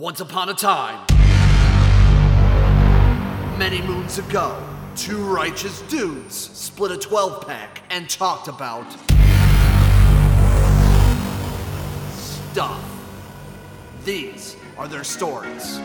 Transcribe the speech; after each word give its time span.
Once 0.00 0.20
upon 0.20 0.48
a 0.48 0.54
time, 0.54 0.98
many 3.58 3.82
moons 3.82 4.16
ago, 4.16 4.56
two 4.96 5.18
righteous 5.18 5.82
dudes 5.90 6.34
split 6.34 6.90
a 6.90 6.96
12 6.96 7.46
pack 7.46 7.82
and 7.90 8.08
talked 8.08 8.48
about 8.48 8.90
stuff. 12.14 12.82
These 14.06 14.56
are 14.78 14.88
their 14.88 15.04
stories. 15.04 15.78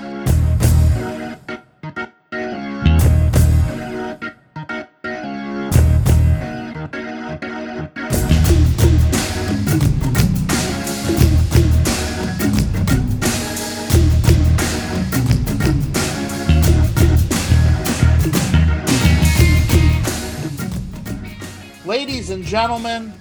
Gentlemen, 22.45 23.12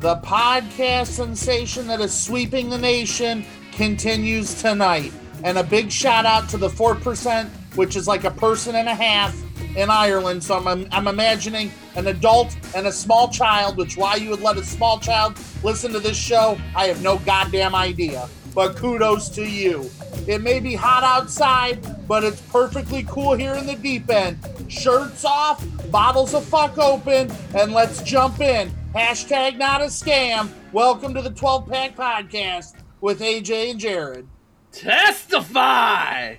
the 0.00 0.16
podcast 0.16 1.06
sensation 1.06 1.86
that 1.86 2.02
is 2.02 2.12
sweeping 2.12 2.68
the 2.68 2.76
nation 2.76 3.42
continues 3.72 4.60
tonight. 4.60 5.10
And 5.42 5.56
a 5.56 5.64
big 5.64 5.90
shout 5.90 6.26
out 6.26 6.50
to 6.50 6.58
the 6.58 6.68
4%, 6.68 7.48
which 7.76 7.96
is 7.96 8.06
like 8.06 8.24
a 8.24 8.30
person 8.30 8.74
and 8.74 8.86
a 8.86 8.94
half 8.94 9.34
in 9.74 9.88
Ireland. 9.88 10.44
So 10.44 10.58
I'm, 10.58 10.86
I'm 10.92 11.08
imagining 11.08 11.72
an 11.96 12.08
adult 12.08 12.54
and 12.76 12.86
a 12.86 12.92
small 12.92 13.28
child, 13.28 13.78
which 13.78 13.96
why 13.96 14.16
you 14.16 14.28
would 14.30 14.42
let 14.42 14.58
a 14.58 14.64
small 14.64 14.98
child 14.98 15.38
listen 15.64 15.90
to 15.92 15.98
this 15.98 16.18
show, 16.18 16.58
I 16.76 16.88
have 16.88 17.02
no 17.02 17.18
goddamn 17.20 17.74
idea. 17.74 18.28
But 18.54 18.76
kudos 18.76 19.30
to 19.30 19.48
you. 19.48 19.90
It 20.26 20.42
may 20.42 20.60
be 20.60 20.74
hot 20.74 21.04
outside, 21.04 22.06
but 22.06 22.24
it's 22.24 22.40
perfectly 22.42 23.04
cool 23.08 23.34
here 23.34 23.54
in 23.54 23.66
the 23.66 23.76
deep 23.76 24.10
end. 24.10 24.38
Shirts 24.68 25.24
off, 25.24 25.64
bottles 25.90 26.34
of 26.34 26.44
fuck 26.44 26.78
open, 26.78 27.30
and 27.54 27.72
let's 27.72 28.02
jump 28.02 28.40
in. 28.40 28.70
Hashtag 28.94 29.56
not 29.56 29.80
a 29.80 29.86
scam. 29.86 30.50
Welcome 30.72 31.14
to 31.14 31.22
the 31.22 31.30
12 31.30 31.68
Pack 31.68 31.96
Podcast 31.96 32.74
with 33.00 33.20
AJ 33.20 33.70
and 33.70 33.80
Jared 33.80 34.28
Testify! 34.72 36.36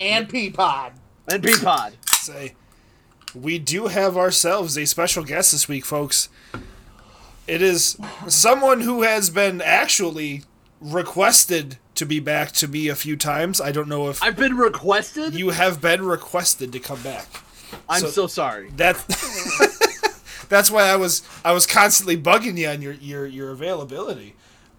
and 0.00 0.28
Peapod. 0.28 0.92
And 1.28 1.42
Peapod. 1.42 1.92
say 2.08 2.54
we 3.34 3.58
do 3.58 3.86
have 3.86 4.16
ourselves 4.16 4.76
a 4.76 4.84
special 4.84 5.24
guest 5.24 5.52
this 5.52 5.68
week, 5.68 5.84
folks. 5.84 6.28
It 7.46 7.62
is 7.62 7.96
someone 8.28 8.82
who 8.82 9.02
has 9.02 9.30
been 9.30 9.60
actually 9.60 10.42
requested 10.80 11.78
to 11.94 12.06
be 12.06 12.20
back 12.20 12.52
to 12.52 12.68
me 12.68 12.88
a 12.88 12.94
few 12.94 13.16
times. 13.16 13.60
I 13.60 13.72
don't 13.72 13.88
know 13.88 14.08
if 14.08 14.22
I've 14.22 14.36
been 14.36 14.56
requested? 14.56 15.34
you 15.34 15.50
have 15.50 15.80
been 15.80 16.04
requested 16.04 16.72
to 16.72 16.78
come 16.78 17.02
back. 17.02 17.26
I'm 17.88 18.00
so- 18.00 18.08
so, 18.10 18.26
sorry. 18.26 18.70
That 18.76 18.96
that's 20.48 20.70
why 20.70 20.84
I 20.84 20.96
was 20.96 21.22
I 21.44 21.52
was 21.52 21.66
constantly 21.66 22.16
bugging 22.16 22.56
you 22.58 22.68
on 22.68 22.82
your 22.82 22.92
your 22.94 23.26
your 23.26 23.50
availability. 23.50 24.34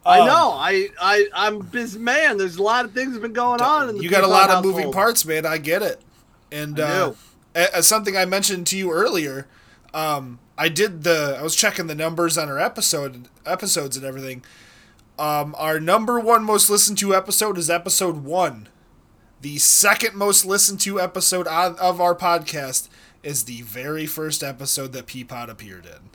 I 0.06 0.20
Um, 0.20 0.28
know. 0.28 0.52
I, 0.52 0.90
I, 1.02 1.28
I'm 1.34 1.60
busy 1.60 1.98
man. 1.98 2.38
There's 2.38 2.58
a 2.58 2.64
lot 2.64 2.84
of 2.84 2.92
things 2.92 3.14
that 3.14 3.14
have 3.14 3.22
been 3.22 3.32
going 3.32 3.62
on. 3.62 3.88
In 3.88 3.98
the 3.98 4.04
you 4.04 4.10
got 4.10 4.26
a 4.26 4.28
lot 4.28 4.50
of 4.50 4.64
moving 4.64 4.92
parts, 4.92 5.26
man. 5.26 5.46
I 5.46 5.58
get 5.60 5.82
it. 5.82 6.02
And 6.52 6.78
I 6.80 6.84
uh, 6.84 7.10
do. 7.12 7.16
as 7.74 7.88
something 7.88 8.18
I 8.18 8.26
mentioned 8.26 8.68
to 8.68 8.78
you 8.78 8.92
earlier, 8.92 9.48
um, 9.94 10.40
I 10.58 10.68
did 10.68 11.04
the 11.04 11.38
I 11.40 11.42
was 11.42 11.56
checking 11.56 11.88
the 11.88 11.96
numbers 11.96 12.38
on 12.38 12.50
our 12.50 12.60
episode 12.60 13.30
episodes 13.46 13.96
and 13.96 14.06
everything. 14.06 14.44
Um, 15.20 15.56
our 15.58 15.80
number 15.80 16.20
one 16.20 16.44
most 16.44 16.70
listened 16.70 16.98
to 17.00 17.14
episode 17.16 17.58
is 17.58 17.70
episode 17.70 18.24
one. 18.24 18.70
The 19.42 19.58
second 19.58 20.16
most 20.16 20.46
listened 20.46 20.80
to 20.82 21.00
episode 21.00 21.48
on, 21.48 21.76
of 21.78 22.00
our 22.02 22.16
podcast 22.16 22.90
is 23.22 23.44
the 23.44 23.62
very 23.62 24.06
first 24.06 24.42
episode 24.44 24.94
that 24.94 25.06
Peapod 25.06 25.50
appeared 25.50 25.86
in. 25.86 26.10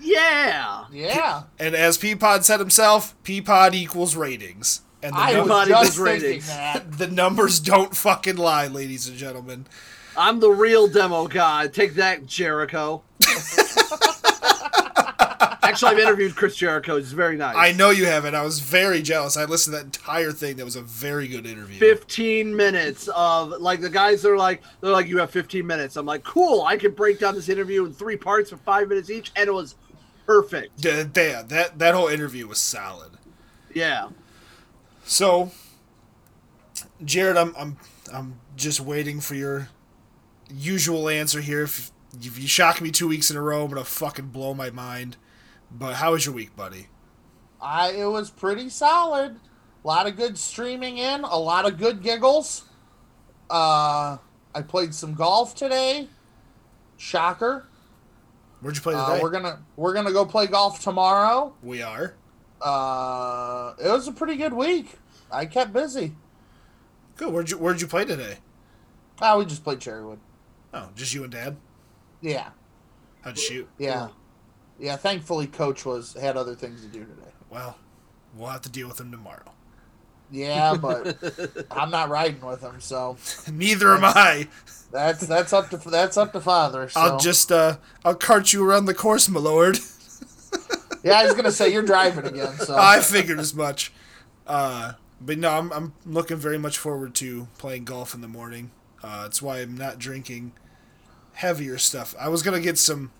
Yeah. 0.00 0.86
Yeah. 0.90 1.44
And 1.58 1.74
as 1.74 1.98
Peapod 1.98 2.42
said 2.42 2.60
himself, 2.60 3.14
Peapod 3.22 3.74
equals 3.74 4.16
ratings. 4.16 4.80
And 5.02 5.14
the, 5.14 5.18
I 5.20 5.32
num- 5.32 5.48
was 5.48 5.68
just 5.68 5.96
thinking 5.96 6.04
ratings. 6.04 6.46
that. 6.48 6.92
the 6.98 7.08
numbers 7.08 7.60
don't 7.60 7.96
fucking 7.96 8.36
lie, 8.36 8.66
ladies 8.66 9.08
and 9.08 9.16
gentlemen. 9.16 9.66
I'm 10.16 10.40
the 10.40 10.50
real 10.50 10.88
demo 10.88 11.26
guy. 11.26 11.68
Take 11.68 11.94
that, 11.94 12.26
Jericho. 12.26 13.02
Actually, 15.72 15.92
I've 15.92 15.98
interviewed 15.98 16.36
Chris 16.36 16.56
Jericho. 16.56 16.96
He's 16.96 17.12
very 17.12 17.36
nice. 17.36 17.56
I 17.56 17.72
know 17.72 17.90
you 17.90 18.06
haven't. 18.06 18.34
I 18.34 18.42
was 18.42 18.60
very 18.60 19.02
jealous. 19.02 19.36
I 19.36 19.44
listened 19.44 19.74
to 19.74 19.78
that 19.78 19.84
entire 19.86 20.32
thing. 20.32 20.56
That 20.56 20.64
was 20.64 20.76
a 20.76 20.82
very 20.82 21.28
good 21.28 21.46
interview. 21.46 21.78
15 21.78 22.54
minutes 22.54 23.08
of 23.14 23.50
like 23.60 23.80
the 23.80 23.90
guys 23.90 24.24
are 24.24 24.36
like 24.36 24.62
they're 24.80 24.90
like 24.90 25.06
you 25.06 25.18
have 25.18 25.30
15 25.30 25.66
minutes 25.66 25.96
i'm 25.96 26.06
like 26.06 26.22
cool 26.24 26.62
i 26.62 26.76
can 26.76 26.92
break 26.92 27.18
down 27.18 27.34
this 27.34 27.48
interview 27.48 27.84
in 27.84 27.92
three 27.92 28.16
parts 28.16 28.50
for 28.50 28.56
five 28.58 28.88
minutes 28.88 29.10
each 29.10 29.32
and 29.36 29.48
it 29.48 29.52
was 29.52 29.74
perfect 30.26 30.84
yeah, 30.84 31.02
that 31.02 31.78
that 31.78 31.94
whole 31.94 32.08
interview 32.08 32.46
was 32.46 32.58
solid. 32.58 33.12
yeah 33.74 34.08
So, 35.04 35.50
Jared, 37.04 37.36
I'm 37.36 37.54
I'm 37.56 37.76
I'm 38.12 38.40
just 38.56 38.80
waiting 38.80 39.20
for 39.20 39.34
your 39.34 39.68
usual 40.48 41.08
answer 41.08 41.40
here. 41.40 41.62
If, 41.62 41.90
if 42.20 42.38
you 42.38 42.46
shock 42.46 42.80
me 42.80 42.90
two 42.90 43.08
weeks 43.08 43.30
in 43.30 43.36
a 43.36 43.42
row, 43.42 43.64
I'm 43.64 43.70
gonna 43.70 43.84
fucking 43.84 44.28
blow 44.28 44.54
my 44.54 44.70
mind. 44.70 45.16
But 45.78 45.94
how 45.94 46.12
was 46.12 46.26
your 46.26 46.34
week, 46.34 46.54
buddy? 46.56 46.88
I 47.60 47.90
it 47.92 48.06
was 48.06 48.30
pretty 48.30 48.68
solid. 48.68 49.36
A 49.84 49.86
lot 49.88 50.06
of 50.06 50.16
good 50.16 50.36
streaming 50.38 50.98
in, 50.98 51.24
a 51.24 51.38
lot 51.38 51.66
of 51.66 51.78
good 51.78 52.02
giggles. 52.02 52.64
Uh 53.50 54.18
I 54.54 54.62
played 54.62 54.94
some 54.94 55.14
golf 55.14 55.54
today. 55.54 56.08
Shocker. 56.96 57.66
Where'd 58.60 58.76
you 58.76 58.82
play 58.82 58.92
today? 58.94 59.18
Uh, 59.18 59.22
we're 59.22 59.30
gonna 59.30 59.60
we're 59.76 59.94
gonna 59.94 60.12
go 60.12 60.24
play 60.26 60.46
golf 60.46 60.80
tomorrow. 60.82 61.54
we 61.62 61.82
are. 61.82 62.14
Uh 62.60 63.74
it 63.82 63.88
was 63.88 64.06
a 64.08 64.12
pretty 64.12 64.36
good 64.36 64.52
week. 64.52 64.98
I 65.30 65.46
kept 65.46 65.72
busy. 65.72 66.14
Good. 67.16 67.32
Where'd 67.32 67.50
you 67.50 67.58
Where'd 67.58 67.80
you 67.80 67.86
play 67.86 68.04
today? 68.04 68.38
Ah, 69.20 69.38
we 69.38 69.44
just 69.46 69.62
played 69.64 69.78
Cherrywood. 69.78 70.18
Oh, 70.74 70.88
just 70.96 71.14
you 71.14 71.22
and 71.22 71.32
Dad. 71.32 71.56
Yeah. 72.20 72.50
How'd 73.22 73.36
you 73.36 73.42
shoot? 73.42 73.68
Yeah. 73.78 74.08
Yeah, 74.78 74.96
thankfully 74.96 75.46
coach 75.46 75.84
was 75.84 76.14
had 76.14 76.36
other 76.36 76.54
things 76.54 76.82
to 76.82 76.88
do 76.88 77.00
today. 77.00 77.30
Well, 77.50 77.76
we'll 78.36 78.48
have 78.48 78.62
to 78.62 78.70
deal 78.70 78.88
with 78.88 79.00
him 79.00 79.10
tomorrow. 79.10 79.52
Yeah, 80.30 80.74
but 80.80 81.18
I'm 81.70 81.90
not 81.90 82.08
riding 82.08 82.40
with 82.40 82.62
him, 82.62 82.80
so 82.80 83.16
Neither 83.52 83.94
am 83.94 84.04
I. 84.04 84.48
that's 84.90 85.26
that's 85.26 85.52
up 85.52 85.70
to 85.70 85.76
that's 85.76 86.16
up 86.16 86.32
to 86.32 86.40
father. 86.40 86.88
So. 86.88 87.00
I'll 87.00 87.18
just 87.18 87.52
uh 87.52 87.76
I'll 88.04 88.14
cart 88.14 88.52
you 88.52 88.64
around 88.68 88.86
the 88.86 88.94
course, 88.94 89.28
my 89.28 89.40
lord. 89.40 89.78
Yeah, 91.04 91.14
I 91.18 91.24
was 91.24 91.34
gonna 91.34 91.50
say 91.50 91.72
you're 91.72 91.82
driving 91.82 92.24
again, 92.26 92.56
so 92.58 92.76
I 92.78 93.00
figured 93.00 93.40
as 93.40 93.54
much. 93.54 93.92
Uh 94.46 94.92
but 95.20 95.36
no, 95.36 95.50
I'm 95.50 95.72
I'm 95.72 95.94
looking 96.06 96.36
very 96.36 96.58
much 96.58 96.78
forward 96.78 97.12
to 97.16 97.48
playing 97.58 97.82
golf 97.84 98.14
in 98.14 98.20
the 98.20 98.28
morning. 98.28 98.70
Uh 99.02 99.24
it's 99.26 99.42
why 99.42 99.58
I'm 99.58 99.76
not 99.76 99.98
drinking 99.98 100.52
heavier 101.34 101.78
stuff. 101.78 102.14
I 102.20 102.28
was 102.28 102.42
going 102.42 102.56
to 102.56 102.62
get 102.62 102.78
some 102.78 103.10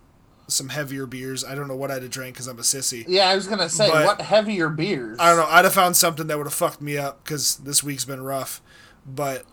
some 0.48 0.68
heavier 0.68 1.06
beers. 1.06 1.44
I 1.44 1.54
don't 1.54 1.68
know 1.68 1.76
what 1.76 1.90
I'd 1.90 2.02
have 2.02 2.10
drank 2.10 2.36
cuz 2.36 2.46
I'm 2.46 2.58
a 2.58 2.62
sissy. 2.62 3.04
Yeah, 3.08 3.28
I 3.28 3.34
was 3.34 3.46
gonna 3.46 3.68
say 3.68 3.88
But- 3.90 4.04
what 4.06 4.20
heavier 4.20 4.68
beers. 4.68 5.18
I 5.20 5.28
don't 5.30 5.38
know. 5.38 5.46
I'd 5.48 5.64
have 5.64 5.74
found 5.74 5.96
something 5.96 6.26
that 6.26 6.36
would 6.38 6.46
have 6.46 6.54
fucked 6.54 6.80
me 6.82 6.98
up 6.98 7.24
cuz 7.24 7.56
this 7.56 7.82
week's 7.82 8.04
been 8.04 8.22
rough. 8.22 8.60
But 9.06 9.44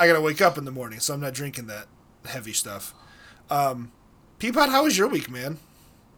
I 0.00 0.06
got 0.06 0.14
to 0.14 0.20
wake 0.20 0.40
up 0.40 0.56
in 0.58 0.64
the 0.64 0.70
morning, 0.70 1.00
so 1.00 1.12
I'm 1.14 1.20
not 1.20 1.34
drinking 1.34 1.66
that 1.66 1.86
heavy 2.24 2.52
stuff. 2.52 2.94
Um 3.50 3.92
Peapod, 4.38 4.68
how 4.68 4.84
was 4.84 4.96
your 4.96 5.08
week, 5.08 5.28
man? 5.30 5.58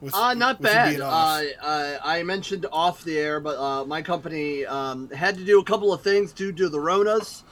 With, 0.01 0.15
uh 0.15 0.35
not 0.35 0.61
with 0.61 0.71
bad 0.71 0.91
being 0.91 1.03
uh, 1.03 1.07
off? 1.07 1.43
uh, 1.63 1.99
i 2.03 2.23
mentioned 2.23 2.65
off 2.73 3.05
the 3.05 3.19
air 3.19 3.39
but 3.39 3.59
uh, 3.59 3.85
my 3.85 4.01
company 4.01 4.65
um, 4.65 5.11
had 5.11 5.37
to 5.37 5.45
do 5.45 5.61
a 5.61 5.65
couple 5.65 5.93
of 5.93 6.01
things 6.01 6.33
due 6.33 6.53
to 6.53 6.71
the 6.71 6.79
ronas 6.79 7.43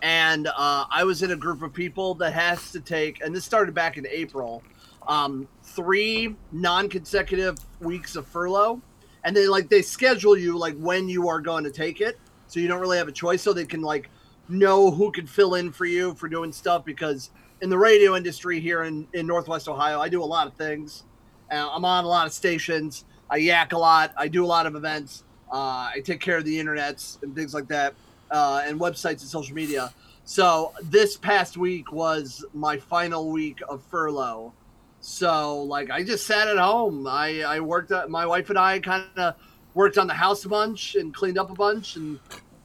and 0.00 0.46
uh, 0.46 0.86
i 0.90 1.04
was 1.04 1.22
in 1.22 1.32
a 1.32 1.36
group 1.36 1.60
of 1.60 1.70
people 1.74 2.14
that 2.14 2.32
has 2.32 2.70
to 2.72 2.80
take 2.80 3.20
and 3.22 3.34
this 3.36 3.44
started 3.44 3.74
back 3.74 3.98
in 3.98 4.06
april 4.06 4.62
um, 5.08 5.48
three 5.62 6.36
non-consecutive 6.52 7.58
weeks 7.80 8.14
of 8.14 8.26
furlough. 8.26 8.80
And 9.24 9.36
they 9.36 9.48
like 9.48 9.68
they 9.68 9.82
schedule 9.82 10.36
you 10.36 10.56
like 10.56 10.76
when 10.76 11.08
you 11.08 11.28
are 11.28 11.40
going 11.40 11.64
to 11.64 11.70
take 11.70 12.00
it. 12.00 12.18
So 12.46 12.60
you 12.60 12.68
don't 12.68 12.80
really 12.80 12.98
have 12.98 13.08
a 13.08 13.12
choice. 13.12 13.42
So 13.42 13.52
they 13.52 13.64
can 13.64 13.82
like 13.82 14.08
know 14.48 14.90
who 14.90 15.10
can 15.10 15.26
fill 15.26 15.56
in 15.56 15.72
for 15.72 15.84
you 15.84 16.14
for 16.14 16.28
doing 16.28 16.52
stuff 16.52 16.84
because 16.84 17.30
in 17.60 17.68
the 17.68 17.78
radio 17.78 18.16
industry 18.16 18.60
here 18.60 18.84
in, 18.84 19.06
in 19.12 19.26
northwest 19.26 19.68
ohio 19.68 20.00
i 20.00 20.08
do 20.08 20.22
a 20.22 20.24
lot 20.24 20.46
of 20.46 20.54
things. 20.54 21.04
Uh, 21.50 21.68
i'm 21.70 21.84
on 21.84 22.04
a 22.04 22.08
lot 22.08 22.26
of 22.26 22.32
stations. 22.32 23.04
I 23.30 23.36
yak 23.36 23.72
a 23.72 23.78
lot. 23.78 24.14
I 24.16 24.28
do 24.28 24.44
a 24.44 24.46
lot 24.46 24.66
of 24.66 24.74
events. 24.74 25.24
Uh, 25.52 25.90
i 25.94 26.00
take 26.04 26.20
care 26.20 26.38
of 26.38 26.44
the 26.44 26.58
internets 26.58 27.22
and 27.22 27.34
things 27.34 27.52
like 27.52 27.68
that 27.68 27.94
uh, 28.30 28.62
and 28.64 28.80
websites 28.80 29.20
and 29.20 29.28
social 29.28 29.54
media. 29.54 29.92
So 30.24 30.72
this 30.82 31.16
past 31.16 31.56
week 31.56 31.90
was 31.92 32.44
my 32.54 32.76
final 32.76 33.30
week 33.30 33.60
of 33.68 33.82
furlough 33.82 34.52
so 35.08 35.62
like 35.62 35.90
I 35.90 36.02
just 36.02 36.26
sat 36.26 36.48
at 36.48 36.58
home. 36.58 37.06
I 37.06 37.42
I 37.42 37.60
worked. 37.60 37.90
At, 37.90 38.10
my 38.10 38.26
wife 38.26 38.50
and 38.50 38.58
I 38.58 38.78
kind 38.78 39.04
of 39.16 39.34
worked 39.74 39.96
on 39.96 40.06
the 40.06 40.14
house 40.14 40.44
a 40.44 40.48
bunch 40.48 40.96
and 40.96 41.14
cleaned 41.14 41.38
up 41.38 41.50
a 41.50 41.54
bunch 41.54 41.96
and 41.96 42.20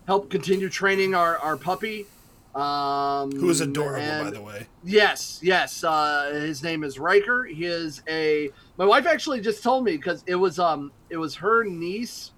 helped 0.07 0.29
continue 0.29 0.69
training 0.69 1.15
our 1.15 1.37
our 1.37 1.55
puppy. 1.55 2.05
Um, 2.53 3.31
Who 3.31 3.49
is 3.49 3.61
adorable, 3.61 4.25
by 4.25 4.29
the 4.29 4.41
way. 4.41 4.67
Yes, 4.83 5.39
yes. 5.41 5.83
Uh, 5.83 6.31
his 6.33 6.61
name 6.61 6.83
is 6.83 6.99
Riker. 6.99 7.45
He 7.45 7.65
is 7.65 8.03
a. 8.09 8.49
My 8.77 8.85
wife 8.85 9.07
actually 9.07 9.39
just 9.39 9.63
told 9.63 9.85
me 9.85 9.93
because 9.93 10.23
it 10.27 10.35
was 10.35 10.59
um 10.59 10.91
it 11.09 11.17
was 11.17 11.35
her 11.35 11.63
niece. 11.63 12.31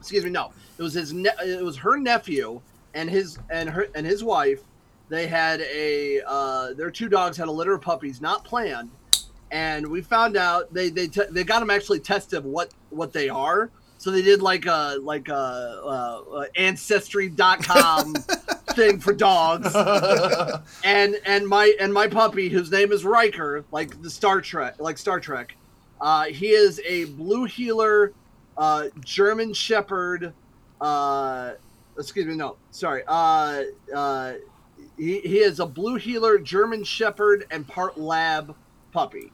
Excuse 0.00 0.24
me, 0.24 0.30
no, 0.30 0.52
it 0.78 0.82
was 0.82 0.94
his 0.94 1.12
ne- 1.12 1.30
it 1.44 1.62
was 1.62 1.76
her 1.76 1.98
nephew 1.98 2.62
and 2.94 3.10
his 3.10 3.38
and 3.50 3.68
her 3.68 3.88
and 3.94 4.06
his 4.06 4.24
wife. 4.24 4.62
They 5.10 5.26
had 5.26 5.60
a 5.60 6.22
uh, 6.26 6.72
their 6.72 6.90
two 6.90 7.10
dogs 7.10 7.36
had 7.36 7.48
a 7.48 7.52
litter 7.52 7.74
of 7.74 7.82
puppies, 7.82 8.20
not 8.22 8.42
planned, 8.42 8.90
and 9.54 9.86
we 9.86 10.02
found 10.02 10.36
out 10.36 10.74
they 10.74 10.90
they 10.90 11.06
te- 11.06 11.30
they 11.30 11.44
got 11.44 11.60
them 11.60 11.70
actually 11.70 12.00
tested 12.00 12.44
what 12.44 12.74
what 12.90 13.12
they 13.12 13.28
are. 13.28 13.70
So 13.98 14.10
they 14.10 14.20
did 14.20 14.42
like 14.42 14.66
a 14.66 14.98
like 15.00 15.28
a, 15.28 15.32
uh 15.32 16.22
uh 16.32 16.44
ancestry.com 16.56 18.14
thing 18.74 18.98
for 18.98 19.12
dogs 19.12 19.72
and 20.84 21.20
and 21.24 21.46
my 21.46 21.72
and 21.80 21.94
my 21.94 22.08
puppy 22.08 22.48
whose 22.48 22.70
name 22.72 22.90
is 22.90 23.04
Riker, 23.04 23.64
like 23.70 24.02
the 24.02 24.10
Star 24.10 24.40
Trek, 24.40 24.74
like 24.80 24.98
Star 24.98 25.20
Trek. 25.20 25.56
Uh, 26.00 26.24
he 26.24 26.48
is 26.48 26.82
a 26.84 27.04
blue 27.04 27.44
heeler, 27.44 28.12
uh, 28.58 28.88
German 29.04 29.54
Shepherd. 29.54 30.34
Uh, 30.80 31.52
excuse 31.96 32.26
me, 32.26 32.34
no, 32.34 32.56
sorry. 32.72 33.04
Uh, 33.06 33.62
uh, 33.94 34.32
he, 34.98 35.20
he 35.20 35.38
is 35.38 35.60
a 35.60 35.66
blue 35.66 35.94
heeler, 35.94 36.38
German 36.38 36.82
Shepherd, 36.82 37.46
and 37.52 37.66
part 37.66 37.96
lab 37.96 38.54
puppy. 38.92 39.30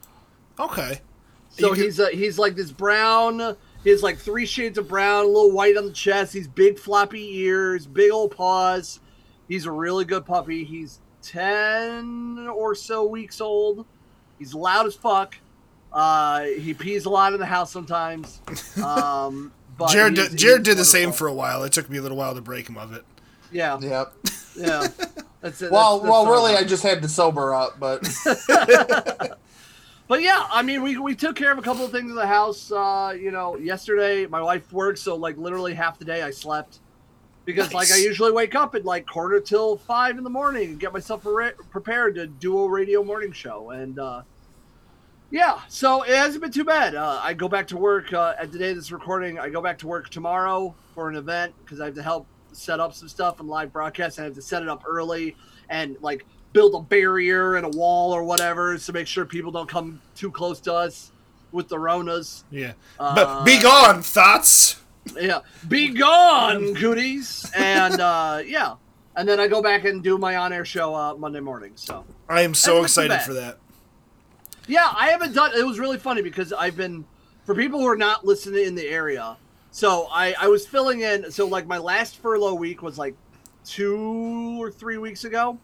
Okay. 0.61 1.01
So 1.51 1.69
You 1.69 1.75
could- 1.75 1.85
he's 1.85 2.01
uh, 2.01 2.09
he's 2.09 2.39
like 2.39 2.55
this 2.57 2.71
brown. 2.71 3.57
He 3.83 3.91
has 3.91 4.03
like 4.03 4.19
three 4.19 4.45
shades 4.47 4.77
of 4.79 4.89
brown, 4.89 5.25
a 5.25 5.29
little 5.29 5.53
white 5.53 5.77
on 5.77 5.87
the 5.87 5.93
chest. 5.93 6.33
He's 6.35 6.47
big 6.47 6.79
floppy 6.79 7.39
ears, 7.39 7.87
big 7.87 8.13
old 8.13 8.31
paws. 8.37 9.01
He's 9.49 9.65
a 9.67 9.73
really 9.73 10.05
good 10.05 10.27
puppy. 10.27 10.65
He's 10.65 11.01
ten 11.23 12.47
or 12.55 12.75
so 12.75 13.07
weeks 13.07 13.41
old. 13.41 13.87
He's 14.39 14.55
loud 14.55 14.87
as 14.87 14.95
fuck. 14.95 15.37
Uh, 15.93 16.43
he 16.45 16.73
pees 16.75 17.05
a 17.07 17.11
lot 17.11 17.33
in 17.33 17.41
the 17.41 17.47
house 17.47 17.73
sometimes. 17.73 18.41
Um, 18.83 19.53
but 19.79 19.91
Jared, 19.91 20.17
he's- 20.17 20.29
did, 20.29 20.39
Jared 20.39 20.59
he's 20.67 20.75
did 20.75 20.79
the 20.79 20.85
same 20.85 21.11
for 21.11 21.27
a 21.27 21.33
while. 21.33 21.63
It 21.65 21.73
took 21.73 21.89
me 21.91 21.99
a 21.99 22.03
little 22.03 22.17
while 22.19 22.35
to 22.35 22.41
break 22.43 22.69
him 22.69 22.77
of 22.77 22.93
it. 22.93 23.05
yeah, 23.51 23.79
yep. 23.81 24.13
yeah. 24.57 24.87
That's 25.41 25.63
it. 25.63 25.73
Well, 25.73 26.01
That's- 26.01 26.03
that's 26.03 26.03
well, 26.03 26.27
really, 26.31 26.55
I 26.55 26.65
just 26.65 26.83
had 26.83 27.01
to 27.03 27.09
sober 27.09 27.55
up, 27.55 27.81
but 27.81 28.03
But 30.11 30.23
yeah, 30.23 30.45
I 30.51 30.63
mean, 30.63 30.83
we, 30.83 30.99
we 30.99 31.15
took 31.15 31.37
care 31.37 31.53
of 31.53 31.59
a 31.59 31.63
couple 31.63 31.85
of 31.85 31.93
things 31.93 32.11
in 32.11 32.17
the 32.17 32.27
house. 32.27 32.73
Uh, 32.73 33.17
you 33.17 33.31
know, 33.31 33.57
yesterday 33.57 34.27
my 34.27 34.43
wife 34.43 34.73
worked, 34.73 34.99
so 34.99 35.15
like 35.15 35.37
literally 35.37 35.73
half 35.73 36.01
the 36.01 36.05
day 36.05 36.25
I 36.25 36.33
slept 36.33 36.81
because 37.45 37.73
like 37.73 37.93
I 37.93 37.99
usually 37.99 38.33
wake 38.33 38.57
up 38.57 38.75
at 38.75 38.85
like 38.85 39.07
quarter 39.07 39.39
till 39.39 39.77
five 39.77 40.19
in 40.19 40.25
the 40.25 40.31
morning 40.31 40.71
and 40.71 40.81
get 40.81 40.93
myself 40.93 41.23
pre- 41.23 41.53
prepared 41.71 42.17
to 42.17 42.27
do 42.27 42.59
a 42.59 42.69
radio 42.69 43.05
morning 43.05 43.31
show. 43.31 43.71
And 43.71 44.01
uh, 44.01 44.23
yeah, 45.31 45.61
so 45.69 46.03
it 46.03 46.17
hasn't 46.17 46.43
been 46.43 46.51
too 46.51 46.65
bad. 46.65 46.97
Uh, 46.97 47.21
I 47.23 47.33
go 47.33 47.49
back 47.49 47.69
to 47.69 47.77
work 47.77 48.13
uh, 48.13 48.35
at 48.37 48.51
the 48.51 48.59
day 48.59 48.71
of 48.71 48.77
this 48.79 48.91
recording. 48.91 49.39
I 49.39 49.49
go 49.49 49.63
back 49.63 49.79
to 49.79 49.87
work 49.87 50.11
tomorrow 50.11 50.75
for 50.93 51.09
an 51.09 51.15
event 51.15 51.55
because 51.65 51.81
I 51.81 51.85
have 51.85 51.95
to 51.95 52.03
help 52.03 52.27
set 52.51 52.81
up 52.81 52.95
some 52.95 53.07
stuff 53.09 53.39
and 53.39 53.49
live 53.49 53.73
broadcast. 53.73 54.19
I 54.19 54.25
have 54.25 54.35
to 54.35 54.43
set 54.43 54.65
it 54.65 54.69
up 54.69 54.83
early 54.89 55.37
and 55.69 55.97
like 56.01 56.27
build 56.53 56.75
a 56.75 56.81
barrier 56.81 57.55
and 57.57 57.67
a 57.67 57.79
wall 57.79 58.13
or 58.13 58.25
whatever 58.25 58.77
to 58.77 58.93
make 58.93 59.07
sure 59.07 59.25
people 59.25 59.53
don't 59.53 59.69
come 59.69 60.01
too 60.17 60.31
close 60.31 60.61
to 60.61 60.75
us 60.75 61.13
with 61.53 61.69
the 61.69 61.77
Ronas. 61.77 62.45
Yeah. 62.51 62.73
Uh, 62.99 63.15
but 63.15 63.45
be 63.45 63.61
gone, 63.61 64.03
thoughts. 64.03 64.81
Yeah, 65.19 65.41
be 65.69 65.89
gone, 65.95 66.75
cooties. 66.75 67.51
And 67.57 68.01
uh, 68.01 68.43
yeah, 68.45 68.75
and 69.17 69.29
then 69.29 69.41
I 69.41 69.49
go 69.49 69.63
back 69.63 69.85
and 69.85 70.03
do 70.03 70.19
my 70.19 70.37
on-air 70.37 70.65
show 70.65 70.95
uh, 70.95 71.15
Monday 71.15 71.41
morning. 71.41 71.73
So 71.75 72.05
I 72.29 72.43
am 72.43 72.55
so 72.55 72.83
That's 72.83 72.97
excited 72.99 73.23
for 73.23 73.35
that. 73.35 73.59
yeah, 74.69 74.93
I 74.95 75.09
haven't 75.09 75.35
done. 75.35 75.53
It 75.57 75.67
was 75.67 75.79
really 75.79 75.99
funny 75.99 76.23
because 76.23 76.53
I've 76.53 76.77
been 76.77 77.05
for 77.45 77.55
people 77.55 77.81
who 77.81 77.87
are 77.87 77.97
not 77.97 78.25
listening 78.27 78.67
in 78.67 78.75
the 78.75 78.87
area. 78.87 79.37
So 79.73 80.09
I 80.13 80.35
I 80.39 80.49
was 80.49 80.67
filling 80.67 81.01
in. 81.01 81.31
So 81.31 81.47
like 81.47 81.67
my 81.67 81.79
last 81.79 82.19
furlough 82.19 82.55
week 82.55 82.83
was 82.83 82.99
like 82.99 83.15
two 83.65 84.63
or 84.63 84.71
three 84.71 84.99
weeks 84.99 85.25
ago. 85.25 85.59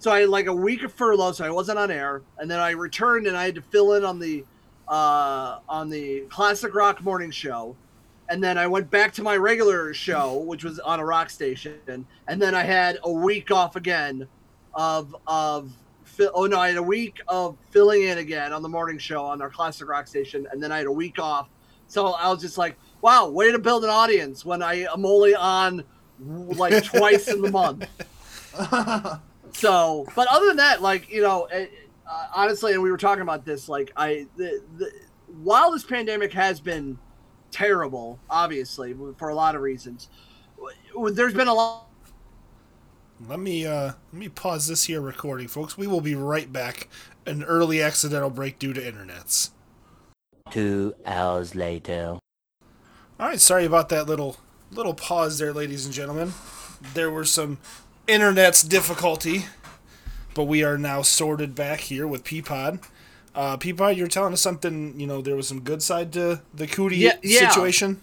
So 0.00 0.12
I 0.12 0.20
had 0.20 0.28
like 0.28 0.46
a 0.46 0.54
week 0.54 0.84
of 0.84 0.92
furlough, 0.92 1.32
so 1.32 1.44
I 1.44 1.50
wasn't 1.50 1.78
on 1.78 1.90
air, 1.90 2.22
and 2.38 2.50
then 2.50 2.60
I 2.60 2.70
returned 2.70 3.26
and 3.26 3.36
I 3.36 3.44
had 3.44 3.56
to 3.56 3.62
fill 3.62 3.94
in 3.94 4.04
on 4.04 4.18
the 4.18 4.44
uh, 4.86 5.58
on 5.68 5.90
the 5.90 6.20
classic 6.30 6.74
rock 6.74 7.02
morning 7.02 7.30
show, 7.30 7.76
and 8.28 8.42
then 8.42 8.56
I 8.56 8.66
went 8.66 8.90
back 8.90 9.12
to 9.14 9.22
my 9.22 9.36
regular 9.36 9.92
show, 9.92 10.38
which 10.38 10.64
was 10.64 10.78
on 10.78 11.00
a 11.00 11.04
rock 11.04 11.30
station, 11.30 12.06
and 12.28 12.40
then 12.40 12.54
I 12.54 12.62
had 12.62 12.98
a 13.02 13.10
week 13.10 13.50
off 13.50 13.74
again 13.76 14.26
of 14.74 15.16
of 15.26 15.72
oh 16.34 16.46
no, 16.46 16.58
I 16.58 16.68
had 16.68 16.76
a 16.76 16.82
week 16.82 17.20
of 17.26 17.56
filling 17.70 18.02
in 18.02 18.18
again 18.18 18.52
on 18.52 18.62
the 18.62 18.68
morning 18.68 18.98
show 18.98 19.24
on 19.24 19.42
our 19.42 19.50
classic 19.50 19.88
rock 19.88 20.06
station, 20.06 20.46
and 20.52 20.62
then 20.62 20.70
I 20.70 20.78
had 20.78 20.86
a 20.86 20.92
week 20.92 21.18
off. 21.18 21.48
So 21.88 22.12
I 22.12 22.28
was 22.28 22.40
just 22.40 22.58
like, 22.58 22.76
wow, 23.00 23.28
way 23.28 23.50
to 23.50 23.58
build 23.58 23.82
an 23.82 23.90
audience 23.90 24.44
when 24.44 24.62
I 24.62 24.84
am 24.92 25.04
only 25.04 25.34
on 25.34 25.82
like 26.20 26.84
twice 26.84 27.28
in 27.28 27.42
the 27.42 27.50
month. 27.50 27.88
So, 29.52 30.06
but 30.14 30.28
other 30.28 30.46
than 30.46 30.56
that, 30.58 30.82
like 30.82 31.10
you 31.10 31.22
know, 31.22 31.44
eh, 31.44 31.66
uh, 32.10 32.26
honestly, 32.34 32.72
and 32.72 32.82
we 32.82 32.90
were 32.90 32.96
talking 32.96 33.22
about 33.22 33.44
this, 33.44 33.68
like 33.68 33.92
I, 33.96 34.26
the, 34.36 34.62
the, 34.76 34.90
while 35.42 35.70
this 35.70 35.84
pandemic 35.84 36.32
has 36.32 36.60
been 36.60 36.98
terrible, 37.50 38.18
obviously 38.30 38.94
for 39.16 39.28
a 39.28 39.34
lot 39.34 39.54
of 39.54 39.62
reasons, 39.62 40.08
there's 41.12 41.34
been 41.34 41.48
a 41.48 41.54
lot. 41.54 41.86
Let 43.26 43.40
me 43.40 43.66
uh 43.66 43.92
let 44.12 44.18
me 44.18 44.28
pause 44.28 44.68
this 44.68 44.84
here 44.84 45.00
recording, 45.00 45.48
folks. 45.48 45.76
We 45.76 45.86
will 45.86 46.00
be 46.00 46.14
right 46.14 46.52
back. 46.52 46.88
An 47.26 47.42
early 47.44 47.82
accidental 47.82 48.30
break 48.30 48.58
due 48.58 48.72
to 48.72 48.80
internets. 48.80 49.50
Two 50.50 50.94
hours 51.04 51.54
later. 51.54 52.18
All 53.20 53.26
right, 53.26 53.40
sorry 53.40 53.64
about 53.64 53.88
that 53.88 54.06
little 54.06 54.36
little 54.70 54.94
pause 54.94 55.38
there, 55.38 55.52
ladies 55.52 55.84
and 55.84 55.92
gentlemen. 55.92 56.32
There 56.94 57.10
were 57.10 57.24
some 57.24 57.58
internet's 58.08 58.62
difficulty, 58.62 59.46
but 60.34 60.44
we 60.44 60.64
are 60.64 60.78
now 60.78 61.02
sorted 61.02 61.54
back 61.54 61.80
here 61.80 62.06
with 62.06 62.24
Peapod. 62.24 62.82
Uh, 63.34 63.56
Peapod, 63.56 63.96
you're 63.96 64.08
telling 64.08 64.32
us 64.32 64.40
something. 64.40 64.98
You 64.98 65.06
know, 65.06 65.20
there 65.20 65.36
was 65.36 65.46
some 65.46 65.60
good 65.60 65.82
side 65.82 66.12
to 66.14 66.40
the 66.54 66.66
Cootie 66.66 66.96
Yeah, 66.96 67.12
yeah. 67.22 67.48
situation. 67.48 68.00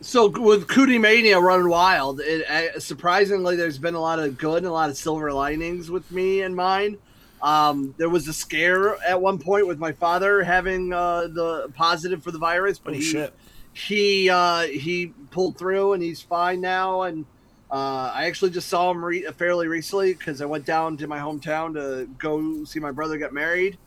So 0.00 0.28
with 0.28 0.66
Cootie 0.68 0.98
Mania 0.98 1.38
running 1.40 1.68
wild, 1.68 2.20
it, 2.20 2.48
uh, 2.48 2.78
surprisingly, 2.80 3.56
there's 3.56 3.78
been 3.78 3.94
a 3.94 4.00
lot 4.00 4.18
of 4.18 4.36
good 4.36 4.58
and 4.58 4.66
a 4.66 4.72
lot 4.72 4.90
of 4.90 4.96
silver 4.96 5.32
linings 5.32 5.90
with 5.90 6.10
me 6.10 6.42
and 6.42 6.54
mine. 6.54 6.98
Um, 7.40 7.94
there 7.98 8.08
was 8.08 8.26
a 8.26 8.32
scare 8.32 8.96
at 9.06 9.20
one 9.20 9.38
point 9.38 9.66
with 9.66 9.78
my 9.78 9.92
father 9.92 10.42
having 10.42 10.92
uh, 10.92 11.28
the 11.28 11.70
positive 11.74 12.22
for 12.22 12.30
the 12.30 12.38
virus, 12.38 12.78
but 12.78 12.94
Oh 12.94 12.96
he, 12.96 13.02
shit! 13.02 13.34
he 13.72 14.30
uh, 14.30 14.62
he 14.62 15.12
pulled 15.30 15.56
through 15.58 15.92
and 15.92 16.02
he's 16.02 16.20
fine 16.22 16.60
now. 16.60 17.02
And 17.02 17.24
uh, 17.70 18.12
I 18.14 18.26
actually 18.26 18.50
just 18.50 18.68
saw 18.68 18.90
him 18.90 19.04
re- 19.04 19.26
fairly 19.36 19.66
recently 19.68 20.14
because 20.14 20.40
I 20.40 20.44
went 20.46 20.64
down 20.64 20.96
to 20.98 21.06
my 21.06 21.18
hometown 21.18 21.74
to 21.74 22.06
go 22.18 22.64
see 22.64 22.78
my 22.80 22.90
brother 22.92 23.16
get 23.18 23.32
married. 23.32 23.78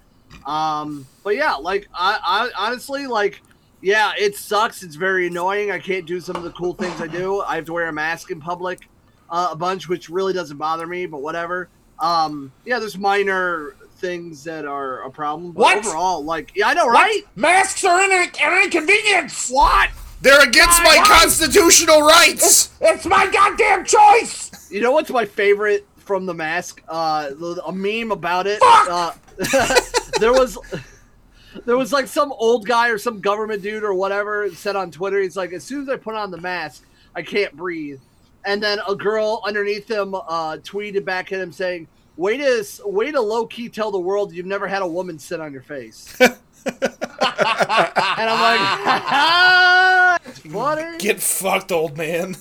Um, 0.45 1.07
but 1.23 1.35
yeah, 1.35 1.53
like 1.55 1.87
I, 1.93 2.19
I 2.57 2.67
honestly 2.67 3.07
like, 3.07 3.41
yeah, 3.81 4.11
it 4.17 4.35
sucks. 4.35 4.83
It's 4.83 4.95
very 4.95 5.27
annoying. 5.27 5.71
I 5.71 5.79
can't 5.79 6.05
do 6.05 6.19
some 6.19 6.35
of 6.35 6.43
the 6.43 6.51
cool 6.51 6.73
things 6.73 6.99
I 6.99 7.07
do. 7.07 7.41
I 7.41 7.55
have 7.55 7.65
to 7.65 7.73
wear 7.73 7.87
a 7.87 7.93
mask 7.93 8.31
in 8.31 8.39
public 8.41 8.89
uh, 9.29 9.49
a 9.51 9.55
bunch, 9.55 9.87
which 9.87 10.09
really 10.09 10.33
doesn't 10.33 10.57
bother 10.57 10.87
me. 10.87 11.05
But 11.05 11.21
whatever. 11.21 11.69
Um, 11.99 12.51
yeah, 12.65 12.79
there's 12.79 12.97
minor 12.97 13.75
things 13.97 14.43
that 14.43 14.65
are 14.65 15.01
a 15.03 15.09
problem. 15.09 15.51
But 15.51 15.61
What? 15.61 15.77
overall, 15.77 16.23
like, 16.23 16.51
yeah, 16.55 16.67
I 16.67 16.73
know, 16.73 16.87
right? 16.87 17.21
masks 17.35 17.83
are 17.83 17.99
an, 17.99 18.11
an 18.41 18.63
inconvenience. 18.63 19.49
What? 19.49 19.89
They're 20.21 20.41
against 20.47 20.81
my 20.83 20.97
Why? 20.97 21.19
constitutional 21.19 22.01
rights. 22.01 22.71
It's 22.81 23.05
my 23.05 23.29
goddamn 23.31 23.85
choice. 23.85 24.71
You 24.71 24.81
know 24.81 24.91
what's 24.91 25.09
my 25.11 25.25
favorite 25.25 25.87
from 25.97 26.25
the 26.25 26.33
mask? 26.33 26.81
Uh, 26.87 27.29
the- 27.29 27.63
a 27.65 27.71
meme 27.71 28.11
about 28.11 28.47
it. 28.47 28.59
Fuck! 28.59 28.89
Uh, 28.89 29.11
there 30.19 30.33
was, 30.33 30.57
there 31.65 31.77
was 31.77 31.93
like 31.93 32.07
some 32.07 32.31
old 32.33 32.65
guy 32.65 32.89
or 32.89 32.97
some 32.97 33.19
government 33.21 33.61
dude 33.61 33.83
or 33.83 33.93
whatever 33.93 34.49
said 34.51 34.75
on 34.75 34.89
Twitter. 34.91 35.21
He's 35.21 35.37
like, 35.37 35.53
as 35.53 35.63
soon 35.63 35.83
as 35.83 35.89
I 35.89 35.97
put 35.97 36.15
on 36.15 36.31
the 36.31 36.41
mask, 36.41 36.83
I 37.15 37.21
can't 37.21 37.55
breathe. 37.55 37.99
And 38.45 38.61
then 38.63 38.79
a 38.87 38.95
girl 38.95 39.41
underneath 39.45 39.89
him 39.89 40.15
uh, 40.15 40.57
tweeted 40.63 41.03
back 41.05 41.31
at 41.33 41.39
him 41.41 41.51
saying, 41.51 41.87
"Way 42.15 42.37
to 42.37 42.63
way 42.85 43.11
to 43.11 43.19
low 43.19 43.45
key 43.45 43.67
tell 43.67 43.91
the 43.91 43.99
world 43.99 44.31
you've 44.31 44.45
never 44.45 44.67
had 44.67 44.81
a 44.81 44.87
woman 44.87 45.19
sit 45.19 45.41
on 45.41 45.51
your 45.51 45.63
face." 45.63 46.17
and 46.65 48.29
I'm 48.29 48.41
like, 50.17 50.21
it's 50.25 50.39
funny. 50.39 50.97
Get 50.97 51.19
fucked, 51.21 51.71
old 51.71 51.97
man. 51.97 52.35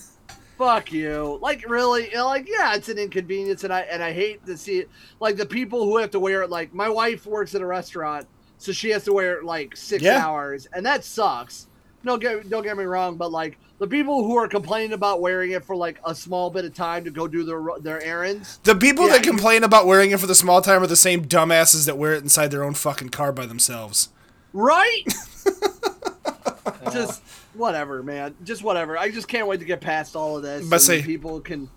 fuck 0.58 0.90
you 0.90 1.38
like 1.42 1.68
really 1.68 2.08
you 2.08 2.14
know, 2.14 2.24
like 2.26 2.48
yeah 2.48 2.74
it's 2.74 2.88
an 2.88 2.96
inconvenience 2.96 3.62
and 3.62 3.70
i 3.74 3.80
and 3.82 4.02
i 4.02 4.10
hate 4.10 4.42
to 4.46 4.56
see 4.56 4.78
it 4.78 4.88
like 5.20 5.36
the 5.36 5.44
people 5.44 5.84
who 5.84 5.98
have 5.98 6.10
to 6.10 6.18
wear 6.18 6.40
it 6.42 6.48
like 6.48 6.72
my 6.72 6.88
wife 6.88 7.26
works 7.26 7.54
at 7.54 7.60
a 7.60 7.66
restaurant 7.66 8.26
so 8.56 8.72
she 8.72 8.88
has 8.88 9.04
to 9.04 9.12
wear 9.12 9.36
it 9.38 9.44
like 9.44 9.76
six 9.76 10.02
Yeah. 10.02 10.24
hours 10.26 10.66
and 10.72 10.86
that 10.86 11.04
sucks 11.04 11.66
no 12.04 12.16
get 12.16 12.48
don't 12.48 12.62
get 12.62 12.74
me 12.78 12.84
wrong, 12.84 13.16
but 13.18 13.30
like 13.30 13.58
the 13.78 13.86
people 13.86 14.24
who 14.24 14.36
are 14.36 14.48
complaining 14.48 14.92
about 14.92 15.20
wearing 15.20 15.50
it 15.52 15.64
for 15.64 15.76
like 15.76 16.00
a 16.04 16.14
small 16.14 16.50
bit 16.50 16.64
of 16.64 16.74
time 16.74 17.04
to 17.04 17.10
go 17.10 17.28
do 17.28 17.44
their 17.44 17.62
their 17.80 18.02
errands. 18.02 18.58
The 18.64 18.74
people 18.74 19.06
Yeah, 19.06 19.14
that 19.14 19.22
complain 19.22 19.64
about 19.64 19.86
wearing 19.86 20.10
it 20.10 20.20
for 20.20 20.26
the 20.26 20.34
small 20.34 20.62
time 20.62 20.82
are 20.82 20.86
the 20.86 20.96
same 20.96 21.24
dumbasses 21.26 21.86
that 21.86 21.98
wear 21.98 22.14
it 22.14 22.22
inside 22.22 22.50
their 22.50 22.64
own 22.64 22.74
fucking 22.74 23.10
car 23.10 23.32
by 23.32 23.46
themselves. 23.46 24.08
Right? 24.52 25.02
just 26.92 27.22
whatever, 27.54 28.02
man. 28.02 28.34
Just 28.44 28.62
whatever. 28.62 28.96
I 28.96 29.10
just 29.10 29.28
can't 29.28 29.46
wait 29.46 29.60
to 29.60 29.66
get 29.66 29.80
past 29.80 30.16
all 30.16 30.36
of 30.36 30.42
this. 30.42 30.66
But 30.68 30.80
say- 30.80 31.02
people 31.02 31.40
can 31.40 31.68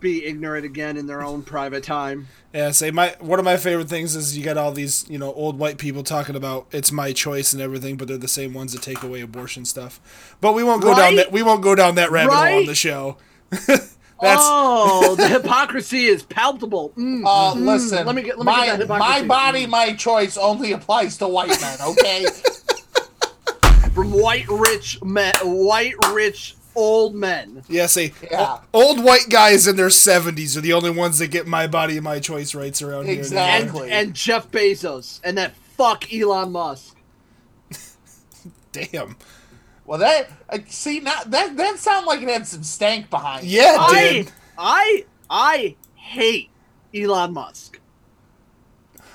be 0.00 0.24
ignorant 0.24 0.64
again 0.64 0.96
in 0.96 1.06
their 1.06 1.22
own 1.22 1.42
private 1.42 1.82
time. 1.82 2.28
Yeah, 2.52 2.70
say 2.70 2.90
my 2.90 3.16
one 3.20 3.38
of 3.38 3.44
my 3.44 3.56
favorite 3.56 3.88
things 3.88 4.14
is 4.16 4.36
you 4.36 4.44
got 4.44 4.56
all 4.56 4.72
these 4.72 5.08
you 5.08 5.18
know 5.18 5.32
old 5.32 5.58
white 5.58 5.78
people 5.78 6.02
talking 6.02 6.36
about 6.36 6.66
it's 6.70 6.92
my 6.92 7.12
choice 7.12 7.52
and 7.52 7.62
everything, 7.62 7.96
but 7.96 8.08
they're 8.08 8.16
the 8.16 8.28
same 8.28 8.54
ones 8.54 8.72
that 8.72 8.82
take 8.82 9.02
away 9.02 9.20
abortion 9.20 9.64
stuff. 9.64 10.36
But 10.40 10.54
we 10.54 10.62
won't 10.62 10.82
go 10.82 10.94
down 10.94 11.16
that 11.16 11.32
we 11.32 11.42
won't 11.42 11.62
go 11.62 11.74
down 11.74 11.96
that 11.96 12.10
rabbit 12.10 12.34
hole 12.34 12.58
on 12.58 12.66
the 12.66 12.74
show. 12.74 13.16
That's 14.18 14.40
oh, 14.42 15.14
the 15.14 15.28
hypocrisy 15.28 16.06
is 16.06 16.22
palpable. 16.22 16.94
Mm. 16.96 17.22
Uh, 17.26 17.52
listen, 17.54 18.06
let 18.06 18.14
me 18.14 18.22
get- 18.22 18.38
let 18.38 18.46
me 18.46 18.52
my, 18.52 18.66
get 18.66 18.78
that 18.78 18.88
my 18.88 18.96
hypocrisy. 18.96 19.26
body, 19.26 19.66
my 19.66 19.92
choice 19.92 20.38
only 20.38 20.72
applies 20.72 21.18
to 21.18 21.28
white 21.28 21.60
men, 21.60 21.78
okay? 21.82 22.24
From 23.92 24.12
white 24.12 24.48
rich 24.48 25.02
men, 25.02 25.34
white 25.42 25.94
rich 26.12 26.54
old 26.76 27.14
men. 27.14 27.62
yeah, 27.68 27.86
say 27.86 28.12
Yeah. 28.30 28.58
o- 28.58 28.60
old 28.88 29.02
white 29.02 29.28
guys 29.28 29.66
in 29.66 29.74
their 29.76 29.90
seventies 29.90 30.56
are 30.56 30.60
the 30.60 30.72
only 30.72 30.90
ones 30.90 31.18
that 31.18 31.28
get 31.28 31.46
my 31.46 31.66
body 31.66 31.94
and 31.96 32.04
my 32.04 32.20
choice 32.20 32.54
rights 32.54 32.82
around 32.82 33.08
Exactly. 33.08 33.38
here. 33.38 33.48
and, 33.48 33.62
Exactly. 33.64 33.90
and 33.92 34.14
Jeff 34.14 34.50
Bezos 34.50 35.20
and 35.24 35.36
that 35.38 35.54
fuck 35.76 36.12
Elon 36.12 36.52
Musk. 36.52 36.94
Damn. 38.72 39.16
well, 39.84 39.98
that 39.98 40.30
uh, 40.50 40.58
see 40.68 41.00
now 41.00 41.20
that 41.26 41.56
that 41.56 41.78
sound 41.78 42.06
like 42.06 42.20
it 42.22 42.28
had 42.28 42.46
some 42.46 42.62
stank 42.62 43.08
behind. 43.10 43.44
it. 43.44 43.50
Yeah, 43.50 43.76
I 43.78 44.12
dude. 44.12 44.32
I 44.58 45.04
I 45.30 45.76
hate 45.94 46.50
Elon 46.94 47.32
Musk. 47.32 47.80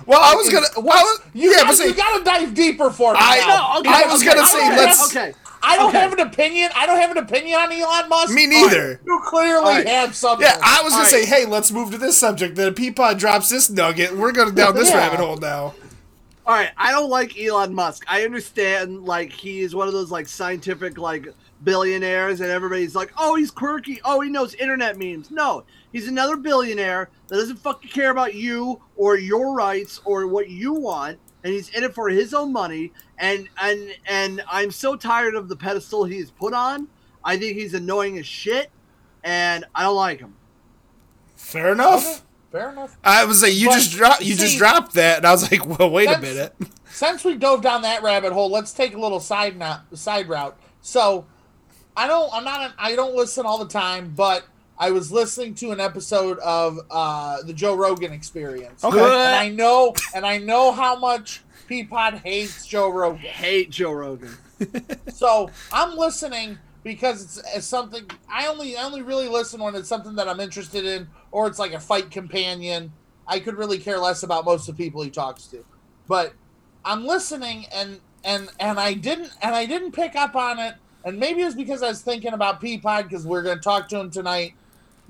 Well, 0.07 0.19
I 0.19 0.33
was 0.33 0.49
gonna. 0.49 0.65
Well, 0.77 1.19
you, 1.33 1.51
yeah, 1.51 1.57
gotta, 1.61 1.75
say 1.75 1.87
you 1.89 1.93
gotta 1.93 2.23
dive 2.23 2.55
deeper 2.55 2.89
for 2.89 3.13
me. 3.13 3.19
I- 3.21 3.37
now. 3.39 3.73
No, 3.75 3.79
okay, 3.81 4.03
I 4.03 4.11
was 4.11 4.21
okay, 4.25 4.33
gonna 4.33 4.47
say, 4.47 4.57
okay, 4.67 4.77
let's- 4.77 5.15
okay. 5.15 5.33
I 5.63 5.75
don't 5.77 5.89
okay. 5.89 5.99
have 5.99 6.13
an 6.13 6.19
opinion. 6.19 6.71
I 6.75 6.85
don't 6.85 6.99
have 6.99 7.11
an 7.11 7.17
opinion 7.17 7.59
on 7.59 7.71
Elon 7.71 8.09
Musk. 8.09 8.33
Me 8.33 8.47
neither. 8.47 8.99
You 9.05 9.21
clearly 9.25 9.55
All 9.57 9.63
right. 9.63 9.87
have 9.87 10.15
something. 10.15 10.45
yeah, 10.45 10.59
I 10.63 10.81
was 10.83 10.93
gonna 10.93 11.03
All 11.03 11.09
say, 11.09 11.25
hey, 11.25 11.45
let's 11.45 11.71
move 11.71 11.91
to 11.91 11.97
this 11.97 12.17
subject. 12.17 12.55
Then 12.55 12.73
Peapod 12.73 13.19
drops 13.19 13.49
this 13.49 13.69
nugget. 13.69 14.15
We're 14.15 14.31
going 14.31 14.55
down 14.55 14.75
this 14.75 14.89
Yeah. 14.89 14.97
rabbit 14.97 15.19
hole 15.19 15.37
now. 15.37 15.75
All 16.45 16.55
right, 16.55 16.71
I 16.75 16.91
don't 16.91 17.09
like 17.09 17.39
Elon 17.39 17.73
Musk. 17.73 18.03
I 18.07 18.23
understand, 18.23 19.03
like 19.05 19.31
he 19.31 19.59
is 19.61 19.75
one 19.75 19.87
of 19.87 19.93
those 19.93 20.09
like 20.09 20.27
scientific 20.27 20.97
like 20.97 21.27
billionaires, 21.63 22.41
and 22.41 22.49
everybody's 22.49 22.95
like, 22.95 23.13
"Oh, 23.17 23.35
he's 23.35 23.51
quirky. 23.51 24.01
Oh, 24.03 24.19
he 24.21 24.29
knows 24.29 24.55
internet 24.55 24.97
memes." 24.97 25.29
No, 25.29 25.63
he's 25.93 26.07
another 26.07 26.35
billionaire 26.35 27.09
that 27.27 27.35
doesn't 27.35 27.57
fucking 27.57 27.91
care 27.91 28.09
about 28.09 28.33
you 28.33 28.81
or 28.95 29.17
your 29.17 29.53
rights 29.53 30.01
or 30.03 30.25
what 30.25 30.49
you 30.49 30.73
want, 30.73 31.19
and 31.43 31.53
he's 31.53 31.69
in 31.69 31.83
it 31.83 31.93
for 31.93 32.09
his 32.09 32.33
own 32.33 32.51
money. 32.51 32.91
And 33.17 33.49
and 33.61 33.95
and 34.05 34.43
I'm 34.49 34.71
so 34.71 34.95
tired 34.95 35.35
of 35.35 35.49
the 35.49 35.55
pedestal 35.55 36.05
he's 36.05 36.31
put 36.31 36.53
on. 36.53 36.87
I 37.23 37.37
think 37.37 37.57
he's 37.57 37.73
annoying 37.73 38.17
as 38.17 38.25
shit, 38.25 38.71
and 39.23 39.65
I 39.75 39.83
don't 39.83 39.95
like 39.95 40.19
him. 40.19 40.35
Fair 41.35 41.71
enough. 41.71 42.23
Fair 42.51 42.71
enough. 42.71 42.97
I 43.03 43.23
was 43.25 43.41
like, 43.41 43.53
you 43.53 43.67
But, 43.67 43.75
just 43.75 43.91
dropped, 43.91 44.21
you 44.21 44.35
just 44.35 44.57
dropped 44.57 44.93
that, 44.95 45.17
and 45.17 45.25
I 45.25 45.31
was 45.31 45.49
like, 45.49 45.65
well, 45.65 45.89
wait 45.89 46.09
a 46.09 46.19
minute. 46.19 46.53
Since 46.85 47.23
we 47.23 47.37
dove 47.37 47.61
down 47.61 47.83
that 47.83 48.03
rabbit 48.03 48.33
hole, 48.33 48.49
let's 48.49 48.73
take 48.73 48.93
a 48.93 48.99
little 48.99 49.21
side 49.21 49.57
not, 49.57 49.85
side 49.97 50.27
route. 50.27 50.59
So, 50.81 51.25
I 51.95 52.07
don't. 52.07 52.29
I'm 52.33 52.43
not. 52.43 52.61
An, 52.61 52.73
I 52.77 52.95
don't 52.95 53.15
listen 53.15 53.45
all 53.45 53.57
the 53.57 53.71
time, 53.71 54.13
but 54.15 54.45
I 54.81 54.89
was 54.89 55.11
listening 55.11 55.53
to 55.55 55.69
an 55.69 55.79
episode 55.79 56.39
of 56.39 56.79
uh, 56.89 57.43
the 57.43 57.53
Joe 57.53 57.75
Rogan 57.75 58.11
Experience. 58.11 58.83
Okay. 58.83 58.97
And 58.97 59.13
I 59.13 59.47
know, 59.47 59.93
and 60.15 60.25
I 60.25 60.39
know 60.39 60.71
how 60.71 60.97
much 60.97 61.43
Peapod 61.69 62.23
hates 62.23 62.65
Joe 62.65 62.89
Rogan. 62.89 63.19
Hate 63.19 63.69
Joe 63.69 63.93
Rogan. 63.93 64.35
So 65.11 65.49
I'm 65.73 65.97
listening 65.97 66.59
because 66.83 67.23
it's, 67.23 67.55
it's 67.55 67.65
something 67.65 68.05
I 68.31 68.45
only 68.45 68.77
I 68.77 68.83
only 68.83 69.01
really 69.01 69.27
listen 69.27 69.59
when 69.59 69.73
it's 69.73 69.89
something 69.89 70.15
that 70.15 70.27
I'm 70.27 70.39
interested 70.39 70.85
in, 70.85 71.07
or 71.31 71.47
it's 71.47 71.57
like 71.57 71.73
a 71.73 71.79
fight 71.79 72.11
companion. 72.11 72.91
I 73.27 73.39
could 73.39 73.57
really 73.57 73.79
care 73.79 73.97
less 73.97 74.21
about 74.21 74.45
most 74.45 74.69
of 74.69 74.77
the 74.77 74.83
people 74.83 75.01
he 75.01 75.09
talks 75.09 75.45
to, 75.47 75.65
but 76.07 76.33
I'm 76.85 77.07
listening 77.07 77.65
and 77.73 78.01
and 78.23 78.49
and 78.59 78.79
I 78.79 78.93
didn't 78.93 79.31
and 79.41 79.55
I 79.55 79.65
didn't 79.65 79.93
pick 79.93 80.15
up 80.15 80.35
on 80.35 80.59
it, 80.59 80.75
and 81.03 81.19
maybe 81.19 81.41
it 81.41 81.45
was 81.45 81.55
because 81.55 81.81
I 81.81 81.87
was 81.87 82.01
thinking 82.01 82.33
about 82.33 82.61
Peapod 82.61 83.03
because 83.03 83.25
we're 83.25 83.41
going 83.41 83.57
to 83.57 83.63
talk 83.63 83.89
to 83.89 83.99
him 83.99 84.11
tonight. 84.11 84.53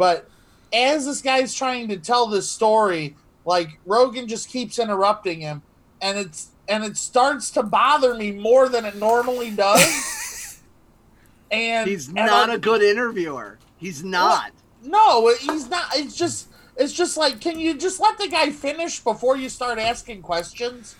But 0.02 0.28
as 0.74 1.06
this 1.06 1.22
guy's 1.22 1.54
trying 1.54 1.90
to 1.90 1.98
tell 1.98 2.26
this 2.26 2.50
story, 2.50 3.16
like 3.46 3.78
Rogan 3.86 4.28
just 4.28 4.50
keeps 4.50 4.80
interrupting 4.80 5.42
him, 5.42 5.62
and 6.02 6.18
it's 6.18 6.48
and 6.68 6.84
it 6.84 6.98
starts 6.98 7.52
to 7.52 7.62
bother 7.62 8.16
me 8.16 8.32
more 8.32 8.68
than 8.68 8.84
it 8.84 8.96
normally 8.96 9.52
does. 9.52 10.60
and 11.52 11.88
He's 11.88 12.08
and 12.08 12.16
not 12.16 12.50
I- 12.50 12.56
a 12.56 12.58
good 12.58 12.82
interviewer. 12.82 13.60
He's 13.78 14.04
not. 14.04 14.54
no, 14.84 15.32
he's 15.40 15.70
not. 15.70 15.96
It's 15.96 16.16
just 16.16 16.48
it's 16.78 16.94
just 16.94 17.16
like, 17.16 17.40
can 17.40 17.60
you 17.60 17.76
just 17.76 18.00
let 18.00 18.18
the 18.18 18.28
guy 18.28 18.50
finish 18.50 19.02
before 19.02 19.38
you 19.38 19.50
start 19.50 19.78
asking 19.78 20.24
questions? 20.24 20.96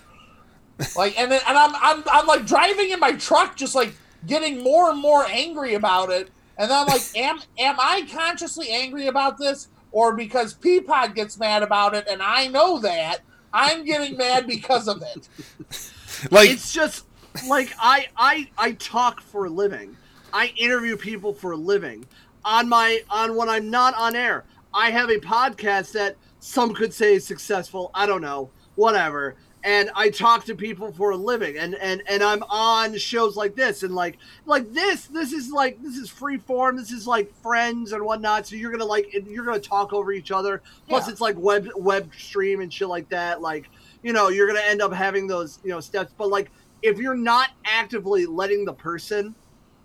Like, 0.96 1.20
and 1.20 1.32
then, 1.32 1.42
and 1.48 1.58
I'm 1.58 1.74
I'm 1.76 2.04
I'm 2.12 2.28
like 2.28 2.46
driving 2.46 2.92
in 2.92 3.00
my 3.00 3.14
truck, 3.14 3.58
just 3.58 3.74
like 3.74 3.96
getting 4.28 4.62
more 4.62 4.92
and 4.92 5.00
more 5.02 5.26
angry 5.26 5.74
about 5.74 6.12
it. 6.12 6.30
And 6.62 6.70
then 6.70 6.78
I'm 6.78 6.86
like, 6.86 7.02
am 7.18 7.40
am 7.58 7.76
I 7.80 8.08
consciously 8.14 8.70
angry 8.70 9.08
about 9.08 9.40
this, 9.40 9.70
or 9.92 10.16
because 10.16 10.54
Peapod 10.54 11.16
gets 11.16 11.40
mad 11.40 11.64
about 11.64 11.96
it, 11.96 12.06
and 12.08 12.22
I 12.22 12.46
know 12.50 12.78
that 12.82 13.22
I'm 13.52 13.84
getting 13.84 14.16
mad 14.16 14.46
because 14.46 14.88
of 14.88 15.02
it? 15.02 15.28
Like, 16.30 16.52
it's 16.52 16.72
just 16.72 17.06
like 17.48 17.74
I 17.80 18.06
I 18.16 18.48
I 18.56 18.74
talk 18.74 19.22
for 19.22 19.46
a 19.46 19.50
living. 19.50 19.98
I 20.34 20.54
interview 20.56 20.96
people 20.96 21.34
for 21.34 21.54
a 21.54 21.58
living. 21.58 22.06
On 22.46 22.70
my 22.70 23.02
on 23.10 23.36
when 23.36 23.50
I'm 23.50 23.72
not 23.72 23.96
on 23.96 24.16
air, 24.16 24.44
I 24.72 24.92
have 24.92 25.10
a 25.10 25.18
podcast 25.18 25.94
that 25.94 26.18
some 26.40 26.76
could 26.76 26.94
say 26.94 27.16
is 27.16 27.26
successful. 27.26 27.90
I 27.96 28.06
don't 28.06 28.22
know, 28.22 28.52
whatever. 28.76 29.36
And 29.64 29.92
I 29.96 30.10
talk 30.10 30.46
to 30.46 30.56
people 30.56 30.92
for 30.92 31.12
a 31.12 31.16
living, 31.16 31.58
and 31.58 31.76
and 31.76 32.02
and 32.08 32.24
I'm 32.24 32.42
on 32.44 32.98
shows 32.98 33.36
like 33.36 33.56
this, 33.56 33.84
and 33.84 33.94
like 33.94 34.18
like 34.46 34.72
this. 34.74 35.06
This 35.06 35.34
is 35.34 35.52
like 35.52 35.82
this 35.84 35.98
is 35.98 36.10
free 36.10 36.38
form. 36.38 36.78
This 36.78 36.92
is 36.92 37.06
like 37.06 37.32
friends 37.44 37.92
and 37.92 38.04
whatnot. 38.04 38.48
So 38.48 38.56
you're 38.56 38.72
gonna 38.72 38.86
like 38.86 39.14
you're 39.28 39.46
gonna 39.46 39.60
talk 39.60 39.94
over 39.94 40.12
each 40.12 40.32
other. 40.32 40.64
Plus, 40.88 41.06
Yeah. 41.06 41.12
it's 41.12 41.22
like 41.22 41.38
web 41.38 41.68
web 41.76 42.12
stream 42.18 42.62
and 42.62 42.74
shit 42.74 42.88
like 42.88 43.10
that. 43.10 43.42
Like 43.42 43.70
you 44.02 44.14
know, 44.14 44.30
you're 44.30 44.48
gonna 44.48 44.62
end 44.62 44.82
up 44.82 44.94
having 44.94 45.28
those 45.28 45.60
you 45.64 45.70
know 45.70 45.80
steps. 45.80 46.12
But 46.18 46.30
like 46.30 46.50
if 46.82 46.98
you're 46.98 47.16
not 47.16 47.50
actively 47.66 48.26
letting 48.26 48.66
the 48.66 48.74
person 48.74 49.36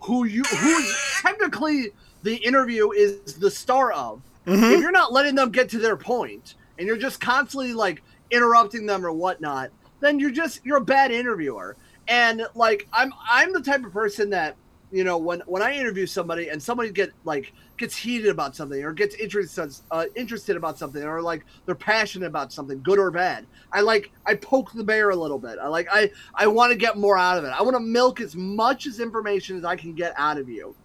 who 0.00 0.24
you 0.24 0.42
who's 0.42 1.20
technically 1.22 1.92
the 2.22 2.36
interview 2.36 2.90
is 2.92 3.34
the 3.34 3.50
star 3.50 3.92
of 3.92 4.22
mm-hmm. 4.46 4.64
if 4.64 4.80
you're 4.80 4.90
not 4.90 5.12
letting 5.12 5.34
them 5.34 5.50
get 5.50 5.68
to 5.70 5.78
their 5.78 5.96
point 5.96 6.54
and 6.78 6.86
you're 6.86 6.96
just 6.96 7.20
constantly 7.20 7.72
like 7.72 8.02
interrupting 8.30 8.86
them 8.86 9.04
or 9.04 9.12
whatnot 9.12 9.70
then 10.00 10.18
you're 10.18 10.30
just 10.30 10.64
you're 10.64 10.78
a 10.78 10.84
bad 10.84 11.10
interviewer. 11.10 11.76
And 12.08 12.46
like 12.54 12.86
i'm 12.92 13.12
i'm 13.28 13.52
the 13.52 13.60
type 13.60 13.84
of 13.84 13.92
person 13.92 14.30
that 14.30 14.54
you 14.92 15.02
know 15.02 15.18
when 15.18 15.42
when 15.46 15.60
i 15.60 15.74
interview 15.74 16.06
somebody 16.06 16.50
and 16.50 16.62
somebody 16.62 16.92
get 16.92 17.10
like 17.24 17.52
gets 17.78 17.96
heated 17.96 18.28
about 18.28 18.54
something 18.54 18.84
or 18.84 18.92
gets 18.92 19.16
interested 19.16 19.74
uh, 19.90 20.04
interested 20.14 20.56
about 20.56 20.78
something 20.78 21.02
or 21.02 21.20
like 21.20 21.44
they're 21.64 21.74
passionate 21.74 22.26
about 22.26 22.52
something 22.52 22.80
good 22.84 23.00
or 23.00 23.10
bad 23.10 23.44
i 23.72 23.80
like 23.80 24.12
i 24.24 24.36
poke 24.36 24.72
the 24.72 24.84
bear 24.84 25.10
a 25.10 25.16
little 25.16 25.38
bit. 25.40 25.58
I 25.60 25.66
like 25.66 25.88
i 25.90 26.08
i 26.32 26.46
want 26.46 26.70
to 26.70 26.78
get 26.78 26.96
more 26.96 27.18
out 27.18 27.38
of 27.38 27.44
it. 27.44 27.48
I 27.48 27.60
want 27.62 27.74
to 27.74 27.80
milk 27.80 28.20
as 28.20 28.36
much 28.36 28.86
as 28.86 29.00
information 29.00 29.56
as 29.58 29.64
i 29.64 29.74
can 29.74 29.92
get 29.92 30.14
out 30.16 30.38
of 30.38 30.48
you 30.48 30.76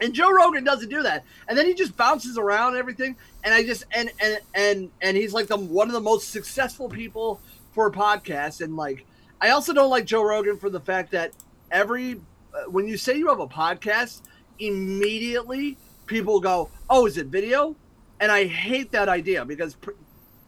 and 0.00 0.14
Joe 0.14 0.30
Rogan 0.30 0.64
doesn't 0.64 0.88
do 0.88 1.02
that. 1.02 1.24
And 1.48 1.56
then 1.56 1.66
he 1.66 1.74
just 1.74 1.96
bounces 1.96 2.38
around 2.38 2.68
and 2.68 2.78
everything. 2.78 3.16
And 3.44 3.52
I 3.52 3.64
just 3.64 3.84
and 3.92 4.10
and 4.20 4.38
and 4.54 4.90
and 5.00 5.16
he's 5.16 5.32
like 5.32 5.46
the 5.46 5.56
one 5.56 5.88
of 5.88 5.92
the 5.92 6.00
most 6.00 6.30
successful 6.30 6.88
people 6.88 7.40
for 7.72 7.90
podcasts. 7.90 8.60
And 8.62 8.76
like, 8.76 9.04
I 9.40 9.50
also 9.50 9.72
don't 9.72 9.90
like 9.90 10.06
Joe 10.06 10.22
Rogan 10.22 10.56
for 10.58 10.70
the 10.70 10.80
fact 10.80 11.10
that 11.12 11.32
every 11.70 12.20
uh, 12.54 12.70
when 12.70 12.88
you 12.88 12.96
say 12.96 13.16
you 13.16 13.28
have 13.28 13.40
a 13.40 13.46
podcast, 13.46 14.22
immediately 14.58 15.76
people 16.06 16.40
go, 16.40 16.70
"Oh, 16.88 17.06
is 17.06 17.18
it 17.18 17.26
video?" 17.26 17.76
And 18.20 18.32
I 18.32 18.46
hate 18.46 18.92
that 18.92 19.08
idea 19.08 19.44
because 19.44 19.74
per- 19.74 19.94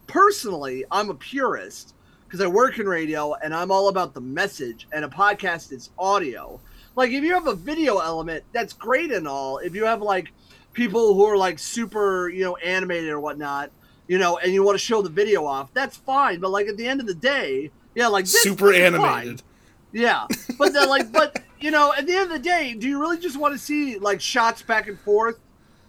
personally, 0.07 0.85
I'm 0.91 1.09
a 1.09 1.15
purist 1.15 1.95
because 2.25 2.41
I 2.41 2.47
work 2.47 2.79
in 2.79 2.87
radio 2.87 3.33
and 3.35 3.53
I'm 3.53 3.71
all 3.71 3.89
about 3.89 4.15
the 4.15 4.21
message. 4.21 4.87
And 4.91 5.05
a 5.05 5.07
podcast 5.07 5.71
is 5.71 5.91
audio 5.99 6.59
like 6.95 7.11
if 7.11 7.23
you 7.23 7.33
have 7.33 7.47
a 7.47 7.55
video 7.55 7.99
element 7.99 8.43
that's 8.51 8.73
great 8.73 9.11
and 9.11 9.27
all 9.27 9.57
if 9.59 9.75
you 9.75 9.85
have 9.85 10.01
like 10.01 10.31
people 10.73 11.13
who 11.13 11.23
are 11.25 11.37
like 11.37 11.59
super 11.59 12.29
you 12.29 12.43
know 12.43 12.55
animated 12.57 13.09
or 13.09 13.19
whatnot 13.19 13.71
you 14.07 14.17
know 14.17 14.37
and 14.37 14.53
you 14.53 14.63
want 14.63 14.75
to 14.75 14.83
show 14.83 15.01
the 15.01 15.09
video 15.09 15.45
off 15.45 15.73
that's 15.73 15.97
fine 15.97 16.39
but 16.39 16.51
like 16.51 16.67
at 16.67 16.77
the 16.77 16.87
end 16.87 16.99
of 16.99 17.07
the 17.07 17.13
day 17.13 17.69
yeah 17.95 18.07
like 18.07 18.25
this, 18.25 18.41
super 18.41 18.71
is 18.71 18.77
fine. 18.77 18.93
animated. 18.93 19.43
yeah 19.91 20.25
but 20.57 20.73
then 20.73 20.89
like 20.89 21.11
but 21.11 21.41
you 21.63 21.71
know, 21.71 21.93
at 21.97 22.05
the 22.05 22.13
end 22.13 22.23
of 22.23 22.29
the 22.29 22.39
day, 22.39 22.73
do 22.73 22.89
you 22.89 22.99
really 22.99 23.17
just 23.17 23.37
want 23.37 23.53
to 23.53 23.57
see 23.57 23.97
like 23.97 24.19
shots 24.19 24.61
back 24.61 24.89
and 24.89 24.99
forth 24.99 25.39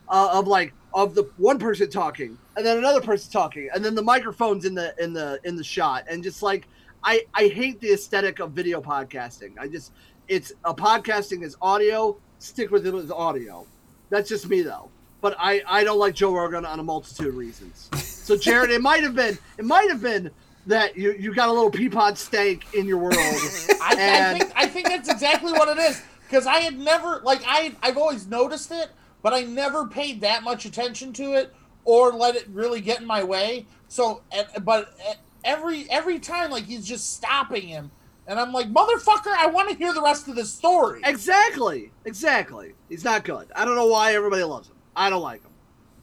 uh, 0.09 0.31
of 0.33 0.47
like 0.47 0.73
of 0.95 1.17
the 1.17 1.25
one 1.37 1.59
person 1.59 1.91
talking 1.91 2.39
and 2.57 2.65
then 2.65 2.79
another 2.79 3.01
person 3.01 3.33
talking 3.33 3.69
and 3.75 3.85
then 3.85 3.97
the 3.97 4.03
microphones 4.03 4.65
in 4.65 4.77
the 4.77 4.95
in 5.03 5.13
the 5.13 5.41
in 5.43 5.57
the 5.57 5.65
shot 5.65 6.05
and 6.09 6.23
just 6.23 6.41
like 6.41 6.69
I 7.03 7.23
I 7.35 7.49
hate 7.49 7.81
the 7.81 7.93
aesthetic 7.93 8.39
of 8.39 8.53
video 8.53 8.81
podcasting. 8.81 9.59
I 9.59 9.67
just 9.67 9.91
it's 10.29 10.53
a 10.65 10.75
podcasting 10.75 11.43
is 11.43 11.57
audio. 11.61 12.17
Stick 12.39 12.71
with 12.71 12.87
it 12.87 12.95
as 12.95 13.11
audio. 13.11 13.67
That's 14.11 14.29
just 14.29 14.49
me 14.49 14.63
though. 14.63 14.91
But 15.21 15.37
I 15.39 15.63
I 15.67 15.85
don't 15.85 15.99
like 15.99 16.15
Joe 16.15 16.35
Rogan 16.35 16.65
on 16.65 16.79
a 16.81 16.83
multitude 16.83 17.29
of 17.29 17.37
reasons. 17.37 17.91
So 18.03 18.37
Jared, 18.37 18.71
it 18.71 18.81
might 18.81 19.03
have 19.03 19.15
been 19.15 19.39
it 19.59 19.65
might 19.65 19.89
have 19.89 20.03
been 20.03 20.31
that 20.67 20.97
you 20.97 21.13
you 21.13 21.35
got 21.35 21.49
a 21.49 21.53
little 21.53 21.71
peapod 21.71 22.17
stank 22.17 22.75
in 22.75 22.87
your 22.87 22.99
world. 22.99 23.15
I, 23.17 24.33
I 24.33 24.39
think 24.39 24.53
I 24.57 24.67
think 24.67 24.89
that's 24.89 25.09
exactly 25.09 25.53
what 25.53 25.69
it 25.69 25.81
is 25.81 26.03
because 26.27 26.47
I 26.47 26.59
had 26.59 26.79
never 26.79 27.21
like 27.25 27.43
I 27.47 27.75
I've 27.83 27.97
always 27.97 28.27
noticed 28.27 28.71
it, 28.73 28.91
but 29.23 29.33
I 29.33 29.43
never 29.43 29.87
paid 29.87 30.21
that 30.23 30.43
much 30.43 30.65
attention 30.65 31.13
to 31.15 31.33
it 31.33 31.55
or 31.85 32.13
let 32.13 32.35
it 32.37 32.47
really 32.49 32.81
get 32.81 33.01
in 33.01 33.07
my 33.07 33.23
way. 33.23 33.67
So, 33.89 34.23
but 34.63 34.95
eh, 35.07 35.15
every 35.45 35.89
every 35.91 36.19
time 36.19 36.51
like 36.51 36.65
he's 36.65 36.87
just 36.87 37.15
stopping 37.15 37.63
him, 37.63 37.91
and 38.27 38.39
I'm 38.41 38.53
like, 38.53 38.73
motherfucker, 38.73 39.35
I 39.37 39.47
want 39.47 39.69
to 39.71 39.77
hear 39.77 39.93
the 39.93 40.03
rest 40.03 40.29
of 40.29 40.37
the 40.37 40.45
story. 40.45 41.01
Exactly. 41.05 41.91
Exactly. 42.05 42.75
He's 42.89 43.05
not 43.05 43.25
good. 43.25 43.51
I 43.55 43.65
don't 43.65 43.77
know 43.77 43.87
why 43.87 44.15
everybody 44.15 44.43
loves 44.45 44.69
him. 44.69 44.77
I 44.97 45.11
don't 45.11 45.23
like 45.23 45.43
him. 45.43 45.51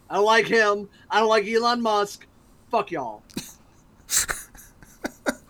I 0.09 0.15
don't 0.15 0.25
like 0.25 0.47
him. 0.47 0.89
I 1.09 1.19
don't 1.19 1.29
like 1.29 1.47
Elon 1.47 1.81
Musk. 1.81 2.27
Fuck 2.69 2.91
y'all. 2.91 3.23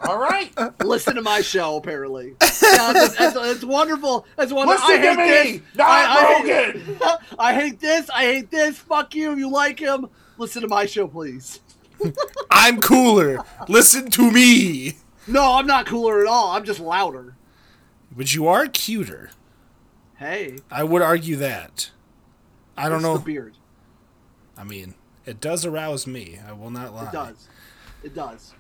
All 0.03 0.17
right, 0.17 0.51
Listen 0.83 1.13
to 1.15 1.21
my 1.21 1.41
show, 1.41 1.75
apparently. 1.77 2.35
Yeah, 2.73 2.93
it's, 2.95 3.15
it's, 3.19 3.35
it's 3.35 3.63
wonderful. 3.65 4.25
It's 4.37 4.53
wonderful. 4.53 4.87
Listen 4.87 5.01
I 5.01 5.15
to 5.15 5.21
hate 5.21 5.51
me, 5.51 5.57
this. 5.57 5.61
not 5.75 5.89
I, 5.89 6.05
I 6.05 6.39
Rogan. 6.39 6.81
hate, 6.85 6.99
I 7.39 7.53
hate 7.53 7.79
this. 7.81 8.09
I 8.09 8.23
hate 8.23 8.49
this. 8.51 8.77
Fuck 8.77 9.13
you. 9.13 9.35
You 9.35 9.49
like 9.51 9.77
him. 9.77 10.07
Listen 10.37 10.61
to 10.61 10.67
my 10.69 10.85
show, 10.85 11.07
please. 11.07 11.59
I'm 12.49 12.79
cooler. 12.79 13.39
Listen 13.67 14.09
to 14.11 14.31
me. 14.31 14.93
No, 15.27 15.53
I'm 15.53 15.67
not 15.67 15.85
cooler 15.85 16.21
at 16.21 16.27
all. 16.27 16.51
I'm 16.51 16.65
just 16.65 16.79
louder. 16.79 17.35
But 18.15 18.33
you 18.33 18.47
are 18.47 18.67
cuter. 18.67 19.29
Hey, 20.17 20.57
I 20.69 20.83
would 20.83 21.01
argue 21.01 21.35
that. 21.37 21.89
I 22.77 22.89
don't 22.89 22.97
it's 22.97 23.03
know. 23.03 23.17
the 23.17 23.23
beard. 23.23 23.55
I 24.57 24.63
mean, 24.63 24.95
it 25.25 25.39
does 25.39 25.65
arouse 25.65 26.05
me. 26.05 26.39
I 26.47 26.51
will 26.53 26.69
not 26.69 26.93
lie. 26.93 27.05
It 27.07 27.11
does. 27.11 27.47
It 28.03 28.15
does. 28.15 28.53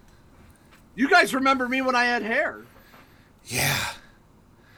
You 0.95 1.09
guys 1.09 1.33
remember 1.33 1.67
me 1.67 1.81
when 1.81 1.95
I 1.95 2.05
had 2.05 2.23
hair. 2.23 2.61
Yeah. 3.45 3.77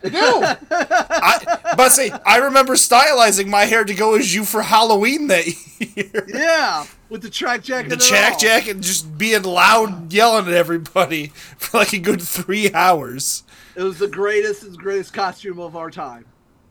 Do 0.04 0.12
I, 0.72 1.74
but 1.78 1.90
see, 1.92 2.12
I 2.26 2.38
remember 2.38 2.74
stylizing 2.74 3.48
my 3.48 3.66
hair 3.66 3.84
to 3.84 3.94
go 3.94 4.16
as 4.16 4.34
you 4.34 4.44
for 4.46 4.62
Halloween 4.62 5.28
that 5.28 5.48
year. 5.48 6.28
Yeah, 6.28 6.86
with 7.10 7.22
the 7.22 7.30
track 7.30 7.64
jacket. 7.64 7.90
The 7.90 7.96
all. 7.96 8.40
jacket 8.40 8.72
and 8.72 8.84
just 8.84 9.18
being 9.18 9.44
loud, 9.44 10.12
yelling 10.12 10.48
at 10.48 10.54
everybody 10.54 11.28
for 11.58 11.78
like 11.78 11.94
a 11.94 12.00
good 12.00 12.22
three 12.22 12.74
hours. 12.74 13.44
It 13.76 13.84
was 13.84 14.00
the 14.00 14.08
greatest, 14.08 14.70
the 14.70 14.78
greatest 14.78 15.14
costume 15.14 15.60
of 15.60 15.76
our 15.76 15.90
time. 15.90 16.26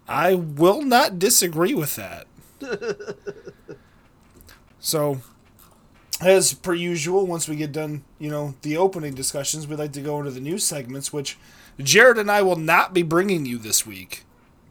I 0.07 0.35
will 0.35 0.83
not 0.83 1.19
disagree 1.19 1.75
with 1.75 1.97
that. 1.97 2.27
so, 4.81 5.21
as 6.21 6.55
per 6.55 6.75
usual, 6.75 7.27
once 7.27 7.49
we 7.49 7.57
get 7.57 7.73
done, 7.73 8.05
you 8.19 8.31
know, 8.31 8.55
the 8.63 8.77
opening 8.77 9.15
discussions, 9.15 9.67
we'd 9.67 9.79
like 9.79 9.93
to 9.93 10.01
go 10.01 10.19
into 10.19 10.31
the 10.31 10.41
news 10.41 10.65
segments, 10.65 11.13
which 11.13 11.39
Jared 11.81 12.19
and 12.19 12.31
I 12.31 12.43
will 12.43 12.57
not 12.57 12.93
be 12.95 13.03
bringing 13.03 13.47
you 13.47 13.59
this 13.59 13.87
week. 13.87 14.25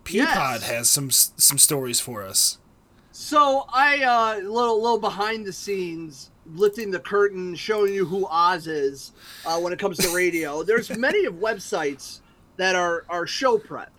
Peapod 0.04 0.16
Yes. 0.16 0.64
has 0.70 0.90
some 0.90 1.12
some 1.12 1.58
stories 1.58 2.00
for 2.00 2.24
us. 2.24 2.58
So 3.12 3.66
I 3.74 4.04
uh 4.04 4.38
little 4.48 4.82
little 4.82 5.00
behind 5.00 5.46
the 5.46 5.54
scenes, 5.54 6.32
lifting 6.54 6.92
the 6.92 7.00
curtain, 7.00 7.56
showing 7.56 7.94
you 7.94 8.06
who 8.06 8.26
Oz 8.28 8.68
is 8.68 9.12
uh, 9.46 9.60
when 9.60 9.74
it 9.74 9.80
comes 9.80 9.98
to 10.00 10.16
radio. 10.16 10.64
There's 10.64 10.90
many 10.98 11.26
of 11.26 11.36
websites 11.36 12.22
that 12.58 12.76
are 12.76 13.06
are 13.10 13.28
show 13.28 13.58
prep, 13.58 13.92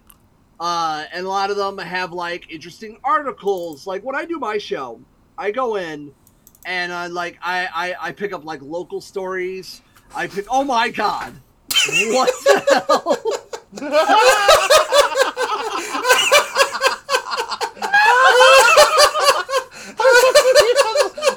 uh, 0.60 1.04
and 1.12 1.24
a 1.26 1.28
lot 1.28 1.50
of 1.50 1.56
them 1.56 1.78
have 1.78 2.12
like 2.12 2.50
interesting 2.50 2.98
articles. 3.04 3.86
Like 3.86 4.02
when 4.02 4.16
I 4.16 4.24
do 4.24 4.38
my 4.38 4.58
show, 4.58 5.00
I 5.38 5.50
go 5.50 5.76
in 5.76 6.12
and 6.64 6.90
uh, 6.92 7.08
like 7.10 7.38
I, 7.42 7.68
I 7.74 8.08
I 8.08 8.12
pick 8.12 8.32
up 8.32 8.44
like 8.44 8.60
local 8.62 9.00
stories. 9.00 9.82
I 10.14 10.26
pick. 10.26 10.46
Oh 10.50 10.64
my 10.64 10.88
god, 10.88 11.34
what 12.12 12.30
the 12.44 12.64
hell? 12.70 14.22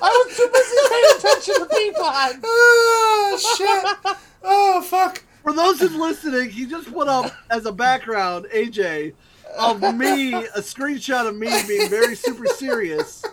I 0.02 0.24
was 0.26 0.38
too 0.38 0.50
busy 0.54 0.76
paying 0.90 1.06
attention 1.18 1.56
to 1.56 1.66
Peapod. 1.76 2.40
Oh 2.44 3.56
shit! 3.58 4.18
Oh 4.44 4.82
fuck! 4.82 5.24
For 5.44 5.54
those 5.54 5.80
who's 5.80 5.96
listening, 5.96 6.50
he 6.50 6.66
just 6.66 6.92
put 6.92 7.08
up 7.08 7.32
as 7.50 7.66
a 7.66 7.72
background, 7.72 8.46
AJ, 8.54 9.14
of 9.58 9.82
me, 9.96 10.34
a 10.34 10.62
screenshot 10.62 11.28
of 11.28 11.36
me 11.36 11.48
being 11.68 11.90
very 11.90 12.16
super 12.16 12.48
serious 12.48 13.24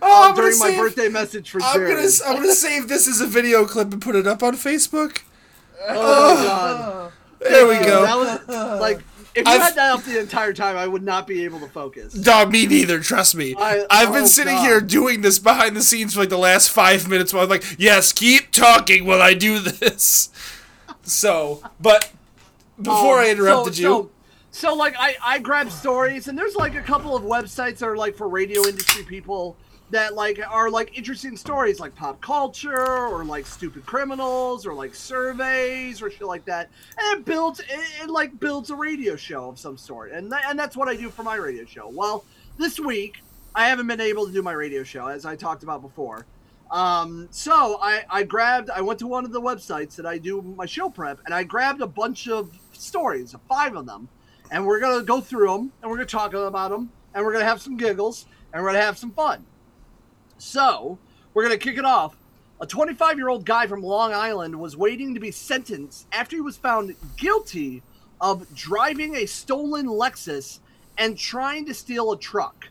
Oh, 0.00 0.22
I'm 0.24 0.30
um, 0.30 0.36
during 0.36 0.58
my 0.58 0.68
save- 0.70 0.78
birthday 0.78 1.08
message 1.08 1.50
for 1.50 1.60
I'm 1.62 1.74
Jared. 1.74 1.96
gonna 1.96 2.08
I'm 2.28 2.36
gonna 2.42 2.54
save 2.54 2.86
this 2.88 3.08
as 3.08 3.20
a 3.20 3.26
video 3.26 3.64
clip 3.66 3.92
and 3.92 4.00
put 4.00 4.14
it 4.14 4.26
up 4.26 4.42
on 4.42 4.54
Facebook. 4.54 5.22
Oh 5.88 6.34
my 6.36 6.42
god. 6.44 7.12
There 7.40 7.66
we 7.66 7.74
go. 7.84 8.02
That 8.02 8.16
was 8.48 8.80
like 8.80 9.00
if 9.34 9.46
you 9.46 9.52
I've- 9.52 9.62
had 9.62 9.74
that 9.74 9.90
up 9.92 10.04
the 10.04 10.20
entire 10.20 10.52
time, 10.52 10.76
I 10.76 10.86
would 10.86 11.02
not 11.02 11.26
be 11.26 11.44
able 11.44 11.58
to 11.60 11.66
focus. 11.68 12.12
Dog, 12.14 12.52
me 12.52 12.66
neither. 12.66 13.00
Trust 13.00 13.34
me. 13.34 13.54
I- 13.58 13.84
I, 13.90 14.04
have 14.04 14.12
been 14.12 14.22
oh, 14.22 14.26
sitting 14.26 14.54
God. 14.54 14.64
here 14.64 14.80
doing 14.80 15.22
this 15.22 15.38
behind 15.40 15.76
the 15.76 15.82
scenes 15.82 16.14
for 16.14 16.20
like 16.20 16.28
the 16.28 16.38
last 16.38 16.70
five 16.70 17.08
minutes. 17.08 17.34
While 17.34 17.42
I'm 17.42 17.48
like, 17.50 17.64
yes, 17.78 18.12
keep 18.12 18.52
talking 18.52 19.06
while 19.06 19.20
I 19.20 19.34
do 19.34 19.58
this. 19.58 20.30
So, 21.02 21.62
but 21.80 22.12
before 22.80 23.18
Um, 23.18 23.26
I 23.26 23.30
interrupted 23.30 23.74
so, 23.74 23.80
you, 23.82 24.10
So, 24.52 24.68
so 24.70 24.74
like 24.74 24.94
I, 24.98 25.16
I 25.24 25.38
grab 25.40 25.70
stories 25.70 26.28
and 26.28 26.38
there's 26.38 26.54
like 26.54 26.74
a 26.76 26.82
couple 26.82 27.16
of 27.16 27.24
websites 27.24 27.78
that 27.78 27.88
are 27.88 27.96
like 27.96 28.16
for 28.16 28.28
radio 28.28 28.64
industry 28.66 29.02
people 29.02 29.56
that 29.94 30.14
like 30.14 30.40
are 30.50 30.70
like 30.70 30.98
interesting 30.98 31.36
stories 31.36 31.78
like 31.78 31.94
pop 31.94 32.20
culture 32.20 33.06
or 33.06 33.24
like 33.24 33.46
stupid 33.46 33.86
criminals 33.86 34.66
or 34.66 34.74
like 34.74 34.92
surveys 34.92 36.02
or 36.02 36.10
shit 36.10 36.26
like 36.26 36.44
that. 36.44 36.68
And 36.98 37.20
it 37.20 37.24
builds 37.24 37.60
it, 37.60 37.68
it 38.02 38.10
like 38.10 38.38
builds 38.40 38.70
a 38.70 38.76
radio 38.76 39.14
show 39.14 39.48
of 39.48 39.58
some 39.58 39.78
sort. 39.78 40.10
And 40.10 40.32
tha- 40.32 40.40
and 40.48 40.58
that's 40.58 40.76
what 40.76 40.88
I 40.88 40.96
do 40.96 41.10
for 41.10 41.22
my 41.22 41.36
radio 41.36 41.64
show. 41.64 41.88
Well, 41.88 42.24
this 42.58 42.80
week 42.80 43.22
I 43.54 43.68
haven't 43.68 43.86
been 43.86 44.00
able 44.00 44.26
to 44.26 44.32
do 44.32 44.42
my 44.42 44.52
radio 44.52 44.82
show 44.82 45.06
as 45.06 45.24
I 45.24 45.36
talked 45.36 45.62
about 45.62 45.80
before. 45.80 46.26
Um, 46.72 47.28
so 47.30 47.78
I, 47.80 48.04
I 48.10 48.24
grabbed, 48.24 48.70
I 48.70 48.80
went 48.80 48.98
to 48.98 49.06
one 49.06 49.24
of 49.24 49.30
the 49.30 49.40
websites 49.40 49.94
that 49.94 50.06
I 50.06 50.18
do 50.18 50.42
my 50.42 50.66
show 50.66 50.88
prep, 50.88 51.20
and 51.24 51.32
I 51.32 51.44
grabbed 51.44 51.82
a 51.82 51.86
bunch 51.86 52.26
of 52.26 52.50
stories, 52.72 53.32
five 53.48 53.76
of 53.76 53.86
them, 53.86 54.08
and 54.50 54.66
we're 54.66 54.80
gonna 54.80 55.04
go 55.04 55.20
through 55.20 55.46
them, 55.46 55.72
and 55.80 55.90
we're 55.90 55.98
gonna 55.98 56.06
talk 56.06 56.34
about 56.34 56.70
them, 56.72 56.90
and 57.14 57.24
we're 57.24 57.32
gonna 57.32 57.44
have 57.44 57.62
some 57.62 57.76
giggles, 57.76 58.26
and 58.52 58.60
we're 58.60 58.70
gonna 58.70 58.82
have 58.82 58.98
some 58.98 59.12
fun. 59.12 59.44
So 60.44 60.98
we're 61.32 61.42
gonna 61.42 61.56
kick 61.56 61.78
it 61.78 61.86
off. 61.86 62.16
A 62.60 62.66
25 62.66 63.16
year 63.16 63.28
old 63.28 63.46
guy 63.46 63.66
from 63.66 63.82
Long 63.82 64.12
Island 64.12 64.60
was 64.60 64.76
waiting 64.76 65.14
to 65.14 65.20
be 65.20 65.30
sentenced 65.30 66.06
after 66.12 66.36
he 66.36 66.42
was 66.42 66.56
found 66.56 66.94
guilty 67.16 67.82
of 68.20 68.54
driving 68.54 69.16
a 69.16 69.26
stolen 69.26 69.86
Lexus 69.86 70.60
and 70.98 71.18
trying 71.18 71.64
to 71.66 71.74
steal 71.74 72.12
a 72.12 72.18
truck. 72.18 72.68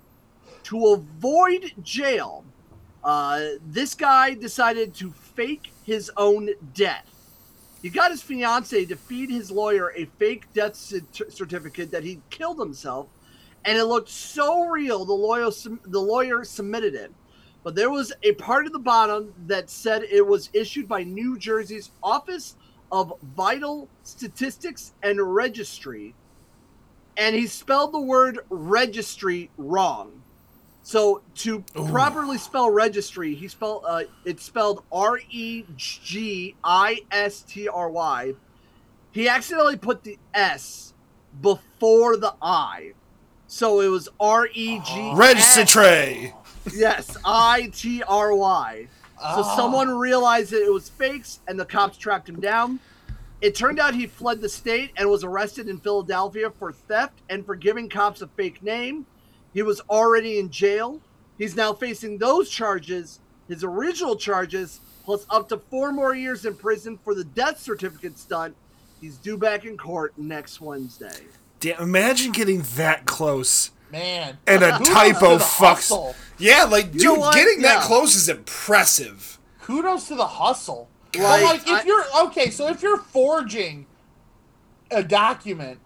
To 0.65 0.89
avoid 0.89 1.73
jail, 1.81 2.45
uh, 3.03 3.41
this 3.65 3.95
guy 3.95 4.35
decided 4.35 4.93
to 4.95 5.11
fake 5.11 5.73
his 5.83 6.11
own 6.15 6.51
death. 6.73 7.09
He 7.81 7.89
got 7.89 8.11
his 8.11 8.21
fiance 8.21 8.85
to 8.85 8.95
feed 8.95 9.29
his 9.29 9.51
lawyer 9.51 9.91
a 9.97 10.05
fake 10.05 10.45
death 10.53 10.73
cert- 10.73 11.33
certificate 11.33 11.91
that 11.91 12.03
he 12.03 12.21
killed 12.29 12.59
himself, 12.59 13.07
and 13.65 13.77
it 13.77 13.85
looked 13.85 14.09
so 14.09 14.67
real. 14.69 15.03
The 15.03 15.13
lawyer 15.13 15.49
the 15.85 15.99
lawyer 15.99 16.45
submitted 16.45 16.93
it, 16.93 17.11
but 17.63 17.75
there 17.75 17.89
was 17.89 18.13
a 18.23 18.33
part 18.33 18.65
of 18.65 18.73
the 18.73 18.79
bottom 18.79 19.33
that 19.47 19.69
said 19.69 20.03
it 20.03 20.25
was 20.25 20.49
issued 20.53 20.87
by 20.87 21.03
New 21.03 21.37
Jersey's 21.37 21.91
Office 22.01 22.55
of 22.91 23.13
Vital 23.35 23.87
Statistics 24.03 24.93
and 25.01 25.19
Registry, 25.33 26.13
and 27.17 27.35
he 27.35 27.47
spelled 27.47 27.93
the 27.93 28.01
word 28.01 28.39
registry 28.49 29.49
wrong. 29.57 30.23
So 30.83 31.21
to 31.35 31.61
properly 31.91 32.37
spell 32.37 32.69
registry, 32.69 33.33
he 33.35 33.47
spelled 33.47 33.85
uh, 33.87 34.03
it's 34.25 34.43
spelled 34.43 34.83
R 34.91 35.19
E 35.31 35.63
G 35.77 36.55
I 36.63 36.99
S 37.09 37.41
T 37.41 37.69
R 37.69 37.89
Y. 37.89 38.33
He 39.11 39.29
accidentally 39.29 39.77
put 39.77 40.03
the 40.03 40.19
S 40.33 40.93
before 41.41 42.17
the 42.17 42.35
I, 42.41 42.93
so 43.47 43.79
it 43.79 43.87
was 43.87 44.09
R 44.19 44.49
E 44.53 44.79
G. 44.79 45.13
register 45.15 45.63
tray. 45.65 46.33
Yes, 46.71 47.17
I 47.25 47.69
T 47.73 48.03
R 48.03 48.33
Y. 48.35 48.87
So 49.17 49.41
Ah. 49.43 49.55
someone 49.55 49.89
realized 49.89 50.51
that 50.51 50.63
it 50.63 50.71
was 50.71 50.89
fakes, 50.89 51.39
and 51.47 51.59
the 51.59 51.65
cops 51.65 51.97
tracked 51.97 52.27
him 52.29 52.39
down. 52.39 52.79
It 53.41 53.55
turned 53.55 53.79
out 53.79 53.93
he 53.93 54.07
fled 54.07 54.41
the 54.41 54.49
state 54.49 54.91
and 54.95 55.09
was 55.09 55.23
arrested 55.23 55.67
in 55.67 55.77
Philadelphia 55.79 56.49
for 56.49 56.71
theft 56.71 57.19
and 57.29 57.45
for 57.45 57.55
giving 57.55 57.89
cops 57.89 58.21
a 58.21 58.27
fake 58.27 58.63
name. 58.63 59.05
He 59.53 59.61
was 59.61 59.81
already 59.89 60.39
in 60.39 60.49
jail. 60.49 61.01
He's 61.37 61.55
now 61.55 61.73
facing 61.73 62.17
those 62.17 62.49
charges, 62.49 63.19
his 63.49 63.63
original 63.63 64.15
charges, 64.15 64.79
plus 65.03 65.25
up 65.29 65.49
to 65.49 65.57
four 65.57 65.91
more 65.91 66.15
years 66.15 66.45
in 66.45 66.55
prison 66.55 66.97
for 67.03 67.13
the 67.13 67.25
death 67.25 67.59
certificate 67.59 68.17
stunt. 68.17 68.55
He's 69.01 69.17
due 69.17 69.37
back 69.37 69.65
in 69.65 69.77
court 69.77 70.13
next 70.17 70.61
Wednesday. 70.61 71.25
Damn, 71.59 71.81
imagine 71.81 72.31
getting 72.31 72.61
that 72.75 73.05
close 73.05 73.71
Man. 73.93 74.37
and 74.47 74.63
a 74.63 74.79
typo 74.79 75.33
to 75.33 75.37
the 75.37 75.43
fucks. 75.43 75.59
hustle. 75.89 76.15
Yeah, 76.37 76.63
like 76.65 76.91
dude, 76.91 77.03
know 77.03 77.13
what? 77.15 77.35
getting 77.35 77.61
that 77.61 77.83
close 77.83 78.15
is 78.15 78.27
impressive. 78.27 79.37
Kudos 79.61 80.07
to 80.09 80.15
the 80.15 80.25
hustle. 80.27 80.89
But, 81.13 81.21
Like, 81.21 81.43
like, 81.43 81.61
if 81.61 81.69
I- 81.69 81.83
you're 81.83 82.03
okay, 82.25 82.49
so 82.49 82.67
if 82.69 82.81
you're 82.81 82.97
forging 82.97 83.85
a 84.89 85.03
document, 85.03 85.79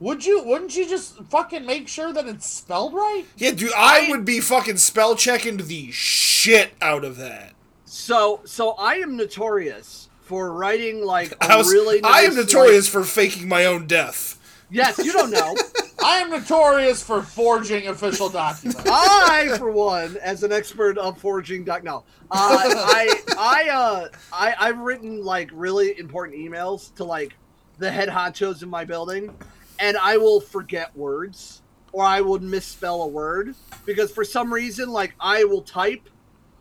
would 0.00 0.24
you 0.24 0.42
wouldn't 0.42 0.74
you 0.74 0.88
just 0.88 1.16
fucking 1.30 1.66
make 1.66 1.86
sure 1.86 2.12
that 2.14 2.26
it's 2.26 2.50
spelled 2.50 2.94
right? 2.94 3.24
Yeah, 3.36 3.50
dude, 3.52 3.72
I 3.76 4.08
would 4.10 4.24
be 4.24 4.40
fucking 4.40 4.78
spell 4.78 5.14
checking 5.16 5.58
the 5.58 5.90
shit 5.92 6.72
out 6.80 7.04
of 7.04 7.16
that. 7.18 7.52
So, 7.84 8.40
so 8.44 8.70
I 8.72 8.94
am 8.96 9.16
notorious 9.18 10.08
for 10.22 10.50
writing 10.52 11.04
like 11.04 11.32
a 11.42 11.44
I 11.52 11.56
was, 11.56 11.70
really. 11.70 12.02
I 12.02 12.22
am 12.22 12.34
notorious 12.34 12.86
like- 12.86 13.04
for 13.04 13.08
faking 13.08 13.46
my 13.48 13.66
own 13.66 13.86
death. 13.86 14.40
yes, 14.70 14.98
you 14.98 15.12
don't 15.12 15.30
know. 15.30 15.54
I 16.04 16.18
am 16.18 16.28
notorious 16.28 17.02
for 17.02 17.22
forging 17.22 17.86
official 17.88 18.28
documents. 18.28 18.78
I, 18.84 19.56
for 19.56 19.70
one, 19.70 20.18
as 20.18 20.42
an 20.42 20.52
expert 20.52 20.98
of 20.98 21.16
forging 21.16 21.64
doc, 21.64 21.82
no, 21.82 22.04
uh, 22.30 22.30
I, 22.30 23.22
I, 23.38 23.68
uh, 23.70 24.08
I, 24.30 24.54
I've 24.58 24.78
written 24.80 25.24
like 25.24 25.48
really 25.54 25.98
important 25.98 26.36
emails 26.38 26.94
to 26.96 27.04
like 27.04 27.34
the 27.78 27.90
head 27.90 28.10
honchos 28.10 28.62
in 28.62 28.68
my 28.68 28.84
building, 28.84 29.34
and 29.78 29.96
I 29.96 30.18
will 30.18 30.42
forget 30.42 30.94
words 30.94 31.62
or 31.92 32.04
I 32.04 32.20
would 32.20 32.42
misspell 32.42 33.00
a 33.00 33.08
word 33.08 33.54
because 33.86 34.12
for 34.12 34.24
some 34.24 34.52
reason, 34.52 34.90
like 34.90 35.14
I 35.18 35.44
will 35.44 35.62
type, 35.62 36.10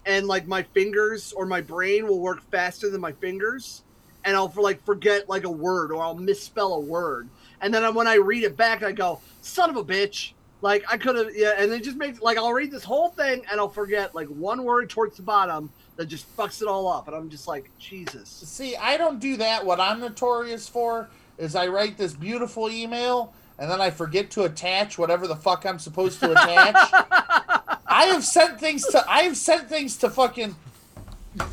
and 0.06 0.26
like 0.26 0.48
my 0.48 0.64
fingers 0.64 1.34
or 1.34 1.46
my 1.46 1.60
brain 1.60 2.08
will 2.08 2.22
work 2.22 2.50
faster 2.50 2.90
than 2.90 3.02
my 3.02 3.12
fingers, 3.12 3.84
and 4.24 4.38
I'll 4.38 4.48
for 4.48 4.62
like 4.62 4.86
forget 4.86 5.28
like 5.28 5.44
a 5.44 5.52
word 5.52 5.92
or 5.92 6.02
I'll 6.02 6.16
misspell 6.16 6.76
a 6.76 6.80
word, 6.80 7.28
and 7.64 7.74
then 7.74 7.96
when 7.96 8.08
I 8.08 8.16
read 8.16 8.44
it 8.44 8.56
back, 8.56 8.84
I 8.84 8.92
go, 8.92 9.20
"Son 9.42 9.70
of 9.70 9.78
a 9.78 9.84
bitch." 9.84 10.34
Like 10.62 10.86
I 10.90 10.98
could 10.98 11.16
have, 11.18 11.36
yeah, 11.36 11.56
and 11.58 11.74
it 11.74 11.84
just 11.84 11.98
makes 11.98 12.22
like 12.22 12.38
I'll 12.38 12.54
read 12.54 12.72
this 12.72 12.84
whole 12.84 13.10
thing 13.10 13.44
and 13.52 13.60
I'll 13.60 13.68
forget 13.68 14.14
like 14.16 14.28
one 14.28 14.64
word 14.64 14.90
towards 14.90 15.18
the 15.18 15.24
bottom 15.24 15.70
that 15.98 16.06
just 16.06 16.26
fucks 16.38 16.62
it 16.62 16.68
all 16.68 16.88
up, 16.88 17.08
and 17.08 17.18
I'm 17.18 17.30
just 17.30 17.48
like, 17.48 17.70
Jesus. 17.80 18.30
See, 18.30 18.76
I 18.76 18.96
don't 18.98 19.20
do 19.20 19.38
that. 19.38 19.66
What 19.66 19.80
I'm 19.80 20.00
notorious 20.00 20.70
for 20.70 21.10
is 21.38 21.56
I 21.56 21.68
write 21.68 21.98
this 21.98 22.14
beautiful 22.14 22.70
email 22.70 23.34
and 23.60 23.70
then 23.70 23.82
I 23.82 23.92
forget 23.92 24.32
to 24.32 24.44
attach 24.44 24.98
whatever 24.98 25.28
the 25.28 25.36
fuck 25.36 25.66
I'm 25.66 25.80
supposed 25.80 26.20
to 26.22 26.32
attach. 26.32 26.76
I 27.88 28.06
have 28.06 28.24
sent 28.24 28.60
things 28.60 28.86
to 28.88 29.10
I 29.10 29.24
have 29.24 29.38
sent 29.38 29.70
things 29.70 29.98
to 29.98 30.10
fucking 30.10 30.56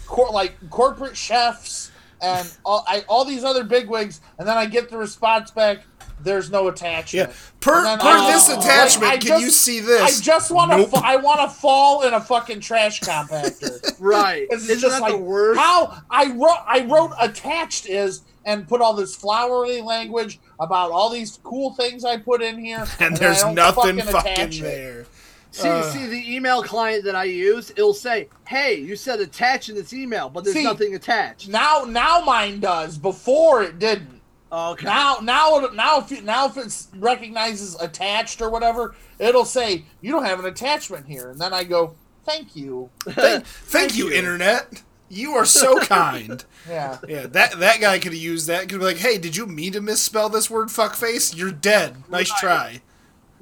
cor- 0.06 0.30
like 0.30 0.70
corporate 0.70 1.16
chefs 1.16 1.90
and 2.22 2.50
all, 2.64 2.84
I, 2.86 3.04
all 3.08 3.24
these 3.24 3.44
other 3.44 3.64
bigwigs, 3.64 4.20
and 4.38 4.46
then 4.46 4.56
I 4.56 4.66
get 4.66 4.90
the 4.90 4.98
response 4.98 5.50
back. 5.50 5.78
There's 6.22 6.50
no 6.50 6.68
attachment. 6.68 7.30
Yeah. 7.30 7.34
Per- 7.60 7.82
then 7.82 7.98
per 7.98 8.08
I- 8.08 8.32
this 8.32 8.48
attachment, 8.48 9.10
I 9.12 9.16
can 9.18 9.26
just- 9.28 9.42
you 9.42 9.50
see 9.50 9.80
this? 9.80 10.20
I 10.20 10.22
just 10.22 10.50
want 10.50 10.70
to. 10.72 10.78
Nope. 10.78 10.90
I 11.02 11.16
want 11.16 11.40
to 11.40 11.48
fall 11.48 12.02
in 12.02 12.14
a 12.14 12.20
fucking 12.20 12.60
trash 12.60 13.00
compactor. 13.00 13.78
Right? 14.00 14.46
It's 14.50 14.64
Isn't 14.68 14.80
just 14.80 14.94
that 14.96 15.02
like 15.02 15.12
the 15.12 15.18
worst? 15.18 15.60
how 15.60 15.98
I 16.10 16.32
wrote. 16.32 16.58
I 16.66 16.84
wrote 16.86 17.12
attached 17.20 17.86
is 17.86 18.22
and 18.46 18.66
put 18.66 18.80
all 18.80 18.94
this 18.94 19.14
flowery 19.14 19.82
language 19.82 20.40
about 20.58 20.90
all 20.90 21.10
these 21.10 21.38
cool 21.42 21.74
things 21.74 22.04
I 22.04 22.16
put 22.16 22.40
in 22.42 22.58
here, 22.58 22.86
and 23.00 23.14
then 23.16 23.30
I 23.32 23.34
there's 23.34 23.44
nothing 23.54 24.00
attach 24.00 24.12
fucking 24.12 24.52
it. 24.54 24.60
there. 24.62 25.06
See, 25.52 25.68
Uh. 25.68 25.82
see, 25.82 26.06
the 26.06 26.34
email 26.34 26.62
client 26.62 27.04
that 27.04 27.14
I 27.16 27.24
use, 27.24 27.70
it'll 27.70 27.92
say, 27.92 28.28
"Hey, 28.46 28.76
you 28.76 28.96
said 28.96 29.20
attach 29.20 29.68
in 29.68 29.74
this 29.74 29.92
email, 29.92 30.28
but 30.30 30.44
there's 30.44 30.54
See, 30.56 30.62
nothing 30.64 30.94
attached." 30.94 31.48
Now, 31.48 31.84
now 31.86 32.20
mine 32.20 32.60
does. 32.60 32.96
Before 32.96 33.62
it 33.62 33.78
didn't. 33.78 34.19
Okay. 34.52 34.84
Now, 34.84 35.18
now, 35.22 35.68
now, 35.72 35.98
if 36.00 36.10
it, 36.10 36.24
now 36.24 36.46
if 36.46 36.56
it 36.56 36.86
recognizes 36.98 37.80
attached 37.80 38.40
or 38.40 38.50
whatever, 38.50 38.94
it'll 39.18 39.44
say 39.44 39.84
you 40.00 40.10
don't 40.10 40.24
have 40.24 40.40
an 40.40 40.46
attachment 40.46 41.06
here, 41.06 41.30
and 41.30 41.40
then 41.40 41.52
I 41.52 41.62
go, 41.64 41.94
"Thank 42.24 42.56
you." 42.56 42.90
Thank, 43.08 43.46
thank 43.46 43.96
you, 43.96 44.08
you. 44.08 44.14
internet. 44.14 44.82
You 45.08 45.32
are 45.32 45.44
so 45.44 45.78
kind. 45.84 46.44
Yeah. 46.68 46.98
Yeah, 47.06 47.26
that 47.28 47.58
that 47.60 47.80
guy 47.80 47.98
could 47.98 48.12
have 48.12 48.20
used 48.20 48.48
that. 48.48 48.68
Could 48.68 48.80
be 48.80 48.84
like, 48.84 48.98
"Hey, 48.98 49.18
did 49.18 49.36
you 49.36 49.46
mean 49.46 49.72
to 49.72 49.80
misspell 49.80 50.28
this 50.28 50.50
word 50.50 50.68
fuckface? 50.68 51.36
You're 51.36 51.52
dead. 51.52 52.08
Nice 52.08 52.32
try." 52.40 52.80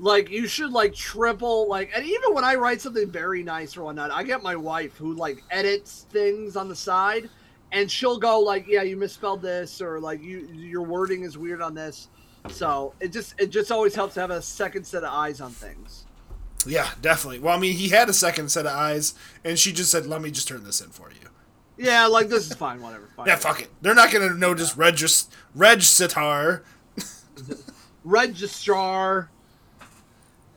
like 0.00 0.30
you 0.30 0.46
should 0.46 0.70
like 0.70 0.94
triple 0.94 1.68
like 1.68 1.90
and 1.94 2.04
even 2.04 2.32
when 2.32 2.44
i 2.44 2.54
write 2.54 2.80
something 2.80 3.10
very 3.10 3.42
nice 3.42 3.76
or 3.76 3.82
whatnot 3.82 4.10
i 4.12 4.22
get 4.22 4.42
my 4.42 4.54
wife 4.54 4.96
who 4.96 5.12
like 5.14 5.42
edits 5.50 6.06
things 6.10 6.56
on 6.56 6.68
the 6.68 6.76
side 6.76 7.28
and 7.72 7.90
she'll 7.90 8.18
go 8.18 8.40
like 8.40 8.66
yeah 8.68 8.82
you 8.82 8.96
misspelled 8.96 9.42
this 9.42 9.80
or 9.80 10.00
like 10.00 10.22
you 10.22 10.48
your 10.54 10.82
wording 10.82 11.22
is 11.22 11.36
weird 11.36 11.60
on 11.62 11.74
this 11.74 12.08
so 12.48 12.94
it 13.00 13.12
just 13.12 13.34
it 13.38 13.48
just 13.48 13.70
always 13.70 13.94
helps 13.94 14.14
to 14.14 14.20
have 14.20 14.30
a 14.30 14.40
second 14.40 14.84
set 14.84 15.02
of 15.04 15.10
eyes 15.12 15.40
on 15.40 15.50
things 15.50 16.06
Yeah, 16.66 16.88
definitely. 17.00 17.38
Well, 17.38 17.56
I 17.56 17.60
mean, 17.60 17.74
he 17.74 17.88
had 17.90 18.08
a 18.08 18.12
second 18.12 18.50
set 18.50 18.66
of 18.66 18.72
eyes, 18.72 19.14
and 19.44 19.56
she 19.58 19.72
just 19.72 19.90
said, 19.92 20.06
"Let 20.06 20.20
me 20.20 20.30
just 20.32 20.48
turn 20.48 20.64
this 20.64 20.80
in 20.80 20.90
for 20.90 21.10
you." 21.10 21.28
yeah 21.80 22.06
like 22.06 22.28
this 22.28 22.50
is 22.50 22.56
fine 22.56 22.80
whatever 22.82 23.08
fine 23.16 23.26
Yeah, 23.28 23.36
fuck 23.36 23.60
it. 23.62 23.68
They're 23.80 23.94
not 23.94 24.10
gonna 24.10 24.34
know 24.34 24.54
just 24.54 24.76
regis 24.76 25.28
reg 25.54 25.82
sitar. 25.82 26.64
registrar 28.04 29.30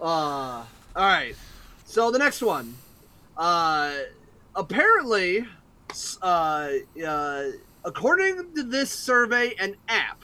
uh 0.02 0.04
all 0.06 0.66
right 0.96 1.36
so 1.86 2.10
the 2.12 2.18
next 2.18 2.42
one 2.42 2.74
uh 3.38 3.94
apparently 4.56 5.46
uh, 6.22 6.70
uh 7.06 7.44
according 7.84 8.54
to 8.56 8.64
this 8.64 8.92
survey 8.92 9.54
and 9.60 9.76
app 9.88 10.24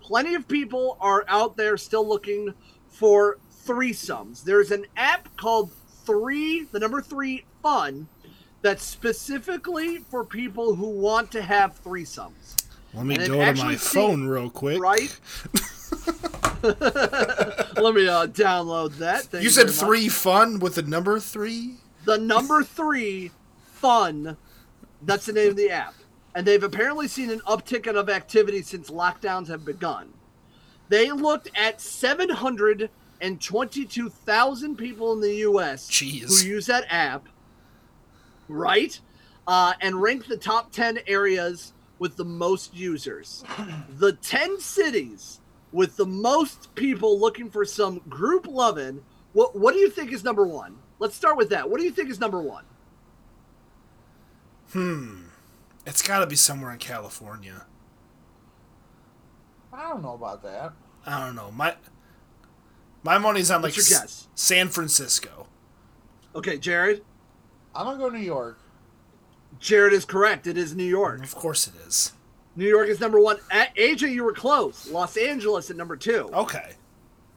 plenty 0.00 0.34
of 0.34 0.46
people 0.48 0.96
are 1.00 1.24
out 1.28 1.56
there 1.56 1.76
still 1.76 2.06
looking 2.06 2.52
for 2.88 3.38
threesomes 3.64 4.42
there's 4.44 4.70
an 4.70 4.84
app 4.96 5.34
called 5.36 5.70
three 6.04 6.64
the 6.72 6.78
number 6.80 7.00
three 7.00 7.44
fun 7.62 8.08
that's 8.60 8.84
specifically 8.84 9.98
for 9.98 10.24
people 10.24 10.74
who 10.74 10.88
want 10.88 11.30
to 11.32 11.42
have 11.42 11.82
threesomes 11.82 12.64
Let 12.94 13.06
me 13.06 13.16
go 13.16 13.26
to 13.52 13.54
my 13.64 13.74
phone 13.76 14.26
real 14.26 14.50
quick. 14.50 14.80
right 14.80 15.18
let 16.62 17.94
me 17.94 18.06
uh 18.08 18.26
download 18.28 18.96
that 18.98 19.22
Thank 19.24 19.42
You 19.44 19.50
said 19.50 19.66
much. 19.66 19.76
three 19.76 20.08
fun 20.08 20.58
with 20.60 20.76
the 20.76 20.82
number 20.82 21.18
three. 21.18 21.76
the 22.04 22.18
number 22.18 22.62
three 22.62 23.30
fun 23.72 24.36
that's 25.02 25.26
the 25.26 25.32
name 25.32 25.50
of 25.50 25.56
the 25.56 25.70
app. 25.70 25.94
And 26.34 26.46
they've 26.46 26.62
apparently 26.62 27.08
seen 27.08 27.30
an 27.30 27.40
uptick 27.40 27.86
of 27.86 28.08
activity 28.08 28.62
since 28.62 28.90
lockdowns 28.90 29.48
have 29.48 29.64
begun. 29.64 30.12
They 30.88 31.10
looked 31.10 31.50
at 31.54 31.80
722,000 31.80 34.76
people 34.76 35.12
in 35.12 35.20
the 35.20 35.34
us 35.36 35.90
Jeez. 35.90 36.42
who 36.42 36.48
use 36.48 36.66
that 36.66 36.84
app 36.88 37.28
right 38.48 39.00
uh, 39.46 39.74
and 39.80 40.00
ranked 40.00 40.28
the 40.28 40.36
top 40.36 40.72
10 40.72 41.00
areas 41.06 41.72
with 41.98 42.16
the 42.16 42.24
most 42.24 42.74
users. 42.74 43.44
The 43.98 44.12
10 44.12 44.60
cities 44.60 45.40
with 45.70 45.96
the 45.96 46.06
most 46.06 46.74
people 46.74 47.20
looking 47.20 47.50
for 47.50 47.64
some 47.64 48.00
group 48.08 48.46
loving 48.46 49.02
what, 49.32 49.56
what 49.56 49.74
do 49.74 49.80
you 49.80 49.90
think 49.90 50.12
is 50.12 50.24
number 50.24 50.46
one? 50.46 50.78
Let's 50.98 51.16
start 51.16 51.36
with 51.36 51.50
that. 51.50 51.68
What 51.68 51.78
do 51.78 51.84
you 51.84 51.90
think 51.90 52.10
is 52.10 52.20
number 52.20 52.40
one 52.40 52.64
Hmm. 54.72 55.22
It's 55.86 56.02
got 56.02 56.20
to 56.20 56.26
be 56.26 56.36
somewhere 56.36 56.70
in 56.72 56.78
California. 56.78 57.66
I 59.72 59.88
don't 59.88 60.02
know 60.02 60.14
about 60.14 60.42
that. 60.42 60.72
I 61.06 61.24
don't 61.26 61.34
know. 61.34 61.50
My 61.50 61.74
my 63.02 63.18
money's 63.18 63.50
on 63.50 63.62
like 63.62 63.74
What's 63.74 63.90
your 63.90 63.98
S- 63.98 64.02
guess? 64.04 64.28
San 64.36 64.68
Francisco. 64.68 65.48
okay 66.36 66.56
jared 66.56 67.02
I'm 67.74 67.86
gonna 67.86 67.98
go 67.98 68.08
New 68.08 68.20
York. 68.24 68.58
jared 69.58 69.92
is 69.92 70.04
correct 70.04 70.46
it 70.46 70.56
is 70.56 70.76
new 70.76 70.84
york 70.84 71.22
Of 71.24 71.34
course 71.34 71.66
it 71.66 71.74
is. 71.86 72.12
new 72.54 72.66
york 72.68 72.86
is 72.88 73.00
number 73.00 73.18
one 73.20 73.38
at 73.50 73.74
aj 73.76 74.00
you 74.02 74.22
were 74.22 74.32
close 74.32 74.88
los 74.88 75.16
angeles 75.16 75.68
at 75.70 75.76
number 75.76 75.96
two 75.96 76.30
Okay. 76.32 76.74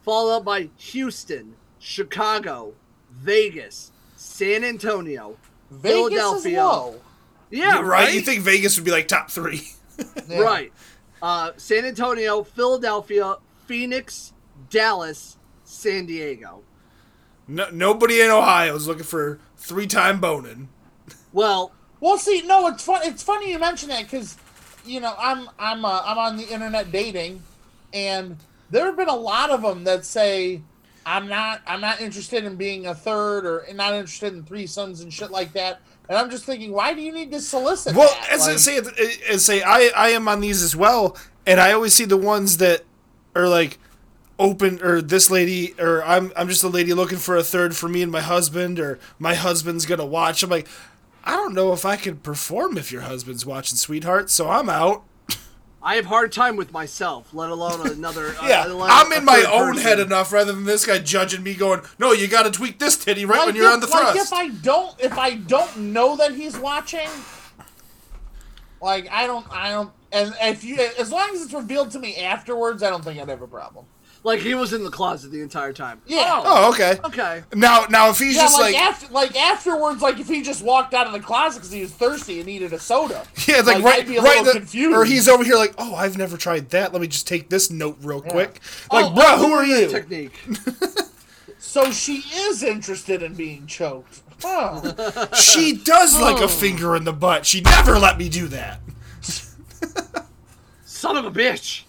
followed 0.04 0.38
up 0.38 0.46
by 0.46 0.70
houston 0.78 1.56
chicago 1.80 2.74
vegas 3.12 3.92
san 4.16 4.64
antonio 4.64 5.36
Vegas 5.72 6.14
is 6.14 6.44
Philadelphia. 6.44 7.00
Low. 7.52 7.58
yeah 7.58 7.82
right? 7.82 8.14
You 8.14 8.22
think 8.22 8.42
Vegas 8.42 8.78
would 8.78 8.86
be 8.86 8.92
like 8.92 9.08
top 9.08 9.30
three? 9.30 9.62
Yeah. 10.28 10.40
Right. 10.42 10.74
Uh, 11.22 11.52
San 11.56 11.86
Antonio, 11.86 12.44
Philadelphia, 12.44 13.38
Phoenix, 13.66 14.34
Dallas, 14.70 15.38
San 15.64 16.06
Diego. 16.06 16.64
No, 17.48 17.70
nobody 17.72 18.20
in 18.20 18.30
Ohio 18.30 18.76
is 18.76 18.88
looking 18.88 19.04
for 19.06 19.40
three 19.56 19.88
time 19.88 20.20
boning. 20.20 20.68
Well, 21.32 21.72
Well, 22.02 22.18
see, 22.18 22.42
no, 22.42 22.68
it's 22.68 22.84
fun. 22.84 23.02
It's 23.06 23.24
funny 23.24 23.52
you 23.52 23.60
mention 23.60 23.88
that 23.90 24.04
because 24.04 24.36
you 24.86 25.00
know, 25.00 25.16
I'm 25.18 25.50
I'm 25.58 25.86
uh, 25.86 26.02
I'm 26.04 26.18
on 26.18 26.38
the 26.38 26.48
internet 26.48 26.92
dating, 26.92 27.42
and 27.94 28.38
there 28.70 28.86
have 28.86 28.98
been 28.98 29.08
a 29.10 29.16
lot 29.16 29.50
of 29.50 29.62
them 29.62 29.84
that 29.86 30.06
say 30.06 30.62
I'm 31.06 31.28
not 31.28 31.62
I'm 31.66 31.82
not 31.82 32.02
interested 32.02 32.44
in 32.44 32.56
being 32.56 32.88
a 32.88 32.96
third 32.96 33.46
or 33.46 33.66
not 33.74 33.94
interested 33.94 34.34
in 34.34 34.44
threesomes 34.44 35.02
and 35.02 35.14
shit 35.14 35.32
like 35.32 35.54
that. 35.54 35.82
And 36.08 36.18
I'm 36.18 36.30
just 36.30 36.46
thinking, 36.46 36.72
why 36.72 36.94
do 36.94 37.02
you 37.02 37.12
need 37.12 37.32
to 37.32 37.42
solicit? 37.42 37.96
Well, 37.96 38.10
that? 38.10 38.32
as 38.32 38.48
I 38.48 38.56
say, 38.58 38.78
as 38.78 38.88
eh, 38.88 39.12
eh, 39.28 39.38
say, 39.38 39.62
I 39.62 39.92
I 39.96 40.10
am 40.10 40.28
on 40.28 40.42
these 40.42 40.62
as 40.62 40.76
well, 40.76 41.18
and 41.46 41.60
I 41.60 41.72
always 41.72 41.94
see 41.94 42.06
the 42.06 42.18
ones 42.18 42.58
that 42.58 42.84
are 43.36 43.48
like 43.48 43.80
open 44.38 44.82
or 44.82 45.02
this 45.02 45.32
lady 45.32 45.74
or 45.80 46.04
I'm 46.04 46.32
I'm 46.36 46.50
just 46.50 46.64
a 46.64 46.68
lady 46.68 46.94
looking 46.94 47.18
for 47.18 47.38
a 47.38 47.44
third 47.44 47.76
for 47.76 47.88
me 47.88 48.02
and 48.02 48.12
my 48.12 48.22
husband 48.22 48.80
or 48.80 49.00
my 49.18 49.34
husband's 49.36 49.86
gonna 49.86 50.06
watch. 50.06 50.44
I'm 50.44 50.50
like, 50.50 50.68
I 51.24 51.32
don't 51.32 51.54
know 51.54 51.74
if 51.74 51.86
I 51.86 51.96
can 51.96 52.18
perform 52.18 52.78
if 52.78 52.92
your 52.92 53.04
husband's 53.04 53.46
watching 53.46 53.78
Sweetheart, 53.78 54.30
so 54.30 54.50
I'm 54.50 54.70
out. 54.70 55.04
I 55.86 55.98
have 55.98 56.06
hard 56.06 56.32
time 56.32 56.56
with 56.56 56.74
myself, 56.74 57.32
let 57.32 57.52
alone 57.52 57.88
another. 57.88 58.30
uh, 58.42 58.48
Yeah, 58.48 58.62
let 58.62 58.72
alone 58.72 58.90
I'm 58.92 59.14
in 59.14 59.24
my 59.24 59.46
own 59.48 59.74
person. 59.74 59.84
head 59.84 60.00
enough 60.00 60.34
rather 60.34 60.52
than 60.52 60.64
this 60.64 60.84
guy 60.84 60.98
judging 60.98 61.44
me, 61.44 61.54
going, 61.54 61.82
"No, 62.00 62.12
you 62.12 62.28
got 62.28 62.44
to 62.44 62.52
tweak 62.52 62.80
this 62.80 62.98
titty 62.98 63.24
right 63.24 63.46
when 63.46 63.56
you're 63.56 63.68
if, 63.68 63.74
on 63.74 63.80
the 63.82 63.88
like 63.88 64.14
thrust." 64.14 64.34
if 64.34 64.34
I 64.34 64.50
don't 64.50 65.00
if 65.00 65.16
I 65.18 65.36
don't 65.36 65.78
know 65.78 66.16
that 66.18 66.34
he's 66.34 66.58
watching, 66.58 67.08
like 68.82 69.08
I 69.12 69.28
don't 69.28 69.46
I 69.52 69.70
don't 69.70 69.92
and 70.12 70.34
if 70.42 70.64
you 70.64 70.78
as 70.98 71.12
long 71.12 71.30
as 71.36 71.44
it's 71.44 71.54
revealed 71.54 71.92
to 71.92 72.00
me 72.00 72.18
afterwards, 72.18 72.82
I 72.82 72.90
don't 72.90 73.04
think 73.04 73.22
I'd 73.22 73.30
have 73.30 73.44
a 73.44 73.48
problem. 73.48 73.86
Like 74.26 74.40
he 74.40 74.56
was 74.56 74.74
in 74.74 74.84
the 74.84 74.90
closet 74.90 75.32
the 75.32 75.42
entire 75.42 75.72
time. 75.72 76.02
Yeah. 76.08 76.42
Oh. 76.44 76.44
oh, 76.66 76.70
okay. 76.72 76.98
Okay. 77.06 77.44
Now, 77.54 77.86
now 77.92 78.10
if 78.10 78.18
he's 78.18 78.36
Yeah, 78.36 78.42
just 78.42 78.60
like, 78.60 78.74
like, 78.74 78.82
after, 78.82 79.14
like 79.14 79.36
afterwards, 79.40 80.02
like 80.02 80.20
if 80.20 80.28
he 80.28 80.42
just 80.42 80.64
walked 80.64 80.96
out 80.96 81.06
of 81.06 81.14
the 81.14 81.20
closet 81.20 81.60
because 81.60 81.72
he 81.72 81.82
was 81.82 81.92
thirsty 81.92 82.38
and 82.40 82.48
needed 82.48 82.74
a 82.74 82.80
soda. 82.80 83.24
Yeah, 83.48 83.58
like, 83.58 83.76
Like, 83.76 83.84
right, 83.84 84.00
I'd 84.02 84.08
be 84.08 84.18
a 84.18 84.22
right. 84.24 84.44
the- 84.44 84.54
confused. 84.54 84.96
Or 84.98 85.06
he's 85.06 85.30
over 85.30 85.44
here 85.44 85.56
like, 85.56 85.76
oh, 85.78 85.94
I've 85.94 86.18
never 86.18 86.38
tried 86.38 86.72
that. 86.72 86.92
Let 86.92 87.04
me 87.04 87.08
just 87.08 87.28
take 87.28 87.50
this 87.50 87.70
note 87.70 87.98
real 88.02 88.20
quick. 88.20 88.62
Oh, 88.90 88.96
like, 88.96 89.06
Oh, 89.06 89.14
bro, 89.14 89.24
oh, 89.28 89.38
who 89.48 89.54
are 89.54 89.64
you? 89.64 89.88
Technique. 89.90 90.34
So 91.58 91.92
she 91.92 92.24
is 92.34 92.64
interested 92.64 93.22
in 93.22 93.34
being 93.34 93.68
choked. 93.68 94.22
Huh. 94.42 95.28
She 95.36 95.74
does 95.76 96.20
like 96.20 96.38
Oh. 96.42 96.46
a 96.46 96.48
finger 96.48 96.96
in 96.96 97.04
the 97.04 97.12
butt. 97.14 97.46
She 97.46 97.62
never 97.62 97.98
let 98.00 98.18
me 98.18 98.30
do 98.30 98.48
that. 98.50 98.80
Son 100.86 101.18
of 101.18 101.26
a 101.26 101.32
bitch. 101.32 101.84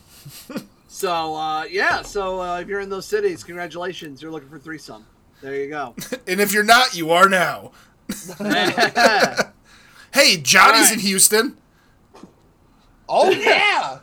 So 0.97 1.35
uh, 1.35 1.65
yeah, 1.65 2.01
so 2.03 2.41
uh, 2.41 2.61
if 2.61 2.69
you're 2.69 2.81
in 2.81 2.89
those 2.89 3.07
cities, 3.07 3.45
congratulations, 3.45 4.23
you're 4.23 4.31
looking 4.31 4.49
for 4.49 4.59
threesome. 4.59 5.05
There 5.43 5.55
you 5.55 5.69
go. 5.69 5.95
And 6.27 6.41
if 6.41 6.53
you're 6.53 6.65
not, 6.65 6.97
you 6.97 7.11
are 7.11 7.29
now. 7.29 7.73
Hey, 10.15 10.39
Johnny's 10.39 10.85
Alright. 10.85 10.93
in 10.95 10.99
Houston. 11.01 11.57
oh 13.07 13.31
yeah, 13.31 13.99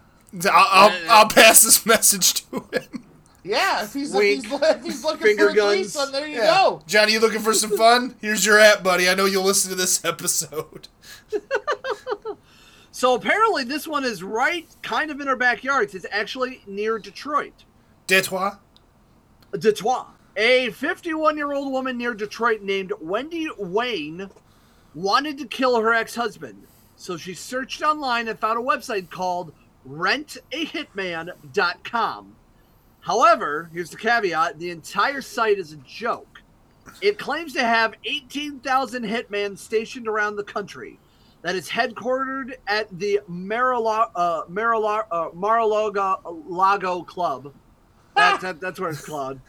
I'll, 0.51 0.67
I'll, 0.91 0.99
I'll 1.09 1.27
pass 1.29 1.63
this 1.63 1.83
message 1.87 2.33
to 2.45 2.57
him. 2.71 3.03
yeah. 3.43 3.83
If 3.83 3.93
he's, 3.93 4.13
Wink. 4.13 4.45
if 4.45 4.51
he's, 4.51 4.61
if 4.61 4.83
he's 4.83 5.03
looking 5.03 5.25
Finger 5.25 5.45
for 5.47 5.51
a 5.51 5.55
guns. 5.55 5.75
threesome, 5.93 6.11
there 6.11 6.27
you 6.27 6.35
Yeah. 6.37 6.45
go. 6.61 6.83
Johnny, 6.85 7.13
you 7.13 7.19
looking 7.19 7.41
for 7.41 7.53
some 7.55 7.75
fun? 7.75 8.15
Here's 8.21 8.45
your 8.45 8.59
app, 8.59 8.83
buddy. 8.83 9.09
I 9.09 9.15
know 9.15 9.25
you'll 9.25 9.43
listen 9.43 9.71
to 9.71 9.75
this 9.75 10.05
episode. 10.05 10.87
so 12.93 13.13
apparently 13.15 13.63
this 13.63 13.87
one 13.87 14.05
is 14.05 14.21
right, 14.21 14.67
kind 14.83 15.09
of 15.09 15.19
in 15.19 15.27
our 15.27 15.35
backyards. 15.35 15.95
It's 15.95 16.05
actually 16.11 16.61
near 16.67 16.99
Detroit. 16.99 17.63
Detroit. 18.05 18.59
Detroit. 19.57 20.05
A 20.37 20.69
51 20.69 21.35
year 21.35 21.53
old 21.53 21.71
woman 21.71 21.97
near 21.97 22.13
Detroit 22.13 22.61
named 22.61 22.93
Wendy 23.01 23.47
Wayne 23.57 24.29
wanted 24.93 25.39
to 25.39 25.47
kill 25.47 25.81
her 25.81 25.91
ex 25.91 26.13
husband. 26.13 26.67
So 26.95 27.17
she 27.17 27.33
searched 27.33 27.81
online 27.81 28.27
and 28.27 28.37
found 28.37 28.59
a 28.59 28.61
website 28.61 29.09
called 29.09 29.53
rentahitman.com. 29.89 32.35
However, 33.01 33.71
here's 33.73 33.89
the 33.89 33.97
caveat 33.97 34.59
the 34.59 34.69
entire 34.69 35.21
site 35.21 35.57
is 35.57 35.73
a 35.73 35.77
joke. 35.77 36.43
It 37.01 37.17
claims 37.17 37.53
to 37.53 37.63
have 37.63 37.95
18,000 38.05 39.03
hitmen 39.03 39.57
stationed 39.57 40.07
around 40.07 40.35
the 40.35 40.43
country. 40.43 40.99
That 41.43 41.55
is 41.55 41.69
headquartered 41.69 42.53
at 42.67 42.87
the 42.97 43.19
Marilo- 43.29 44.09
uh, 44.15 44.43
uh, 44.47 45.29
Mar-a-Lago 45.33 46.43
Lago 46.47 47.03
Club. 47.03 47.53
That, 48.15 48.41
that, 48.41 48.59
that's 48.61 48.79
where 48.79 48.89
it's 48.91 49.05
called. 49.05 49.39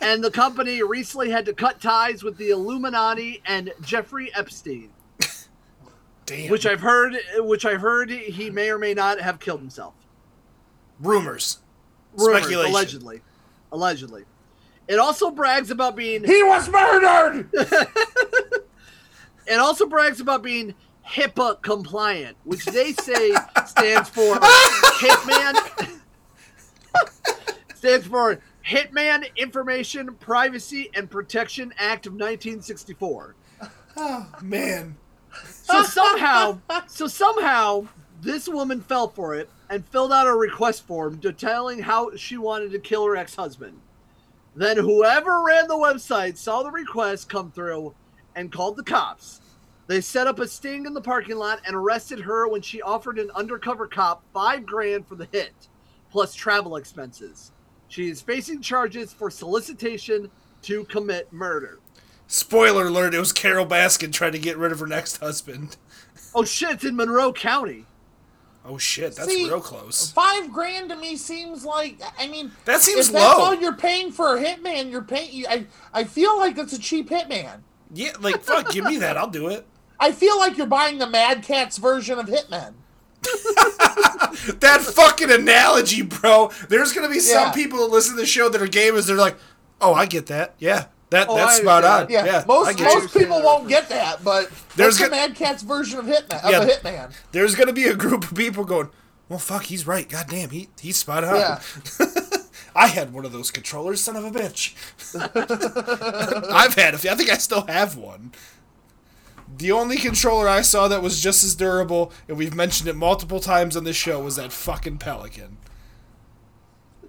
and 0.00 0.22
the 0.22 0.30
company 0.30 0.82
recently 0.82 1.30
had 1.30 1.44
to 1.46 1.52
cut 1.52 1.80
ties 1.80 2.22
with 2.22 2.36
the 2.36 2.50
Illuminati 2.50 3.42
and 3.46 3.72
Jeffrey 3.82 4.30
Epstein, 4.34 4.90
Damn. 6.26 6.50
which 6.50 6.66
I've 6.66 6.80
heard, 6.82 7.14
which 7.38 7.64
I've 7.64 7.80
heard 7.80 8.10
he 8.10 8.50
may 8.50 8.70
or 8.70 8.78
may 8.78 8.94
not 8.94 9.20
have 9.20 9.40
killed 9.40 9.60
himself. 9.60 9.94
Rumors. 11.00 11.58
Rumors, 12.16 12.42
Speculation. 12.42 12.70
allegedly, 12.72 13.20
allegedly. 13.72 14.24
It 14.86 14.98
also 14.98 15.30
brags 15.30 15.70
about 15.70 15.96
being. 15.96 16.22
He 16.24 16.42
was 16.44 16.68
murdered. 16.68 17.48
It 19.46 19.58
also 19.58 19.86
brags 19.86 20.20
about 20.20 20.44
being 20.44 20.74
HIPAA 21.12 21.60
compliant, 21.62 22.36
which 22.44 22.64
they 22.66 22.92
say 22.92 23.32
stands 23.66 24.08
for 24.08 24.36
Hitman. 24.36 25.98
stands 27.74 28.06
for 28.06 28.38
Hitman 28.64 29.24
Information 29.36 30.14
Privacy 30.20 30.90
and 30.94 31.10
Protection 31.10 31.74
Act 31.78 32.06
of 32.06 32.12
1964. 32.12 33.34
Oh 33.96 34.32
Man. 34.42 34.96
So 35.44 35.82
somehow, 35.82 36.60
so 36.86 37.06
somehow, 37.06 37.88
this 38.20 38.48
woman 38.48 38.80
fell 38.80 39.08
for 39.08 39.34
it 39.34 39.48
and 39.68 39.86
filled 39.86 40.12
out 40.12 40.26
a 40.26 40.34
request 40.34 40.86
form 40.86 41.16
detailing 41.16 41.80
how 41.80 42.14
she 42.16 42.36
wanted 42.36 42.72
to 42.72 42.78
kill 42.78 43.06
her 43.06 43.16
ex-husband. 43.16 43.80
Then 44.54 44.76
whoever 44.76 45.42
ran 45.42 45.68
the 45.68 45.74
website 45.74 46.36
saw 46.36 46.62
the 46.62 46.70
request 46.70 47.28
come 47.28 47.50
through 47.52 47.94
and 48.34 48.52
called 48.52 48.76
the 48.76 48.82
cops. 48.82 49.40
They 49.90 50.00
set 50.00 50.28
up 50.28 50.38
a 50.38 50.46
sting 50.46 50.86
in 50.86 50.94
the 50.94 51.00
parking 51.00 51.34
lot 51.36 51.62
and 51.66 51.74
arrested 51.74 52.20
her 52.20 52.46
when 52.46 52.62
she 52.62 52.80
offered 52.80 53.18
an 53.18 53.28
undercover 53.34 53.88
cop 53.88 54.22
five 54.32 54.64
grand 54.64 55.04
for 55.04 55.16
the 55.16 55.26
hit, 55.32 55.52
plus 56.12 56.32
travel 56.32 56.76
expenses. 56.76 57.50
She 57.88 58.08
is 58.08 58.20
facing 58.20 58.62
charges 58.62 59.12
for 59.12 59.32
solicitation 59.32 60.30
to 60.62 60.84
commit 60.84 61.32
murder. 61.32 61.80
Spoiler 62.28 62.86
alert, 62.86 63.14
it 63.14 63.18
was 63.18 63.32
Carole 63.32 63.66
Baskin 63.66 64.12
trying 64.12 64.30
to 64.30 64.38
get 64.38 64.56
rid 64.56 64.70
of 64.70 64.78
her 64.78 64.86
next 64.86 65.16
husband. 65.16 65.76
Oh 66.36 66.44
shit, 66.44 66.70
it's 66.70 66.84
in 66.84 66.94
Monroe 66.94 67.32
County. 67.32 67.86
Oh 68.64 68.78
shit, 68.78 69.16
that's 69.16 69.28
See, 69.28 69.46
real 69.48 69.60
close. 69.60 70.12
Five 70.12 70.52
grand 70.52 70.90
to 70.90 70.96
me 70.96 71.16
seems 71.16 71.64
like 71.64 72.00
I 72.16 72.28
mean 72.28 72.52
That 72.66 72.80
seems 72.80 73.08
if 73.08 73.14
that's 73.14 73.36
low. 73.36 73.46
all 73.46 73.54
you're 73.54 73.74
paying 73.74 74.12
for 74.12 74.36
a 74.36 74.40
hitman, 74.40 74.92
you're 74.92 75.02
paying. 75.02 75.44
I 75.48 75.66
I 75.92 76.04
feel 76.04 76.38
like 76.38 76.54
that's 76.54 76.72
a 76.72 76.78
cheap 76.78 77.10
hitman. 77.10 77.62
Yeah, 77.92 78.12
like 78.20 78.44
fuck, 78.44 78.70
give 78.70 78.84
me 78.84 78.98
that. 78.98 79.16
I'll 79.16 79.28
do 79.28 79.48
it. 79.48 79.66
I 80.00 80.12
feel 80.12 80.38
like 80.38 80.56
you're 80.56 80.66
buying 80.66 80.98
the 80.98 81.06
Mad 81.06 81.44
Catz 81.44 81.78
version 81.78 82.18
of 82.18 82.26
Hitman. 82.26 82.74
That 84.60 84.80
fucking 84.80 85.30
analogy, 85.30 86.02
bro. 86.02 86.50
There's 86.68 86.92
gonna 86.92 87.08
be 87.10 87.20
some 87.20 87.48
Yeah. 87.48 87.52
people 87.52 87.78
that 87.80 87.90
listen 87.90 88.14
to 88.14 88.20
the 88.20 88.26
show 88.26 88.48
that 88.48 88.62
are 88.62 88.66
gamers. 88.66 89.06
They're 89.06 89.16
like, 89.16 89.36
"Oh, 89.80 89.92
I 89.92 90.06
get 90.06 90.26
that. 90.26 90.54
Yeah, 90.58 90.86
that 91.10 91.26
Oh, 91.28 91.36
that's 91.36 91.56
spot 91.58 91.84
on. 91.84 92.06
Yeah, 92.08 92.24
Yeah, 92.24 92.44
most 92.46 92.78
most 92.80 93.14
you. 93.14 93.20
people 93.20 93.42
won't 93.42 93.68
get 93.68 93.88
that, 93.90 94.24
but 94.24 94.50
There's 94.76 94.96
the 94.98 95.10
Mad 95.10 95.34
Catz 95.36 95.62
version 95.62 95.98
of 95.98 96.06
Hitman 96.06 96.42
of 96.42 96.50
Yeah. 96.50 96.62
a 96.62 96.66
Hitman. 96.66 97.12
There's 97.32 97.54
gonna 97.54 97.72
be 97.74 97.84
a 97.84 97.94
group 97.94 98.24
of 98.30 98.34
people 98.36 98.64
going, 98.64 98.88
"Well, 99.28 99.38
fuck, 99.38 99.64
he's 99.64 99.86
right. 99.86 100.08
God 100.08 100.26
damn, 100.28 100.50
he 100.50 100.68
he's 100.80 100.96
spot 100.96 101.24
on." 101.24 101.36
Yeah. 101.36 101.60
I 102.74 102.86
had 102.86 103.12
one 103.12 103.24
of 103.26 103.32
those 103.32 103.50
controllers, 103.50 104.00
son 104.00 104.16
of 104.16 104.24
a 104.24 104.30
bitch. 104.30 104.74
I've 106.52 106.74
had 106.74 106.94
a 106.94 106.98
few. 106.98 107.10
I 107.10 107.14
think 107.16 107.30
I 107.30 107.36
still 107.36 107.66
have 107.66 107.96
one. 107.96 108.32
The 109.56 109.72
only 109.72 109.96
controller 109.96 110.48
I 110.48 110.62
saw 110.62 110.88
that 110.88 111.02
was 111.02 111.20
just 111.22 111.42
as 111.44 111.54
durable, 111.54 112.12
and 112.28 112.36
we've 112.36 112.54
mentioned 112.54 112.88
it 112.88 112.96
multiple 112.96 113.40
times 113.40 113.76
on 113.76 113.84
this 113.84 113.96
show, 113.96 114.20
was 114.22 114.36
that 114.36 114.52
fucking 114.52 114.98
Pelican. 114.98 115.58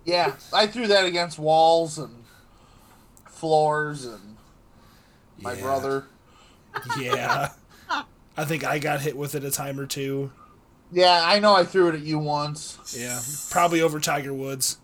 Yeah, 0.05 0.33
I 0.51 0.65
threw 0.67 0.87
that 0.87 1.05
against 1.05 1.37
walls 1.37 1.97
and 1.99 2.23
floors 3.29 4.05
and 4.05 4.37
my 5.39 5.53
Yeah. 5.53 5.61
brother. 5.61 6.05
Yeah. 6.99 7.49
I 8.37 8.45
think 8.45 8.63
I 8.63 8.79
got 8.79 9.01
hit 9.01 9.15
with 9.17 9.35
it 9.35 9.43
a 9.43 9.51
time 9.51 9.79
or 9.79 9.85
two. 9.85 10.31
Yeah, 10.91 11.21
I 11.23 11.39
know 11.39 11.53
I 11.55 11.63
threw 11.63 11.89
it 11.89 11.95
at 11.95 12.01
you 12.01 12.17
once. 12.17 12.77
Yeah. 12.97 13.19
Probably 13.49 13.81
over 13.81 13.99
Tiger 13.99 14.33
Woods, 14.33 14.77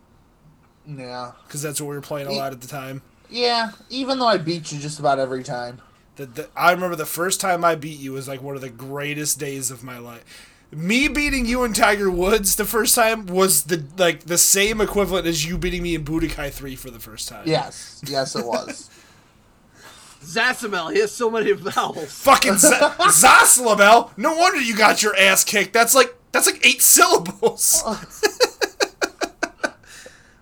Yeah. 0.86 1.32
because 1.46 1.62
that's 1.62 1.80
what 1.80 1.88
we 1.88 1.96
were 1.96 2.02
playing 2.02 2.28
a 2.28 2.32
lot 2.32 2.52
at 2.52 2.60
the 2.60 2.68
time. 2.68 3.02
Yeah, 3.28 3.72
even 3.90 4.18
though 4.18 4.26
I 4.28 4.38
beat 4.38 4.70
you 4.72 4.78
just 4.78 4.98
about 4.98 5.18
every 5.18 5.42
time. 5.42 5.80
The, 6.18 6.26
the, 6.26 6.48
I 6.56 6.72
remember 6.72 6.96
the 6.96 7.06
first 7.06 7.40
time 7.40 7.64
I 7.64 7.76
beat 7.76 8.00
you 8.00 8.12
was 8.12 8.26
like 8.26 8.42
one 8.42 8.56
of 8.56 8.60
the 8.60 8.68
greatest 8.68 9.38
days 9.38 9.70
of 9.70 9.84
my 9.84 9.98
life. 9.98 10.24
Me 10.72 11.06
beating 11.06 11.46
you 11.46 11.62
in 11.62 11.72
Tiger 11.72 12.10
Woods 12.10 12.56
the 12.56 12.64
first 12.64 12.96
time 12.96 13.26
was 13.26 13.64
the 13.64 13.84
like 13.96 14.24
the 14.24 14.36
same 14.36 14.80
equivalent 14.80 15.28
as 15.28 15.46
you 15.46 15.56
beating 15.56 15.80
me 15.80 15.94
in 15.94 16.04
Budokai 16.04 16.50
3 16.50 16.74
for 16.74 16.90
the 16.90 16.98
first 16.98 17.28
time. 17.28 17.44
Yes, 17.46 18.02
yes, 18.04 18.34
it 18.34 18.44
was. 18.44 18.90
Zasamel, 20.20 20.92
he 20.92 20.98
has 20.98 21.12
so 21.12 21.30
many 21.30 21.52
vowels. 21.52 22.12
Fucking 22.22 22.58
Z- 22.58 22.68
Zaslabel. 22.76 24.10
No 24.18 24.36
wonder 24.36 24.60
you 24.60 24.76
got 24.76 25.00
your 25.04 25.14
ass 25.16 25.44
kicked. 25.44 25.72
That's 25.72 25.94
like 25.94 26.16
that's 26.32 26.46
like 26.46 26.66
eight 26.66 26.82
syllables. 26.82 27.80
Oh, 27.86 28.04
good 28.10 29.70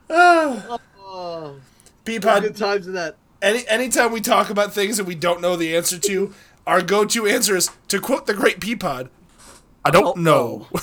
oh. 0.98 1.56
Peapod, 2.06 2.56
times 2.56 2.86
in 2.86 2.94
that. 2.94 3.16
Any 3.42 3.66
anytime 3.68 4.12
we 4.12 4.20
talk 4.20 4.50
about 4.50 4.72
things 4.72 4.96
that 4.96 5.04
we 5.04 5.14
don't 5.14 5.40
know 5.40 5.56
the 5.56 5.76
answer 5.76 5.98
to, 5.98 6.32
our 6.66 6.82
go-to 6.82 7.26
answer 7.26 7.56
is 7.56 7.70
to 7.88 8.00
quote 8.00 8.26
the 8.26 8.34
great 8.34 8.60
Peapod. 8.60 9.08
I 9.84 9.90
don't 9.90 10.02
don't 10.02 10.18
know. 10.18 10.66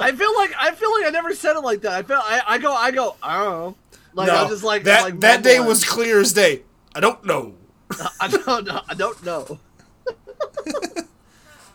I 0.00 0.12
feel 0.12 0.34
like 0.36 0.52
I 0.56 0.72
feel 0.74 0.92
like 0.92 1.06
I 1.06 1.10
never 1.12 1.34
said 1.34 1.56
it 1.56 1.60
like 1.60 1.80
that. 1.80 1.92
I 1.92 2.02
feel 2.02 2.20
I, 2.22 2.42
I 2.46 2.58
go 2.58 2.72
I 2.72 2.90
go 2.92 3.16
I 3.22 3.38
don't 3.38 3.50
know. 3.50 3.76
Like 4.14 4.28
no, 4.28 4.36
I'm 4.36 4.48
just 4.48 4.62
like 4.62 4.84
that 4.84 5.02
like 5.02 5.20
that 5.20 5.42
day 5.42 5.58
was 5.58 5.84
clear 5.84 6.20
as 6.20 6.32
day. 6.32 6.62
I 6.94 7.00
don't 7.00 7.24
know. 7.24 7.54
I 8.20 8.28
don't 8.28 8.66
know. 8.66 8.80
I 8.88 8.94
don't 8.94 9.24
know. 9.24 9.58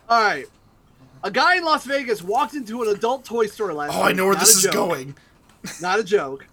All 0.08 0.22
right. 0.22 0.46
A 1.22 1.30
guy 1.30 1.56
in 1.56 1.64
Las 1.64 1.84
Vegas 1.84 2.22
walked 2.22 2.54
into 2.54 2.82
an 2.82 2.88
adult 2.88 3.24
toy 3.24 3.46
store 3.46 3.72
last 3.72 3.94
Oh, 3.94 4.02
I 4.02 4.12
know 4.12 4.24
where 4.24 4.34
not 4.34 4.40
this 4.40 4.56
is 4.56 4.64
joke, 4.64 4.72
going. 4.72 5.14
Not 5.80 5.98
a 5.98 6.04
joke. 6.04 6.46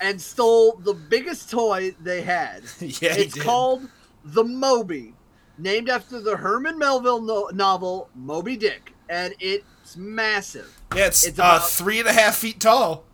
And 0.00 0.20
stole 0.20 0.72
the 0.84 0.92
biggest 0.94 1.50
toy 1.50 1.94
they 2.02 2.22
had. 2.22 2.62
Yeah, 2.80 3.14
he 3.14 3.22
it's 3.22 3.34
did. 3.34 3.42
called 3.42 3.88
the 4.24 4.44
Moby, 4.44 5.14
named 5.58 5.88
after 5.88 6.20
the 6.20 6.36
Herman 6.36 6.78
Melville 6.78 7.22
no- 7.22 7.48
novel 7.54 8.10
Moby 8.14 8.56
Dick, 8.56 8.92
and 9.08 9.34
it's 9.40 9.96
massive. 9.96 10.78
Yeah, 10.94 11.06
it's, 11.06 11.26
It's 11.26 11.38
uh, 11.38 11.42
about- 11.42 11.68
three 11.70 11.98
and 12.00 12.08
a 12.08 12.12
half 12.12 12.36
feet 12.36 12.60
tall. 12.60 13.04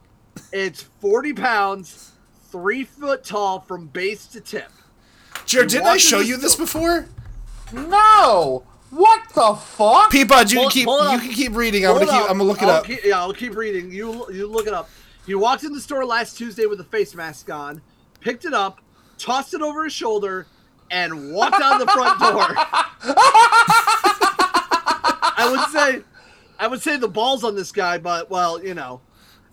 It's 0.53 0.83
40 1.01 1.35
pounds, 1.35 2.13
three 2.51 2.85
foot 2.85 3.23
tall 3.25 3.61
from 3.61 3.87
base 3.89 4.27
to 4.29 4.41
tip. 4.41 4.71
Jared, 5.47 5.69
didn't 5.71 5.87
I 5.87 5.99
show 5.99 6.21
you 6.21 6.37
this 6.37 6.55
store- 6.55 6.65
before? 6.67 7.07
No! 7.73 8.65
What 8.91 9.23
the 9.35 9.55
fuck? 9.55 10.11
Peapod, 10.13 10.51
you 10.53 10.59
Pull 10.59 10.65
can 10.69 10.71
keep 10.71 10.87
you 10.87 10.93
up. 10.93 11.21
can 11.21 11.31
keep 11.33 11.55
reading. 11.57 11.87
I'm 11.87 11.95
gonna 11.95 12.07
keep. 12.07 12.15
I'm 12.15 12.27
gonna 12.39 12.45
look 12.45 12.61
it 12.63 12.69
I'll 12.69 12.77
up. 12.77 12.85
keep- 12.85 13.05
yeah, 13.05 13.19
I'll 13.21 13.33
keep 13.33 13.57
reading. 13.57 13.91
You 13.91 14.31
you 14.31 14.47
look 14.47 14.67
it 14.67 14.75
up. 14.75 14.91
He 15.27 15.35
walked 15.35 15.65
in 15.65 15.73
the 15.73 15.81
store 15.81 16.05
last 16.05 16.37
Tuesday 16.37 16.67
with 16.67 16.81
a 16.81 16.85
face 16.85 17.15
mask 17.15 17.51
on, 17.51 17.81
picked 18.21 18.45
it 18.45 18.53
up, 18.55 18.81
tossed 19.19 19.55
it 19.55 19.63
over 19.63 19.85
his 19.85 19.93
shoulder, 19.93 20.47
and 20.91 21.33
walked 21.33 21.61
out 21.63 21.79
the 21.79 21.87
front 21.87 22.19
door. 22.19 22.43
I 25.35 25.49
would 25.51 25.71
say, 25.71 26.03
I 26.59 26.67
would 26.67 26.83
say 26.83 26.97
the 26.97 27.09
balls 27.09 27.45
on 27.45 27.55
this 27.57 27.73
guy, 27.73 27.99
but 27.99 28.31
well, 28.31 28.63
you 28.63 28.75
know, 28.75 29.01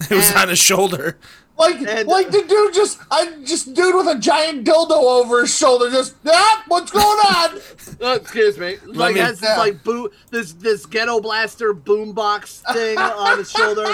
It 0.10 0.12
was 0.16 0.30
and- 0.30 0.38
on 0.40 0.50
his 0.50 0.60
shoulder. 0.60 1.18
Like, 1.58 1.82
And- 1.82 2.08
like 2.08 2.32
the 2.32 2.42
dude 2.48 2.74
just, 2.74 3.00
I 3.12 3.34
just 3.44 3.74
dude 3.74 3.94
with 3.94 4.08
a 4.08 4.18
giant 4.18 4.66
dildo 4.66 4.92
over 4.92 5.42
his 5.42 5.54
shoulder, 5.56 5.90
just, 5.92 6.16
ah, 6.26 6.64
what's 6.70 6.90
going 6.90 7.04
on? 7.06 7.60
uh, 8.02 8.16
excuse 8.16 8.58
me, 8.58 8.78
like 8.86 9.16
me- 9.16 9.20
has 9.20 9.42
this 9.42 9.50
Yeah. 9.50 9.58
like 9.58 9.84
boot, 9.84 10.14
this 10.32 10.54
this 10.54 10.86
ghetto 10.86 11.20
blaster 11.20 11.74
boombox 11.74 12.62
thing 12.74 12.98
on 12.98 13.40
his 13.40 13.52
shoulder, 13.52 13.92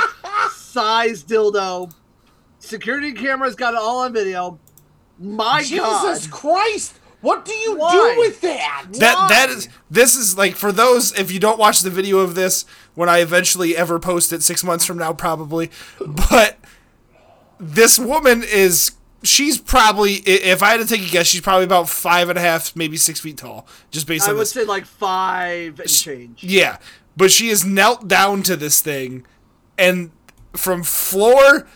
size 0.76 1.24
dildo. 1.24 1.94
Security 2.60 3.14
cameras 3.14 3.56
got 3.56 3.74
it 3.74 3.80
all 3.80 4.00
on 4.00 4.14
video. 4.14 4.60
My 5.18 5.62
Jesus 5.64 6.28
God. 6.28 6.32
Christ! 6.32 7.00
What 7.22 7.46
do 7.46 7.54
you 7.54 7.78
Why? 7.78 8.14
do 8.14 8.20
with 8.20 8.42
that? 8.42 8.86
That 8.92 9.30
that 9.30 9.48
Why? 9.50 9.56
is 9.56 9.70
this 9.90 10.16
is 10.16 10.38
like 10.38 10.56
for 10.56 10.72
those 10.72 11.18
if 11.18 11.32
you 11.32 11.40
don't 11.40 11.58
watch 11.58 11.82
the 11.82 11.90
video 11.90 12.20
of 12.20 12.36
this 12.36 12.66
when 12.94 13.08
I 13.10 13.20
eventually 13.20 13.76
ever 13.76 14.00
post 14.00 14.34
it 14.34 14.44
six 14.44 14.64
months 14.64 14.86
from 14.86 14.98
now 14.98 15.14
probably, 15.14 15.72
but 16.30 16.58
this 17.60 17.98
woman 17.98 18.44
is 18.44 18.92
she's 19.24 19.58
probably 19.58 20.16
if 20.26 20.62
I 20.62 20.72
had 20.72 20.82
to 20.82 20.86
take 20.86 21.08
a 21.08 21.10
guess 21.10 21.28
she's 21.28 21.42
probably 21.42 21.64
about 21.64 21.88
five 21.88 22.30
and 22.30 22.38
a 22.38 22.42
half 22.42 22.76
maybe 22.76 22.98
six 22.98 23.20
feet 23.22 23.38
tall 23.38 23.66
just 23.90 24.06
based 24.08 24.28
I 24.28 24.32
on 24.32 24.36
would 24.36 24.42
this. 24.42 24.52
say 24.52 24.66
like 24.66 24.86
five 24.86 25.80
and 25.80 25.90
change. 25.90 26.44
Yeah, 26.44 26.78
but 27.16 27.32
she 27.32 27.48
is 27.50 27.66
knelt 27.66 28.08
down 28.08 28.44
to 28.44 28.56
this 28.58 28.82
thing, 28.82 29.26
and 29.78 30.12
from 30.58 30.84
floor 30.84 31.68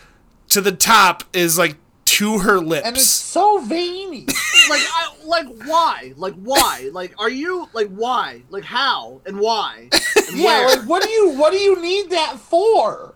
to 0.50 0.62
the 0.62 0.72
top 0.72 1.24
is 1.34 1.58
like 1.58 1.78
to 2.06 2.40
her 2.40 2.60
lips. 2.60 2.88
And 2.88 2.96
it's 2.96 3.06
so 3.06 3.60
veiny. 3.60 4.26
Like, 4.70 4.82
I, 4.82 5.14
like 5.26 5.48
why? 5.66 6.14
Like 6.18 6.36
why? 6.36 6.90
Like, 6.92 7.14
are 7.18 7.30
you 7.30 7.70
like 7.74 7.88
why? 7.90 8.44
Like 8.50 8.64
how 8.64 9.22
and 9.26 9.40
why? 9.40 9.90
And 9.92 10.04
yeah, 10.34 10.44
where? 10.44 10.68
like 10.78 10.88
what 10.88 11.04
do 11.04 11.10
you, 11.10 11.32
what 11.32 11.52
do 11.52 11.58
you 11.58 11.82
need 11.82 12.10
that 12.12 12.38
for? 12.38 13.16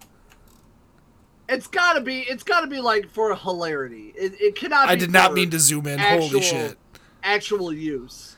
it's 1.50 1.68
gotta 1.68 2.02
be. 2.02 2.22
It's 2.22 2.44
gotta 2.44 2.68
be 2.68 2.80
like 2.80 3.10
for 3.10 3.36
hilarity. 3.36 4.14
It, 4.16 4.40
it 4.40 4.56
cannot. 4.56 4.90
I 4.90 4.96
did 4.96 5.12
not 5.12 5.34
mean 5.34 5.50
to 5.52 5.60
zoom 5.60 5.88
in. 5.88 6.00
Actual, 6.00 6.28
Holy 6.30 6.42
shit. 6.42 6.78
Actual 7.24 7.74
use. 7.74 8.36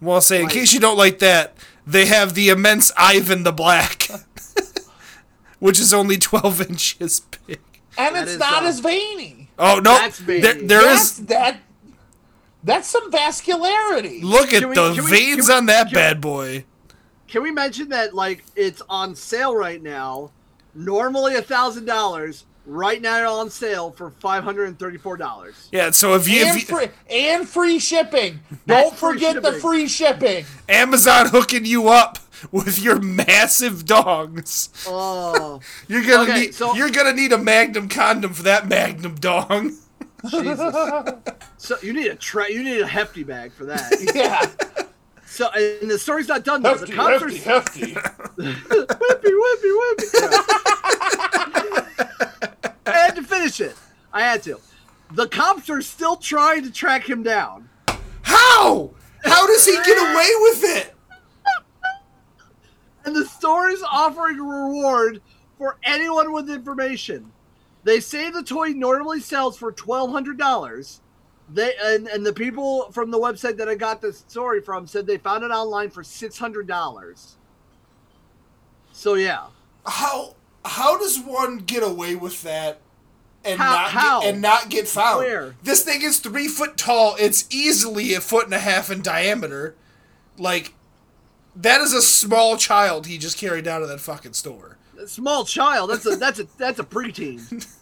Well, 0.00 0.16
I'll 0.16 0.20
say 0.20 0.42
in 0.42 0.48
case 0.48 0.72
you 0.72 0.80
don't 0.80 0.96
like 0.96 1.18
that, 1.20 1.56
they 1.86 2.06
have 2.06 2.34
the 2.34 2.50
immense 2.50 2.92
Ivan 2.96 3.42
the 3.42 3.52
Black, 3.52 4.08
which 5.58 5.78
is 5.80 5.92
only 5.94 6.16
twelve 6.18 6.60
inches 6.60 7.20
big. 7.46 7.60
And 7.96 8.14
That 8.14 8.28
it's 8.28 8.38
not 8.38 8.62
uh, 8.62 8.66
as 8.66 8.80
veiny. 8.80 9.50
Oh 9.58 9.80
no, 9.80 9.92
That's 9.98 10.18
there, 10.18 10.40
veiny. 10.40 10.66
there 10.66 10.82
That's 10.82 11.18
is. 11.18 11.26
that. 11.26 11.60
That's 12.64 12.88
some 12.88 13.10
vascularity. 13.10 14.22
Look 14.22 14.52
at 14.52 14.60
Can 14.60 14.68
we- 14.70 14.74
the 14.74 14.94
can 14.94 15.04
we- 15.04 15.10
veins 15.10 15.46
can 15.46 15.54
we- 15.54 15.58
on 15.58 15.66
that 15.66 15.86
can- 15.86 15.94
bad 15.94 16.20
boy. 16.20 16.64
Can 17.28 17.42
we 17.42 17.50
mention 17.50 17.90
that 17.90 18.14
like 18.14 18.44
it's 18.56 18.82
on 18.88 19.14
sale 19.14 19.54
right 19.54 19.82
now? 19.82 20.30
Normally 20.74 21.34
a 21.34 21.42
thousand 21.42 21.84
dollars. 21.84 22.44
Right 22.66 23.00
now 23.00 23.32
on 23.34 23.48
sale 23.48 23.92
for 23.92 24.10
five 24.10 24.44
hundred 24.44 24.68
and 24.68 24.78
thirty-four 24.78 25.16
dollars. 25.16 25.68
Yeah, 25.72 25.90
so 25.90 26.14
if 26.16 26.28
you, 26.28 26.40
and, 26.44 26.50
if 26.58 26.68
you 26.68 26.76
free, 26.76 26.88
and 27.10 27.48
free 27.48 27.78
shipping. 27.78 28.40
Don't 28.66 28.94
free 28.94 29.12
forget 29.14 29.36
the 29.42 29.48
shipping. 29.52 29.60
free 29.60 29.88
shipping. 29.88 30.44
Amazon 30.68 31.28
hooking 31.28 31.64
you 31.64 31.88
up 31.88 32.18
with 32.52 32.78
your 32.78 32.98
massive 33.00 33.84
dongs, 33.84 34.68
Oh, 34.86 35.60
you're 35.88 36.02
gonna 36.02 36.22
Okay, 36.30 36.40
need 36.40 36.54
so- 36.54 36.74
you're 36.74 36.90
gonna 36.90 37.12
need 37.12 37.32
a 37.32 37.38
Magnum 37.38 37.88
condom 37.88 38.32
for 38.34 38.42
that 38.44 38.68
Magnum 38.68 39.14
dong. 39.16 39.76
Jesus! 40.30 40.58
so 41.58 41.76
you 41.82 41.92
need 41.92 42.08
a 42.08 42.14
tra- 42.16 42.50
you 42.50 42.62
need 42.64 42.80
a 42.80 42.86
hefty 42.86 43.22
bag 43.24 43.52
for 43.52 43.64
that. 43.66 43.92
Yeah, 44.14 44.46
So 45.26 45.48
and 45.50 45.90
the 45.90 45.98
story's 45.98 46.26
not 46.28 46.42
done 46.44 46.62
though. 46.62 46.70
hefty, 46.76 46.90
the 46.92 46.96
cops 46.96 47.22
hefty, 47.44 47.94
are 47.94 48.00
hefty. 48.00 48.26
whippy, 48.38 49.32
whippy, 49.42 49.72
whippy. 49.78 50.08
I 52.86 52.92
had 52.92 53.14
to 53.16 53.22
finish 53.22 53.60
it. 53.60 53.76
I 54.12 54.22
had 54.22 54.42
to. 54.44 54.58
The 55.12 55.28
cops 55.28 55.68
are 55.70 55.82
still 55.82 56.16
trying 56.16 56.64
to 56.64 56.70
track 56.72 57.08
him 57.08 57.22
down. 57.22 57.68
How? 58.22 58.90
How 59.24 59.46
does 59.46 59.64
he 59.66 59.72
get 59.72 59.98
away 60.12 60.28
with 60.40 60.64
it? 60.64 60.94
And 63.04 63.14
the 63.14 63.24
store 63.24 63.68
is 63.68 63.82
offering 63.82 64.38
a 64.38 64.42
reward 64.42 65.20
for 65.56 65.78
anyone 65.82 66.32
with 66.32 66.50
information. 66.50 67.32
They 67.84 68.00
say 68.00 68.30
the 68.30 68.42
toy 68.42 68.68
normally 68.68 69.20
sells 69.20 69.56
for 69.56 69.72
twelve 69.72 70.10
hundred 70.10 70.38
dollars. 70.38 71.00
They 71.50 71.72
and, 71.80 72.06
and 72.08 72.26
the 72.26 72.32
people 72.32 72.90
from 72.92 73.10
the 73.10 73.18
website 73.18 73.56
that 73.56 73.68
I 73.68 73.74
got 73.74 74.02
this 74.02 74.18
story 74.28 74.60
from 74.60 74.86
said 74.86 75.06
they 75.06 75.16
found 75.16 75.44
it 75.44 75.50
online 75.50 75.90
for 75.90 76.02
six 76.04 76.38
hundred 76.38 76.66
dollars. 76.66 77.36
So 78.92 79.14
yeah, 79.14 79.46
How 79.86 80.34
how 80.64 80.98
does 80.98 81.18
one 81.18 81.58
get 81.58 81.82
away 81.82 82.14
with 82.16 82.42
that 82.42 82.80
and 83.44 83.58
How- 83.58 83.72
not 83.72 83.90
how? 83.90 84.20
Get, 84.20 84.32
and 84.34 84.42
not 84.42 84.68
get 84.68 84.88
found? 84.88 85.18
Where? 85.18 85.54
This 85.62 85.82
thing 85.82 86.02
is 86.02 86.18
three 86.20 86.48
foot 86.48 86.76
tall. 86.76 87.16
It's 87.18 87.46
easily 87.50 88.12
a 88.14 88.20
foot 88.20 88.44
and 88.46 88.54
a 88.54 88.58
half 88.58 88.90
in 88.90 89.00
diameter. 89.00 89.74
Like 90.36 90.74
that 91.58 91.80
is 91.80 91.92
a 91.92 92.02
small 92.02 92.56
child 92.56 93.06
he 93.06 93.18
just 93.18 93.36
carried 93.38 93.66
out 93.68 93.82
of 93.82 93.88
that 93.88 94.00
fucking 94.00 94.32
store. 94.32 94.76
a 95.00 95.06
small 95.06 95.44
child. 95.44 95.90
That's 95.90 96.06
a 96.06 96.16
that's 96.16 96.38
a 96.40 96.46
that's 96.58 96.78
a 96.78 96.84
preteen. 96.84 97.66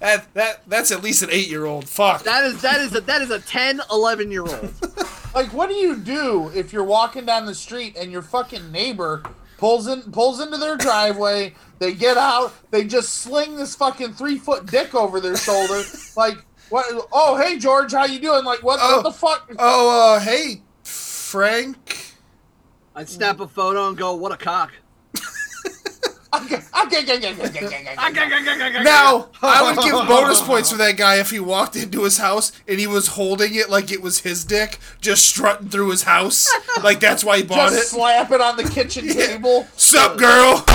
That 0.00 0.34
that 0.34 0.62
that's 0.68 0.90
at 0.90 1.02
least 1.02 1.22
an 1.22 1.30
eight 1.32 1.48
year 1.48 1.64
old. 1.64 1.88
Fuck. 1.88 2.24
That 2.24 2.44
is 2.44 2.60
that 2.60 2.80
is 2.80 2.94
a 2.94 3.00
that 3.02 3.22
is 3.22 3.30
a 3.30 3.38
10, 3.40 3.80
11 3.90 4.30
year 4.30 4.42
old. 4.42 4.72
Like, 5.34 5.52
what 5.52 5.68
do 5.68 5.74
you 5.74 5.96
do 5.96 6.48
if 6.54 6.72
you're 6.72 6.84
walking 6.84 7.24
down 7.26 7.44
the 7.44 7.56
street 7.56 7.96
and 7.96 8.12
your 8.12 8.22
fucking 8.22 8.70
neighbor 8.70 9.20
pulls 9.58 9.88
in 9.88 10.02
pulls 10.12 10.40
into 10.40 10.58
their 10.58 10.76
driveway? 10.76 11.54
They 11.80 11.92
get 11.92 12.16
out, 12.16 12.52
they 12.70 12.84
just 12.84 13.08
sling 13.16 13.56
this 13.56 13.74
fucking 13.74 14.12
three 14.12 14.38
foot 14.38 14.66
dick 14.66 14.94
over 14.94 15.18
their 15.20 15.36
shoulder. 15.36 15.82
Like, 16.16 16.36
what? 16.70 16.86
Oh, 17.10 17.36
hey 17.36 17.58
George, 17.58 17.90
how 17.92 18.04
you 18.04 18.20
doing? 18.20 18.44
Like, 18.44 18.62
what, 18.62 18.78
Oh. 18.80 18.96
what 18.98 19.02
the 19.02 19.10
fuck? 19.10 19.50
oh, 19.58 20.14
uh, 20.14 20.20
hey, 20.20 20.62
Frank. 20.84 22.13
I'd 22.94 23.08
snap 23.08 23.40
a 23.40 23.48
photo 23.48 23.88
and 23.88 23.96
go, 23.96 24.14
"What 24.14 24.32
a 24.32 24.36
cock." 24.36 24.72
Okay, 26.34 26.56
okay, 26.56 27.02
okay, 27.02 27.16
okay, 27.16 27.30
okay, 27.30 27.66
okay, 27.66 28.66
okay. 28.66 28.82
Now, 28.82 29.28
I 29.40 29.62
would 29.62 29.84
give 29.84 29.92
bonus 30.08 30.42
points 30.42 30.70
for 30.72 30.76
that 30.78 30.96
guy 30.96 31.16
if 31.20 31.30
he 31.30 31.38
walked 31.38 31.76
into 31.76 32.02
his 32.02 32.18
house 32.18 32.50
and 32.66 32.80
he 32.80 32.86
was 32.88 33.08
holding 33.08 33.54
it 33.54 33.70
like 33.70 33.92
it 33.92 34.02
was 34.02 34.20
his 34.20 34.44
dick, 34.44 34.78
just 35.00 35.26
strutting 35.26 35.68
through 35.68 35.90
his 35.90 36.02
house. 36.02 36.52
Like 36.82 36.98
that's 37.00 37.24
why 37.24 37.38
he 37.38 37.44
bought 37.44 37.70
Just 37.70 37.76
it. 37.76 37.86
slap 37.96 38.30
it 38.32 38.40
on 38.40 38.56
the 38.56 38.64
kitchen 38.64 39.08
table. 39.08 39.66
Sup, 39.76 40.18
girl? 40.18 40.64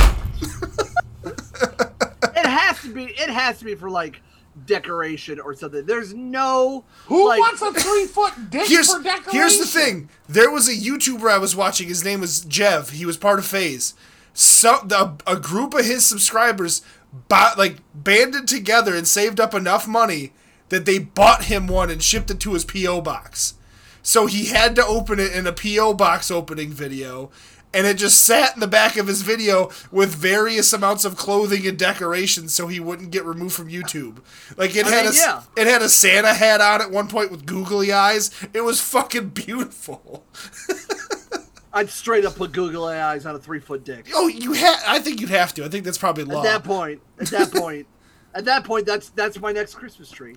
It 2.36 2.46
has 2.46 2.82
to 2.84 2.94
be. 2.94 3.04
It 3.04 3.30
has 3.30 3.60
to 3.60 3.66
be 3.66 3.76
for 3.76 3.90
like 3.90 4.22
decoration 4.70 5.40
or 5.40 5.54
something. 5.54 5.86
There's 5.86 6.14
no 6.14 6.86
Who 7.08 7.28
like, 7.28 7.40
wants 7.40 7.62
a 7.62 7.74
three 7.74 8.06
foot 8.06 8.34
dick 8.50 8.68
Here's 8.68 8.94
for 8.94 9.04
decoration? 9.04 9.32
here's 9.40 9.58
the 9.58 9.66
thing. 9.66 10.10
There 10.30 10.50
was 10.50 10.70
a 10.70 10.74
YouTuber 10.74 11.30
I 11.30 11.38
was 11.38 11.56
watching. 11.56 11.90
His 11.90 12.06
name 12.06 12.22
was 12.22 12.46
Jev. 12.46 12.92
He 12.92 13.06
was 13.06 13.18
part 13.18 13.40
of 13.40 13.46
FaZe. 13.46 13.94
So 14.34 14.78
the, 14.86 15.16
a 15.28 15.36
group 15.36 15.74
of 15.74 15.86
his 15.86 16.06
subscribers 16.06 16.82
bought, 17.28 17.58
like 17.58 17.78
banded 17.94 18.48
together 18.48 18.96
and 18.96 19.08
saved 19.08 19.40
up 19.40 19.54
enough 19.54 19.88
money 19.88 20.32
that 20.70 20.86
they 20.86 21.00
bought 21.00 21.46
him 21.46 21.68
one 21.68 21.90
and 21.90 22.02
shipped 22.02 22.32
it 22.32 22.40
to 22.42 22.54
his 22.54 22.64
PO 22.64 23.02
box. 23.02 23.56
So 24.02 24.28
he 24.28 24.46
had 24.46 24.76
to 24.76 24.86
open 24.86 25.20
it 25.20 25.34
in 25.34 25.46
a 25.46 25.52
PO 25.52 25.96
box 25.96 26.32
opening 26.32 26.70
video. 26.70 27.32
And 27.72 27.86
it 27.86 27.98
just 27.98 28.26
sat 28.26 28.56
in 28.56 28.62
the 28.62 28.68
back 28.68 28.98
of 28.98 29.06
his 29.06 29.22
video 29.22 29.70
with 29.92 30.16
various 30.16 30.74
amounts 30.74 31.06
of 31.06 31.16
clothing 31.16 31.68
and 31.68 31.78
decorations, 31.78 32.52
so 32.52 32.66
he 32.66 32.80
wouldn't 32.80 33.12
get 33.12 33.26
removed 33.26 33.54
from 33.54 33.70
YouTube. 33.70 34.22
Like 34.58 34.76
it 34.76 34.88
I 34.88 34.90
had 34.90 35.06
mean, 35.06 35.14
a 35.14 35.16
yeah. 35.16 35.44
it 35.56 35.68
had 35.68 35.84
a 35.84 35.90
Santa 35.90 36.34
hat 36.34 36.62
on 36.62 36.82
at 36.82 36.90
one 36.90 37.08
point 37.08 37.30
with 37.30 37.46
googly 37.46 37.94
eyes. 37.94 38.32
It 38.54 38.62
was 38.62 38.82
fucking 38.82 39.30
beautiful. 39.30 40.26
I'd 41.74 41.90
straight 41.90 42.26
up 42.26 42.36
put 42.36 42.52
Google 42.52 42.86
eyes 42.86 43.26
on 43.26 43.36
a 43.36 43.40
three 43.40 43.60
foot 43.60 43.84
dick. 43.84 44.08
Oh, 44.16 44.28
you 44.28 44.54
had. 44.54 44.80
I 44.88 45.00
think 45.00 45.22
you'd 45.22 45.30
have 45.30 45.54
to. 45.56 45.64
I 45.64 45.70
think 45.70 45.86
that's 45.86 45.98
probably 45.98 46.24
law. 46.24 46.40
At 46.40 46.44
that 46.44 46.64
point, 46.64 47.02
at 47.20 47.28
that 47.28 47.52
point, 47.52 47.86
at 48.34 48.46
that 48.46 48.64
point, 48.64 48.86
that's 48.88 49.10
that's 49.10 49.40
my 49.40 49.52
next 49.52 49.76
Christmas 49.76 50.10
tree. 50.10 50.36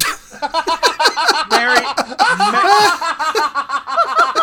Merry, 1.50 1.80
Mer- 1.80 1.84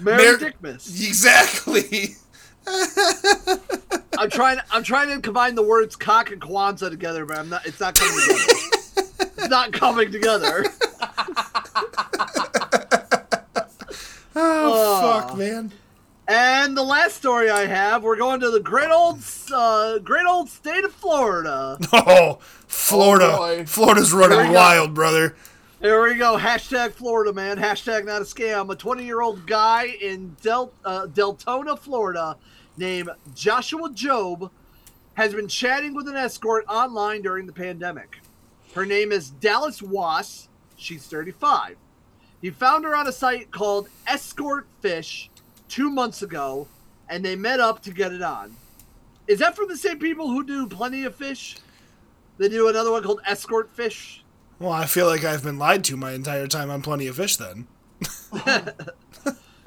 Merry 0.00 0.32
Mer- 0.32 0.38
Dickmas. 0.38 0.88
exactly. 1.06 2.14
I'm 4.18 4.30
trying. 4.30 4.58
I'm 4.70 4.82
trying 4.82 5.08
to 5.08 5.20
combine 5.20 5.54
the 5.54 5.62
words 5.62 5.96
cock 5.96 6.30
and 6.30 6.40
Kwanzaa 6.40 6.90
together, 6.90 7.24
but 7.24 7.38
I'm 7.38 7.48
not. 7.48 7.66
It's 7.66 7.80
not 7.80 7.94
coming 7.94 8.20
together. 8.26 8.52
it's 9.36 9.48
not 9.48 9.72
coming 9.72 10.12
together. 10.12 10.64
Oh, 14.40 15.00
fuck, 15.00 15.36
man. 15.36 15.72
And 16.28 16.76
the 16.76 16.82
last 16.82 17.16
story 17.16 17.50
I 17.50 17.66
have, 17.66 18.02
we're 18.04 18.16
going 18.16 18.38
to 18.40 18.50
the 18.50 18.60
great 18.60 18.90
old, 18.90 19.20
uh, 19.52 19.98
great 19.98 20.26
old 20.26 20.48
state 20.48 20.84
of 20.84 20.92
Florida. 20.92 21.78
Oh, 21.92 22.38
Florida. 22.68 23.36
Oh. 23.36 23.64
Florida's 23.64 24.12
running 24.12 24.52
wild, 24.52 24.94
brother. 24.94 25.34
There 25.80 26.02
we 26.02 26.16
go. 26.16 26.36
Hashtag 26.36 26.90
Florida, 26.90 27.32
man. 27.32 27.56
Hashtag 27.56 28.04
not 28.04 28.20
a 28.20 28.24
scam. 28.24 28.68
A 28.72 28.74
20 28.74 29.04
year 29.04 29.20
old 29.20 29.46
guy 29.46 29.84
in 30.00 30.34
Del- 30.42 30.72
uh, 30.84 31.06
Deltona, 31.06 31.78
Florida, 31.78 32.36
named 32.76 33.10
Joshua 33.32 33.88
Job, 33.92 34.50
has 35.14 35.32
been 35.32 35.46
chatting 35.46 35.94
with 35.94 36.08
an 36.08 36.16
escort 36.16 36.64
online 36.68 37.22
during 37.22 37.46
the 37.46 37.52
pandemic. 37.52 38.18
Her 38.74 38.84
name 38.84 39.12
is 39.12 39.30
Dallas 39.30 39.80
Wass. 39.80 40.48
She's 40.76 41.06
35. 41.06 41.76
He 42.42 42.50
found 42.50 42.84
her 42.84 42.96
on 42.96 43.06
a 43.06 43.12
site 43.12 43.52
called 43.52 43.88
Escort 44.04 44.66
Fish 44.80 45.30
two 45.68 45.90
months 45.90 46.22
ago, 46.22 46.66
and 47.08 47.24
they 47.24 47.36
met 47.36 47.60
up 47.60 47.82
to 47.82 47.92
get 47.92 48.12
it 48.12 48.22
on. 48.22 48.56
Is 49.28 49.38
that 49.38 49.54
from 49.54 49.68
the 49.68 49.76
same 49.76 50.00
people 50.00 50.28
who 50.28 50.42
do 50.42 50.66
Plenty 50.66 51.04
of 51.04 51.14
Fish? 51.14 51.56
They 52.36 52.48
do 52.48 52.68
another 52.68 52.90
one 52.90 53.04
called 53.04 53.20
Escort 53.24 53.70
Fish. 53.70 54.24
Well, 54.58 54.72
I 54.72 54.86
feel 54.86 55.06
like 55.06 55.24
I've 55.24 55.42
been 55.42 55.58
lied 55.58 55.84
to 55.84 55.96
my 55.96 56.12
entire 56.12 56.46
time 56.46 56.70
on 56.70 56.82
Plenty 56.82 57.06
of 57.06 57.16
Fish 57.16 57.36
then. 57.36 57.66
I 58.32 58.72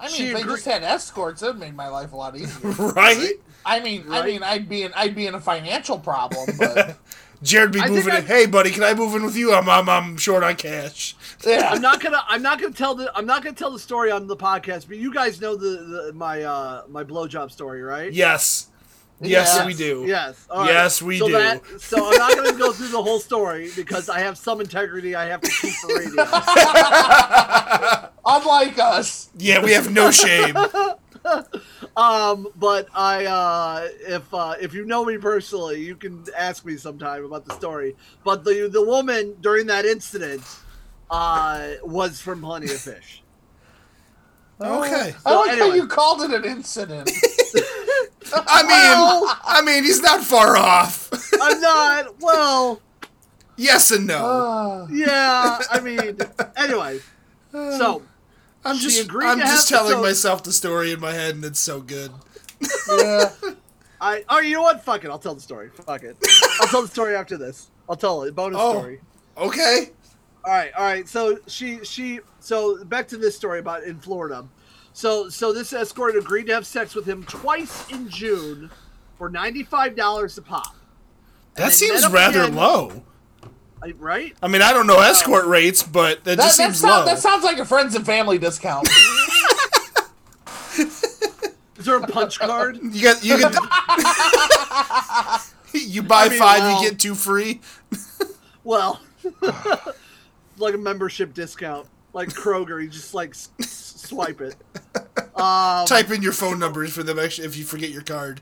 mean, 0.07 0.09
She 0.09 0.27
if 0.27 0.33
they 0.35 0.41
agree- 0.41 0.53
just 0.55 0.65
had 0.65 0.83
escorts, 0.83 1.41
it 1.43 1.47
would 1.47 1.59
make 1.59 1.75
my 1.75 1.87
life 1.87 2.11
a 2.11 2.15
lot 2.15 2.35
easier. 2.35 2.71
right? 2.95 3.33
I 3.65 3.79
mean, 3.79 4.05
I 4.09 4.25
mean, 4.25 4.41
I'd 4.43 4.67
be 4.67 4.81
in, 4.83 4.91
I'd 4.95 5.15
be 5.15 5.27
in 5.27 5.35
a 5.35 5.39
financial 5.39 5.99
problem, 5.99 6.49
but 6.59 6.97
Jared 7.43 7.71
be 7.71 7.79
I 7.79 7.87
moving 7.87 8.15
in. 8.15 8.25
Hey, 8.25 8.47
buddy, 8.47 8.71
can 8.71 8.81
I 8.83 8.95
move 8.95 9.13
in 9.13 9.23
with 9.23 9.35
you? 9.37 9.53
I'm, 9.53 9.69
I'm, 9.69 9.87
I'm 9.87 10.17
short 10.17 10.43
on 10.43 10.55
cash. 10.55 11.15
yeah. 11.45 11.69
I'm 11.71 11.81
not 11.81 12.01
gonna. 12.01 12.23
I'm 12.27 12.41
not 12.41 12.59
gonna 12.59 12.73
tell 12.73 12.95
the. 12.95 13.11
I'm 13.15 13.27
not 13.27 13.43
gonna 13.43 13.55
tell 13.55 13.69
the 13.71 13.77
story 13.79 14.09
on 14.09 14.25
the 14.25 14.35
podcast. 14.35 14.87
But 14.87 14.97
you 14.97 15.13
guys 15.13 15.39
know 15.39 15.55
the, 15.55 15.67
the 16.07 16.13
my 16.15 16.41
uh 16.41 16.83
my 16.89 17.03
blowjob 17.03 17.51
story, 17.51 17.83
right? 17.83 18.11
Yes. 18.11 18.67
Yes, 19.21 19.55
Yes. 19.55 19.65
we 19.65 19.73
do. 19.73 20.03
Yes. 20.07 20.47
all 20.49 20.65
Yes, 20.65 21.01
we 21.01 21.19
so 21.19 21.27
do. 21.27 21.33
That, 21.33 21.61
so 21.79 21.97
I'm 22.11 22.17
not 22.17 22.35
gonna 22.35 22.57
go 22.57 22.71
through 22.71 22.89
the 22.89 23.01
whole 23.01 23.19
story 23.19 23.69
because 23.75 24.09
I 24.09 24.19
have 24.19 24.37
some 24.37 24.59
integrity 24.61 25.15
I 25.15 25.25
have 25.27 25.41
to 25.41 25.49
keep 25.49 25.73
for 25.75 25.87
radio. 25.87 26.23
Unlike 28.25 28.79
us. 28.79 29.29
Yeah, 29.37 29.63
we 29.63 29.71
have 29.73 29.91
no 29.91 30.11
shame. 30.11 30.55
Um, 31.95 32.47
but 32.55 32.87
I, 32.95 33.25
uh, 33.25 33.87
if 34.07 34.33
uh, 34.33 34.55
if 34.59 34.73
you 34.73 34.85
know 34.85 35.03
me 35.05 35.17
personally, 35.17 35.81
you 35.83 35.95
can 35.95 36.25
ask 36.35 36.65
me 36.65 36.77
sometime 36.77 37.25
about 37.25 37.45
the 37.45 37.53
story. 37.53 37.95
But 38.23 38.43
the 38.43 38.69
the 38.71 38.83
woman 38.83 39.35
during 39.41 39.67
that 39.67 39.85
incident, 39.85 40.41
uh, 41.11 41.73
was 41.83 42.21
from 42.21 42.41
Plenty 42.41 42.67
of 42.73 42.79
Fish. 42.79 43.20
Okay. 44.61 45.15
I 45.25 45.35
like 45.35 45.49
how 45.49 45.63
anyway. 45.65 45.75
you 45.77 45.87
called 45.87 46.21
it 46.21 46.31
an 46.31 46.45
incident. 46.45 47.09
I 48.33 48.63
mean, 48.63 49.35
I 49.43 49.61
mean, 49.65 49.83
he's 49.83 50.01
not 50.01 50.23
far 50.23 50.55
off. 50.55 51.09
I'm 51.41 51.59
not. 51.59 52.19
Well, 52.21 52.81
yes 53.57 53.91
and 53.91 54.07
no. 54.07 54.17
Uh, 54.25 54.87
yeah. 54.91 55.59
I 55.69 55.79
mean, 55.81 56.17
anyway. 56.55 56.99
So 57.51 58.03
I'm 58.63 58.77
just, 58.77 59.09
I'm 59.13 59.39
just 59.39 59.67
telling 59.67 59.93
so- 59.93 60.01
myself 60.01 60.43
the 60.43 60.53
story 60.53 60.91
in 60.91 60.99
my 60.99 61.11
head, 61.11 61.35
and 61.35 61.43
it's 61.43 61.59
so 61.59 61.81
good. 61.81 62.11
yeah. 62.89 63.31
I. 63.99 64.23
Oh, 64.29 64.39
you 64.39 64.53
know 64.55 64.61
what? 64.61 64.83
Fuck 64.83 65.03
it. 65.03 65.09
I'll 65.09 65.19
tell 65.19 65.35
the 65.35 65.41
story. 65.41 65.69
Fuck 65.69 66.03
it. 66.03 66.15
I'll 66.61 66.67
tell 66.67 66.81
the 66.83 66.87
story 66.87 67.15
after 67.15 67.37
this. 67.37 67.69
I'll 67.89 67.95
tell 67.95 68.23
it. 68.23 68.33
Bonus 68.35 68.59
Oh. 68.61 68.71
story. 68.73 69.01
Okay. 69.37 69.89
All 70.43 70.51
right, 70.51 70.71
all 70.75 70.83
right. 70.83 71.07
So 71.07 71.37
she 71.47 71.83
she 71.85 72.19
so 72.39 72.83
back 72.85 73.07
to 73.09 73.17
this 73.17 73.35
story 73.35 73.59
about 73.59 73.83
in 73.83 73.99
Florida. 73.99 74.47
So 74.93 75.29
so 75.29 75.53
this 75.53 75.71
escort 75.73 76.15
agreed 76.15 76.47
to 76.47 76.53
have 76.53 76.65
sex 76.65 76.95
with 76.95 77.05
him 77.05 77.23
twice 77.25 77.89
in 77.89 78.09
June 78.09 78.71
for 79.17 79.29
ninety 79.29 79.63
five 79.63 79.95
dollars 79.95 80.37
a 80.37 80.41
pop. 80.41 80.75
And 81.55 81.65
That 81.67 81.73
seems 81.73 82.07
rather 82.09 82.41
again- 82.43 82.55
low. 82.55 83.03
I- 83.83 83.93
right? 83.97 84.35
I 84.43 84.47
mean, 84.47 84.61
I 84.61 84.73
don't 84.73 84.85
know 84.87 84.97
um, 84.97 85.03
escort 85.05 85.45
rates, 85.47 85.81
but 85.81 86.23
that, 86.23 86.37
That, 86.37 86.43
just 86.45 86.57
that, 86.57 86.63
seems 86.65 86.79
sound, 86.79 87.05
low. 87.05 87.05
that 87.13 87.19
sounds 87.19 87.43
like 87.43 87.57
a 87.57 87.65
friends 87.65 87.95
and 87.95 88.05
family 88.05 88.37
discount. 88.37 88.87
Is 90.77 91.85
there 91.85 91.97
a 91.97 92.05
punch 92.07 92.37
card? 92.39 92.77
You 92.81 93.01
get 93.01 93.23
you 93.23 93.37
get 93.39 93.53
you 95.73 96.03
buy 96.03 96.29
mean, 96.29 96.37
five, 96.39 96.59
well- 96.59 96.83
you 96.83 96.89
get 96.89 96.99
two 96.99 97.15
free. 97.15 97.59
Well, 98.63 99.01
like 100.61 100.73
a 100.73 100.77
membership 100.79 101.33
discount, 101.33 101.87
like 102.13 102.29
Kroger. 102.29 102.81
You 102.81 102.89
just 102.89 103.13
like 103.13 103.31
s- 103.31 103.49
swipe 103.59 104.41
it. 104.41 104.55
Um, 105.33 105.87
Type 105.87 106.11
in 106.11 106.21
your 106.21 106.33
phone 106.33 106.59
numbers 106.59 106.93
for 106.93 107.01
them 107.01 107.17
actually 107.17 107.47
if 107.47 107.57
you 107.57 107.63
forget 107.63 107.89
your 107.89 108.03
card. 108.03 108.41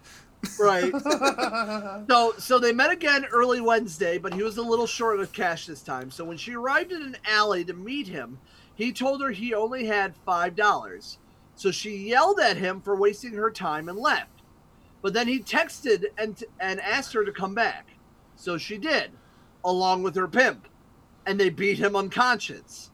Right. 0.59 0.91
so 2.09 2.33
so 2.37 2.59
they 2.59 2.73
met 2.73 2.91
again 2.91 3.25
early 3.31 3.61
Wednesday, 3.61 4.17
but 4.17 4.33
he 4.33 4.43
was 4.43 4.57
a 4.57 4.61
little 4.61 4.87
short 4.87 5.19
of 5.19 5.31
cash 5.31 5.67
this 5.67 5.81
time. 5.81 6.11
So 6.11 6.23
when 6.25 6.37
she 6.37 6.55
arrived 6.55 6.91
in 6.91 7.01
an 7.01 7.17
alley 7.25 7.63
to 7.65 7.73
meet 7.73 8.07
him, 8.07 8.39
he 8.75 8.91
told 8.91 9.21
her 9.21 9.29
he 9.31 9.53
only 9.53 9.85
had 9.85 10.15
five 10.25 10.55
dollars. 10.55 11.19
So 11.55 11.71
she 11.71 11.95
yelled 12.09 12.39
at 12.39 12.57
him 12.57 12.81
for 12.81 12.95
wasting 12.95 13.33
her 13.33 13.51
time 13.51 13.89
and 13.89 13.97
left. 13.97 14.41
But 15.01 15.13
then 15.13 15.27
he 15.27 15.39
texted 15.39 16.05
and 16.17 16.41
and 16.59 16.79
asked 16.79 17.13
her 17.13 17.23
to 17.25 17.31
come 17.31 17.53
back. 17.53 17.87
So 18.35 18.57
she 18.57 18.77
did, 18.77 19.11
along 19.63 20.03
with 20.03 20.15
her 20.15 20.27
pimp, 20.27 20.67
and 21.29 21.39
they 21.39 21.49
beat 21.49 21.77
him 21.77 21.95
unconscious. 21.95 22.89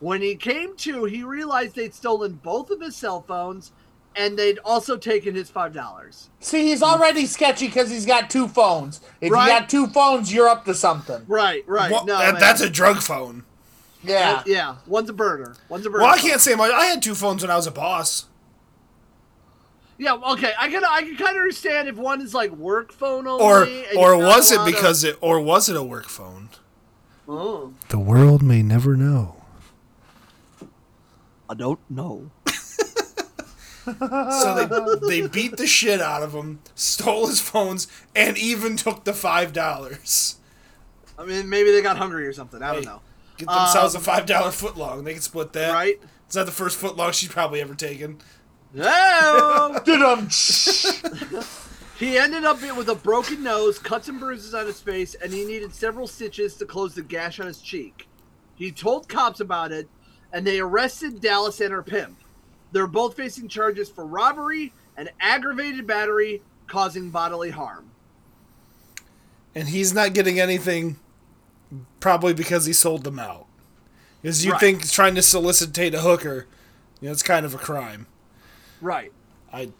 When 0.00 0.20
he 0.20 0.34
came 0.34 0.76
to, 0.78 1.04
he 1.04 1.22
realized 1.22 1.76
they'd 1.76 1.94
stolen 1.94 2.40
both 2.42 2.70
of 2.70 2.80
his 2.80 2.96
cell 2.96 3.22
phones 3.22 3.70
and 4.16 4.36
they'd 4.36 4.58
also 4.64 4.96
taken 4.96 5.34
his 5.36 5.48
five 5.50 5.72
dollars. 5.72 6.28
See, 6.40 6.66
he's 6.66 6.82
already 6.82 7.26
sketchy 7.26 7.66
because 7.68 7.90
he's 7.90 8.04
got 8.06 8.28
two 8.28 8.48
phones. 8.48 9.00
If 9.20 9.30
Right. 9.30 9.44
you 9.44 9.60
got 9.60 9.68
two 9.70 9.86
phones, 9.86 10.34
you're 10.34 10.48
up 10.48 10.64
to 10.64 10.74
something. 10.74 11.24
Right, 11.28 11.62
right. 11.68 11.92
Well, 11.92 12.04
no, 12.06 12.18
that- 12.18 12.40
that's 12.40 12.60
a 12.60 12.68
drug 12.68 13.02
phone. 13.02 13.44
Yeah. 14.02 14.38
Uh, 14.38 14.42
yeah. 14.46 14.74
One's 14.86 15.08
a 15.10 15.12
burner. 15.12 15.54
One's 15.68 15.86
a 15.86 15.90
burner. 15.90 16.04
Well, 16.04 16.14
I 16.14 16.18
can't 16.18 16.40
say 16.40 16.54
much. 16.56 16.72
I 16.72 16.86
had 16.86 17.02
two 17.02 17.14
phones 17.14 17.42
when 17.42 17.50
I 17.50 17.56
was 17.56 17.66
a 17.66 17.70
boss. 17.70 18.26
Yeah, 19.98 20.14
okay. 20.14 20.52
I 20.58 20.68
can 20.68 20.84
I 20.84 21.00
can 21.02 21.16
kind 21.16 21.36
of 21.36 21.42
understand 21.42 21.88
if 21.88 21.96
one 21.96 22.20
is 22.20 22.34
like 22.34 22.50
work 22.50 22.92
phone 22.92 23.26
only, 23.26 23.86
Or 23.96 24.14
or 24.14 24.16
was 24.18 24.50
it 24.52 24.56
allowed 24.56 24.66
to- 24.66 24.72
because 24.72 25.04
it 25.04 25.16
or 25.22 25.40
was 25.40 25.68
it 25.70 25.76
a 25.76 25.82
work 25.82 26.08
phone? 26.08 26.50
Oh, 27.28 27.72
The 27.88 27.98
world 27.98 28.42
may 28.42 28.62
never 28.62 28.96
know. 28.96 29.42
I 31.48 31.54
don't 31.54 31.80
know. 31.90 32.30
So 33.86 34.98
they 35.00 35.20
they 35.20 35.28
beat 35.28 35.56
the 35.58 35.66
shit 35.68 36.00
out 36.00 36.24
of 36.24 36.32
him, 36.32 36.58
stole 36.74 37.28
his 37.28 37.40
phones, 37.40 37.86
and 38.16 38.36
even 38.36 38.76
took 38.76 39.04
the 39.04 39.12
five 39.12 39.52
dollars. 39.52 40.38
I 41.16 41.24
mean, 41.24 41.48
maybe 41.48 41.70
they 41.70 41.82
got 41.82 41.96
hungry 41.96 42.26
or 42.26 42.32
something. 42.32 42.60
I 42.64 42.72
don't 42.72 42.80
Hey, 42.82 42.86
know. 42.86 43.00
Get 43.36 43.46
themselves 43.46 43.94
Um, 43.94 44.00
a 44.00 44.04
five 44.04 44.26
dollar 44.26 44.50
foot 44.50 44.76
long. 44.76 45.04
They 45.04 45.12
can 45.12 45.22
split 45.22 45.52
that. 45.52 45.72
Right? 45.72 46.00
Is 46.28 46.34
that 46.34 46.46
the 46.46 46.52
first 46.52 46.76
foot 46.78 46.96
long 46.96 47.12
she's 47.12 47.28
probably 47.28 47.60
ever 47.60 47.76
taken? 47.76 48.18
Dum. 48.76 50.28
He 51.98 52.18
ended 52.18 52.44
up 52.44 52.60
with 52.76 52.90
a 52.90 52.94
broken 52.94 53.42
nose, 53.42 53.78
cuts 53.78 54.08
and 54.08 54.20
bruises 54.20 54.54
on 54.54 54.66
his 54.66 54.80
face, 54.80 55.14
and 55.14 55.32
he 55.32 55.44
needed 55.44 55.74
several 55.74 56.06
stitches 56.06 56.54
to 56.56 56.66
close 56.66 56.94
the 56.94 57.02
gash 57.02 57.40
on 57.40 57.46
his 57.46 57.60
cheek. 57.60 58.06
He 58.54 58.70
told 58.70 59.08
cops 59.08 59.40
about 59.40 59.72
it, 59.72 59.88
and 60.32 60.46
they 60.46 60.60
arrested 60.60 61.20
Dallas 61.20 61.60
and 61.60 61.72
her 61.72 61.82
pimp. 61.82 62.18
They're 62.72 62.86
both 62.86 63.16
facing 63.16 63.48
charges 63.48 63.88
for 63.88 64.04
robbery 64.04 64.74
and 64.96 65.10
aggravated 65.20 65.86
battery 65.86 66.42
causing 66.66 67.10
bodily 67.10 67.50
harm. 67.50 67.90
And 69.54 69.68
he's 69.68 69.94
not 69.94 70.12
getting 70.12 70.38
anything, 70.38 70.96
probably 72.00 72.34
because 72.34 72.66
he 72.66 72.74
sold 72.74 73.04
them 73.04 73.18
out. 73.18 73.46
Because 74.20 74.44
you 74.44 74.52
Right. 74.52 74.60
think 74.60 74.90
trying 74.90 75.14
to 75.14 75.22
solicitate 75.22 75.94
a 75.94 76.00
hooker, 76.02 76.46
you 77.00 77.06
know, 77.06 77.12
it's 77.12 77.22
kind 77.22 77.46
of 77.46 77.54
a 77.54 77.58
crime. 77.58 78.06
Right. 78.82 79.12
I 79.50 79.70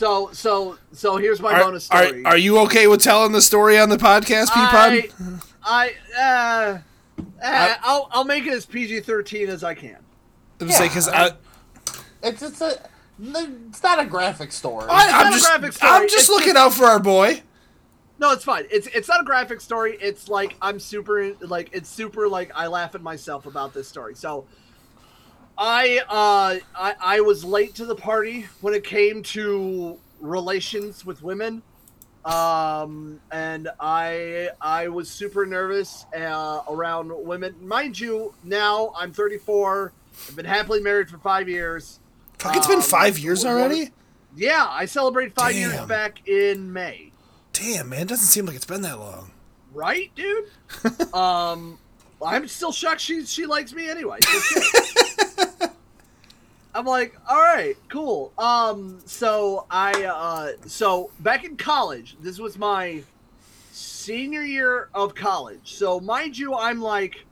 So 0.00 0.30
so 0.32 0.78
so 0.92 1.18
here's 1.18 1.42
my 1.42 1.52
are, 1.52 1.62
bonus 1.62 1.90
are, 1.90 2.06
story. 2.06 2.24
are 2.24 2.38
you 2.38 2.58
okay 2.60 2.86
with 2.86 3.02
telling 3.02 3.32
the 3.32 3.42
story 3.42 3.78
on 3.78 3.90
the 3.90 3.98
podcast, 3.98 4.48
I, 4.54 5.10
Peapod? 5.12 5.46
I 5.62 5.94
uh, 6.18 6.78
uh, 7.44 7.74
I'll 7.82 8.08
I'll 8.10 8.24
make 8.24 8.46
it 8.46 8.54
as 8.54 8.64
PG 8.64 9.00
thirteen 9.00 9.50
as 9.50 9.62
I 9.62 9.74
can. 9.74 9.98
I 10.58 10.64
was 10.64 10.78
because 10.78 11.06
I, 11.06 11.32
It's 12.22 12.40
it's 12.40 12.62
a 12.62 12.80
it's 13.20 13.82
not 13.82 14.00
a 14.00 14.06
graphic 14.06 14.52
story. 14.52 14.86
I, 14.88 15.10
not 15.10 15.20
I'm 15.20 15.26
a 15.26 15.30
just 15.32 15.46
graphic 15.46 15.72
story, 15.74 15.92
I'm 15.92 16.04
it's 16.04 16.14
just 16.14 16.28
just- 16.28 16.40
looking 16.40 16.56
out 16.56 16.72
for 16.72 16.86
our 16.86 16.98
boy. 16.98 17.42
No, 18.18 18.32
it's 18.32 18.44
fine. 18.44 18.64
It's 18.70 18.86
it's 18.86 19.08
not 19.08 19.20
a 19.20 19.24
graphic 19.24 19.60
story. 19.60 19.98
It's 20.00 20.30
like 20.30 20.56
I'm 20.62 20.80
super 20.80 21.34
like 21.40 21.68
it's 21.74 21.90
super 21.90 22.26
like 22.26 22.50
I 22.54 22.68
laugh 22.68 22.94
at 22.94 23.02
myself 23.02 23.44
about 23.44 23.74
this 23.74 23.86
story. 23.86 24.14
So 24.14 24.46
I 25.62 25.98
uh 26.08 26.58
I, 26.74 26.94
I 26.98 27.20
was 27.20 27.44
late 27.44 27.74
to 27.74 27.84
the 27.84 27.94
party 27.94 28.46
when 28.62 28.72
it 28.72 28.82
came 28.82 29.22
to 29.24 29.98
relations 30.18 31.04
with 31.04 31.22
women. 31.22 31.62
Um 32.24 33.20
and 33.30 33.68
I 33.78 34.48
I 34.60 34.88
was 34.88 35.10
super 35.10 35.44
nervous 35.44 36.06
uh, 36.16 36.62
around 36.68 37.12
women. 37.14 37.54
Mind 37.60 38.00
you, 38.00 38.32
now 38.42 38.92
I'm 38.98 39.12
34. 39.12 39.92
I've 40.28 40.36
been 40.36 40.46
happily 40.46 40.80
married 40.80 41.10
for 41.10 41.18
5 41.18 41.48
years. 41.48 42.00
Fuck, 42.38 42.56
it's 42.56 42.66
been 42.66 42.76
Um, 42.76 42.82
five 42.82 43.18
years 43.18 43.44
already. 43.44 43.90
Yeah, 44.34 44.66
I 44.68 44.86
celebrated 44.86 45.34
5 45.34 45.54
years 45.54 45.80
back 45.86 46.26
in 46.26 46.72
May. 46.72 47.12
Damn, 47.52 47.90
man, 47.90 48.06
doesn't 48.06 48.26
seem 48.26 48.46
like 48.46 48.56
it's 48.56 48.64
been 48.64 48.82
that 48.82 48.98
long. 48.98 49.30
right, 49.74 50.10
dude? 50.14 50.46
um, 51.14 51.78
I'm 52.24 52.48
still 52.48 52.72
shocked 52.72 53.00
she 53.02 53.26
she 53.26 53.44
likes 53.44 53.74
me 53.74 53.90
anyway. 53.90 54.20
So. 54.30 54.99
I'm 56.74 56.84
like, 56.84 57.16
all 57.28 57.40
right, 57.40 57.76
cool. 57.88 58.32
Um, 58.38 59.00
so 59.04 59.66
I 59.70 60.04
uh, 60.04 60.52
so 60.66 61.10
back 61.20 61.44
in 61.44 61.56
college, 61.56 62.16
this 62.20 62.38
was 62.38 62.56
my 62.58 63.02
senior 63.72 64.42
year 64.42 64.88
of 64.94 65.14
college. 65.14 65.74
So 65.74 65.98
mind 65.98 66.38
you, 66.38 66.54
I'm 66.54 66.80
like, 66.80 67.24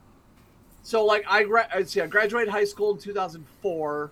so 0.83 1.05
like 1.05 1.25
I 1.29 1.45
gra- 1.45 1.87
see, 1.87 2.01
I 2.01 2.07
graduated 2.07 2.49
high 2.49 2.65
school 2.65 2.93
in 2.95 2.99
2004. 2.99 4.11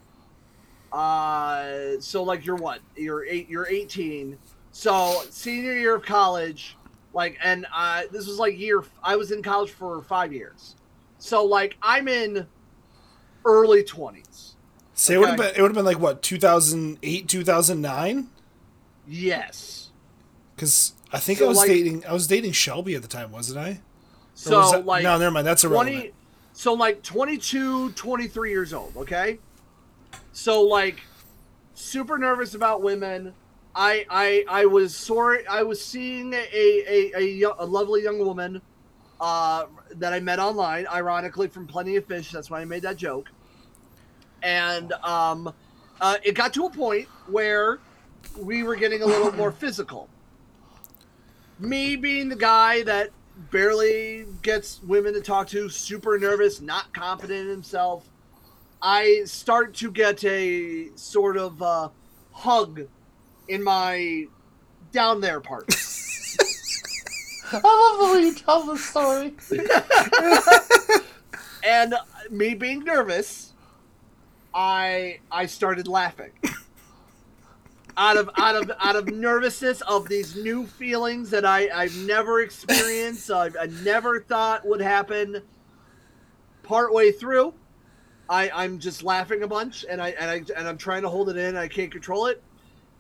Uh, 0.93 1.67
so 1.99 2.23
like 2.23 2.47
you're 2.47 2.57
what? 2.57 2.81
You're 2.97 3.25
eight. 3.25 3.49
You're 3.49 3.67
18. 3.69 4.39
So 4.71 5.23
senior 5.31 5.73
year 5.73 5.97
of 5.97 6.05
college, 6.05 6.77
like, 7.15 7.37
and 7.43 7.67
uh, 7.75 8.03
this 8.13 8.27
was 8.29 8.39
like 8.39 8.59
year. 8.59 8.85
I 9.03 9.17
was 9.17 9.33
in 9.33 9.43
college 9.43 9.71
for 9.71 10.03
five 10.03 10.33
years. 10.33 10.77
So 11.19 11.45
like 11.45 11.77
I'm 11.83 12.07
in 12.07 12.47
early 13.45 13.83
20s. 13.83 14.56
So 14.99 15.13
it 15.13 15.19
would 15.21 15.29
have 15.29 15.37
been 15.39 15.53
it 15.55 15.61
would 15.61 15.69
have 15.69 15.75
been 15.75 15.85
like 15.85 15.99
what 16.01 16.23
2008 16.23 17.29
2009 17.29 18.29
Yes. 19.07 19.91
because 20.55 20.95
I 21.13 21.19
think 21.19 21.39
So, 21.39 21.45
I 21.45 21.49
was 21.49 21.59
like- 21.59 21.69
dating 21.69 22.05
I 22.07 22.13
was 22.13 22.27
dating 22.27 22.53
Shelby 22.53 22.95
at 22.95 23.03
the 23.03 23.09
time 23.09 23.31
wasn't 23.31 23.59
I? 23.59 23.71
Or 23.71 23.79
So 24.35 24.59
was 24.59 24.73
that- 24.73 24.87
like 24.87 25.03
no 25.05 25.19
never 25.19 25.31
mind 25.31 25.47
that's 25.47 25.65
irrelevant. 25.65 25.97
20 25.97 26.13
so 26.55 26.73
like 26.73 27.03
22 27.03 27.91
23 27.93 28.51
years 28.51 28.73
old 28.73 28.97
okay 28.97 29.39
so 30.33 30.63
like 30.63 31.01
super 31.75 32.17
nervous 32.17 32.55
about 32.55 32.83
women 32.83 33.35
i 33.75 34.07
i 34.09 34.45
i 34.49 34.65
was 34.65 34.97
sorry 34.97 35.47
i 35.47 35.63
was 35.63 35.85
seeing 35.85 36.33
a 36.33 36.47
a, 36.51 37.13
a, 37.15 37.43
a 37.59 37.65
lovely 37.67 38.03
young 38.03 38.19
woman 38.19 38.63
uh 39.21 39.67
that 39.97 40.15
i 40.15 40.21
met 40.21 40.39
online 40.39 40.87
ironically 40.87 41.47
from 41.49 41.67
plenty 41.67 41.97
of 41.97 42.07
fish 42.07 42.31
that's 42.33 42.51
why 42.51 42.61
i 42.63 42.65
made 42.65 42.81
that 42.81 42.97
joke 42.97 43.29
and 44.47 44.93
um 45.05 45.53
uh, 46.01 46.17
it 46.23 46.33
got 46.33 46.53
to 46.55 46.67
a 46.67 46.71
point 46.71 47.07
where 47.27 47.79
we 48.39 48.63
were 48.63 48.77
getting 48.77 49.03
a 49.03 49.07
little 49.07 49.33
more 49.33 49.51
physical 49.51 50.09
me 51.59 51.97
being 51.97 52.29
the 52.29 52.37
guy 52.37 52.83
that 52.83 53.11
barely 53.51 54.27
gets 54.43 54.83
women 54.83 55.15
to 55.15 55.21
talk 55.21 55.49
to, 55.49 55.69
super 55.69 56.19
nervous, 56.19 56.61
not 56.61 56.93
confident 56.93 57.41
in 57.41 57.49
himself, 57.49 58.09
I 58.81 59.23
start 59.25 59.75
to 59.77 59.91
get 59.91 60.23
a 60.25 60.89
sort 60.97 61.37
of 61.37 61.61
uh, 61.63 61.89
hug 62.33 62.83
in 63.49 63.63
my 63.63 64.27
down 64.93 65.21
there 65.21 65.41
part. 65.41 65.67
I 67.53 67.97
love 67.99 68.09
the 68.09 68.15
way 68.15 68.23
you 68.27 68.35
tell 68.35 68.65
the 68.65 68.77
story. 68.77 69.35
and 71.65 71.95
me 72.31 72.55
being 72.55 72.85
nervous, 72.85 73.53
I 74.57 75.21
I 75.31 75.45
started 75.47 75.87
laughing. 75.87 76.33
Out 77.99 78.17
of 78.17 78.31
out 78.37 78.57
of 78.57 78.71
out 78.81 78.97
of 78.97 79.09
nervousness 79.09 79.83
of 79.83 80.09
these 80.09 80.35
new 80.35 80.67
feelings 80.67 81.31
that 81.31 81.45
I 81.45 81.69
I've 81.71 81.97
never 81.99 82.41
experienced, 82.41 83.31
I've, 83.31 83.57
I 83.61 83.67
never 83.85 84.21
thought 84.21 84.67
would 84.67 84.81
happen. 84.81 85.43
Partway 86.63 87.13
through, 87.13 87.55
I 88.29 88.51
I'm 88.51 88.79
just 88.79 89.03
laughing 89.03 89.43
a 89.43 89.47
bunch, 89.47 89.85
and 89.89 90.01
I 90.01 90.11
and 90.11 90.31
I 90.31 90.59
and 90.59 90.69
I'm 90.69 90.79
trying 90.79 91.03
to 91.03 91.09
hold 91.09 91.29
it 91.29 91.37
in. 91.37 91.57
I 91.57 91.69
can't 91.69 91.93
control 91.93 92.27
it. 92.27 92.43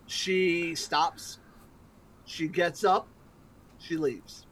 She 0.07 0.74
stops. 0.74 1.38
She 2.26 2.48
gets 2.48 2.84
up. 2.84 3.07
She 3.78 3.96
leaves. 3.96 4.45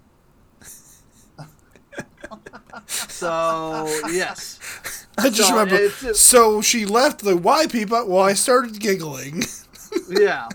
So 2.87 3.87
yes. 4.11 4.59
I 5.17 5.31
just 5.31 5.49
So, 5.49 5.57
remember. 5.59 5.89
just- 5.89 6.27
so 6.27 6.61
she 6.61 6.85
left 6.87 7.21
the 7.25 7.37
why 7.37 7.67
people. 7.67 8.07
Well, 8.09 8.23
I 8.23 8.35
started 8.35 8.79
giggling. 8.81 9.45
Yeah. 10.09 10.49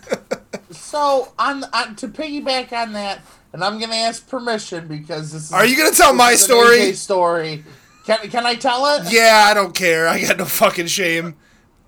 So 0.70 1.32
on, 1.40 1.64
on 1.72 1.96
to 1.96 2.10
piggyback 2.10 2.74
on 2.74 2.92
that, 2.92 3.22
and 3.54 3.64
I'm 3.64 3.80
gonna 3.80 3.96
ask 3.96 4.28
permission 4.28 4.86
because 4.90 5.32
this 5.32 5.44
is. 5.46 5.54
Are 5.54 5.66
you 5.66 5.78
gonna 5.78 5.96
tell 5.96 6.14
my 6.14 6.36
story? 6.36 6.92
Story. 6.92 7.64
Can 8.06 8.18
can 8.30 8.46
I 8.46 8.56
tell 8.56 8.86
it? 8.98 9.14
yeah, 9.14 9.46
I 9.50 9.54
don't 9.54 9.74
care. 9.74 10.10
I 10.10 10.20
got 10.22 10.38
no 10.40 10.44
fucking 10.44 10.88
shame. 10.88 11.36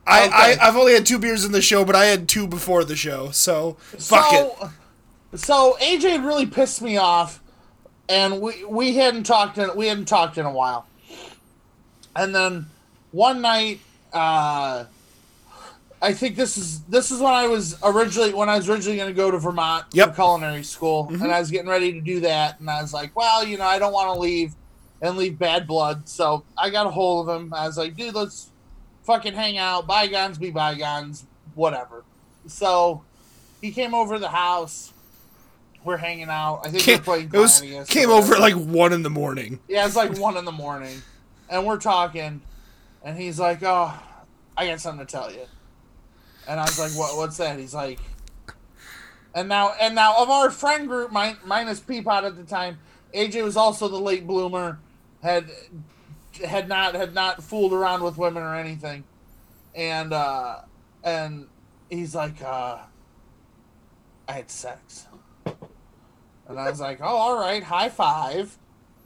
I, 0.08 0.28
Okay. 0.28 0.34
I 0.34 0.58
I've 0.70 0.78
only 0.78 0.94
had 0.94 1.06
two 1.06 1.20
beers 1.20 1.44
in 1.44 1.52
the 1.52 1.62
show, 1.62 1.84
but 1.84 1.94
I 1.94 2.06
had 2.06 2.30
two 2.30 2.48
before 2.48 2.86
the 2.86 2.96
show. 2.96 3.32
So 3.32 3.74
fuck 4.00 4.32
it. 4.32 4.50
so, 5.36 5.76
So 5.76 5.78
AJ 5.82 6.26
really 6.26 6.46
pissed 6.46 6.82
me 6.82 6.96
off, 6.96 7.41
and 8.10 8.42
we 8.42 8.64
we 8.66 8.96
hadn't 8.96 9.24
talked 9.24 9.58
in 9.58 9.70
we 9.76 9.88
hadn't 9.88 10.06
talked 10.06 10.38
in 10.38 10.46
a 10.46 10.52
while. 10.52 10.86
And 12.16 12.36
then 12.36 12.66
one 13.12 13.42
night, 13.42 13.80
uh, 14.12 14.86
I 16.02 16.14
think 16.14 16.36
this 16.36 16.58
is 16.58 16.82
this 16.84 17.12
is 17.12 17.20
when 17.22 17.34
I 17.34 17.48
was 17.48 17.78
originally 17.84 18.34
when 18.34 18.50
I 18.50 18.58
was 18.58 18.70
originally 18.70 18.98
going 18.98 19.10
to 19.10 19.16
go 19.16 19.32
to 19.32 19.38
Vermont 19.38 19.86
Yep. 19.94 20.10
for 20.10 20.16
culinary 20.16 20.64
school, 20.64 21.08
and 21.10 21.32
I 21.32 21.40
was 21.40 21.52
getting 21.52 21.70
ready 21.70 21.94
to 21.94 22.02
do 22.02 22.22
that, 22.22 22.60
and 22.60 22.70
I 22.70 22.82
was 22.82 22.94
like, 22.94 23.16
well, 23.16 23.46
you 23.46 23.58
know, 23.58 23.66
I 23.66 23.80
don't 23.80 23.94
want 23.94 24.14
to 24.14 24.20
leave 24.20 24.54
and 25.02 25.18
leave 25.18 25.40
bad 25.40 25.68
blood, 25.68 26.08
so 26.08 26.44
I 26.58 26.70
got 26.70 26.86
a 26.86 26.90
hold 26.90 27.30
of 27.30 27.36
him. 27.42 27.54
I 27.54 27.66
was 27.66 27.78
like, 27.78 27.96
dude, 27.96 28.14
let's 28.14 28.50
fucking 29.04 29.34
hang 29.34 29.58
out. 29.58 29.88
Bygones 29.88 30.38
be 30.38 30.52
bygones, 30.52 31.26
whatever. 31.56 32.04
So 32.48 33.04
he 33.62 33.72
came 33.72 33.94
over 33.94 34.16
to 34.16 34.20
the 34.20 34.30
house. 34.30 34.92
We're 35.84 35.98
hanging 35.98 36.30
out. 36.30 36.62
I 36.64 36.70
think 36.70 36.84
Came, 36.84 36.98
we're 37.00 37.04
playing. 37.04 37.30
it 37.34 37.38
was 37.38 37.62
came 37.88 38.10
over 38.10 38.36
at 38.36 38.40
like 38.40 38.54
one 38.54 38.94
in 38.94 39.02
the 39.04 39.10
morning. 39.10 39.60
Yeah, 39.68 39.86
it's 39.86 39.96
like 39.96 40.18
one 40.18 40.38
in 40.38 40.46
the 40.46 40.52
morning, 40.52 41.02
and 41.50 41.66
we're 41.66 41.80
talking, 41.80 42.42
and 43.04 43.18
he's 43.18 43.40
like, 43.40 43.64
"Oh, 43.64 43.92
I 44.56 44.68
got 44.68 44.80
something 44.80 45.06
to 45.06 45.12
tell 45.12 45.32
you," 45.32 45.46
and 46.48 46.60
I 46.60 46.64
was 46.64 46.78
like, 46.78 46.92
"What? 46.92 47.18
What's 47.18 47.38
that?" 47.38 47.58
He's 47.58 47.74
like, 47.74 48.00
and 49.34 49.50
now 49.50 49.74
and 49.82 49.96
now 49.96 50.22
of 50.22 50.30
our 50.30 50.52
friend 50.52 50.88
group, 50.88 51.12
min- 51.12 51.38
minus 51.46 51.80
Peapod 51.80 52.24
at 52.24 52.36
the 52.36 52.44
time, 52.44 52.78
AJ 53.16 53.44
was 53.44 53.58
also 53.58 53.88
the 53.88 54.00
late 54.00 54.28
bloomer, 54.28 54.78
had 55.24 55.46
had 56.46 56.68
not 56.70 56.94
had 56.94 57.16
not 57.16 57.42
fooled 57.42 57.74
around 57.74 58.04
with 58.04 58.18
women 58.20 58.44
or 58.44 58.56
anything, 58.56 59.04
and 59.74 60.14
uh, 60.14 60.58
and 61.04 61.48
he's 61.90 62.14
like, 62.14 62.40
uh, 62.44 62.78
"I 64.28 64.32
had 64.32 64.52
sex." 64.52 65.08
And 66.52 66.60
I 66.60 66.70
was 66.70 66.80
like, 66.80 67.00
"Oh, 67.02 67.06
all 67.06 67.40
right, 67.40 67.64
high 67.64 67.90
five. 67.90 68.56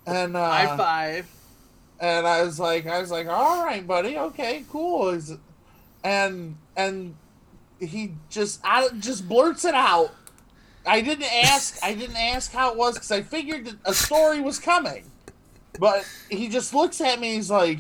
And 0.06 0.36
uh, 0.36 0.50
High 0.50 0.78
five. 0.78 1.28
and 2.00 2.28
I 2.28 2.44
was 2.44 2.60
like, 2.60 2.86
I 2.86 3.00
was 3.00 3.10
like, 3.10 3.28
all 3.28 3.64
right, 3.66 3.86
buddy, 3.86 4.18
okay, 4.18 4.64
cool. 4.70 5.10
Is 5.10 5.34
and 6.04 6.58
and 6.76 7.16
he 7.80 8.14
just 8.30 8.60
out 8.64 9.00
just 9.00 9.28
blurts 9.28 9.66
it 9.66 9.74
out 9.74 10.14
I 10.88 11.02
didn't 11.02 11.34
ask. 11.46 11.80
I 11.84 11.96
didn't 11.96 12.16
ask 12.18 12.52
how 12.52 12.72
it 12.72 12.78
was 12.78 12.94
because 12.94 13.12
I 13.12 13.24
figured 13.24 13.66
that 13.66 13.76
a 13.86 13.94
story 13.94 14.40
was 14.40 14.60
coming. 14.60 15.10
But 15.80 16.06
he 16.30 16.48
just 16.48 16.74
looks 16.76 17.02
at 17.02 17.20
me. 17.20 17.34
He's 17.36 17.50
like, 17.50 17.80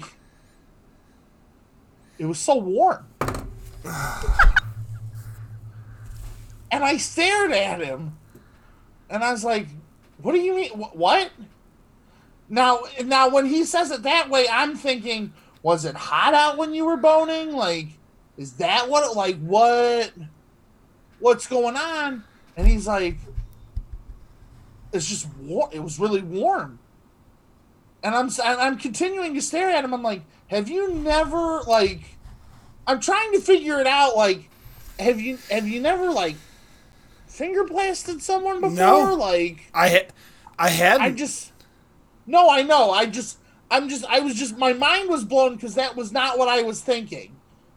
"It 2.17 2.25
was 2.25 2.39
so 2.39 2.55
warm," 2.55 3.05
and 6.71 6.83
I 6.83 6.97
stared 6.97 7.51
at 7.51 7.79
him, 7.79 8.17
and 9.09 9.23
I 9.23 9.31
was 9.31 9.43
like, 9.43 9.67
"What 10.21 10.33
do 10.33 10.39
you 10.39 10.55
mean? 10.55 10.71
Wh- 10.71 10.95
What?" 10.95 11.31
Now, 12.49 12.81
now, 13.03 13.29
when 13.29 13.45
he 13.45 13.63
says 13.65 13.89
it 13.91 14.03
that 14.03 14.29
way, 14.29 14.47
I'm 14.47 14.75
thinking, 14.75 15.33
was 15.63 15.83
it 15.83 15.95
hot 15.95 16.35
out 16.35 16.57
when 16.57 16.75
you 16.75 16.85
were 16.85 16.97
boning? 16.97 17.53
Like, 17.53 17.87
is 18.37 18.53
that 18.53 18.87
what? 18.89 19.15
Like, 19.15 19.39
what? 19.39 20.13
What's 21.19 21.47
going 21.47 21.75
on? 21.75 22.23
And 22.55 22.67
he's 22.67 22.85
like, 22.85 23.17
it's 24.93 25.07
just 25.07 25.27
war. 25.39 25.69
It 25.71 25.79
was 25.79 25.99
really 25.99 26.21
warm. 26.21 26.79
And 28.03 28.13
I'm 28.13 28.29
I'm 28.43 28.77
continuing 28.77 29.33
to 29.33 29.41
stare 29.41 29.69
at 29.71 29.83
him. 29.83 29.93
I'm 29.93 30.03
like, 30.03 30.21
have 30.47 30.69
you 30.69 30.93
never 30.93 31.61
like? 31.61 32.01
I'm 32.85 32.99
trying 32.99 33.31
to 33.31 33.39
figure 33.39 33.79
it 33.79 33.87
out. 33.87 34.15
Like, 34.15 34.47
have 34.99 35.19
you 35.19 35.39
have 35.49 35.67
you 35.67 35.81
never 35.81 36.11
like 36.11 36.35
finger 37.35 37.63
blasted 37.63 38.21
someone 38.21 38.61
before? 38.61 38.75
No. 38.77 39.13
Like, 39.15 39.69
I 39.73 39.87
had, 39.89 40.13
I 40.57 40.69
had. 40.69 41.01
I 41.01 41.11
just 41.11 41.51
no, 42.25 42.49
I 42.49 42.63
know. 42.63 42.91
I 42.91 43.05
just 43.05 43.37
I'm 43.69 43.89
just 43.89 44.05
I 44.05 44.19
was 44.19 44.35
just 44.35 44.57
my 44.57 44.73
mind 44.73 45.09
was 45.09 45.23
blown 45.23 45.55
because 45.55 45.75
that 45.75 45.95
was 45.95 46.11
not 46.11 46.37
what 46.37 46.47
I 46.49 46.61
was 46.63 46.81
thinking. 46.81 47.35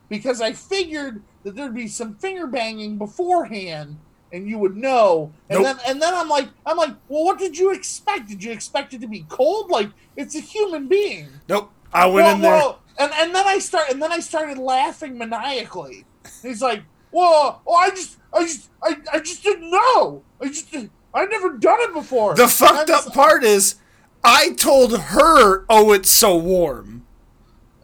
Because 0.09 0.41
I 0.41 0.53
figured 0.53 1.23
that 1.43 1.55
there'd 1.55 1.75
be 1.75 1.87
some 1.89 2.15
finger 2.15 2.47
banging 2.47 2.97
beforehand 2.97 3.99
and 4.33 4.49
you 4.49 4.59
would 4.59 4.77
know. 4.77 5.33
And 5.51 5.63
Nope. 5.63 5.77
then 5.79 5.91
and 5.91 6.03
then 6.03 6.15
I'm 6.15 6.29
like 6.29 6.49
I'm 6.65 6.77
like, 6.77 6.95
well 7.09 7.25
what 7.25 7.39
did 7.39 7.59
you 7.59 7.73
expect? 7.73 8.29
Did 8.29 8.43
you 8.43 8.53
expect 8.53 8.95
it 8.95 9.01
to 9.03 9.09
be 9.09 9.27
cold? 9.29 9.71
Like 9.71 9.91
it's 10.17 10.35
a 10.35 10.41
human 10.41 10.89
being. 10.89 11.29
nope. 11.49 11.71
I 11.93 12.07
went 12.07 12.27
Whoa, 12.27 12.35
in 12.35 12.41
there. 12.43 12.61
whoa. 12.61 12.79
And 12.99 13.13
and 13.15 13.35
then 13.35 13.47
I 13.47 13.59
start 13.59 13.91
and 13.91 14.03
then 14.03 14.13
I 14.13 14.21
started 14.21 14.59
laughing 14.59 15.17
maniacally. 15.19 16.05
He's 16.43 16.61
like, 16.61 16.83
"Whoa! 17.11 17.61
Oh, 17.67 17.75
I 17.75 17.89
just, 17.91 18.18
I 18.33 18.43
just, 18.43 18.69
I, 18.83 18.97
I 19.13 19.19
just 19.21 19.43
didn't 19.43 19.71
know. 19.71 20.23
I 20.41 20.49
just, 20.49 20.75
I've 21.15 21.31
never 21.31 21.51
done 21.59 21.81
it 21.81 21.93
before." 21.95 22.35
The 22.35 22.49
fucked 22.49 22.91
up 22.91 23.05
just- 23.05 23.15
part 23.15 23.45
is, 23.45 23.77
I 24.25 24.53
told 24.53 24.97
her, 24.99 25.65
"Oh, 25.69 25.93
it's 25.93 26.11
so 26.11 26.37
warm." 26.37 27.05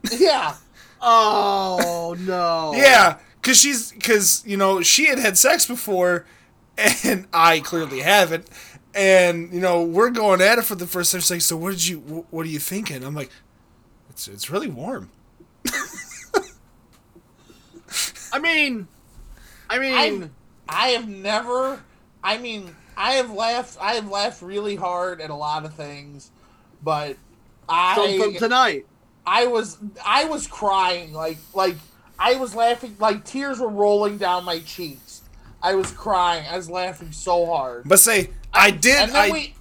Yeah. 0.19 0.57
Oh 1.01 2.15
no. 2.21 2.73
Yeah, 2.75 3.19
because 3.41 3.59
she's 3.59 3.93
because 3.93 4.43
you 4.47 4.57
know 4.57 4.83
she 4.83 5.07
had 5.07 5.19
had 5.19 5.37
sex 5.39 5.67
before, 5.67 6.27
and 7.05 7.27
I 7.33 7.61
clearly 7.61 8.01
haven't. 8.01 8.49
And 8.95 9.53
you 9.53 9.61
know 9.61 9.83
we're 9.83 10.11
going 10.11 10.41
at 10.41 10.59
it 10.59 10.65
for 10.65 10.75
the 10.77 10.87
first 10.87 11.13
time. 11.13 11.21
She's 11.21 11.31
like, 11.31 11.41
"So 11.41 11.57
what 11.57 11.71
did 11.71 11.87
you? 11.87 12.27
What 12.31 12.47
are 12.47 12.51
you 12.51 12.59
thinking?" 12.59 13.03
I'm 13.03 13.15
like, 13.15 13.31
"It's 14.11 14.29
it's 14.29 14.51
really 14.51 14.69
warm." 14.69 15.11
I 18.33 18.39
mean, 18.41 18.89
I 19.75 19.79
mean, 19.79 20.23
I've, 20.23 20.31
I 20.69 20.89
have 20.91 21.09
never. 21.09 21.83
I 22.23 22.39
mean, 22.39 22.75
I 22.97 23.15
have 23.15 23.31
laughed. 23.31 23.77
I 23.81 23.95
have 23.95 24.09
laughed 24.09 24.41
really 24.43 24.77
hard 24.77 25.21
at 25.21 25.31
a 25.31 25.35
lot 25.35 25.65
of 25.65 25.75
things, 25.75 26.31
but 26.83 27.17
so 27.69 28.19
from 28.19 28.37
I, 28.37 28.39
tonight. 28.39 28.87
I 29.27 29.47
was, 29.47 29.79
I 30.05 30.27
was 30.27 30.47
crying 30.47 31.13
like, 31.13 31.39
like 31.55 31.77
I 32.19 32.37
was 32.37 32.55
laughing, 32.55 32.97
like 33.01 33.25
tears 33.25 33.59
were 33.59 33.69
rolling 33.69 34.19
down 34.19 34.45
my 34.45 34.61
cheeks. 34.61 35.23
I 35.63 35.75
was 35.75 35.91
crying. 35.91 36.45
I 36.49 36.57
was 36.57 36.71
laughing 36.71 37.11
so 37.11 37.47
hard. 37.47 37.89
But 37.89 37.99
say 37.99 38.31
I 38.53 38.71
did. 38.71 38.97
and 38.97 39.13
then 39.13 39.31
I 39.31 39.33
we, 39.33 39.55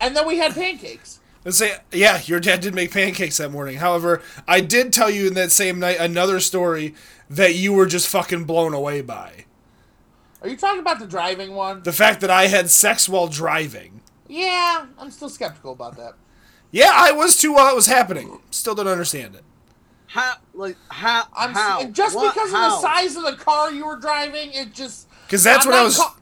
and 0.00 0.14
then 0.14 0.26
we 0.26 0.38
had 0.38 0.54
pancakes. 0.54 1.20
let's 1.44 1.56
say 1.56 1.78
yeah, 1.90 2.20
your 2.26 2.38
dad 2.38 2.60
did 2.60 2.74
make 2.74 2.92
pancakes 2.92 3.38
that 3.38 3.50
morning. 3.50 3.78
However, 3.78 4.22
I 4.46 4.60
did 4.60 4.92
tell 4.92 5.10
you 5.10 5.26
in 5.26 5.34
that 5.34 5.50
same 5.50 5.80
night 5.80 5.96
another 5.98 6.38
story 6.38 6.94
that 7.30 7.54
you 7.54 7.72
were 7.72 7.86
just 7.86 8.08
fucking 8.08 8.44
blown 8.44 8.72
away 8.72 9.00
by 9.00 9.46
Are 10.42 10.48
you 10.48 10.56
talking 10.56 10.80
about 10.80 10.98
the 11.00 11.06
driving 11.06 11.54
one? 11.54 11.82
the 11.82 11.92
fact 11.92 12.20
that 12.20 12.30
I 12.30 12.46
had 12.46 12.70
sex 12.70 13.08
while 13.08 13.26
driving. 13.28 14.00
yeah, 14.28 14.86
I'm 14.98 15.10
still 15.10 15.28
skeptical 15.28 15.72
about 15.72 15.96
that. 15.96 16.14
Yeah, 16.70 16.90
I 16.92 17.12
was 17.12 17.36
too 17.40 17.54
while 17.54 17.70
it 17.70 17.74
was 17.74 17.86
happening. 17.86 18.40
Still 18.50 18.74
don't 18.74 18.86
understand 18.88 19.34
it. 19.34 19.42
How 20.06 20.34
like 20.54 20.76
how 20.88 21.24
I'm 21.36 21.52
how 21.52 21.84
just 21.86 22.14
What? 22.16 22.32
because 22.34 22.50
how? 22.50 22.76
of 22.76 22.82
the 22.82 22.88
size 22.88 23.16
of 23.16 23.24
the 23.24 23.34
car 23.36 23.70
you 23.72 23.86
were 23.86 23.96
driving, 23.96 24.52
it 24.52 24.72
just 24.72 25.08
because 25.26 25.42
that's 25.44 25.66
I'm 25.66 25.72
what 25.72 25.78
I 25.80 25.84
was- 25.84 25.96
ca- 25.98 26.14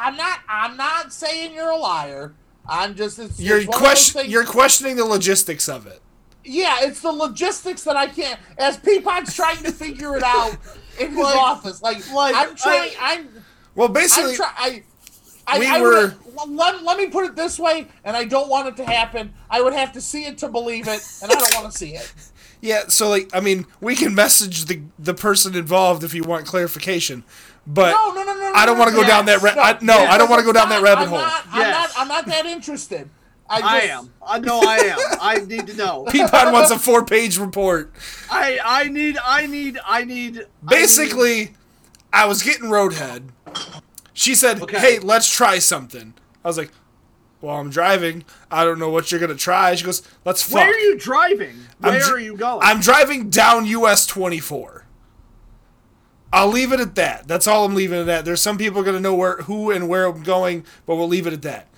I'm 0.00 0.16
not. 0.16 0.38
I'm 0.48 0.76
not 0.76 1.12
saying 1.12 1.54
you're 1.54 1.70
a 1.70 1.76
liar. 1.76 2.34
I'm 2.68 2.94
just. 2.94 3.18
It's, 3.18 3.40
You're 3.40 3.58
it's 3.58 3.66
one 3.66 3.76
of 3.76 3.80
those 3.82 3.88
question 3.88 4.20
things- 4.22 4.32
you're 4.32 4.44
questioning 4.44 4.94
the 4.96 5.04
logistics 5.04 5.68
of 5.68 5.86
it. 5.88 6.00
Yeah, 6.44 6.76
it's 6.82 7.00
the 7.00 7.10
logistics 7.10 7.82
that 7.82 7.96
I 7.96 8.06
can't. 8.06 8.38
As 8.58 8.76
Peapod's 8.76 9.34
trying 9.34 9.62
to 9.64 9.72
figure 9.72 10.16
it 10.16 10.22
out 10.22 10.56
in 11.00 11.08
his 11.10 11.18
Like- 11.18 11.36
office, 11.36 11.82
like, 11.82 12.12
like, 12.12 12.34
I'm 12.36 12.54
trying. 12.54 12.92
I- 13.00 13.14
I'm. 13.16 13.37
Well, 13.78 13.88
basically, 13.88 14.34
trying. 14.34 14.50
I, 14.56 14.82
I, 15.46 15.58
we 15.60 15.66
I 15.68 15.80
were- 15.80 16.14
would, 16.36 16.48
let, 16.50 16.82
let 16.82 16.98
me 16.98 17.06
put 17.06 17.24
it 17.26 17.36
this 17.36 17.58
way, 17.60 17.86
and 18.04 18.16
I 18.16 18.24
don't 18.24 18.48
want 18.48 18.66
it 18.68 18.76
to 18.78 18.84
happen. 18.84 19.32
I 19.48 19.60
would 19.62 19.72
have 19.72 19.92
to 19.92 20.00
see 20.00 20.24
it 20.24 20.38
to 20.38 20.48
believe 20.48 20.88
it, 20.88 21.00
and 21.22 21.30
I 21.30 21.34
don't 21.36 21.54
want 21.62 21.72
to 21.72 21.78
see 21.78 21.94
it. 21.94 22.12
yeah. 22.60 22.88
So 22.88 23.08
like, 23.08 23.30
I 23.32 23.38
mean, 23.40 23.66
we 23.80 23.94
can 23.94 24.14
message 24.16 24.64
the 24.64 24.82
the 24.98 25.14
person 25.14 25.54
involved 25.54 26.02
if 26.02 26.12
you 26.12 26.24
want 26.24 26.44
clarification, 26.44 27.22
but 27.68 27.92
No, 27.92 28.12
no, 28.12 28.24
no, 28.24 28.34
no. 28.36 28.52
I 28.52 28.66
don't 28.66 28.74
no, 28.76 28.80
want 28.80 28.90
to 28.90 28.96
no, 28.96 29.02
go 29.02 29.08
down 29.08 29.26
that. 29.26 29.40
yes, 29.42 29.54
Ra- 29.56 29.62
I, 29.62 29.78
no, 29.80 29.94
yes. 29.94 30.12
I 30.12 30.18
don't 30.18 30.28
want 30.28 30.40
to 30.40 30.44
go 30.46 30.52
down 30.52 30.68
Not- 30.68 30.80
that 30.80 30.82
rabbit 30.82 31.02
I'm 31.02 31.08
hole. 31.08 31.18
Not, 31.18 31.44
I'm 31.52 31.60
Yes. 31.60 31.94
not. 31.96 32.02
I'm 32.02 32.08
not 32.08 32.26
that 32.26 32.46
interested. 32.46 33.08
I, 33.50 33.60
just, 33.60 33.72
I 33.72 33.78
am. 33.96 34.12
I 34.26 34.38
know 34.40 34.60
I 34.60 34.76
am. 34.76 34.98
I 35.22 35.34
need 35.46 35.66
to 35.68 35.74
know. 35.76 36.04
Peapod 36.08 36.52
wants 36.52 36.70
a 36.70 36.78
four 36.78 37.04
page 37.06 37.38
report. 37.38 37.92
I 38.30 38.58
I 38.62 38.84
need 38.88 39.16
I 39.24 39.46
need 39.46 39.78
I 39.86 40.04
need 40.04 40.34
I 40.34 40.34
need- 40.34 40.46
Basically, 40.68 41.54
I 42.12 42.26
was 42.26 42.42
getting 42.42 42.68
roadhead. 42.70 43.28
She 44.12 44.34
said, 44.34 44.62
Okay. 44.62 44.78
"Hey, 44.78 44.98
let's 44.98 45.28
try 45.30 45.58
something." 45.58 46.14
I 46.44 46.48
was 46.48 46.58
like, 46.58 46.70
"Well, 47.40 47.56
I'm 47.56 47.70
driving. 47.70 48.24
I 48.50 48.64
don't 48.64 48.78
know 48.78 48.90
what 48.90 49.10
you're 49.12 49.20
gonna 49.20 49.34
try." 49.36 49.74
She 49.74 49.84
goes, 49.84 50.02
"Let's 50.24 50.42
fuck." 50.42 50.54
where 50.54 50.70
are 50.70 50.78
you 50.78 50.98
driving? 50.98 51.66
Where 51.78 52.00
dr- 52.00 52.12
are 52.12 52.18
you 52.18 52.36
going? 52.36 52.60
I'm 52.62 52.80
driving 52.80 53.30
down 53.30 53.66
US 53.66 54.06
24. 54.06 54.86
I'll 56.32 56.48
leave 56.48 56.72
it 56.72 56.80
at 56.80 56.94
that. 56.96 57.26
That's 57.28 57.46
all 57.46 57.64
I'm 57.64 57.74
leaving 57.74 58.00
it 58.00 58.08
at. 58.08 58.24
There's 58.24 58.40
some 58.42 58.58
people 58.58 58.82
gonna 58.82 59.00
know 59.00 59.14
where, 59.14 59.36
who, 59.42 59.70
and 59.70 59.88
where 59.88 60.06
I'm 60.06 60.22
going, 60.22 60.64
but 60.84 60.96
we'll 60.96 61.08
leave 61.08 61.26
it 61.26 61.32
at 61.32 61.42
that. 61.42 61.68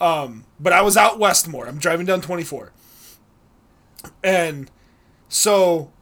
Um, 0.00 0.44
but 0.58 0.72
I 0.72 0.80
was 0.82 0.96
out 0.96 1.18
west 1.18 1.46
more. 1.46 1.66
I'm 1.66 1.78
driving 1.78 2.06
down 2.06 2.20
24, 2.22 2.72
and 4.24 4.70
so 5.28 5.92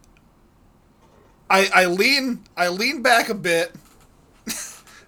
I 1.49 1.69
I 1.75 1.85
lean 1.85 2.45
I 2.55 2.69
lean 2.69 3.01
back 3.01 3.29
a 3.29 3.33
bit, 3.35 3.75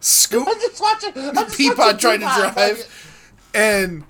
scoop 0.02 0.48
I'm 0.50 0.60
just 0.60 0.82
watching. 0.82 1.12
I'm 1.16 1.34
just 1.36 1.58
Peapod 1.58 2.00
trying 2.00 2.20
to 2.20 2.26
drive. 2.26 3.18
And 3.54 4.04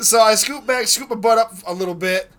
so 0.00 0.20
I 0.20 0.34
scoop 0.34 0.66
back, 0.66 0.86
scoop 0.86 1.08
my 1.10 1.16
butt 1.16 1.38
up 1.38 1.54
a 1.66 1.72
little 1.74 1.94
bit, 1.94 2.30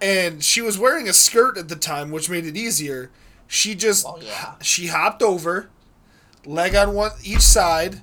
and 0.00 0.42
she 0.42 0.60
was 0.62 0.78
wearing 0.78 1.08
a 1.08 1.12
skirt 1.12 1.58
at 1.58 1.68
the 1.68 1.76
time, 1.76 2.10
which 2.10 2.30
made 2.30 2.46
it 2.46 2.56
easier. 2.56 3.10
She 3.48 3.74
just 3.74 4.06
Oh, 4.06 4.18
yeah. 4.20 4.54
she 4.62 4.86
hopped 4.88 5.22
over, 5.22 5.70
leg 6.46 6.74
on 6.76 6.94
one 6.94 7.10
each 7.24 7.40
side, 7.40 8.00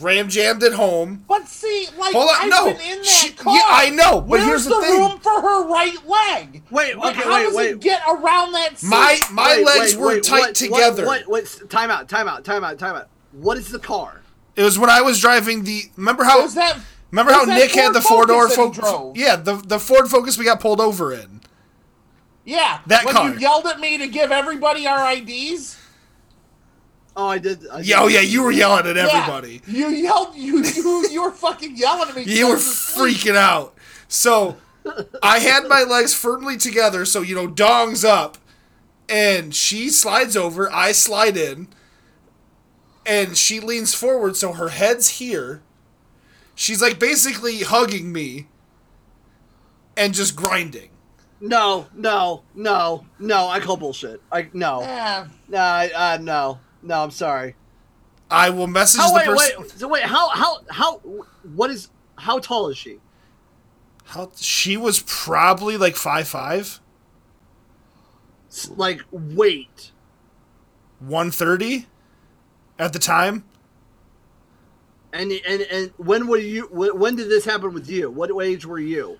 ram 0.00 0.28
jammed 0.28 0.62
at 0.62 0.72
home. 0.72 1.24
But 1.28 1.48
see, 1.48 1.86
like 1.98 2.12
Hold 2.14 2.28
on, 2.30 2.36
I've 2.42 2.48
no. 2.50 2.64
been 2.72 2.80
in 2.80 2.98
that 2.98 3.04
She- 3.06 3.32
car. 3.32 3.54
yeah, 3.54 3.62
I 3.66 3.90
know, 3.90 4.20
but 4.20 4.28
Where's 4.30 4.44
here's 4.44 4.64
the 4.64 4.74
the, 4.74 4.80
thing. 4.82 4.98
room 5.00 5.18
for 5.20 5.40
her 5.40 5.66
right 5.68 5.96
leg? 6.06 6.62
Wait, 6.70 6.96
Like, 6.96 7.16
okay, 7.16 7.28
how 7.28 7.34
wait, 7.36 7.42
does 7.44 7.54
wait. 7.54 7.70
it 7.70 7.80
get 7.80 8.02
around 8.08 8.52
that 8.52 8.78
seat? 8.78 8.88
My 8.88 9.18
my 9.30 9.56
Wait, 9.56 9.66
legs 9.66 9.94
wait, 9.96 10.00
were 10.00 10.08
wait, 10.08 10.22
tight 10.22 10.38
what- 10.40 10.54
together. 10.54 11.06
What, 11.06 11.22
what, 11.28 11.44
what, 11.60 11.70
time 11.70 11.90
out, 11.90 12.08
time 12.08 12.28
out, 12.28 12.44
time 12.44 12.64
out, 12.64 12.78
time 12.78 12.96
out. 12.96 13.08
What 13.32 13.56
is 13.58 13.68
the 13.70 13.78
car? 13.78 14.20
It 14.56 14.62
was 14.62 14.78
when 14.78 14.90
I 14.90 15.00
was 15.00 15.20
driving 15.20 15.64
the. 15.64 15.82
Remember 15.96 16.22
how? 16.24 16.42
was 16.42 16.54
that? 16.54 16.78
remember 17.10 17.32
how 17.32 17.40
was 17.40 17.48
that 17.48 17.58
Nick 17.58 17.72
had 17.72 17.92
the 17.92 18.00
four 18.00 18.24
door 18.26 18.48
Focus 18.48 18.56
that 18.56 18.62
he 18.62 18.66
Focus? 18.80 18.90
drove? 18.90 19.16
Yeah, 19.16 19.36
the 19.36 19.54
the 19.56 19.78
Ford 19.80 20.08
Focus 20.08 20.38
we 20.38 20.44
got 20.44 20.60
pulled 20.60 20.80
over 20.80 21.12
in. 21.12 21.40
Yeah, 22.44 22.80
That 22.88 23.04
when 23.06 23.14
car. 23.14 23.30
you 23.30 23.38
yelled 23.38 23.66
at 23.66 23.80
me 23.80 23.96
to 23.98 24.06
give 24.06 24.30
everybody 24.30 24.86
our 24.86 25.10
IDs. 25.12 25.78
Oh, 27.16 27.26
I 27.28 27.38
did. 27.38 27.66
I 27.68 27.78
did. 27.78 27.86
Yeah, 27.86 28.00
oh 28.02 28.06
yeah, 28.08 28.20
you 28.20 28.42
were 28.42 28.50
yelling 28.50 28.86
at 28.86 28.96
Yeah, 28.96 29.06
everybody. 29.06 29.60
you 29.66 29.88
yelled. 29.88 30.34
You 30.34 30.62
you 30.64 31.08
you 31.10 31.22
were 31.22 31.30
fucking 31.30 31.76
yelling 31.76 32.08
at 32.08 32.16
me. 32.16 32.22
You 32.24 32.48
were 32.48 32.54
because 32.54 32.66
I 32.96 33.00
was 33.02 33.06
asleep. 33.10 33.16
freaking 33.18 33.36
out. 33.36 33.74
So 34.08 34.56
I 35.22 35.38
had 35.38 35.68
my 35.68 35.82
legs 35.82 36.12
firmly 36.14 36.56
together, 36.56 37.04
so 37.04 37.22
you 37.22 37.34
know, 37.34 37.46
dongs 37.48 38.04
up, 38.04 38.36
and 39.08 39.54
she 39.54 39.90
slides 39.90 40.36
over. 40.36 40.70
I 40.72 40.92
slide 40.92 41.36
in, 41.36 41.68
and 43.06 43.36
she 43.36 43.60
leans 43.60 43.94
forward, 43.94 44.36
so 44.36 44.52
her 44.52 44.68
head's 44.70 45.08
here. 45.20 45.62
She's 46.56 46.82
like 46.82 46.98
basically 46.98 47.60
hugging 47.60 48.12
me, 48.12 48.48
and 49.96 50.14
just 50.14 50.34
grinding. 50.36 50.90
No, 51.40 51.86
no, 51.94 52.42
no, 52.54 53.04
no. 53.18 53.48
I 53.48 53.60
call 53.60 53.76
bullshit. 53.76 54.20
I 54.32 54.48
no, 54.52 54.80
Yeah. 54.80 55.26
no, 55.48 55.58
I, 55.58 55.90
uh, 56.14 56.18
no, 56.20 56.58
no. 56.84 57.02
I'm 57.02 57.10
sorry. 57.10 57.56
I 58.30 58.50
will 58.50 58.66
message 58.66 59.00
How 59.00 59.08
the 59.08 59.14
wait, 59.16 59.26
person. 59.26 59.62
wait. 59.62 59.70
So 59.72 59.88
wait, 59.88 60.02
how 60.04 60.28
how 60.30 60.60
how 60.70 60.96
what 61.54 61.70
is 61.70 61.88
how 62.16 62.38
tall 62.38 62.68
is 62.68 62.76
she? 62.78 62.98
How 64.06 64.30
she 64.36 64.76
was 64.76 65.02
probably 65.06 65.76
like 65.76 65.96
five 65.96 66.28
five, 66.28 66.80
Like 68.76 69.02
weight. 69.10 69.92
one 71.00 71.30
thirty, 71.30 71.86
at 72.78 72.92
the 72.92 72.98
time. 72.98 73.44
And 75.12 75.32
and 75.46 75.62
and 75.62 75.92
when 75.96 76.26
were 76.26 76.38
you? 76.38 76.66
When 76.72 77.16
did 77.16 77.28
this 77.28 77.44
happen 77.44 77.72
with 77.72 77.88
you? 77.88 78.10
What 78.10 78.30
age 78.44 78.66
were 78.66 78.80
you? 78.80 79.18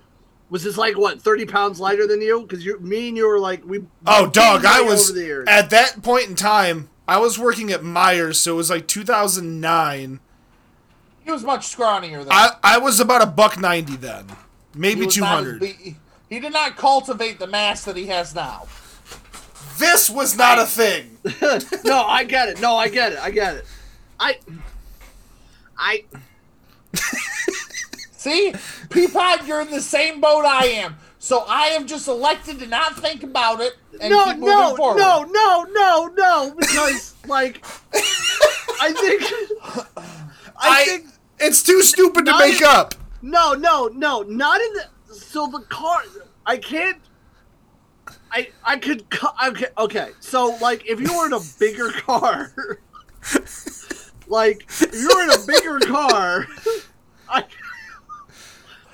Was 0.51 0.65
this 0.65 0.77
like 0.77 0.99
what 0.99 1.21
thirty 1.23 1.47
pounds 1.47 1.79
lighter 1.81 2.07
than 2.07 2.21
you? 2.21 2.43
Because 2.43 2.65
you, 2.65 2.79
me 2.81 3.09
and 3.09 3.17
you 3.17 3.29
were 3.29 3.39
like 3.39 3.65
we. 3.65 3.81
Oh, 4.07 4.29
dog! 4.29 4.65
I 4.65 4.81
was 4.83 5.11
over 5.11 5.19
the 5.19 5.25
years. 5.25 5.49
at 5.49 5.71
that 5.71 6.03
point 6.03 6.29
in 6.29 6.35
time. 6.35 6.91
I 7.07 7.19
was 7.19 7.39
working 7.39 7.71
at 7.71 7.81
Meijers, 7.83 8.37
so 8.37 8.55
it 8.55 8.57
was 8.57 8.71
like 8.71 8.89
2009. 8.89 10.21
He 11.25 11.31
was 11.31 11.43
much 11.43 11.75
scrawnier 11.75 12.19
than 12.19 12.29
I 12.31 12.51
I 12.63 12.79
was 12.79 13.01
about 13.01 13.23
a 13.23 13.27
buck 13.27 13.59
ninety 13.59 13.97
then, 13.97 14.27
maybe 14.75 15.07
was 15.07 15.15
two 15.15 15.23
not 15.23 15.45
as 15.47 15.61
He 15.61 16.41
did 16.41 16.53
not 16.53 16.77
cultivate 16.77 17.39
the 17.39 17.47
mass 17.47 17.85
that 17.85 17.97
he 17.97 18.07
has 18.07 18.35
now. 18.35 18.67
This 19.79 20.09
was 20.09 20.37
not 20.37 20.59
a 20.59 20.67
thing. 20.67 21.19
no, 21.85 22.05
I 22.05 22.25
get 22.25 22.49
it. 22.51 22.61
No, 22.61 22.77
I 22.77 22.89
get 22.89 23.13
it. 23.13 23.19
I 23.19 23.31
get 23.31 23.57
it. 23.57 23.67
I. 24.21 24.39
I. 25.77 26.05
See, 28.13 28.53
Peapod, 28.89 29.47
you're 29.47 29.61
in 29.61 29.71
the 29.71 29.81
same 29.81 30.21
boat 30.21 30.45
I 30.45 30.67
am. 30.67 30.97
So 31.25 31.43
I 31.49 31.69
have 31.69 31.87
just 31.87 32.07
elected 32.07 32.59
to 32.59 32.67
not 32.67 32.97
think 32.99 33.23
about 33.23 33.63
it 33.63 33.73
and 33.99 34.11
no, 34.11 34.27
keep 34.27 34.37
moving 34.37 34.47
no, 34.47 34.77
forward. 34.77 34.99
no, 34.99 35.23
no, 35.23 35.67
no, 35.73 36.07
no, 36.15 36.55
because 36.55 37.15
like, 37.27 37.65
I 38.79 38.93
think, 38.93 39.23
I, 39.65 39.87
I, 40.59 40.85
think, 40.85 41.07
it's 41.39 41.63
too 41.63 41.83
stupid 41.83 42.27
to 42.27 42.39
make 42.39 42.61
in- 42.61 42.67
up. 42.67 42.95
no, 43.23 43.55
no, 43.55 43.87
no, 43.87 44.21
not 44.21 44.61
in 44.61 44.75
the. 44.75 45.15
So 45.15 45.47
the 45.47 45.61
car, 45.61 46.03
I 46.45 46.59
can't. 46.59 46.99
I 48.31 48.49
I 48.63 48.77
could 48.77 49.07
okay 49.47 49.69
okay. 49.79 50.11
So 50.21 50.59
like, 50.61 50.87
if 50.87 51.01
you 51.01 51.17
were 51.17 51.25
in 51.25 51.33
a 51.33 51.41
bigger 51.59 51.91
car, 52.03 52.53
like 54.27 54.63
if 54.69 54.93
you 54.93 55.09
were 55.09 55.23
in 55.23 55.31
a 55.31 55.47
bigger 55.47 55.79
car, 55.87 56.47
I. 57.31 57.45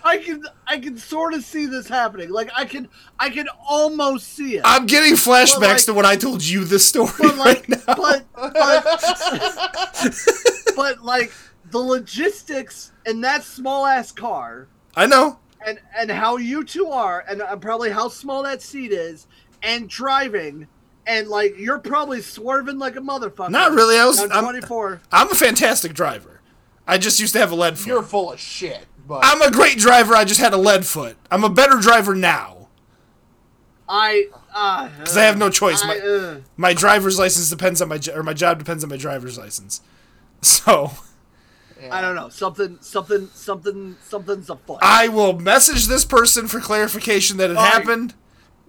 I 0.04 0.18
can 0.18 0.42
I 0.66 0.78
can 0.78 0.96
sort 0.96 1.34
of 1.34 1.44
see 1.44 1.66
this 1.66 1.88
happening. 1.88 2.30
Like 2.30 2.50
I 2.56 2.64
can 2.64 2.88
I 3.18 3.30
can 3.30 3.48
almost 3.68 4.28
see 4.34 4.56
it. 4.56 4.62
I'm 4.64 4.86
getting 4.86 5.14
flashbacks 5.14 5.60
like- 5.60 5.84
to 5.84 5.94
when 5.94 6.06
I 6.06 6.16
told 6.16 6.42
you 6.44 6.64
this 6.64 6.86
story 6.86 7.10
but 7.18 7.36
like 7.36 7.68
right 7.68 7.86
now. 7.86 7.94
but 7.94 8.24
but 8.34 8.84
but 10.76 11.02
like 11.04 11.32
the 11.70 11.78
logistics 11.78 12.92
in 13.06 13.20
that 13.22 13.42
small 13.44 13.86
ass 13.86 14.12
car 14.12 14.68
I 14.96 15.06
know. 15.06 15.38
and 15.64 15.78
and 15.96 16.10
how 16.10 16.36
you 16.36 16.64
two 16.64 16.86
are 16.88 17.24
and 17.28 17.42
uh, 17.42 17.56
probably 17.56 17.90
how 17.90 18.08
small 18.08 18.42
that 18.44 18.62
seat 18.62 18.92
is 18.92 19.26
and 19.62 19.88
driving 19.88 20.66
and 21.06 21.28
like 21.28 21.58
you're 21.58 21.78
probably 21.78 22.20
swerving 22.20 22.78
like 22.78 22.96
a 22.96 23.00
motherfucker. 23.00 23.50
Not 23.50 23.72
really, 23.72 23.98
I 23.98 24.06
was 24.06 24.20
I'm 24.20 24.44
24. 24.44 25.00
I'm 25.10 25.30
a 25.30 25.34
fantastic 25.34 25.94
driver. 25.94 26.40
I 26.86 26.98
just 26.98 27.20
used 27.20 27.32
to 27.34 27.38
have 27.38 27.52
a 27.52 27.54
lead 27.54 27.78
foot. 27.78 27.86
You're 27.86 28.02
full 28.02 28.32
of 28.32 28.40
shit. 28.40 28.86
But 29.10 29.22
I'm 29.24 29.42
a 29.42 29.50
great 29.50 29.76
driver. 29.76 30.14
I 30.14 30.24
just 30.24 30.38
had 30.40 30.52
a 30.52 30.56
lead 30.56 30.86
foot. 30.86 31.16
I'm 31.32 31.42
a 31.42 31.48
better 31.50 31.78
driver 31.78 32.14
now 32.14 32.68
I 33.88 34.28
uh 34.54 34.88
because 34.98 35.16
I 35.16 35.24
have 35.24 35.36
no 35.36 35.50
choice. 35.50 35.82
I, 35.82 35.86
My, 35.88 35.98
uh, 35.98 36.36
my 36.56 36.72
driver's 36.74 37.18
license 37.18 37.50
depends 37.50 37.82
on 37.82 37.88
my 37.88 37.98
or 38.14 38.22
my 38.22 38.34
job 38.34 38.58
depends 38.58 38.84
on 38.84 38.90
my 38.90 38.96
driver's 38.96 39.36
license. 39.36 39.80
So 40.42 40.92
I 41.90 42.00
don't 42.00 42.14
know. 42.14 42.28
Something 42.28 42.78
something 42.80 43.28
something 43.34 43.96
something's 44.04 44.48
afoot. 44.48 44.78
I 44.80 45.08
will 45.08 45.38
message 45.38 45.86
this 45.86 46.04
person 46.04 46.46
for 46.46 46.60
clarification 46.60 47.36
that 47.38 47.50
it 47.50 47.56
Alright. 47.56 47.72
happened, 47.72 48.14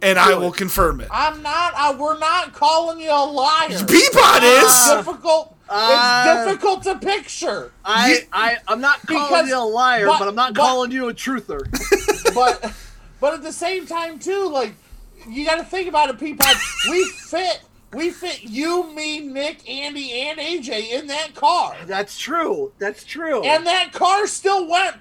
and 0.02 0.18
I 0.18 0.32
Do 0.34 0.40
will 0.40 0.52
it. 0.52 0.56
confirm 0.58 1.00
it. 1.00 1.08
I'm 1.10 1.40
not. 1.42 1.72
I, 1.74 1.94
we're 1.94 2.18
not 2.18 2.52
calling 2.52 3.00
you 3.00 3.10
a 3.10 3.24
liar. 3.24 3.68
Peapod 3.70 4.40
It's 4.42 4.86
is. 4.88 4.96
difficult. 4.96 5.56
Uh, 5.74 6.24
it's 6.26 6.44
difficult 6.46 6.82
to 6.84 6.98
picture. 6.98 7.72
I, 7.84 8.26
I 8.32 8.58
I'm 8.68 8.80
not 8.80 9.06
calling 9.06 9.22
Because- 9.28 9.48
you 9.48 9.58
a 9.58 9.60
liar, 9.64 10.06
but- 10.06 10.18
but 10.18 10.28
I'm 10.28 10.34
not 10.34 10.54
but- 10.54 10.60
calling 10.62 10.90
you 10.92 11.08
a 11.08 11.14
truther. 11.14 11.62
but 12.34 12.72
but 13.20 13.34
at 13.34 13.42
the 13.42 13.52
same 13.52 13.86
time 13.86 14.18
too, 14.18 14.48
like 14.48 14.74
you 15.28 15.44
got 15.46 15.56
to 15.56 15.64
think 15.64 15.88
about 15.88 16.10
it, 16.10 16.18
people. 16.18 16.44
we 16.90 17.04
fit, 17.10 17.62
we 17.94 18.10
fit 18.10 18.42
you, 18.42 18.92
me, 18.92 19.20
Nick, 19.20 19.68
Andy, 19.70 20.12
and 20.12 20.38
AJ 20.38 20.90
in 20.90 21.06
that 21.06 21.34
car, 21.34 21.76
That's 21.86 22.18
true. 22.18 22.72
That's 22.78 23.04
true. 23.04 23.42
and 23.44 23.64
that 23.66 23.92
car 23.92 24.26
still 24.26 24.66
went 24.68 24.96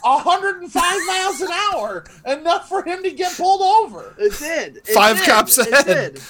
105 0.00 0.82
miles 1.06 1.40
an 1.42 1.48
hour, 1.52 2.04
enough 2.26 2.68
for 2.68 2.82
him 2.82 3.02
to 3.02 3.10
get 3.10 3.36
pulled 3.36 3.60
over. 3.60 4.14
it 4.18 4.32
did. 4.38 4.78
It 4.78 4.86
Five 4.88 5.18
did. 5.18 5.26
cops 5.28 5.58
it 5.58 5.68
ahead. 5.70 6.14
Did. 6.14 6.22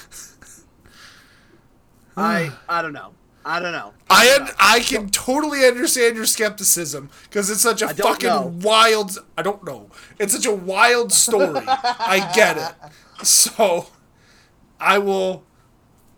I 2.16 2.50
I 2.68 2.82
don't 2.82 2.92
know. 2.92 3.12
I 3.44 3.60
don't 3.60 3.72
know. 3.72 3.92
I 4.10 4.26
don't 4.26 4.46
know. 4.46 4.54
I 4.58 4.80
can 4.80 5.08
totally 5.10 5.64
understand 5.64 6.16
your 6.16 6.26
skepticism 6.26 7.10
because 7.24 7.50
it's 7.50 7.60
such 7.60 7.82
a 7.82 7.88
fucking 7.88 8.28
know. 8.28 8.52
wild. 8.60 9.18
I 9.36 9.42
don't 9.42 9.64
know. 9.64 9.90
It's 10.18 10.34
such 10.34 10.46
a 10.46 10.54
wild 10.54 11.12
story. 11.12 11.64
I 11.66 12.30
get 12.34 12.58
it. 12.58 13.26
So 13.26 13.86
I 14.80 14.98
will 14.98 15.44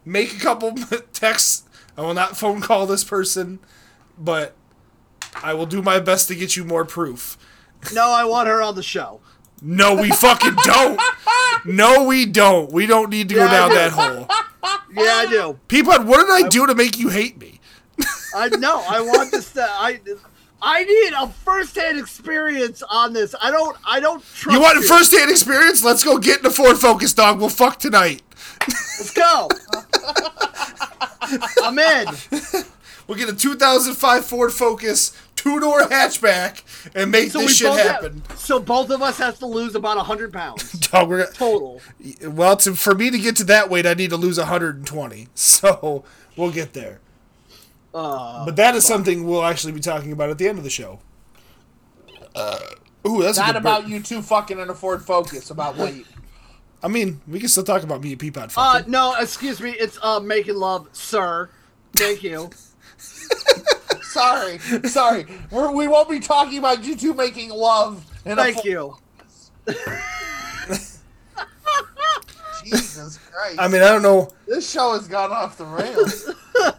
make 0.04 0.34
a 0.36 0.40
couple 0.40 0.72
texts. 1.12 1.64
I 1.96 2.02
will 2.02 2.14
not 2.14 2.36
phone 2.36 2.60
call 2.60 2.86
this 2.86 3.04
person, 3.04 3.60
but 4.18 4.54
I 5.42 5.54
will 5.54 5.66
do 5.66 5.82
my 5.82 6.00
best 6.00 6.28
to 6.28 6.34
get 6.34 6.56
you 6.56 6.64
more 6.64 6.84
proof. 6.84 7.36
No, 7.94 8.10
I 8.10 8.24
want 8.24 8.48
her 8.48 8.60
on 8.60 8.74
the 8.74 8.82
show. 8.82 9.20
No, 9.62 9.94
we 9.94 10.11
fucking 10.11 10.54
don't. 10.64 11.00
No, 11.64 12.04
we 12.04 12.26
don't. 12.26 12.72
We 12.72 12.86
don't 12.86 13.11
need 13.11 13.28
to 13.28 13.34
go 13.34 13.44
Yeah, 13.44 13.50
I 13.50 13.52
down 13.52 13.68
do. 13.68 13.74
that 13.74 13.90
hole. 13.92 14.26
Yeah, 14.92 15.14
I 15.14 15.26
do. 15.26 15.58
Peapod, 15.68 16.04
what 16.06 16.26
did 16.26 16.46
I 16.46 16.48
do 16.48 16.66
to 16.66 16.74
make 16.74 16.98
you 16.98 17.08
hate 17.11 17.38
me? 17.38 17.61
I 18.34 18.48
know. 18.48 18.82
I 18.88 19.00
want 19.00 19.30
this. 19.30 19.52
To, 19.52 19.62
I 19.62 20.00
I 20.62 20.84
need 20.84 21.12
a 21.14 21.28
first-hand 21.28 21.98
experience 21.98 22.82
on 22.82 23.12
this. 23.12 23.34
I 23.40 23.50
don't. 23.50 23.76
I 23.86 24.00
don't 24.00 24.22
trust. 24.34 24.54
You 24.54 24.61
want 24.61 24.78
a 24.78 24.82
first-hand 24.82 25.30
experience? 25.30 25.82
Let's 25.84 26.04
go 26.04 26.18
get 26.18 26.38
in 26.38 26.42
the 26.44 26.50
Ford 26.50 26.76
Focus, 26.78 27.12
dog. 27.12 27.38
We'll 27.40 27.48
fuck 27.48 27.78
tonight. 27.78 28.22
Let's 28.68 29.11
go. 29.12 29.48
I'm 31.62 31.78
in. 31.78 32.06
We'll 33.06 33.18
get 33.18 33.28
a 33.28 33.34
2005 33.34 34.24
Ford 34.24 34.52
Focus 34.52 35.12
two-door 35.43 35.80
hatchback 35.82 36.62
and 36.95 37.11
make 37.11 37.30
So 37.30 37.38
this 37.41 37.49
we 37.49 37.53
shit 37.55 37.72
happen. 37.86 38.22
Have, 38.28 38.38
so 38.38 38.61
both 38.61 38.91
of 38.91 39.01
us 39.03 39.16
have 39.18 39.38
to 39.38 39.47
lose 39.47 39.74
about 39.74 39.97
hundred 39.99 40.32
pounds 40.32 40.70
Dog, 40.91 41.09
we're 41.09 41.24
gonna, 41.24 41.32
total. 41.36 41.80
well, 42.24 42.57
to, 42.59 42.74
for 42.74 42.95
me 42.95 43.11
to 43.11 43.18
get 43.18 43.36
to 43.36 43.45
that 43.45 43.70
weight, 43.70 43.86
I 43.86 43.95
need 43.95 44.11
to 44.11 44.16
lose 44.16 44.38
120. 44.38 45.28
So 45.34 46.05
we'll 46.36 46.51
get 46.53 46.72
there. 46.74 47.01
Uh, 47.95 48.45
But 48.45 48.57
that 48.57 48.74
is 48.74 48.84
something 48.84 49.26
we'll 49.26 49.45
actually 49.45 49.72
be 49.72 49.80
talking 49.80 50.12
about 50.12 50.30
at 50.30 50.38
the 50.38 50.49
end 50.49 50.59
of 50.59 50.64
the 50.64 50.70
show. 50.70 51.01
Uh, 52.34 52.59
ooh, 53.09 53.22
that's 53.22 53.38
a 53.38 53.41
Not 53.41 53.47
good 53.55 53.57
about 53.57 53.82
burp. 53.82 53.91
you 53.91 54.01
two 54.01 54.22
fucking 54.22 54.59
in 54.59 54.68
a 54.70 54.74
Ford 54.74 55.03
Focus. 55.03 55.51
About 55.51 55.76
weight. 55.76 56.07
I 56.82 56.88
mean, 56.88 57.20
we 57.26 57.41
can 57.41 57.49
still 57.49 57.64
talk 57.64 57.82
about 57.82 58.03
me 58.03 58.12
and 58.12 58.20
Peapod 58.20 58.53
uh, 58.57 58.82
no, 58.86 59.14
excuse 59.18 59.61
me. 59.61 59.70
It's 59.72 59.99
uh, 60.03 60.18
making 60.20 60.55
love, 60.57 60.88
sir. 60.93 61.51
Thank 61.95 62.22
you. 62.22 62.51
Sorry, 64.11 64.58
sorry. 64.88 65.26
We're, 65.50 65.70
we 65.72 65.88
won't 65.88 66.08
be 66.08 66.20
talking 66.20 66.58
about 66.58 66.84
you 66.84 66.96
two 66.96 67.14
making 67.14 67.50
love. 67.50 68.04
In 68.24 68.36
Thank 68.36 68.56
Ford- 68.56 68.66
you. 68.66 68.96
Jesus 72.64 73.18
Christ. 73.30 73.56
I 73.58 73.68
mean, 73.68 73.82
I 73.82 73.88
don't 73.88 74.02
know. 74.02 74.30
this 74.46 74.70
show 74.70 74.92
has 74.92 75.08
gone 75.08 75.32
off 75.32 75.56
the 75.56 75.64
rails. 75.64 76.30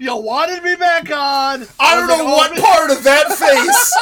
You 0.00 0.14
wanted 0.16 0.62
me 0.62 0.76
back 0.76 1.10
on. 1.10 1.66
I 1.80 1.96
don't 1.96 2.06
know 2.06 2.24
what 2.24 2.56
oh, 2.56 2.62
part 2.62 2.90
of 2.92 3.02
that 3.02 3.32
face 3.32 3.94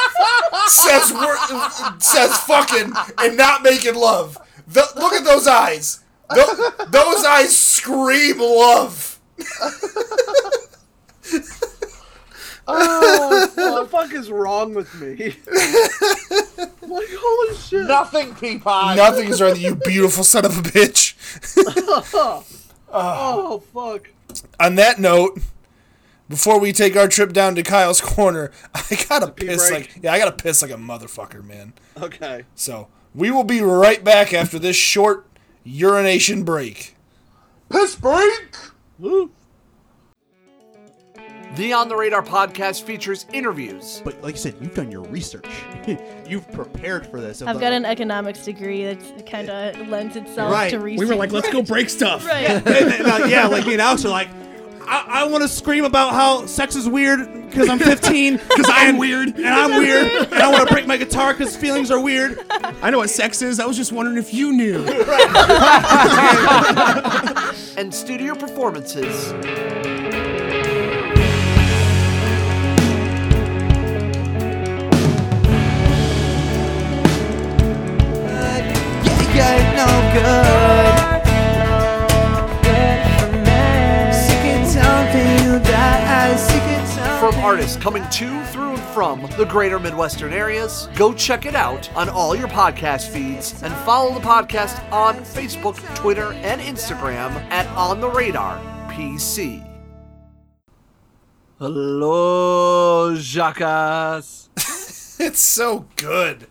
says 0.68 1.10
wor- 1.10 1.98
says 1.98 2.36
fucking 2.40 2.92
and 3.16 3.36
not 3.36 3.62
making 3.62 3.94
love. 3.94 4.36
The, 4.68 4.86
look 4.96 5.14
at 5.14 5.24
those 5.24 5.46
eyes. 5.46 6.04
Tho- 6.34 6.70
those 6.88 7.24
eyes 7.24 7.58
scream 7.58 8.40
love. 8.40 9.18
Oh, 12.68 13.28
what 13.30 13.54
the 13.54 13.86
fuck 13.90 14.12
is 14.12 14.30
wrong 14.30 14.74
with 14.74 14.92
me? 15.00 15.16
like, 16.82 17.08
holy 17.12 17.56
shit. 17.56 17.86
Nothing, 17.86 18.34
Peapod. 18.34 18.96
Nothing 18.96 19.28
is 19.28 19.40
wrong 19.40 19.52
with 19.52 19.62
you, 19.62 19.76
beautiful 19.76 20.24
son 20.24 20.44
of 20.44 20.58
a 20.58 20.62
bitch. 20.62 21.14
Ah. 22.92 23.34
Oh, 23.34 23.58
fuck. 23.72 24.08
On 24.58 24.74
that 24.76 24.98
note, 24.98 25.38
before 26.28 26.58
we 26.58 26.72
take 26.72 26.96
our 26.96 27.08
trip 27.08 27.32
down 27.32 27.54
to 27.54 27.62
Kyle's 27.62 28.00
corner, 28.00 28.50
I 28.74 28.82
gotta 29.08 29.30
piss 29.30 29.68
break? 29.68 29.72
like 29.96 30.02
yeah, 30.02 30.12
I 30.12 30.18
gotta 30.18 30.32
piss 30.32 30.62
like 30.62 30.70
a 30.70 30.74
motherfucker, 30.74 31.44
man. 31.44 31.72
Okay. 32.00 32.44
So 32.54 32.88
we 33.14 33.30
will 33.30 33.44
be 33.44 33.60
right 33.60 34.02
back 34.02 34.32
after 34.32 34.58
this 34.58 34.76
short 34.76 35.26
urination 35.62 36.42
break. 36.42 36.96
Piss 37.68 37.94
break. 37.96 38.56
Woo. 38.98 39.30
The 41.56 41.72
On 41.72 41.88
the 41.88 41.96
Radar 41.96 42.22
podcast 42.22 42.82
features 42.82 43.24
interviews, 43.32 44.02
But 44.04 44.20
like 44.22 44.34
you 44.34 44.38
said, 44.40 44.56
you've 44.60 44.74
done 44.74 44.90
your 44.90 45.02
research. 45.04 45.48
you've 46.28 46.50
prepared 46.52 47.06
for 47.06 47.18
this. 47.20 47.40
I've 47.40 47.58
got 47.60 47.72
an 47.72 47.86
economics 47.86 48.44
degree 48.44 48.84
that 48.84 49.26
kind 49.26 49.48
of 49.48 49.88
lends 49.88 50.16
itself 50.16 50.52
Right. 50.52 50.70
to 50.70 50.78
research. 50.80 51.00
We 51.00 51.06
were 51.06 51.14
like, 51.18 51.32
let's 51.32 51.50
go 51.50 51.62
break 51.62 51.88
stuff. 51.88 52.26
right. 52.28 52.44
And- 52.50 52.66
and, 52.68 53.06
uh, 53.06 53.26
yeah, 53.26 53.46
like 53.46 53.66
me 53.66 53.72
and 53.72 53.80
Alex 53.82 54.04
are 54.04 54.10
like, 54.10 54.28
I, 54.82 55.22
I 55.22 55.24
want 55.24 55.42
to 55.42 55.48
scream 55.48 55.84
about 55.84 56.12
how 56.12 56.44
sex 56.46 56.76
is 56.76 56.86
weird 56.88 57.26
because 57.48 57.68
I'm 57.70 57.78
15. 57.78 58.34
Because 58.48 58.66
I'm 58.68 58.98
weird. 58.98 59.28
And 59.36 59.46
I'm 59.46 59.78
weird. 59.78 60.12
And 60.12 60.34
I 60.34 60.50
want 60.50 60.68
to 60.68 60.74
break 60.74 60.86
my 60.86 60.96
guitar 60.98 61.32
because 61.32 61.56
feelings 61.56 61.90
are 61.90 61.98
weird. 62.00 62.38
I 62.50 62.90
know 62.90 62.98
what 62.98 63.08
sex 63.10 63.40
is. 63.40 63.58
I 63.60 63.66
was 63.66 63.76
just 63.78 63.92
wondering 63.92 64.18
if 64.18 64.32
you 64.34 64.52
knew. 64.52 64.84
and 67.78 67.92
studio 67.94 68.34
performances. 68.34 69.32
From 87.20 87.34
artists 87.42 87.76
coming 87.76 88.08
to, 88.10 88.44
through, 88.44 88.70
and 88.70 88.78
from 88.78 89.22
the 89.36 89.44
greater 89.44 89.80
Midwestern 89.80 90.32
areas, 90.32 90.88
go 90.94 91.12
check 91.12 91.44
it 91.44 91.54
out 91.54 91.94
on 91.96 92.08
all 92.08 92.36
your 92.36 92.46
podcast 92.46 93.08
feeds 93.08 93.62
and 93.62 93.74
follow 93.84 94.14
the 94.14 94.20
podcast 94.20 94.80
on 94.92 95.16
Facebook, 95.16 95.76
Twitter, 95.96 96.32
and 96.34 96.60
Instagram 96.60 97.30
at 97.50 97.66
On 97.76 98.00
the 98.00 98.08
Radar 98.08 98.58
PC. 98.90 99.66
Hello, 101.58 103.16
Jacques. 103.16 103.60
It's 105.18 105.40
so 105.40 105.86
good. 105.96 106.46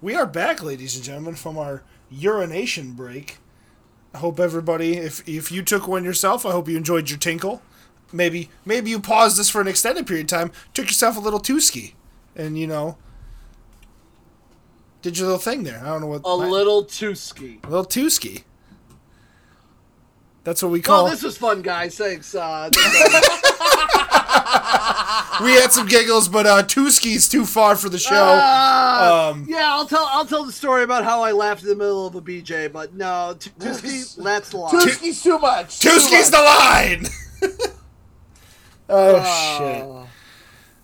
We 0.00 0.14
are 0.14 0.26
back, 0.26 0.62
ladies 0.62 0.94
and 0.94 1.04
gentlemen, 1.04 1.34
from 1.34 1.58
our 1.58 1.82
urination 2.10 2.92
break. 2.92 3.38
I 4.14 4.18
hope 4.18 4.38
everybody, 4.38 4.96
if 4.96 5.26
if 5.28 5.50
you 5.50 5.62
took 5.62 5.88
one 5.88 6.04
yourself, 6.04 6.46
I 6.46 6.52
hope 6.52 6.68
you 6.68 6.76
enjoyed 6.76 7.10
your 7.10 7.18
tinkle. 7.18 7.62
Maybe 8.12 8.48
maybe 8.64 8.90
you 8.90 9.00
paused 9.00 9.36
this 9.38 9.50
for 9.50 9.60
an 9.60 9.66
extended 9.68 10.06
period 10.06 10.26
of 10.32 10.38
time, 10.38 10.52
took 10.72 10.86
yourself 10.86 11.16
a 11.16 11.20
little 11.20 11.40
tooski, 11.40 11.94
and 12.36 12.56
you 12.56 12.66
know, 12.68 12.96
did 15.02 15.18
your 15.18 15.26
little 15.26 15.40
thing 15.40 15.64
there. 15.64 15.80
I 15.82 15.86
don't 15.88 16.00
know 16.02 16.06
what 16.06 16.22
A 16.24 16.36
my- 16.38 16.46
little 16.48 16.84
too 16.84 17.14
ski. 17.16 17.58
a 17.64 17.68
little 17.68 17.84
tooski. 17.84 18.44
That's 20.44 20.62
what 20.62 20.70
we 20.70 20.80
call. 20.82 21.06
Oh, 21.06 21.10
this 21.10 21.22
was 21.22 21.38
fun, 21.38 21.62
guys. 21.62 21.96
Thanks. 21.96 22.34
Uh, 22.34 22.68
we 25.42 25.52
had 25.52 25.72
some 25.72 25.86
giggles, 25.86 26.28
but 26.28 26.46
uh, 26.46 26.62
two 26.62 26.90
skis 26.90 27.28
too 27.28 27.44
far 27.44 27.76
for 27.76 27.88
the 27.88 27.98
show. 27.98 28.14
Uh, 28.14 29.30
um, 29.34 29.46
yeah, 29.48 29.72
I'll 29.72 29.86
tell. 29.86 30.06
I'll 30.10 30.26
tell 30.26 30.44
the 30.44 30.52
story 30.52 30.82
about 30.82 31.04
how 31.04 31.22
I 31.22 31.32
laughed 31.32 31.62
in 31.62 31.68
the 31.68 31.76
middle 31.76 32.06
of 32.06 32.14
a 32.14 32.20
BJ, 32.22 32.72
but 32.72 32.94
no, 32.94 33.34
t- 33.38 33.50
Tuski, 33.58 34.16
that's 34.22 34.50
the 34.50 34.56
line. 34.58 34.88
skis 34.90 35.22
too 35.22 35.38
much. 35.38 35.78
Two, 35.80 35.88
Tooski's 35.90 36.30
much. 36.30 36.30
the 36.30 36.42
line. 36.42 37.06
oh 38.88 39.16
Uh, 39.16 39.58
shit! 40.04 40.10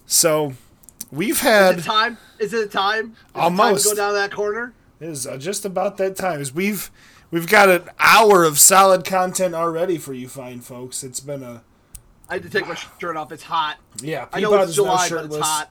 So 0.06 0.54
we've 1.12 1.34
Is 1.36 1.40
had 1.40 1.78
it 1.78 1.82
time? 1.84 2.18
Is 2.38 2.52
it 2.52 2.70
time? 2.72 3.10
Is 3.12 3.16
Almost. 3.34 3.86
It 3.86 3.88
time 3.88 3.94
to 3.94 4.00
go 4.00 4.06
down 4.06 4.14
that 4.14 4.32
corner. 4.32 4.72
it 5.00 5.08
is 5.08 5.26
uh, 5.26 5.36
just 5.36 5.64
about 5.64 5.96
that 5.98 6.16
time. 6.16 6.40
Is 6.40 6.52
we've 6.54 6.90
we've 7.30 7.46
got 7.48 7.68
an 7.68 7.88
hour 7.98 8.44
of 8.44 8.58
solid 8.58 9.04
content 9.04 9.54
already 9.54 9.98
for 9.98 10.14
you 10.14 10.28
fine 10.28 10.60
folks. 10.60 11.04
It's 11.04 11.20
been 11.20 11.42
a 11.42 11.62
I 12.30 12.34
had 12.34 12.42
to 12.44 12.50
take 12.50 12.66
my 12.66 12.74
shirt 12.74 13.16
off. 13.16 13.32
It's 13.32 13.42
hot. 13.42 13.76
yeah. 14.00 14.26
I 14.32 14.40
know 14.40 14.54
it's 14.62 14.70
is 14.72 14.78
now 14.78 14.84
July, 14.84 15.08
but 15.10 15.24
it's 15.26 15.36
hot. 15.38 15.70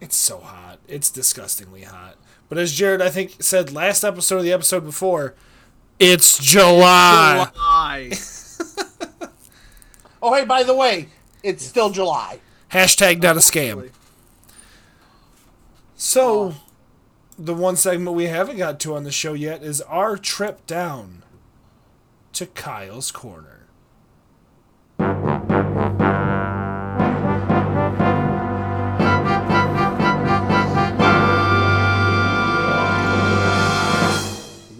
It's 0.00 0.16
so 0.16 0.38
hot. 0.38 0.78
It's 0.88 1.10
disgustingly 1.10 1.82
hot. 1.82 2.16
But 2.48 2.58
as 2.58 2.72
Jared 2.72 3.02
I 3.02 3.10
think 3.10 3.42
said 3.42 3.72
last 3.72 4.04
episode 4.04 4.36
of 4.38 4.42
the 4.44 4.52
episode 4.52 4.84
before, 4.84 5.34
it's 5.98 6.38
July. 6.38 7.48
July. 7.52 8.10
Oh, 10.24 10.32
hey, 10.32 10.44
by 10.44 10.62
the 10.62 10.72
way, 10.74 11.08
it's 11.42 11.64
still 11.66 11.90
July. 11.90 12.38
Hashtag 12.70 13.20
not 13.20 13.34
a 13.36 13.40
scam. 13.40 13.90
So, 15.96 16.50
Oh. 16.50 16.54
the 17.38 17.54
one 17.54 17.74
segment 17.74 18.16
we 18.16 18.26
haven't 18.26 18.56
got 18.56 18.78
to 18.80 18.94
on 18.94 19.02
the 19.02 19.10
show 19.10 19.32
yet 19.32 19.64
is 19.64 19.80
our 19.82 20.16
trip 20.16 20.64
down 20.68 21.24
to 22.34 22.46
Kyle's 22.46 23.10
Corner. 23.10 23.61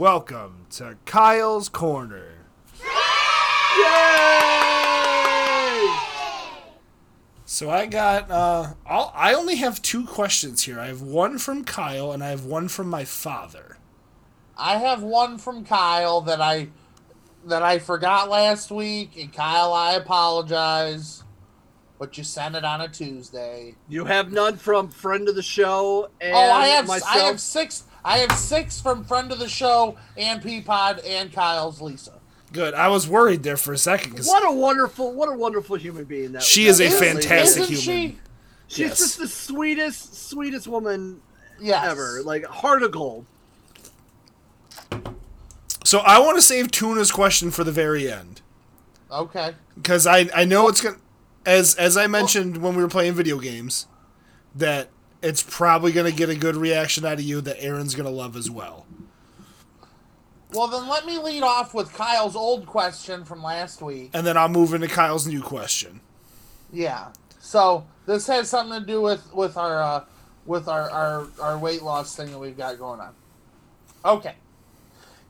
Welcome 0.02 0.66
to 0.70 0.96
Kyle's 1.04 1.68
Corner. 1.68 2.32
Yay! 2.80 2.88
So 7.44 7.70
I 7.70 7.86
got 7.88 8.28
uh 8.28 8.74
I'll, 8.84 9.12
I 9.14 9.32
only 9.34 9.54
have 9.54 9.80
two 9.80 10.04
questions 10.04 10.64
here. 10.64 10.80
I 10.80 10.88
have 10.88 11.02
one 11.02 11.38
from 11.38 11.62
Kyle 11.62 12.10
and 12.10 12.20
I 12.24 12.30
have 12.30 12.44
one 12.44 12.66
from 12.66 12.90
my 12.90 13.04
father. 13.04 13.78
I 14.58 14.78
have 14.78 15.04
one 15.04 15.38
from 15.38 15.64
Kyle 15.64 16.20
that 16.22 16.40
I 16.40 16.70
that 17.46 17.62
I 17.62 17.78
forgot 17.78 18.28
last 18.28 18.72
week, 18.72 19.16
and 19.16 19.32
Kyle, 19.32 19.72
I 19.72 19.92
apologize, 19.92 21.22
but 22.00 22.18
you 22.18 22.24
sent 22.24 22.56
it 22.56 22.64
on 22.64 22.80
a 22.80 22.88
Tuesday. 22.88 23.76
You 23.88 24.06
have 24.06 24.32
none 24.32 24.56
from 24.56 24.88
friend 24.88 25.28
of 25.28 25.36
the 25.36 25.44
show 25.44 26.10
and 26.20 26.34
oh, 26.34 26.50
I 26.50 26.66
have 26.66 26.88
myself. 26.88 27.14
I 27.14 27.18
have 27.20 27.40
six. 27.40 27.84
I 28.04 28.18
have 28.18 28.32
six 28.36 28.80
from 28.80 29.04
friend 29.04 29.30
of 29.30 29.38
the 29.38 29.48
show 29.48 29.96
and 30.16 30.42
Peapod 30.42 31.00
and 31.06 31.32
Kyle's 31.32 31.80
Lisa. 31.80 32.14
Good. 32.52 32.74
I 32.74 32.88
was 32.88 33.08
worried 33.08 33.42
there 33.44 33.56
for 33.56 33.72
a 33.72 33.78
second 33.78 34.16
cuz 34.16 34.26
what 34.26 34.46
a 34.46 34.52
wonderful, 34.52 35.12
what 35.12 35.28
a 35.28 35.32
wonderful 35.32 35.76
human 35.76 36.04
being 36.04 36.32
that 36.32 36.42
She 36.42 36.64
that 36.64 36.70
is 36.70 36.80
a 36.80 36.84
lady 36.84 36.96
fantastic 36.96 37.62
Isn't 37.62 37.76
human. 37.78 38.10
she? 38.10 38.18
She's 38.68 38.78
Yes. 38.78 38.98
just 38.98 39.18
the 39.18 39.28
sweetest, 39.28 40.28
sweetest 40.28 40.66
woman 40.66 41.20
Yes. 41.60 41.86
ever. 41.86 42.22
Like 42.24 42.44
heart 42.46 42.82
of 42.82 42.90
gold. 42.92 43.24
So 45.84 45.98
I 46.00 46.18
want 46.18 46.36
to 46.36 46.42
save 46.42 46.70
Tuna's 46.70 47.10
question 47.10 47.50
for 47.50 47.64
the 47.64 47.72
very 47.72 48.10
end 48.10 48.40
Okay. 49.10 49.54
cuz 49.82 50.06
I 50.06 50.28
I 50.34 50.44
know 50.44 50.68
it's 50.68 50.80
going 50.80 50.94
to 50.96 51.00
as 51.44 51.74
as 51.74 51.96
I 51.96 52.06
mentioned 52.06 52.58
when 52.58 52.74
we 52.76 52.82
were 52.82 52.88
playing 52.88 53.14
video 53.14 53.38
games 53.38 53.86
that 54.54 54.88
it's 55.22 55.42
probably 55.42 55.92
going 55.92 56.10
to 56.10 56.16
get 56.16 56.28
a 56.28 56.34
good 56.34 56.56
reaction 56.56 57.04
out 57.04 57.14
of 57.14 57.22
you 57.22 57.40
that 57.42 57.62
Aaron's 57.62 57.94
going 57.94 58.08
to 58.08 58.14
love 58.14 58.36
as 58.36 58.50
well. 58.50 58.86
Well, 60.52 60.68
then 60.68 60.88
let 60.88 61.06
me 61.06 61.18
lead 61.18 61.42
off 61.42 61.72
with 61.72 61.94
Kyle's 61.94 62.36
old 62.36 62.66
question 62.66 63.24
from 63.24 63.42
last 63.42 63.80
week. 63.80 64.10
And 64.12 64.26
then 64.26 64.36
I'll 64.36 64.48
move 64.48 64.74
into 64.74 64.88
Kyle's 64.88 65.26
new 65.26 65.40
question. 65.40 66.00
Yeah. 66.72 67.08
So 67.38 67.86
this 68.06 68.26
has 68.26 68.50
something 68.50 68.80
to 68.80 68.86
do 68.86 69.00
with 69.00 69.32
with 69.32 69.56
our 69.56 69.82
uh, 69.82 70.04
with 70.44 70.68
our, 70.68 70.90
our 70.90 71.26
our 71.40 71.58
weight 71.58 71.82
loss 71.82 72.14
thing 72.14 72.30
that 72.32 72.38
we've 72.38 72.56
got 72.56 72.78
going 72.78 73.00
on. 73.00 73.14
Okay. 74.04 74.34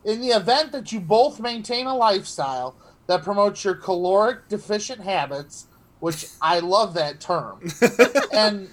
In 0.05 0.21
the 0.21 0.29
event 0.29 0.73
that 0.73 0.91
you 0.91 0.99
both 0.99 1.39
maintain 1.39 1.87
a 1.87 1.95
lifestyle 1.95 2.75
that 3.07 3.23
promotes 3.23 3.65
your 3.65 3.75
caloric 3.75 4.49
deficient 4.49 5.01
habits, 5.03 5.67
which 6.01 6.27
I 6.41 6.59
love 6.59 6.95
that 6.95 7.21
term, 7.21 7.61
and 8.33 8.69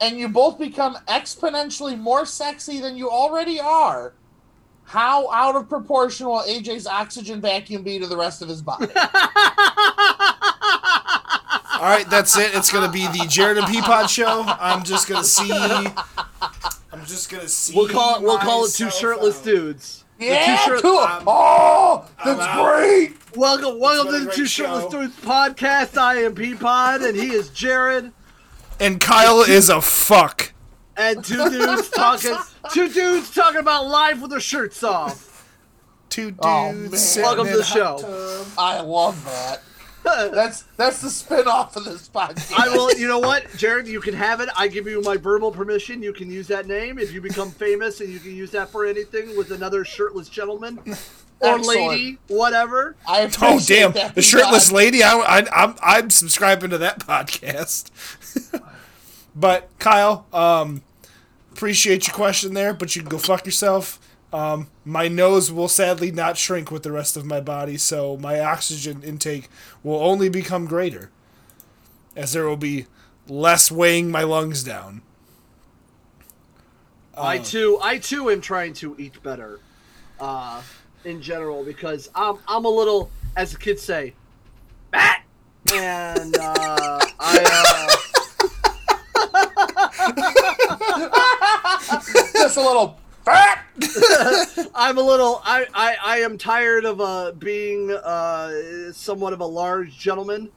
and 0.00 0.18
you 0.18 0.28
both 0.28 0.58
become 0.58 0.96
exponentially 1.08 1.98
more 1.98 2.26
sexy 2.26 2.80
than 2.80 2.96
you 2.96 3.10
already 3.10 3.60
are, 3.60 4.12
how 4.84 5.30
out 5.30 5.56
of 5.56 5.68
proportion 5.68 6.26
will 6.26 6.42
AJ's 6.42 6.86
oxygen 6.86 7.40
vacuum 7.40 7.82
be 7.82 7.98
to 7.98 8.06
the 8.06 8.16
rest 8.16 8.42
of 8.42 8.48
his 8.48 8.60
body? 8.62 8.86
All 11.76 11.90
right, 11.90 12.06
that's 12.08 12.36
it. 12.38 12.54
It's 12.54 12.70
gonna 12.72 12.90
be 12.90 13.06
the 13.08 13.26
Jared 13.28 13.58
and 13.58 13.66
Peapod 13.66 14.08
show. 14.08 14.44
I'm 14.46 14.84
just 14.84 15.08
gonna 15.08 15.24
see. 15.24 15.50
I'm 15.52 17.04
just 17.04 17.30
gonna 17.30 17.48
see. 17.48 17.74
We'll 17.76 17.88
call 17.88 18.16
it. 18.16 18.22
We'll 18.22 18.38
call 18.38 18.64
it 18.64 18.72
two 18.72 18.90
shirtless 18.90 19.38
out. 19.38 19.44
dudes. 19.44 20.04
The 20.18 20.26
two 20.26 20.30
Yeah, 20.32 20.56
shirt- 20.64 20.82
cool. 20.82 20.98
oh, 21.26 22.08
I'm 22.20 22.36
that's 22.38 22.56
great. 22.60 23.36
Welcome, 23.36 23.80
welcome 23.80 24.12
to 24.12 24.20
the 24.20 24.30
Two 24.32 24.46
show. 24.46 24.64
Shirtless 24.64 24.92
Dudes 24.92 25.16
podcast. 25.20 25.98
I 25.98 26.18
am 26.22 26.34
Peapod, 26.36 27.06
and 27.06 27.16
he 27.18 27.32
is 27.32 27.48
Jared. 27.50 28.12
And 28.80 29.00
Kyle 29.00 29.40
is 29.42 29.68
a 29.68 29.80
fuck. 29.80 30.52
And 30.96 31.24
two 31.24 31.48
dudes 31.48 31.88
talking. 31.90 32.36
Two 32.72 32.88
dudes 32.88 33.32
talking 33.34 33.60
about 33.60 33.86
life 33.86 34.20
with 34.20 34.30
their 34.30 34.40
shirts 34.40 34.82
off. 34.82 35.48
Two 36.08 36.34
oh, 36.40 36.72
dudes. 36.72 36.94
Oh, 36.94 36.96
sitting 36.96 37.22
Welcome 37.24 37.46
in 37.46 37.52
to 37.52 37.58
the 37.58 37.64
hot 37.64 37.72
show. 37.72 37.98
tub. 37.98 38.46
I 38.58 38.80
love 38.80 39.24
that. 39.24 39.62
That's 40.04 40.64
that's 40.76 41.00
the 41.00 41.08
spin-off 41.08 41.76
of 41.76 41.86
this 41.86 42.10
podcast. 42.10 42.52
I 42.58 42.68
will. 42.68 42.92
You 42.92 43.08
know 43.08 43.20
what, 43.20 43.46
Jared? 43.56 43.86
You 43.86 44.02
can 44.02 44.12
have 44.12 44.40
it. 44.40 44.50
I 44.54 44.68
give 44.68 44.86
you 44.86 45.00
my 45.00 45.16
verbal 45.16 45.50
permission. 45.50 46.02
You 46.02 46.12
can 46.12 46.30
use 46.30 46.46
that 46.48 46.66
name 46.66 46.98
if 46.98 47.10
you 47.10 47.22
become 47.22 47.50
famous, 47.50 48.02
and 48.02 48.12
you 48.12 48.18
can 48.18 48.36
use 48.36 48.50
that 48.50 48.68
for 48.68 48.84
anything 48.84 49.34
with 49.34 49.50
another 49.50 49.82
shirtless 49.82 50.28
gentleman. 50.28 50.78
Or 51.40 51.56
Excellent. 51.58 51.66
lady, 51.90 52.18
whatever. 52.28 52.96
I 53.06 53.30
Oh 53.40 53.60
damn! 53.64 53.92
that, 53.92 54.14
The 54.14 54.22
shirtless 54.22 54.66
Todd. 54.68 54.76
lady. 54.76 55.02
I, 55.02 55.12
I, 55.16 55.64
I'm 55.64 55.74
I'm 55.82 56.10
subscribing 56.10 56.70
to 56.70 56.78
that 56.78 57.00
podcast. 57.06 57.90
but 59.36 59.68
Kyle, 59.78 60.26
um, 60.32 60.82
appreciate 61.52 62.06
your 62.06 62.14
question 62.14 62.54
there, 62.54 62.72
but 62.72 62.94
you 62.96 63.02
can 63.02 63.08
go 63.10 63.18
fuck 63.18 63.44
yourself. 63.46 63.98
Um, 64.32 64.68
my 64.84 65.06
nose 65.06 65.52
will 65.52 65.68
sadly 65.68 66.10
not 66.10 66.36
shrink 66.36 66.70
with 66.70 66.82
the 66.82 66.90
rest 66.90 67.16
of 67.16 67.24
my 67.24 67.40
body, 67.40 67.76
so 67.76 68.16
my 68.16 68.40
oxygen 68.40 69.02
intake 69.04 69.48
will 69.84 70.02
only 70.02 70.28
become 70.28 70.66
greater, 70.66 71.10
as 72.16 72.32
there 72.32 72.48
will 72.48 72.56
be 72.56 72.86
less 73.28 73.70
weighing 73.70 74.10
my 74.10 74.22
lungs 74.22 74.64
down. 74.64 75.02
I 77.16 77.38
too, 77.38 77.78
I 77.80 77.98
too 77.98 78.28
am 78.30 78.40
trying 78.40 78.72
to 78.74 78.96
eat 78.98 79.22
better, 79.22 79.60
uh, 80.18 80.62
in 81.04 81.20
general 81.20 81.64
because 81.64 82.10
I'm 82.14 82.38
I'm 82.48 82.64
a 82.64 82.68
little, 82.68 83.10
as 83.36 83.52
the 83.52 83.58
kids 83.58 83.82
say, 83.82 84.14
fat, 84.90 85.22
and 85.72 86.36
uh, 86.38 87.00
I. 87.20 87.90
Just 92.34 92.56
a 92.56 92.60
little 92.60 92.98
fat. 93.24 93.64
Uh, 93.80 94.44
I'm 94.74 94.98
a 94.98 95.02
little. 95.02 95.40
I, 95.44 95.66
I, 95.74 95.96
I 96.04 96.16
am 96.18 96.38
tired 96.38 96.84
of 96.84 97.00
uh, 97.00 97.32
being 97.32 97.90
uh, 97.90 98.92
somewhat 98.92 99.32
of 99.32 99.40
a 99.40 99.46
large 99.46 99.98
gentleman, 99.98 100.50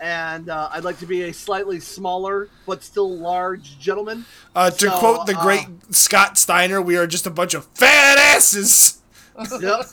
and 0.00 0.48
uh, 0.48 0.68
I'd 0.72 0.84
like 0.84 0.98
to 1.00 1.06
be 1.06 1.22
a 1.22 1.32
slightly 1.32 1.80
smaller 1.80 2.48
but 2.66 2.82
still 2.82 3.18
large 3.18 3.78
gentleman. 3.78 4.24
Uh, 4.54 4.70
to 4.70 4.90
So, 4.90 4.98
quote 4.98 5.26
the 5.26 5.38
uh, 5.38 5.42
great 5.42 5.66
Scott 5.90 6.38
Steiner, 6.38 6.80
we 6.80 6.96
are 6.96 7.06
just 7.06 7.26
a 7.26 7.30
bunch 7.30 7.54
of 7.54 7.66
fat 7.74 8.18
asses. 8.18 9.00
Yep. 9.60 9.86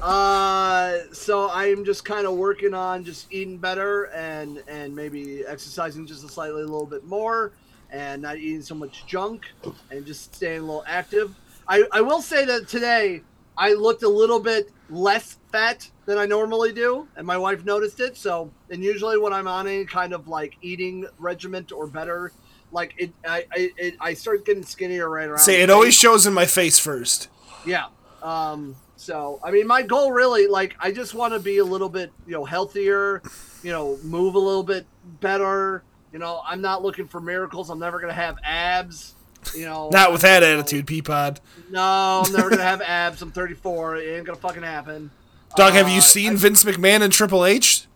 uh, 0.02 0.98
so 1.12 1.50
I'm 1.50 1.84
just 1.84 2.04
kind 2.04 2.26
of 2.26 2.34
working 2.34 2.74
on 2.74 3.04
just 3.04 3.32
eating 3.32 3.58
better 3.58 4.04
and 4.04 4.62
and 4.68 4.94
maybe 4.94 5.44
exercising 5.46 6.06
just 6.06 6.24
a 6.24 6.28
slightly 6.28 6.62
a 6.62 6.66
little 6.66 6.86
bit 6.86 7.04
more 7.04 7.52
and 7.90 8.22
not 8.22 8.38
eating 8.38 8.62
so 8.62 8.74
much 8.74 9.06
junk 9.06 9.46
and 9.90 10.04
just 10.04 10.34
staying 10.34 10.58
a 10.58 10.62
little 10.62 10.84
active. 10.86 11.34
I, 11.66 11.84
I 11.92 12.00
will 12.00 12.20
say 12.20 12.44
that 12.44 12.68
today 12.68 13.22
I 13.56 13.72
looked 13.74 14.02
a 14.02 14.08
little 14.08 14.40
bit 14.40 14.70
less 14.90 15.38
fat 15.52 15.88
than 16.06 16.18
I 16.18 16.26
normally 16.26 16.72
do, 16.72 17.08
and 17.16 17.26
my 17.26 17.38
wife 17.38 17.64
noticed 17.64 18.00
it. 18.00 18.16
So, 18.16 18.50
and 18.68 18.82
usually 18.82 19.18
when 19.18 19.32
I'm 19.32 19.48
on 19.48 19.66
any 19.66 19.84
kind 19.84 20.12
of 20.12 20.28
like 20.28 20.56
eating 20.60 21.06
regiment 21.18 21.72
or 21.72 21.86
better, 21.86 22.32
like 22.72 22.94
it, 22.98 23.12
I, 23.26 23.46
I, 23.52 23.70
it, 23.76 23.94
I 24.00 24.14
start 24.14 24.44
getting 24.44 24.64
skinnier 24.64 25.08
right 25.08 25.28
around. 25.28 25.38
Say 25.38 25.62
it 25.62 25.70
always 25.70 25.94
shows 25.94 26.26
in 26.26 26.34
my 26.34 26.46
face 26.46 26.78
first. 26.78 27.28
Yeah. 27.64 27.86
Um, 28.24 28.74
so 28.96 29.38
I 29.44 29.50
mean, 29.50 29.66
my 29.66 29.82
goal 29.82 30.10
really, 30.10 30.46
like, 30.46 30.74
I 30.80 30.90
just 30.90 31.14
want 31.14 31.34
to 31.34 31.40
be 31.40 31.58
a 31.58 31.64
little 31.64 31.90
bit, 31.90 32.10
you 32.26 32.32
know, 32.32 32.44
healthier, 32.44 33.22
you 33.62 33.70
know, 33.70 33.98
move 34.02 34.34
a 34.34 34.38
little 34.38 34.62
bit 34.62 34.86
better. 35.20 35.84
You 36.12 36.18
know, 36.18 36.40
I'm 36.46 36.60
not 36.62 36.82
looking 36.82 37.06
for 37.06 37.20
miracles. 37.20 37.68
I'm 37.70 37.78
never 37.78 38.00
gonna 38.00 38.12
have 38.14 38.36
abs. 38.42 39.14
You 39.54 39.66
know, 39.66 39.90
Not 39.92 40.10
with 40.10 40.22
that 40.22 40.42
attitude, 40.42 40.86
Peapod. 40.86 41.38
No, 41.70 42.22
I'm 42.24 42.32
never 42.32 42.48
gonna 42.48 42.62
have 42.62 42.80
abs. 42.80 43.20
I'm 43.20 43.30
34. 43.30 43.96
It 43.96 44.16
ain't 44.16 44.26
gonna 44.26 44.38
fucking 44.38 44.62
happen. 44.62 45.10
Doug, 45.56 45.74
have 45.74 45.86
Uh, 45.86 45.90
you 45.90 46.00
seen 46.00 46.36
Vince 46.36 46.64
McMahon 46.64 47.02
and 47.02 47.12
Triple 47.12 47.44
H? 47.44 47.86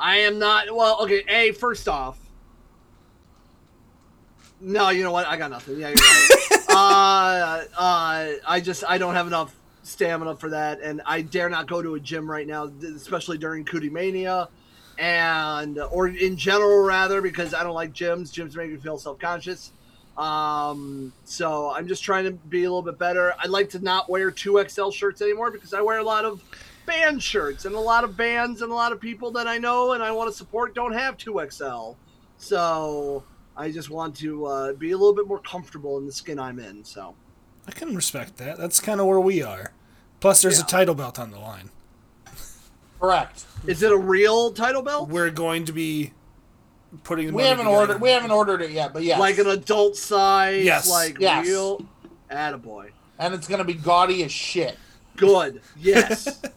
I 0.00 0.16
am 0.18 0.38
not. 0.40 0.74
Well, 0.74 0.98
okay. 1.02 1.22
A 1.28 1.52
first 1.52 1.86
off. 1.86 2.18
No, 4.60 4.88
you 4.88 5.04
know 5.04 5.12
what? 5.12 5.26
I 5.26 5.36
got 5.36 5.50
nothing. 5.50 5.78
Yeah, 5.78 5.88
you're 5.88 5.96
right. 5.96 6.28
uh, 6.70 7.64
uh, 7.78 8.32
I 8.48 8.60
just 8.62 8.82
I 8.88 8.98
don't 8.98 9.14
have 9.14 9.26
enough 9.26 9.54
stamina 9.86 10.36
for 10.36 10.50
that, 10.50 10.80
and 10.80 11.00
I 11.06 11.22
dare 11.22 11.48
not 11.48 11.66
go 11.68 11.80
to 11.82 11.94
a 11.94 12.00
gym 12.00 12.30
right 12.30 12.46
now, 12.46 12.70
especially 12.82 13.38
during 13.38 13.64
Cootie 13.64 13.90
Mania, 13.90 14.48
and 14.98 15.78
or 15.78 16.08
in 16.08 16.36
general 16.36 16.84
rather 16.84 17.20
because 17.20 17.54
I 17.54 17.62
don't 17.62 17.74
like 17.74 17.92
gyms. 17.92 18.32
Gyms 18.32 18.56
make 18.56 18.70
me 18.70 18.76
feel 18.76 18.98
self 18.98 19.18
conscious. 19.18 19.72
Um, 20.16 21.12
so 21.24 21.70
I'm 21.70 21.86
just 21.86 22.02
trying 22.02 22.24
to 22.24 22.30
be 22.30 22.64
a 22.64 22.70
little 22.70 22.82
bit 22.82 22.98
better. 22.98 23.34
I'd 23.38 23.50
like 23.50 23.70
to 23.70 23.78
not 23.78 24.08
wear 24.08 24.30
two 24.30 24.64
XL 24.66 24.90
shirts 24.90 25.20
anymore 25.20 25.50
because 25.50 25.74
I 25.74 25.82
wear 25.82 25.98
a 25.98 26.04
lot 26.04 26.24
of 26.24 26.42
band 26.86 27.22
shirts 27.22 27.64
and 27.66 27.74
a 27.74 27.80
lot 27.80 28.04
of 28.04 28.16
bands 28.16 28.62
and 28.62 28.72
a 28.72 28.74
lot 28.74 28.92
of 28.92 29.00
people 29.00 29.30
that 29.32 29.46
I 29.46 29.58
know 29.58 29.92
and 29.92 30.02
I 30.02 30.12
want 30.12 30.30
to 30.30 30.36
support 30.36 30.74
don't 30.74 30.92
have 30.92 31.18
2XL. 31.18 31.96
So 32.38 33.24
I 33.56 33.70
just 33.70 33.90
want 33.90 34.16
to 34.16 34.46
uh, 34.46 34.72
be 34.72 34.92
a 34.92 34.96
little 34.96 35.14
bit 35.14 35.26
more 35.26 35.40
comfortable 35.40 35.98
in 35.98 36.06
the 36.06 36.12
skin 36.12 36.38
I'm 36.38 36.58
in. 36.58 36.82
So 36.84 37.14
I 37.66 37.72
can 37.72 37.94
respect 37.96 38.36
that. 38.38 38.58
That's 38.58 38.80
kind 38.80 39.00
of 39.00 39.06
where 39.06 39.20
we 39.20 39.42
are. 39.42 39.72
Plus, 40.20 40.40
there's 40.42 40.58
a 40.60 40.64
title 40.64 40.94
belt 40.94 41.18
on 41.18 41.30
the 41.30 41.38
line. 41.38 41.70
Correct. 43.00 43.44
is 43.66 43.82
it 43.82 43.92
a 43.92 43.96
real 43.96 44.52
title 44.52 44.82
belt? 44.82 45.08
We're 45.08 45.30
going 45.30 45.64
to 45.66 45.72
be 45.72 46.12
putting. 47.04 47.26
the 47.26 47.32
We 47.32 47.42
money 47.42 47.48
haven't 47.48 47.64
together. 47.66 47.80
ordered. 47.80 48.00
We 48.00 48.10
haven't 48.10 48.30
ordered 48.30 48.62
it 48.62 48.70
yet, 48.70 48.92
but 48.94 49.02
yeah, 49.02 49.18
Like 49.18 49.38
an 49.38 49.48
adult 49.48 49.96
size? 49.96 50.64
Yes. 50.64 50.88
Like 50.88 51.18
Yes. 51.20 51.46
real? 51.46 51.84
Attaboy. 52.30 52.90
and 53.18 53.34
it's 53.34 53.46
gonna 53.46 53.64
be 53.64 53.74
gaudy 53.74 54.22
as 54.24 54.32
shit. 54.32 54.76
Good. 55.16 55.60
Yes. 55.78 56.40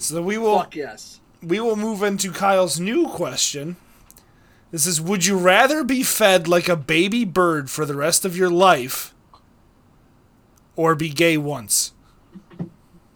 So 0.00 0.22
we 0.22 0.38
will. 0.38 0.58
Fuck 0.60 0.76
yes. 0.76 1.18
we 1.42 1.58
will 1.58 1.74
move 1.74 2.04
into 2.04 2.30
Kyle's 2.30 2.78
new 2.78 3.08
question. 3.08 3.74
This 4.70 4.86
is 4.86 5.00
Would 5.00 5.26
you 5.26 5.36
rather 5.36 5.82
be 5.82 6.04
fed 6.04 6.46
like 6.46 6.68
a 6.68 6.76
baby 6.76 7.24
bird 7.24 7.68
for 7.68 7.84
the 7.84 7.96
rest 7.96 8.24
of 8.24 8.36
your 8.36 8.48
life 8.48 9.12
or 10.78 10.94
be 10.94 11.08
gay 11.10 11.36
once? 11.36 11.92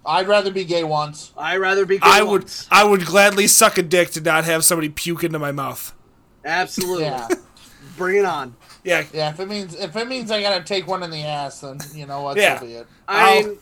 I'd 0.05 0.27
rather 0.27 0.51
be 0.51 0.65
gay 0.65 0.83
once. 0.83 1.33
I'd 1.39 1.59
rather 1.59 1.87
be. 1.87 2.01
I 2.03 2.19
gay 2.19 2.27
would. 2.27 2.51
I 2.73 2.83
would 2.83 3.07
gladly 3.07 3.47
suck 3.47 3.79
a 3.79 3.83
dick 3.83 4.11
to 4.11 4.21
not 4.21 4.45
have 4.45 4.65
somebody 4.65 4.89
puke 4.89 5.23
into 5.23 5.39
my 5.39 5.53
mouth. 5.53 5.95
Absolutely. 6.45 7.05
Yeah, 7.05 7.29
Bring 7.97 8.17
it 8.17 8.25
on. 8.25 8.57
Yeah. 8.83 9.05
yeah. 9.13 9.31
If 9.31 9.39
it 9.39 9.49
means 9.49 9.77
if 9.77 9.95
it 9.95 10.09
means 10.09 10.33
I 10.33 10.43
gotta 10.43 10.65
take 10.65 10.89
one 10.89 11.05
in 11.05 11.11
the 11.13 11.23
ass, 11.23 11.61
then 11.61 11.79
you 11.95 12.05
know 12.07 12.23
what? 12.23 12.37
Yeah. 12.37 12.59
So 12.59 12.67
be 12.67 12.73
it. 12.73 12.87
I 13.07 13.45
I'll- 13.47 13.57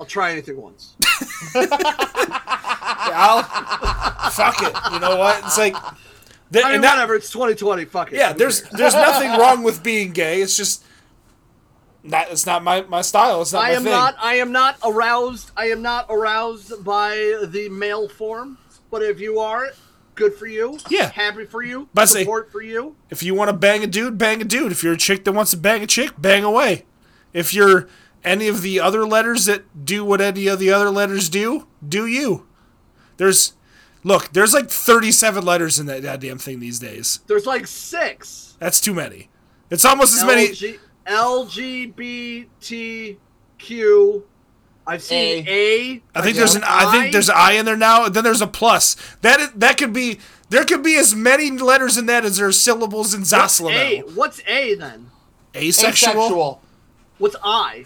I'll 0.00 0.06
try 0.06 0.32
anything 0.32 0.60
once. 0.60 0.94
I'll 3.14 3.42
fuck 4.32 4.56
it. 4.62 4.74
You 4.92 4.98
know 5.00 5.16
what? 5.16 5.38
It's 5.44 5.56
like 5.56 5.74
th- 6.52 6.62
I 6.64 6.68
mean, 6.68 6.74
and 6.76 6.84
that- 6.84 6.94
whatever. 6.96 7.14
It's 7.14 7.30
2020. 7.30 7.86
Fuck 7.86 8.12
it. 8.12 8.16
Yeah, 8.16 8.34
there's 8.34 8.62
there's 8.70 8.94
nothing 8.94 9.30
wrong 9.40 9.62
with 9.62 9.82
being 9.82 10.12
gay. 10.12 10.42
It's 10.42 10.56
just 10.56 10.84
not 12.04 12.30
it's 12.30 12.46
not 12.46 12.62
my, 12.64 12.82
my 12.82 13.02
style. 13.02 13.42
It's 13.42 13.52
not 13.52 13.64
I 13.64 13.68
my 13.70 13.74
am 13.76 13.82
thing. 13.84 13.92
not. 13.92 14.16
I 14.20 14.34
am 14.34 14.52
not 14.52 14.76
aroused. 14.84 15.50
I 15.56 15.66
am 15.66 15.82
not 15.82 16.06
aroused 16.08 16.84
by 16.84 17.38
the 17.46 17.68
male 17.70 18.08
form. 18.08 18.58
But 18.90 19.02
if 19.02 19.20
you 19.20 19.38
are, 19.38 19.68
good 20.14 20.34
for 20.34 20.46
you. 20.46 20.78
Yeah. 20.90 21.10
Happy 21.10 21.44
for 21.46 21.62
you. 21.62 21.88
But 21.94 22.02
I 22.02 22.04
say- 22.06 22.20
Support 22.24 22.52
for 22.52 22.60
you. 22.62 22.96
If 23.10 23.22
you 23.22 23.34
want 23.34 23.48
to 23.48 23.56
bang 23.56 23.82
a 23.82 23.86
dude, 23.86 24.18
bang 24.18 24.42
a 24.42 24.44
dude. 24.44 24.72
If 24.72 24.82
you're 24.82 24.92
a 24.94 24.98
chick 24.98 25.24
that 25.24 25.32
wants 25.32 25.50
to 25.52 25.56
bang 25.56 25.82
a 25.82 25.86
chick, 25.86 26.12
bang 26.18 26.44
away. 26.44 26.84
If 27.32 27.54
you're 27.54 27.88
any 28.24 28.48
of 28.48 28.62
the 28.62 28.78
other 28.80 29.06
letters 29.06 29.46
that 29.46 29.84
do 29.84 30.04
what 30.04 30.20
any 30.20 30.46
of 30.46 30.58
the 30.58 30.70
other 30.70 30.90
letters 30.90 31.28
do, 31.28 31.66
do 31.86 32.06
you. 32.06 32.46
There's 33.16 33.54
look, 34.04 34.32
there's 34.32 34.52
like 34.52 34.68
37 34.70 35.44
letters 35.44 35.78
in 35.80 35.86
that 35.86 36.02
goddamn 36.02 36.38
thing 36.38 36.60
these 36.60 36.78
days. 36.78 37.20
There's 37.26 37.46
like 37.46 37.66
six. 37.66 38.56
That's 38.58 38.80
too 38.80 38.92
many. 38.94 39.28
It's 39.70 39.84
almost 39.84 40.14
as 40.14 40.24
many. 40.24 40.52
LG, 41.06 41.94
LGBTQ. 43.58 44.22
I've 44.84 45.02
seen 45.02 45.46
A. 45.46 46.02
I 46.14 46.22
think 46.22 46.36
there's 46.36 46.56
an 46.56 46.64
I 46.64 46.90
think 46.90 47.12
there's 47.12 47.28
an 47.28 47.36
I 47.38 47.52
in 47.52 47.64
there 47.64 47.76
now. 47.76 48.08
Then 48.08 48.24
there's 48.24 48.40
a 48.42 48.46
plus. 48.48 48.96
That 49.20 49.38
is, 49.40 49.50
that 49.52 49.78
could 49.78 49.92
be 49.92 50.18
there 50.48 50.64
could 50.64 50.82
be 50.82 50.96
as 50.96 51.14
many 51.14 51.50
letters 51.50 51.96
in 51.96 52.06
that 52.06 52.24
as 52.24 52.38
there 52.38 52.48
are 52.48 52.52
syllables 52.52 53.14
in 53.14 53.20
What's 53.20 53.32
A? 53.32 53.36
Zaslav. 53.36 54.16
What's 54.16 54.40
A 54.46 54.74
then? 54.74 55.10
Asexual, 55.54 56.10
Asexual. 56.10 56.62
What's 57.18 57.36
I? 57.44 57.84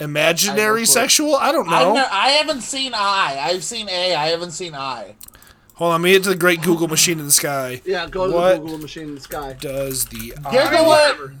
imaginary 0.00 0.82
I 0.82 0.84
sexual. 0.84 1.34
I 1.34 1.52
don't 1.52 1.68
I've 1.68 1.86
know. 1.88 1.94
ne- 1.94 2.00
I 2.10 2.28
haven't 2.30 2.62
seen 2.62 2.92
I. 2.94 3.38
I've 3.40 3.64
seen 3.64 3.88
A. 3.88 4.14
I 4.14 4.28
haven't 4.28 4.52
seen 4.52 4.74
I. 4.74 5.14
Hold 5.78 5.92
on, 5.94 6.02
let 6.02 6.06
me 6.06 6.12
get 6.12 6.24
to 6.24 6.30
the 6.30 6.34
great 6.36 6.60
Google 6.62 6.88
machine 6.88 7.20
in 7.20 7.24
the 7.24 7.30
sky. 7.30 7.80
Yeah, 7.84 8.08
go 8.08 8.26
to 8.26 8.32
What 8.32 8.54
the 8.54 8.58
Google 8.58 8.78
machine 8.78 9.04
in 9.04 9.14
the 9.14 9.20
sky. 9.20 9.56
Does 9.60 10.06
the 10.06 10.30
Google 10.36 10.58
I. 10.58 10.82
Whatever. 10.86 11.34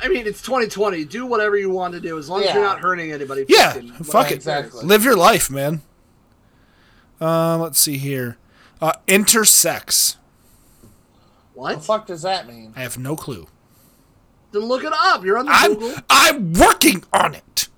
I 0.00 0.06
mean, 0.08 0.26
it's 0.26 0.40
2020. 0.42 1.04
Do 1.04 1.26
whatever 1.26 1.56
you 1.56 1.68
want 1.68 1.94
to 1.94 2.00
do 2.00 2.16
as 2.16 2.28
long 2.28 2.44
as 2.44 2.54
you're 2.54 2.62
not 2.62 2.78
hurting 2.78 3.10
anybody. 3.10 3.44
Yeah, 3.48 3.72
fucking- 3.72 3.92
fuck 4.04 4.30
it. 4.30 4.34
Exactly. 4.34 4.84
live 4.84 5.02
your 5.04 5.16
life, 5.16 5.50
man? 5.50 5.82
Uh, 7.20 7.58
let's 7.58 7.78
see 7.80 7.96
here. 7.98 8.36
Uh, 8.80 8.92
intersex. 9.08 10.16
What 11.54 11.74
the 11.76 11.80
fuck 11.80 12.06
does 12.06 12.22
that 12.22 12.46
mean? 12.46 12.72
I 12.76 12.82
have 12.82 12.98
no 12.98 13.16
clue. 13.16 13.48
Then 14.52 14.62
look 14.62 14.84
it 14.84 14.92
up. 14.94 15.24
You're 15.24 15.38
on 15.38 15.46
the 15.46 15.52
I'm 15.52 15.74
Google. 15.74 15.94
I'm 16.08 16.52
working 16.52 17.02
on 17.12 17.34
it. 17.34 17.68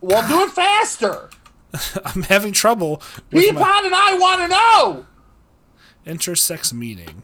Well, 0.00 0.26
do 0.26 0.44
it 0.48 0.52
faster. 0.52 1.28
I'm 2.04 2.22
having 2.22 2.52
trouble 2.52 3.02
with 3.30 3.54
my 3.54 3.60
Peapod 3.62 3.86
and 3.86 3.94
I 3.94 4.16
want 4.18 4.40
to 4.42 4.48
know. 4.48 5.06
intersex 6.06 6.72
meaning. 6.72 7.22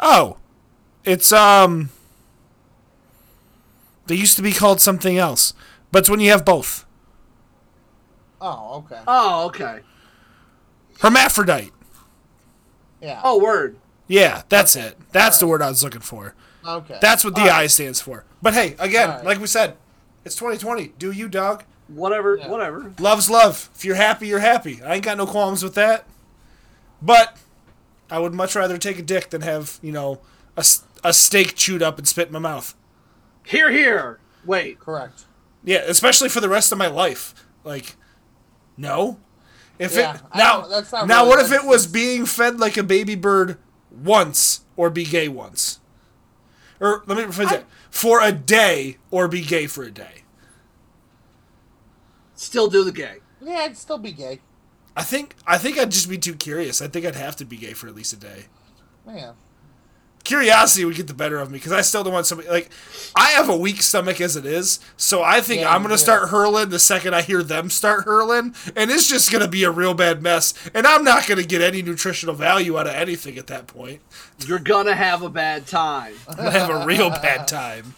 Oh, 0.00 0.36
It's 1.04 1.32
um. 1.32 1.90
They 4.06 4.14
used 4.14 4.36
to 4.36 4.42
be 4.42 4.52
called 4.52 4.80
something 4.80 5.18
else, 5.18 5.52
but 5.92 6.00
it's 6.00 6.10
when 6.10 6.20
you 6.20 6.30
have 6.30 6.44
both. 6.44 6.86
Oh, 8.40 8.76
okay. 8.78 9.00
Oh, 9.06 9.46
okay. 9.46 9.80
Hermaphrodite. 11.00 11.72
Yeah. 13.02 13.20
Oh, 13.22 13.38
word. 13.38 13.76
Yeah, 14.06 14.42
that's 14.48 14.74
it. 14.76 14.96
That's 15.12 15.38
the 15.38 15.46
word 15.46 15.60
I 15.60 15.68
was 15.68 15.84
looking 15.84 16.00
for. 16.00 16.34
okay. 16.66 16.98
That's 17.02 17.22
what 17.24 17.34
the 17.34 17.42
All 17.42 17.48
I 17.48 17.60
right. 17.62 17.70
stands 17.70 18.00
for. 18.00 18.24
But 18.40 18.54
hey, 18.54 18.74
again, 18.78 19.10
All 19.10 19.16
right. 19.16 19.24
like 19.26 19.40
we 19.40 19.46
said, 19.46 19.76
it's 20.28 20.36
2020. 20.36 20.88
Do 20.98 21.10
you, 21.10 21.26
dog? 21.28 21.64
Whatever. 21.88 22.36
Yeah. 22.36 22.48
Whatever. 22.48 22.92
Love's 22.98 23.30
love. 23.30 23.70
If 23.74 23.82
you're 23.84 23.96
happy, 23.96 24.28
you're 24.28 24.38
happy. 24.40 24.82
I 24.82 24.94
ain't 24.96 25.04
got 25.04 25.16
no 25.16 25.26
qualms 25.26 25.62
with 25.62 25.74
that. 25.74 26.04
But 27.00 27.36
I 28.10 28.18
would 28.18 28.34
much 28.34 28.54
rather 28.54 28.76
take 28.76 28.98
a 28.98 29.02
dick 29.02 29.30
than 29.30 29.40
have, 29.40 29.78
you 29.82 29.90
know, 29.90 30.20
a, 30.56 30.64
a 31.02 31.12
steak 31.14 31.54
chewed 31.56 31.82
up 31.82 31.96
and 31.98 32.06
spit 32.06 32.26
in 32.26 32.32
my 32.34 32.38
mouth. 32.38 32.74
Hear, 33.44 33.70
hear. 33.70 34.18
Wait. 34.44 34.78
Correct. 34.78 35.24
Yeah, 35.64 35.78
especially 35.86 36.28
for 36.28 36.40
the 36.40 36.48
rest 36.48 36.72
of 36.72 36.78
my 36.78 36.88
life. 36.88 37.34
Like, 37.64 37.96
no. 38.76 39.18
If 39.78 39.96
Yeah, 39.96 40.16
it 40.16 40.20
now, 40.34 40.62
that's 40.62 40.92
not 40.92 41.06
now 41.06 41.20
really- 41.24 41.28
what 41.28 41.40
if 41.46 41.52
it 41.52 41.64
was 41.64 41.86
being 41.86 42.26
fed 42.26 42.60
like 42.60 42.76
a 42.76 42.82
baby 42.82 43.14
bird 43.14 43.56
once 43.90 44.60
or 44.76 44.90
be 44.90 45.04
gay 45.04 45.28
once? 45.28 45.80
Or 46.80 47.02
let 47.06 47.16
me 47.16 47.24
rephrase 47.24 47.50
that: 47.50 47.64
for 47.90 48.22
a 48.22 48.32
day 48.32 48.98
or 49.10 49.28
be 49.28 49.42
gay 49.42 49.66
for 49.66 49.84
a 49.84 49.90
day. 49.90 50.22
Still 52.34 52.68
do 52.68 52.84
the 52.84 52.92
gay. 52.92 53.18
Yeah, 53.40 53.58
I'd 53.58 53.76
still 53.76 53.98
be 53.98 54.12
gay. 54.12 54.40
I 54.96 55.02
think 55.02 55.34
I 55.46 55.58
think 55.58 55.78
I'd 55.78 55.90
just 55.90 56.08
be 56.08 56.18
too 56.18 56.34
curious. 56.34 56.82
I 56.82 56.88
think 56.88 57.06
I'd 57.06 57.14
have 57.14 57.36
to 57.36 57.44
be 57.44 57.56
gay 57.56 57.72
for 57.72 57.86
at 57.88 57.94
least 57.94 58.12
a 58.12 58.16
day. 58.16 58.46
Yeah. 59.06 59.32
Curiosity 60.28 60.84
would 60.84 60.94
get 60.94 61.06
the 61.06 61.14
better 61.14 61.38
of 61.38 61.50
me 61.50 61.56
because 61.56 61.72
I 61.72 61.80
still 61.80 62.04
don't 62.04 62.12
want 62.12 62.26
somebody 62.26 62.50
like 62.50 62.68
I 63.16 63.28
have 63.30 63.48
a 63.48 63.56
weak 63.56 63.80
stomach 63.80 64.20
as 64.20 64.36
it 64.36 64.44
is, 64.44 64.78
so 64.98 65.22
I 65.22 65.40
think 65.40 65.62
Yeah, 65.62 65.74
I'm 65.74 65.80
gonna 65.80 65.94
yeah. 65.94 65.98
start 66.00 66.28
hurling 66.28 66.68
the 66.68 66.78
second 66.78 67.14
I 67.14 67.22
hear 67.22 67.42
them 67.42 67.70
start 67.70 68.04
hurling, 68.04 68.54
and 68.76 68.90
it's 68.90 69.08
just 69.08 69.32
gonna 69.32 69.48
be 69.48 69.64
a 69.64 69.70
real 69.70 69.94
bad 69.94 70.22
mess, 70.22 70.52
and 70.74 70.86
I'm 70.86 71.02
not 71.02 71.26
gonna 71.26 71.44
get 71.44 71.62
any 71.62 71.80
nutritional 71.80 72.34
value 72.34 72.78
out 72.78 72.86
of 72.86 72.92
anything 72.92 73.38
at 73.38 73.46
that 73.46 73.68
point. 73.68 74.02
You're 74.46 74.58
gonna 74.58 74.94
have 74.94 75.22
a 75.22 75.30
bad 75.30 75.66
time. 75.66 76.12
I'm 76.28 76.36
gonna 76.36 76.50
have 76.50 76.68
a 76.68 76.84
real 76.84 77.08
bad 77.08 77.48
time. 77.48 77.94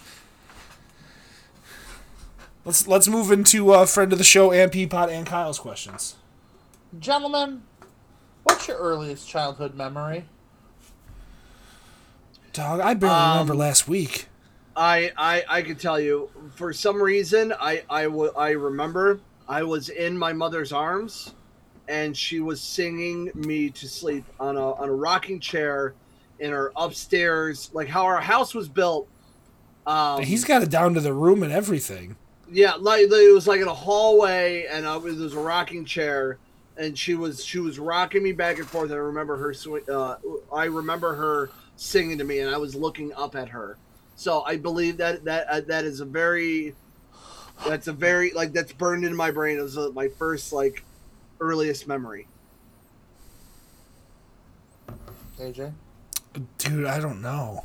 Let's 2.65 2.87
let's 2.87 3.09
move 3.09 3.33
into 3.33 3.73
uh, 3.73 3.87
friend 3.87 4.13
of 4.13 4.19
the 4.19 4.25
show 4.25 4.53
and 4.53 4.71
Peapod 4.71 5.09
and 5.11 5.27
Kyle's 5.27 5.59
questions. 5.59 6.15
Gentlemen, 6.97 7.63
what's 8.45 8.69
your 8.69 8.77
earliest 8.77 9.29
childhood 9.29 9.75
memory? 9.75 10.27
Dog, 12.53 12.81
I 12.81 12.95
barely 12.95 13.15
Um, 13.15 13.31
remember 13.33 13.55
last 13.55 13.89
week. 13.89 14.27
I, 14.77 15.13
I 15.17 15.45
I 15.49 15.63
can 15.63 15.77
tell 15.77 16.01
you 16.01 16.31
for 16.55 16.73
some 16.73 17.03
reason 17.03 17.53
I 17.61 17.83
I 17.91 18.07
wa- 18.07 18.33
I 18.37 18.51
remember 18.51 19.21
I 19.49 19.63
was 19.63 19.89
in 19.89 20.17
my 20.17 20.33
mother's 20.33 20.73
arms 20.73 21.35
and 21.89 22.17
she 22.17 22.41
was 22.41 22.61
singing 22.61 23.31
me 23.35 23.71
to 23.71 23.89
sleep 23.89 24.25
on 24.39 24.57
a 24.57 24.73
on 24.75 24.89
a 24.89 24.93
rocking 24.93 25.41
chair 25.41 25.95
in 26.39 26.51
her 26.53 26.73
upstairs 26.77 27.71
like 27.75 27.89
how 27.89 28.05
our 28.05 28.21
house 28.21 28.55
was 28.55 28.69
built 28.69 29.09
um 29.87 30.23
He's 30.23 30.45
got 30.45 30.63
it 30.63 30.71
down 30.71 30.95
to 30.95 31.01
the 31.01 31.13
room 31.13 31.43
and 31.43 31.53
everything. 31.53 32.17
yeah 32.51 32.75
like 32.75 33.03
it 33.11 33.35
was 33.35 33.47
like 33.49 33.61
in 33.61 33.69
a 33.69 33.75
hallway 33.75 34.67
and 34.71 34.87
uh, 34.87 34.99
there 35.01 35.13
was 35.13 35.35
a 35.35 35.39
rocking 35.39 35.85
chair 35.85 36.39
and 36.77 36.97
she 36.97 37.15
was 37.17 37.45
she 37.45 37.59
was 37.59 37.79
rocking 37.79 38.23
me 38.23 38.33
back 38.33 38.59
and 38.59 38.67
forth 38.69 38.85
and 38.91 38.95
I 38.95 39.03
remember 39.03 39.37
her 39.37 39.55
uh 39.93 40.17
I 40.55 40.65
remember 40.67 41.15
her 41.17 41.51
singing 41.81 42.19
to 42.19 42.25
me 42.25 42.41
and 42.41 42.55
I 42.55 42.59
was 42.59 42.75
looking 42.75 43.13
up 43.15 43.35
at 43.35 43.49
her 43.49 43.77
so 44.21 44.43
I 44.43 44.59
believe 44.59 44.99
that 44.99 45.25
that 45.25 45.47
uh, 45.49 45.61
that 45.63 45.87
is 45.87 46.01
a 46.01 46.05
very 46.05 46.75
that's 47.67 47.89
a 47.89 47.93
very 47.95 48.33
like 48.33 48.53
that's 48.53 48.71
burned 48.71 49.03
into 49.03 49.17
my 49.17 49.31
brain. 49.31 49.59
It 49.59 49.63
was 49.63 49.79
uh, 49.79 49.89
my 49.95 50.09
first 50.09 50.53
like 50.53 50.85
earliest 51.41 51.89
memory. 51.89 52.29
AJ? 55.39 55.73
Dude, 56.59 56.85
I 56.85 57.01
don't 57.01 57.23
know. 57.23 57.65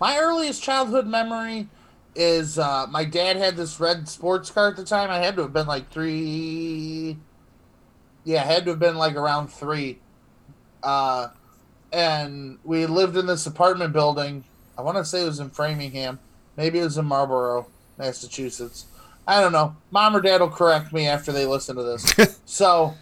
My 0.00 0.16
earliest 0.16 0.62
childhood 0.62 1.06
memory 1.06 1.68
is 2.14 2.58
uh, 2.58 2.86
my 2.88 3.04
dad 3.04 3.36
had 3.36 3.54
this 3.56 3.78
red 3.78 4.08
sports 4.08 4.50
car 4.50 4.68
at 4.68 4.76
the 4.76 4.84
time. 4.84 5.10
I 5.10 5.18
had 5.18 5.36
to 5.36 5.42
have 5.42 5.52
been 5.52 5.66
like 5.66 5.90
three. 5.90 7.18
Yeah, 8.24 8.42
I 8.42 8.46
had 8.46 8.64
to 8.64 8.70
have 8.70 8.80
been 8.80 8.96
like 8.96 9.14
around 9.14 9.48
three. 9.48 9.98
Uh, 10.82 11.28
and 11.92 12.58
we 12.64 12.86
lived 12.86 13.16
in 13.16 13.26
this 13.26 13.46
apartment 13.46 13.92
building. 13.92 14.44
I 14.76 14.82
want 14.82 14.96
to 14.98 15.04
say 15.04 15.22
it 15.22 15.26
was 15.26 15.40
in 15.40 15.50
Framingham. 15.50 16.18
Maybe 16.56 16.78
it 16.78 16.84
was 16.84 16.98
in 16.98 17.06
Marlborough, 17.06 17.66
Massachusetts. 17.98 18.86
I 19.26 19.40
don't 19.40 19.52
know. 19.52 19.76
Mom 19.90 20.14
or 20.16 20.20
dad 20.20 20.40
will 20.40 20.48
correct 20.50 20.92
me 20.92 21.06
after 21.06 21.32
they 21.32 21.46
listen 21.46 21.76
to 21.76 21.82
this. 21.82 22.38
so 22.44 22.94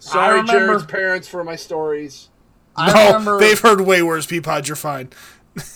Sorry, 0.00 0.40
remember- 0.40 0.52
Jared's 0.66 0.86
parents, 0.86 1.28
for 1.28 1.44
my 1.44 1.56
stories. 1.56 2.28
I 2.78 2.92
no, 2.92 3.06
remember. 3.06 3.38
they've 3.40 3.58
heard 3.58 3.80
way 3.80 4.02
worse. 4.02 4.26
Peapod, 4.26 4.66
you're 4.66 4.76
fine. 4.76 5.08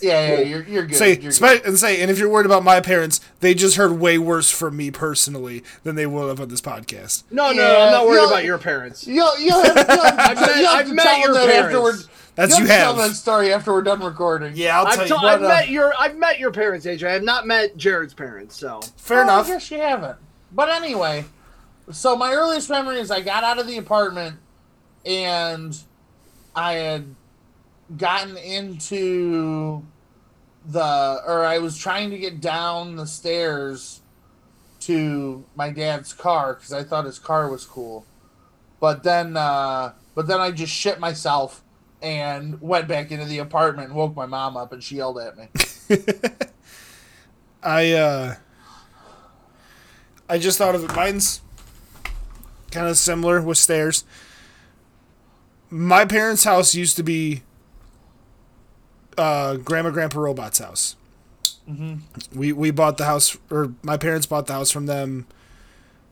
Yeah, 0.01 0.33
yeah, 0.33 0.39
you're, 0.41 0.63
you're 0.63 0.85
good. 0.85 0.95
Say, 0.95 1.19
you're 1.19 1.31
spe- 1.31 1.65
and 1.65 1.77
say, 1.77 2.01
and 2.01 2.11
if 2.11 2.19
you're 2.19 2.29
worried 2.29 2.45
about 2.45 2.63
my 2.63 2.81
parents, 2.81 3.19
they 3.39 3.53
just 3.53 3.77
heard 3.77 3.93
way 3.99 4.17
worse 4.17 4.49
from 4.51 4.77
me 4.77 4.91
personally 4.91 5.63
than 5.83 5.95
they 5.95 6.05
will 6.05 6.27
have 6.27 6.39
on 6.39 6.49
this 6.49 6.61
podcast. 6.61 7.23
No, 7.31 7.51
no, 7.51 7.81
I'm 7.81 7.91
not 7.91 8.05
worried 8.05 8.27
about 8.27 8.43
your 8.43 8.57
parents. 8.57 9.07
You'll, 9.07 9.37
you'll 9.39 9.63
have, 9.63 9.75
you'll 9.75 9.85
have, 10.03 10.19
I've 10.19 10.39
met- 10.39 10.55
you'll 10.57 10.67
have 10.67 10.75
I've 10.79 10.87
to 10.87 10.93
met 10.93 11.03
tell 11.03 11.19
your 11.19 11.27
them 11.33 11.47
that 11.47 11.49
parents. 11.51 11.65
afterward. 11.75 11.95
That's 12.35 12.51
you'll 12.57 12.61
you 12.67 12.71
have 12.73 12.79
have. 12.87 12.95
tell 12.95 13.07
that 13.09 13.15
story 13.15 13.53
after 13.53 13.73
we're 13.73 13.81
done 13.81 13.99
recording. 14.01 14.53
Yeah, 14.55 14.79
I'll 14.79 14.87
I've, 14.87 15.07
tell 15.07 15.21
you. 15.21 15.27
I've 15.27 15.43
uh, 15.43 15.47
met 15.47 15.69
your 15.69 15.93
I've 15.99 16.15
met 16.17 16.39
your 16.39 16.51
parents, 16.51 16.85
AJ. 16.85 17.07
I 17.07 17.11
have 17.13 17.23
not 17.23 17.45
met 17.45 17.75
Jared's 17.75 18.13
parents. 18.13 18.55
So 18.55 18.79
Fair 18.95 19.19
Oh, 19.19 19.23
enough. 19.23 19.47
I 19.47 19.49
guess 19.49 19.69
you 19.69 19.79
haven't. 19.79 20.17
But 20.53 20.69
anyway, 20.69 21.25
so 21.91 22.15
my 22.15 22.31
earliest 22.33 22.69
memory 22.69 22.99
is 22.99 23.11
I 23.11 23.19
got 23.21 23.43
out 23.43 23.59
of 23.59 23.67
the 23.67 23.77
apartment 23.77 24.37
and 25.05 25.77
I 26.55 26.73
had 26.73 27.15
gotten 27.97 28.37
into 28.37 29.85
the, 30.65 31.21
or 31.25 31.45
I 31.45 31.57
was 31.59 31.77
trying 31.77 32.11
to 32.11 32.17
get 32.17 32.41
down 32.41 32.95
the 32.95 33.07
stairs 33.07 34.01
to 34.81 35.45
my 35.55 35.69
dad's 35.69 36.13
car 36.13 36.55
because 36.55 36.73
I 36.73 36.83
thought 36.83 37.05
his 37.05 37.19
car 37.19 37.49
was 37.49 37.65
cool. 37.65 38.05
But 38.79 39.03
then, 39.03 39.37
uh, 39.37 39.93
but 40.15 40.27
then 40.27 40.39
I 40.39 40.51
just 40.51 40.73
shit 40.73 40.99
myself 40.99 41.63
and 42.01 42.59
went 42.61 42.87
back 42.87 43.11
into 43.11 43.25
the 43.25 43.39
apartment 43.39 43.89
and 43.89 43.97
woke 43.97 44.15
my 44.15 44.25
mom 44.25 44.57
up 44.57 44.73
and 44.73 44.83
she 44.83 44.97
yelled 44.97 45.19
at 45.19 45.37
me. 45.37 45.47
I 47.63 47.91
uh 47.91 48.35
I 50.27 50.37
just 50.39 50.57
thought 50.57 50.75
of 50.75 50.83
it. 50.83 50.95
Mine's 50.95 51.41
kind 52.71 52.87
of 52.87 52.97
similar 52.97 53.41
with 53.41 53.57
stairs. 53.57 54.03
My 55.69 56.05
parents' 56.05 56.43
house 56.43 56.73
used 56.73 56.95
to 56.97 57.03
be 57.03 57.43
uh, 59.17 59.55
Grandma 59.57 59.89
Grandpa 59.89 60.19
Robot's 60.19 60.59
house. 60.59 60.95
We 62.33 62.51
we 62.53 62.71
bought 62.71 62.97
the 62.97 63.05
house, 63.05 63.37
or 63.49 63.73
my 63.83 63.97
parents 63.97 64.25
bought 64.25 64.47
the 64.47 64.53
house 64.53 64.71
from 64.71 64.87
them 64.87 65.27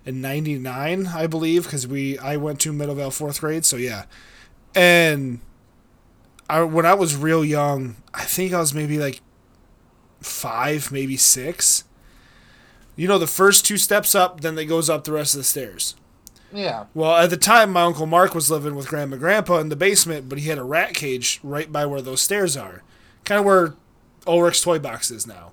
in 0.06 0.22
'99, 0.22 1.08
I 1.08 1.28
believe, 1.28 1.64
because 1.64 1.88
we 1.88 2.18
I 2.20 2.38
went 2.38 2.60
to 2.62 2.72
Middlevale 2.72 3.12
fourth 3.14 3.42
grade. 3.42 3.66
So 3.66 3.76
yeah, 3.76 4.06
and 4.76 5.40
I 6.50 6.62
when 6.64 6.86
I 6.86 6.94
was 6.94 7.16
real 7.16 7.44
young, 7.44 7.96
I 8.14 8.24
think 8.24 8.54
I 8.54 8.60
was 8.60 8.74
maybe 8.74 8.98
like 9.00 9.22
five, 10.22 10.92
maybe 10.92 11.18
six. 11.18 11.84
You 12.96 13.08
know, 13.08 13.18
the 13.18 13.28
first 13.28 13.66
two 13.66 13.78
steps 13.78 14.14
up, 14.14 14.42
then 14.42 14.58
it 14.58 14.66
goes 14.66 14.90
up 14.90 15.04
the 15.06 15.14
rest 15.14 15.34
of 15.34 15.40
the 15.40 15.46
stairs. 15.46 15.96
Yeah. 16.52 16.86
Well, 16.94 17.16
at 17.16 17.30
the 17.30 17.38
time, 17.38 17.72
my 17.72 17.84
uncle 17.84 18.06
Mark 18.06 18.34
was 18.34 18.50
living 18.50 18.76
with 18.76 18.88
Grandma 18.88 19.14
and 19.14 19.22
Grandpa 19.22 19.60
in 19.60 19.70
the 19.70 19.76
basement, 19.76 20.28
but 20.28 20.40
he 20.40 20.50
had 20.50 20.58
a 20.58 20.64
rat 20.64 20.94
cage 20.94 21.40
right 21.44 21.72
by 21.72 21.86
where 21.86 22.02
those 22.02 22.22
stairs 22.22 22.58
are, 22.58 22.84
kind 23.30 23.40
of 23.40 23.46
where 23.46 23.76
Ulrich's 24.26 24.62
toy 24.62 24.80
box 24.80 25.12
is 25.12 25.28
now. 25.28 25.52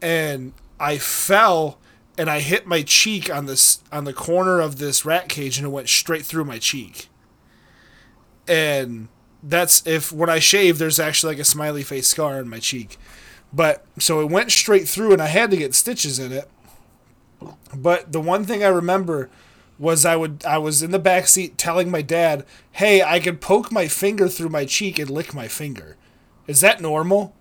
And 0.00 0.54
I 0.80 0.96
fell 0.96 1.78
and 2.16 2.30
I 2.30 2.40
hit 2.40 2.66
my 2.66 2.82
cheek 2.82 3.30
on 3.32 3.44
this 3.44 3.82
on 3.92 4.04
the 4.04 4.14
corner 4.14 4.58
of 4.58 4.78
this 4.78 5.04
rat 5.04 5.28
cage, 5.28 5.58
and 5.58 5.66
it 5.66 5.70
went 5.70 5.88
straight 5.90 6.24
through 6.24 6.46
my 6.46 6.58
cheek. 6.58 7.08
And 8.48 9.08
that's 9.42 9.86
if 9.86 10.10
when 10.10 10.30
I 10.30 10.38
shave, 10.38 10.78
there's 10.78 10.98
actually 10.98 11.34
like 11.34 11.42
a 11.42 11.44
smiley 11.44 11.82
face 11.82 12.08
scar 12.08 12.38
on 12.38 12.48
my 12.48 12.58
cheek. 12.58 12.96
But 13.52 13.84
so 13.98 14.20
it 14.20 14.30
went 14.30 14.50
straight 14.50 14.88
through, 14.88 15.12
and 15.12 15.22
I 15.22 15.26
had 15.26 15.50
to 15.50 15.58
get 15.58 15.74
stitches 15.74 16.18
in 16.18 16.32
it. 16.32 16.48
But 17.74 18.12
the 18.12 18.20
one 18.20 18.44
thing 18.44 18.64
I 18.64 18.68
remember 18.68 19.28
was 19.78 20.06
I 20.06 20.16
would 20.16 20.42
I 20.46 20.56
was 20.56 20.82
in 20.82 20.90
the 20.90 20.98
back 20.98 21.28
seat 21.28 21.58
telling 21.58 21.90
my 21.90 22.02
dad, 22.02 22.46
"Hey, 22.72 23.02
I 23.02 23.20
could 23.20 23.42
poke 23.42 23.70
my 23.70 23.88
finger 23.88 24.26
through 24.26 24.48
my 24.48 24.64
cheek 24.64 24.98
and 24.98 25.10
lick 25.10 25.34
my 25.34 25.48
finger. 25.48 25.96
Is 26.48 26.60
that 26.62 26.80
normal?" 26.80 27.36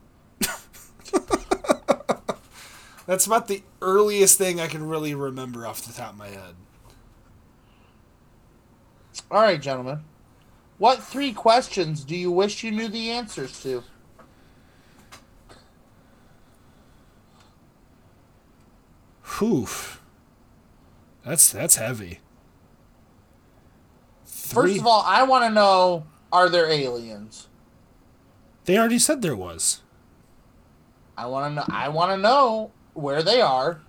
That's 3.08 3.26
about 3.26 3.48
the 3.48 3.64
earliest 3.82 4.38
thing 4.38 4.60
I 4.60 4.68
can 4.68 4.88
really 4.88 5.16
remember 5.16 5.66
off 5.66 5.82
the 5.82 5.94
top 5.94 6.12
of 6.12 6.18
my 6.18 6.28
head. 6.28 6.56
All 9.32 9.42
right, 9.42 9.62
gentlemen. 9.62 10.04
What 10.78 11.02
three 11.02 11.34
questions 11.34 12.04
do 12.04 12.16
you 12.16 12.30
wish 12.30 12.64
you 12.64 12.72
knew 12.72 12.88
the 12.88 13.10
answers 13.10 13.62
to? 13.64 13.84
Oof. 19.42 20.02
That's 21.26 21.52
that's 21.52 21.76
heavy. 21.76 22.20
First 24.26 24.80
of 24.80 24.88
all, 24.88 25.04
I 25.06 25.24
want 25.24 25.44
to 25.46 25.50
know: 25.50 26.06
Are 26.32 26.50
there 26.50 26.68
aliens? 26.68 27.47
They 28.68 28.78
already 28.78 29.00
said 29.00 29.24
there 29.24 29.36
was. 29.36 29.82
I 31.18 31.26
want 31.26 31.52
to 31.52 31.56
know. 31.56 31.66
I 31.76 31.90
want 31.90 32.12
to 32.12 32.18
know 32.18 32.70
where 32.94 33.24
they 33.24 33.42
are. 33.42 33.82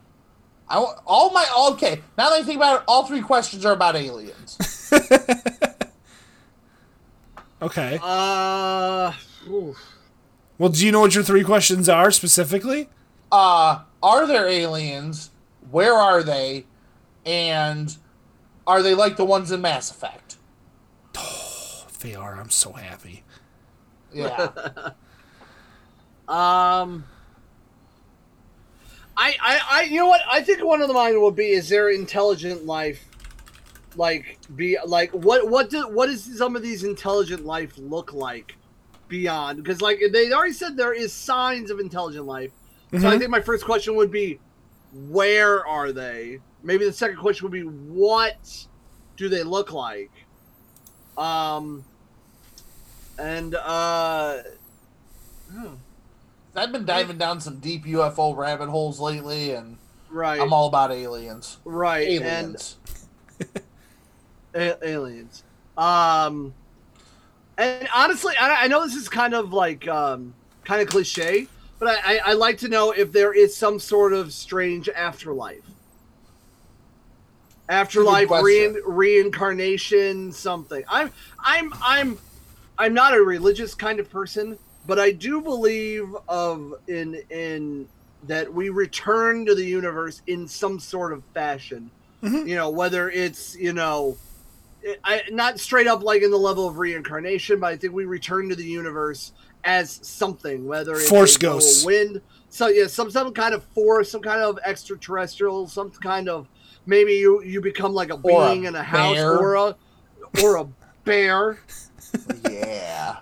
I 0.67 0.79
wa- 0.79 0.99
all 1.07 1.31
my 1.31 1.47
okay. 1.73 2.01
Now 2.17 2.31
that 2.31 2.41
I 2.41 2.43
think 2.43 2.57
about 2.57 2.81
it, 2.81 2.85
all 2.89 3.05
three 3.07 3.21
questions 3.21 3.67
are 3.67 3.75
about 3.75 3.95
aliens. 3.95 4.57
Okay. 7.61 7.99
Uh, 8.03 9.13
oof. 9.51 9.77
Well, 10.59 10.69
do 10.69 10.85
you 10.85 10.93
know 10.93 11.01
what 11.01 11.15
your 11.15 11.25
three 11.25 11.43
questions 11.45 11.89
are 11.89 12.11
specifically? 12.11 12.89
Uh, 13.33 13.81
are 14.03 14.27
there 14.27 14.47
aliens? 14.47 15.31
Where 15.71 15.95
are 15.95 16.23
they? 16.23 16.67
And 17.27 17.97
are 18.67 18.83
they 18.83 18.95
like 18.95 19.17
the 19.17 19.25
ones 19.25 19.51
in 19.51 19.61
Mass 19.61 19.91
Effect? 19.91 20.37
If 21.15 21.99
they 22.01 22.15
are, 22.15 22.37
I'm 22.41 22.51
so 22.51 22.73
happy. 22.73 23.25
Yeah. 24.13 24.51
Um, 26.29 27.07
I, 29.17 29.35
I, 29.43 29.61
I, 29.71 29.83
you 29.85 29.97
know 29.97 30.09
what? 30.09 30.21
I 30.31 30.43
think 30.43 30.63
one 30.63 30.83
of 30.83 30.89
the 30.89 30.95
mine 30.95 31.21
would 31.23 31.35
be: 31.35 31.53
Is 31.53 31.71
there 31.71 31.89
intelligent 31.89 32.67
life? 32.67 33.03
Like, 33.97 34.39
be 34.55 34.77
like, 34.85 35.11
what, 35.13 35.49
what 35.49 35.71
do, 35.71 35.89
what 35.89 36.07
does 36.07 36.37
some 36.37 36.55
of 36.55 36.63
these 36.63 36.85
intelligent 36.85 37.45
life 37.45 37.73
look 37.79 38.13
like 38.13 38.55
beyond? 39.09 39.57
Because, 39.57 39.81
like, 39.81 40.01
they 40.13 40.31
already 40.31 40.53
said 40.53 40.77
there 40.77 40.93
is 40.93 41.13
signs 41.13 41.71
of 41.71 41.81
intelligent 41.81 42.27
life. 42.27 42.53
So 43.01 43.09
I 43.09 43.19
think 43.19 43.31
my 43.31 43.41
first 43.41 43.65
question 43.65 43.97
would 43.97 44.13
be, 44.13 44.39
where 44.93 45.67
are 45.67 45.91
they? 45.91 46.39
Maybe 46.63 46.85
the 46.85 46.93
second 46.93 47.17
question 47.17 47.45
would 47.45 47.53
be, 47.53 47.63
what 47.63 48.67
do 49.17 49.29
they 49.29 49.43
look 49.43 49.73
like? 49.73 50.13
Um, 51.17 51.85
and 53.19 53.55
uh. 53.55 54.39
I've 56.57 56.73
been 56.73 56.85
diving 56.85 57.19
down 57.19 57.41
some 57.41 57.59
deep 57.59 57.85
UFO 57.85 58.37
rabbit 58.37 58.69
holes 58.69 58.99
lately, 59.01 59.53
and 59.53 59.77
Right. 60.11 60.41
I'm 60.41 60.53
all 60.53 60.69
about 60.69 60.91
aliens. 60.91 61.59
right. 61.65 62.09
And 62.09 62.25
Aliens. 62.25 62.77
A- 64.55 64.89
aliens. 64.89 65.45
Um, 65.77 66.55
and 67.57 67.89
honestly, 67.95 68.35
I, 68.41 68.65
I 68.65 68.69
know 68.69 68.83
this 68.85 68.95
is 68.95 69.09
kind 69.09 69.35
of 69.35 69.53
like 69.53 69.87
um, 69.87 70.35
kind 70.65 70.81
of 70.81 70.89
cliche, 70.89 71.47
but 71.79 71.89
I, 71.89 72.17
I, 72.17 72.21
I 72.27 72.33
like 72.33 72.59
to 72.59 72.69
know 72.69 72.91
if 72.93 73.13
there 73.13 73.33
is 73.33 73.55
some 73.55 73.79
sort 73.79 74.13
of 74.13 74.33
strange 74.33 74.89
afterlife. 74.89 75.65
Afterlife, 77.69 78.31
rein, 78.31 78.79
reincarnation, 78.87 80.33
something. 80.33 80.83
I'm, 80.89 81.13
I'm, 81.39 81.73
I'm, 81.83 82.19
I'm 82.79 82.95
not 82.95 83.15
a 83.15 83.21
religious 83.21 83.75
kind 83.75 83.99
of 84.01 84.09
person, 84.09 84.59
but 84.87 84.99
I 84.99 85.13
do 85.13 85.41
believe 85.41 86.09
of 86.29 86.75
in 86.87 87.21
in 87.31 87.89
that 88.27 88.53
we 88.53 88.69
return 88.69 89.47
to 89.47 89.55
the 89.55 89.65
universe 89.65 90.23
in 90.27 90.47
some 90.49 90.79
sort 90.81 91.13
of 91.13 91.23
fashion. 91.35 91.91
Mm-hmm. 92.23 92.49
You 92.49 92.57
know, 92.57 92.71
whether 92.71 93.11
it's 93.11 93.57
you 93.57 93.73
know, 93.73 94.17
I, 95.05 95.23
not 95.31 95.61
straight 95.61 95.87
up 95.87 96.03
like 96.03 96.23
in 96.23 96.31
the 96.31 96.37
level 96.37 96.67
of 96.69 96.79
reincarnation, 96.79 97.61
but 97.61 97.67
I 97.67 97.77
think 97.77 97.93
we 97.93 98.05
return 98.05 98.49
to 98.49 98.57
the 98.57 98.65
universe 98.65 99.33
as 99.65 99.99
something, 100.03 100.67
whether 100.67 100.95
it's 100.95 101.09
Force 101.09 101.37
a 101.37 101.41
ghosts. 101.41 101.85
wind, 101.85 102.21
so 102.49 102.69
yeah, 102.69 102.87
some 102.87 103.11
some 103.11 103.33
kind 103.33 103.55
of 103.55 103.65
force, 103.75 104.11
some 104.11 104.23
kind 104.23 104.41
of 104.43 104.59
extraterrestrial, 104.65 105.67
some 105.69 105.91
kind 105.91 106.29
of 106.29 106.47
maybe 106.87 107.13
you 107.15 107.43
you 107.43 107.61
become 107.61 107.93
like 107.93 108.11
a 108.11 108.15
Or 108.15 108.45
a 108.47 108.49
being 108.51 108.65
in 108.65 108.75
a 108.75 108.83
house 108.83 109.17
bear. 109.17 109.37
or 109.37 109.55
a 109.57 109.77
or 110.43 110.57
a 110.57 110.67
bear. 111.05 111.59
Yeah. 112.51 113.17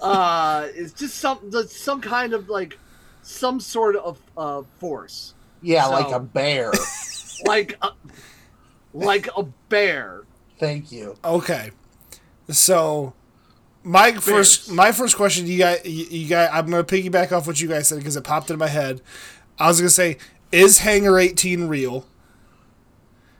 uh 0.00 0.68
it's 0.74 0.92
just 0.92 1.16
some 1.16 1.50
some 1.68 2.00
kind 2.00 2.32
of 2.32 2.48
like 2.48 2.78
some 3.22 3.60
sort 3.60 3.96
of 3.96 4.20
uh 4.36 4.62
force 4.78 5.34
Yeah, 5.62 5.84
So- 5.84 5.90
like 5.92 6.12
a 6.12 6.20
bear. 6.20 6.72
like 7.46 7.76
a, 7.82 7.90
like 8.92 9.28
a 9.36 9.44
bear 9.68 10.22
Thank 10.58 10.92
you. 10.92 11.16
Okay. 11.24 11.70
So 12.50 13.14
my 13.82 14.12
first 14.12 14.70
my 14.70 14.92
first 14.92 15.16
question 15.16 15.46
you 15.46 15.58
guys 15.58 15.80
you, 15.86 16.04
you 16.10 16.28
guys 16.28 16.50
I'm 16.52 16.70
going 16.70 16.84
to 16.84 16.94
piggyback 16.94 17.32
off 17.32 17.46
what 17.46 17.58
you 17.60 17.66
guys 17.68 17.88
said 17.88 17.96
because 17.98 18.14
it 18.16 18.24
popped 18.24 18.50
in 18.50 18.58
my 18.58 18.68
head. 18.68 19.00
I 19.58 19.68
was 19.68 19.80
going 19.80 19.88
to 19.88 19.94
say 19.94 20.18
is 20.52 20.78
Hangar 20.78 21.18
18 21.18 21.66
real? 21.66 22.06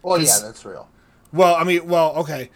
Well, 0.02 0.18
yeah, 0.18 0.38
that's 0.42 0.64
real. 0.64 0.88
Well, 1.32 1.54
I 1.56 1.64
mean, 1.64 1.86
well, 1.86 2.16
okay. 2.18 2.50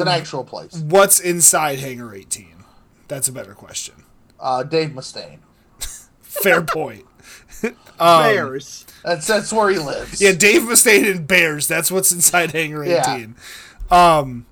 It's 0.00 0.08
an 0.08 0.08
actual 0.08 0.44
place. 0.44 0.74
What's 0.76 1.18
inside 1.18 1.80
Hangar 1.80 2.14
18? 2.14 2.64
That's 3.08 3.26
a 3.28 3.32
better 3.32 3.54
question. 3.54 3.94
Uh, 4.38 4.62
Dave 4.62 4.90
Mustaine. 4.90 5.38
Fair 6.20 6.62
point. 6.62 7.04
bears 7.98 8.86
That's 9.02 9.26
that's 9.26 9.52
where 9.52 9.70
he 9.70 9.78
lives. 9.78 10.20
Yeah, 10.22 10.32
Dave 10.32 10.62
Mustaine 10.62 11.10
and 11.10 11.26
Bears. 11.26 11.66
That's 11.66 11.90
what's 11.90 12.12
inside 12.12 12.52
Hangar 12.52 12.84
Yeah. 12.84 13.02
18. 13.16 13.34
Um, 13.90 14.46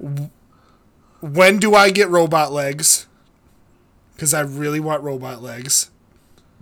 w- 0.00 0.30
when 1.20 1.58
do 1.58 1.74
I 1.74 1.90
get 1.90 2.08
robot 2.10 2.52
legs? 2.52 3.06
Because 4.14 4.32
I 4.32 4.42
really 4.42 4.78
want 4.78 5.02
robot 5.02 5.42
legs. 5.42 5.90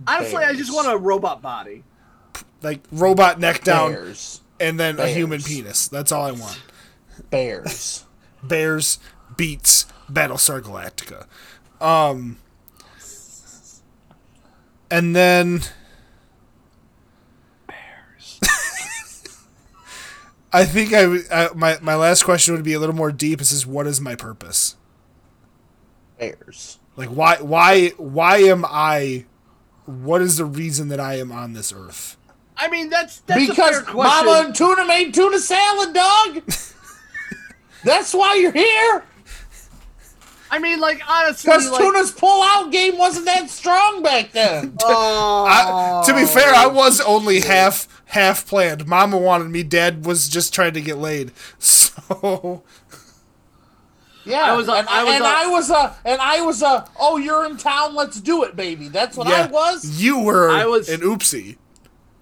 honestly 0.07 0.43
i 0.43 0.53
just 0.53 0.73
want 0.73 0.91
a 0.91 0.97
robot 0.97 1.41
body 1.41 1.83
Like 2.63 2.79
robot 2.91 3.39
neck 3.39 3.63
down 3.63 3.91
Bears. 3.91 4.41
and 4.59 4.79
then 4.79 4.97
a 4.99 5.07
human 5.07 5.41
penis. 5.41 5.87
That's 5.87 6.11
all 6.11 6.25
I 6.25 6.31
want. 6.31 6.59
Bears. 7.33 8.05
Bears 8.43 8.99
beets 9.35 9.87
Battlestar 10.09 10.61
Galactica. 10.61 11.25
Um, 11.83 12.37
and 14.91 15.15
then 15.15 15.61
Bears. 17.65 18.39
I 20.53 20.63
think 20.63 20.93
I, 20.93 21.05
I 21.31 21.49
my 21.55 21.79
my 21.81 21.95
last 21.95 22.23
question 22.23 22.53
would 22.53 22.63
be 22.63 22.73
a 22.73 22.79
little 22.79 22.93
more 22.93 23.11
deep. 23.11 23.41
It 23.41 23.45
says, 23.45 23.65
"What 23.65 23.87
is 23.87 23.99
my 23.99 24.15
purpose? 24.15 24.75
Bears. 26.19 26.77
Like, 26.95 27.09
why 27.09 27.37
why 27.37 27.89
why 27.97 28.37
am 28.37 28.63
I? 28.63 29.25
What 29.85 30.21
is 30.21 30.37
the 30.37 30.45
reason 30.45 30.89
that 30.89 30.99
I 30.99 31.15
am 31.15 31.31
on 31.31 31.53
this 31.53 31.73
earth?" 31.73 32.15
i 32.55 32.69
mean 32.69 32.87
that's 32.87 33.21
that's 33.21 33.41
a 33.43 33.47
because 33.47 33.77
fair 33.77 33.81
question 33.81 34.25
Mama 34.27 34.43
and 34.45 34.55
Tuna 34.55 34.85
made 34.85 35.11
tuna 35.11 35.39
salad, 35.39 35.95
dog. 35.95 36.43
That's 37.83 38.13
why 38.13 38.35
you're 38.35 38.51
here. 38.51 39.03
i 40.51 40.59
mean 40.59 40.79
like 40.79 41.01
honestly 41.09 41.49
Because 41.49 41.69
like, 41.71 41.81
Tuna's 41.81 42.11
pull-out 42.11 42.71
game 42.71 42.97
wasn't 42.97 43.25
that 43.25 43.49
strong 43.49 44.03
back 44.03 44.31
then. 44.31 44.77
oh, 44.83 45.45
I, 45.49 46.03
to 46.07 46.13
be 46.15 46.25
fair, 46.25 46.53
I 46.53 46.67
was 46.67 47.01
only 47.01 47.39
half 47.41 47.87
half 48.05 48.45
planned. 48.47 48.85
Mama 48.87 49.17
wanted 49.17 49.49
me. 49.49 49.63
Dad 49.63 50.05
was 50.05 50.29
just 50.29 50.53
trying 50.53 50.73
to 50.73 50.81
get 50.81 50.97
laid. 50.97 51.31
So 51.59 52.63
Yeah, 54.25 54.43
I 54.43 54.55
was 54.55 54.67
a- 54.69 54.73
and, 54.73 54.87
I 54.89 55.03
was 55.03 55.13
and 55.15 55.23
a- 55.23 55.27
I 55.27 55.45
was 55.47 55.69
a, 55.69 55.95
and 56.05 56.21
I 56.21 56.41
was 56.41 56.61
a. 56.61 56.87
Oh, 56.99 57.17
you're 57.17 57.45
in 57.45 57.57
town. 57.57 57.93
Let's 57.95 58.21
do 58.21 58.43
it, 58.43 58.55
baby. 58.55 58.87
That's 58.87 59.17
what 59.17 59.27
I 59.27 59.47
was. 59.47 60.01
you 60.01 60.19
were 60.21 60.49
I 60.49 60.65
was- 60.65 60.87
an 60.89 61.01
oopsie. 61.01 61.57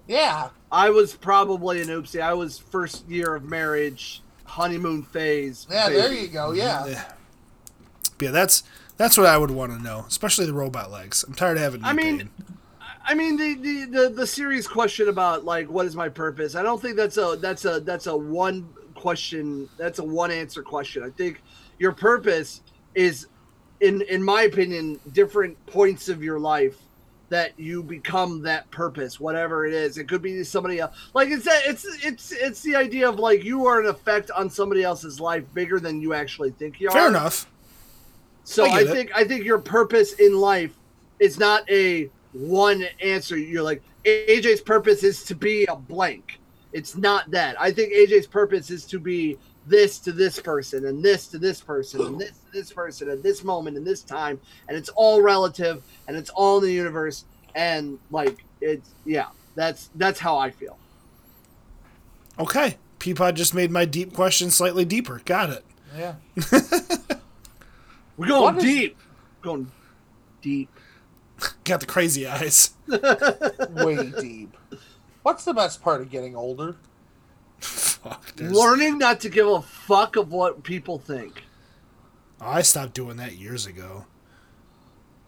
Yeah, 0.08 0.48
i 0.70 0.90
was 0.90 1.12
probably 1.14 1.80
an 1.82 1.88
oopsie 1.88 2.20
i 2.20 2.32
was 2.34 2.58
first 2.58 3.06
year 3.08 3.34
of 3.36 3.44
marriage 3.44 4.21
honeymoon 4.52 5.02
phase 5.02 5.66
yeah. 5.70 5.88
baby. 5.88 6.00
There 6.00 6.12
you 6.12 6.28
go. 6.28 6.52
Yeah. 6.52 7.04
Yeah, 8.20 8.30
that's 8.30 8.62
that's 8.98 9.16
what 9.16 9.26
I 9.26 9.38
would 9.38 9.50
want 9.50 9.72
to 9.72 9.82
know, 9.82 10.04
especially 10.06 10.46
the 10.46 10.52
robot 10.52 10.90
legs. 10.90 11.24
I'm 11.24 11.34
tired 11.34 11.56
of 11.56 11.62
having. 11.62 11.82
I 11.82 11.92
mean, 11.92 12.18
pain. 12.18 12.30
I 13.04 13.14
mean 13.14 13.36
the, 13.36 13.54
the 13.54 13.84
the 13.86 14.08
the 14.10 14.26
serious 14.26 14.68
question 14.68 15.08
about 15.08 15.44
like 15.44 15.68
what 15.68 15.86
is 15.86 15.96
my 15.96 16.08
purpose? 16.08 16.54
I 16.54 16.62
don't 16.62 16.80
think 16.80 16.96
that's 16.96 17.16
a 17.16 17.36
that's 17.40 17.64
a 17.64 17.80
that's 17.80 18.06
a 18.06 18.16
one 18.16 18.68
question. 18.94 19.68
That's 19.78 19.98
a 19.98 20.04
one 20.04 20.30
answer 20.30 20.62
question. 20.62 21.02
I 21.02 21.10
think 21.10 21.42
your 21.78 21.92
purpose 21.92 22.60
is, 22.94 23.26
in 23.80 24.02
in 24.02 24.22
my 24.22 24.42
opinion, 24.42 25.00
different 25.12 25.56
points 25.66 26.08
of 26.10 26.22
your 26.22 26.38
life 26.38 26.76
that 27.32 27.58
you 27.58 27.82
become 27.82 28.42
that 28.42 28.70
purpose, 28.70 29.18
whatever 29.18 29.64
it 29.64 29.72
is. 29.72 29.96
It 29.96 30.06
could 30.06 30.20
be 30.20 30.44
somebody 30.44 30.80
else. 30.80 30.94
Like 31.14 31.30
it's 31.30 31.46
it's 31.48 31.86
it's 32.04 32.30
it's 32.30 32.60
the 32.60 32.76
idea 32.76 33.08
of 33.08 33.18
like 33.18 33.42
you 33.42 33.66
are 33.66 33.80
an 33.80 33.86
effect 33.86 34.30
on 34.32 34.50
somebody 34.50 34.82
else's 34.82 35.18
life 35.18 35.42
bigger 35.54 35.80
than 35.80 36.02
you 36.02 36.12
actually 36.12 36.50
think 36.50 36.78
you 36.78 36.90
are. 36.90 36.92
fair 36.92 37.08
enough. 37.08 37.50
So 38.44 38.66
I 38.66 38.68
I, 38.68 38.84
get 38.84 38.90
it. 38.90 38.94
think 38.94 39.16
I 39.16 39.24
think 39.24 39.44
your 39.46 39.58
purpose 39.58 40.12
in 40.14 40.36
life 40.36 40.76
is 41.20 41.38
not 41.38 41.68
a 41.70 42.10
one 42.34 42.84
answer. 43.02 43.38
You're 43.38 43.62
like 43.62 43.82
AJ's 44.04 44.60
purpose 44.60 45.02
is 45.02 45.24
to 45.24 45.34
be 45.34 45.64
a 45.64 45.74
blank. 45.74 46.38
It's 46.74 46.98
not 46.98 47.30
that. 47.30 47.58
I 47.58 47.72
think 47.72 47.94
AJ's 47.94 48.26
purpose 48.26 48.70
is 48.70 48.84
to 48.86 48.98
be 48.98 49.38
this 49.66 49.98
to 50.00 50.12
this 50.12 50.40
person 50.40 50.86
and 50.86 51.02
this 51.02 51.28
to 51.28 51.38
this 51.38 51.60
person 51.60 52.00
and 52.04 52.20
this 52.20 52.30
to 52.30 52.52
this 52.52 52.72
person 52.72 53.08
at 53.08 53.22
this 53.22 53.44
moment 53.44 53.76
in 53.76 53.84
this 53.84 54.02
time 54.02 54.40
and 54.68 54.76
it's 54.76 54.88
all 54.90 55.22
relative 55.22 55.82
and 56.08 56.16
it's 56.16 56.30
all 56.30 56.58
in 56.58 56.64
the 56.64 56.72
universe 56.72 57.24
and 57.54 57.98
like 58.10 58.44
it's 58.60 58.90
yeah 59.04 59.26
that's 59.54 59.90
that's 59.96 60.18
how 60.18 60.36
i 60.36 60.50
feel 60.50 60.76
Okay. 62.38 62.78
Peapod 62.98 63.34
just 63.34 63.54
made 63.54 63.70
my 63.70 63.84
deep 63.84 64.14
question 64.14 64.50
slightly 64.50 64.86
deeper. 64.86 65.20
Got 65.26 65.50
it. 65.50 65.64
Yeah. 65.94 66.14
we're 68.16 68.26
going 68.26 68.42
What 68.42 68.56
is- 68.56 68.62
deep 68.64 68.96
going 69.42 69.70
deep 70.40 70.70
Got 71.64 71.80
the 71.80 71.86
crazy 71.86 72.26
eyes. 72.26 72.70
Way 72.88 74.12
deep. 74.18 74.56
What's 75.22 75.44
the 75.44 75.52
best 75.52 75.82
part 75.82 76.00
of 76.00 76.10
getting 76.10 76.34
older? 76.34 76.76
Fuck. 78.02 78.34
there's- 78.36 78.52
learning 78.52 78.98
not 78.98 79.20
to 79.20 79.28
give 79.28 79.46
a 79.46 79.62
fuck 79.62 80.16
of 80.16 80.32
what 80.32 80.62
people 80.62 80.98
think 80.98 81.44
I 82.40 82.62
stopped 82.62 82.94
doing 82.94 83.18
that 83.18 83.34
years 83.36 83.66
ago. 83.66 84.04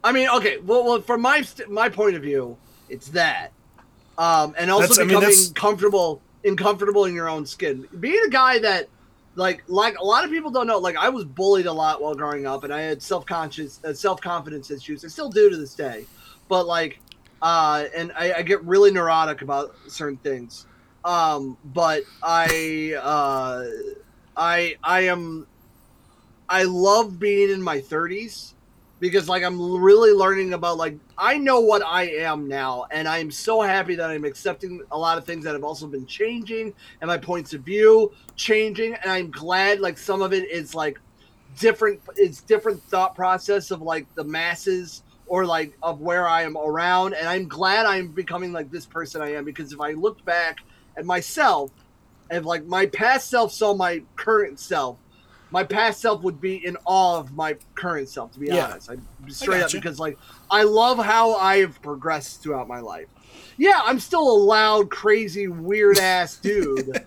I 0.03 0.11
mean, 0.13 0.29
okay. 0.29 0.59
Well, 0.59 0.85
well 0.85 1.01
from 1.01 1.21
my 1.21 1.43
st- 1.43 1.71
my 1.71 1.89
point 1.89 2.17
of 2.17 2.23
view, 2.23 2.57
it's 2.89 3.09
that, 3.11 3.53
um, 4.19 4.55
and 4.59 4.69
also 4.71 4.89
That's- 4.89 4.99
I 4.99 5.03
mean, 5.03 5.09
becoming 5.09 5.29
that's- 5.29 5.53
comfortable, 5.53 6.21
uncomfortable 6.45 7.05
in 7.05 7.15
your 7.15 7.29
own 7.29 7.47
skin. 7.47 7.87
Being 8.01 8.21
a 8.27 8.31
guy 8.31 8.59
that, 8.59 8.89
like, 9.37 9.63
like 9.69 9.97
a 9.99 10.05
lot 10.05 10.25
of 10.25 10.31
people 10.31 10.51
don't 10.51 10.67
know. 10.67 10.79
Like, 10.79 10.97
I 10.97 11.09
was 11.09 11.25
bullied 11.25 11.67
a 11.67 11.73
lot 11.73 12.03
while 12.03 12.15
growing 12.17 12.47
up, 12.47 12.65
and 12.65 12.75
I 12.75 12.81
had 12.81 13.01
self 13.01 13.25
conscious, 13.27 13.79
uh, 13.85 13.95
self 13.95 14.21
confidence 14.21 14.71
issues. 14.73 15.05
I 15.05 15.09
still 15.09 15.31
do 15.31 15.49
to 15.49 15.57
this 15.57 15.75
day, 15.75 16.07
but 16.49 16.67
like, 16.67 16.99
uh, 17.43 17.85
and 17.95 18.11
I, 18.17 18.33
I 18.35 18.43
get 18.43 18.63
really 18.65 18.91
neurotic 18.91 19.43
about 19.43 19.75
certain 19.87 20.19
things. 20.19 20.67
Um, 21.05 21.59
but 21.64 22.05
I, 22.22 22.94
uh, 23.01 23.64
I, 24.36 24.76
I 24.82 25.01
am, 25.02 25.47
I 26.48 26.64
love 26.64 27.18
being 27.18 27.51
in 27.51 27.62
my 27.62 27.81
thirties 27.81 28.55
because 29.01 29.28
like 29.28 29.43
I'm 29.43 29.60
really 29.60 30.12
learning 30.12 30.55
about 30.55 30.78
like 30.78 30.97
I 31.18 31.36
know 31.36 31.60
what 31.60 31.82
I 31.85 32.05
am 32.05 32.48
now 32.48 32.86
and 32.90 33.06
I'm 33.06 33.31
so 33.31 33.60
happy 33.60 33.97
that 33.97 34.09
I'm 34.09 34.24
accepting 34.24 34.82
a 34.93 34.98
lot 34.98 35.18
of 35.18 35.26
things 35.26 35.44
that 35.44 35.52
have 35.52 35.64
also 35.64 35.86
been 35.86 36.06
changing 36.06 36.72
and 37.01 37.09
my 37.09 37.18
points 37.18 37.52
of 37.52 37.62
view 37.62 38.12
changing 38.36 38.94
and 38.94 39.10
I'm 39.10 39.31
glad 39.31 39.81
like 39.81 39.98
some 39.98 40.22
of 40.22 40.32
it 40.32 40.51
is 40.51 40.74
like 40.74 40.98
different 41.59 42.01
it's 42.16 42.40
different 42.40 42.82
thought 42.85 43.14
process 43.14 43.70
of 43.70 43.82
like 43.82 44.06
the 44.14 44.24
masses 44.24 45.02
or 45.26 45.44
like 45.44 45.76
of 45.82 46.01
where 46.01 46.26
I 46.28 46.43
am 46.43 46.56
around 46.56 47.14
and 47.14 47.28
I'm 47.28 47.48
glad 47.48 47.86
I'm 47.86 48.09
becoming 48.09 48.52
like 48.52 48.70
this 48.70 48.86
person 48.86 49.20
I 49.20 49.35
am 49.35 49.44
because 49.44 49.72
if 49.72 49.81
I 49.81 49.93
looked 49.93 50.24
back 50.24 50.60
at 50.97 51.05
myself 51.05 51.71
and 52.31 52.45
like 52.47 52.65
my 52.66 52.87
past 52.87 53.29
self 53.31 53.53
saw 53.53 53.75
my 53.75 54.03
current 54.16 54.59
self 54.59 54.99
my 55.51 55.62
past 55.62 56.01
self 56.01 56.23
would 56.23 56.41
be 56.41 56.65
in 56.66 56.77
awe 56.85 57.19
of 57.19 57.33
my 57.37 57.55
current 57.75 58.09
self 58.09 58.33
to 58.33 58.41
be 58.41 58.47
Yeah. 58.49 58.66
honest 58.71 58.91
I 58.91 58.97
straight 59.29 59.57
up 59.59 59.62
gotcha. 59.65 59.77
because 59.79 59.99
like 60.01 60.19
I 60.51 60.62
love 60.62 60.99
how 60.99 61.35
I've 61.35 61.81
progressed 61.83 62.43
throughout 62.43 62.66
my 62.69 62.81
life 62.81 63.09
yeah 63.57 63.81
I'm 63.85 64.01
still 64.01 64.29
a 64.31 64.39
loud 64.39 64.91
crazy 64.91 65.49
weird 65.49 65.99
ass 65.99 66.37
dude 66.43 67.05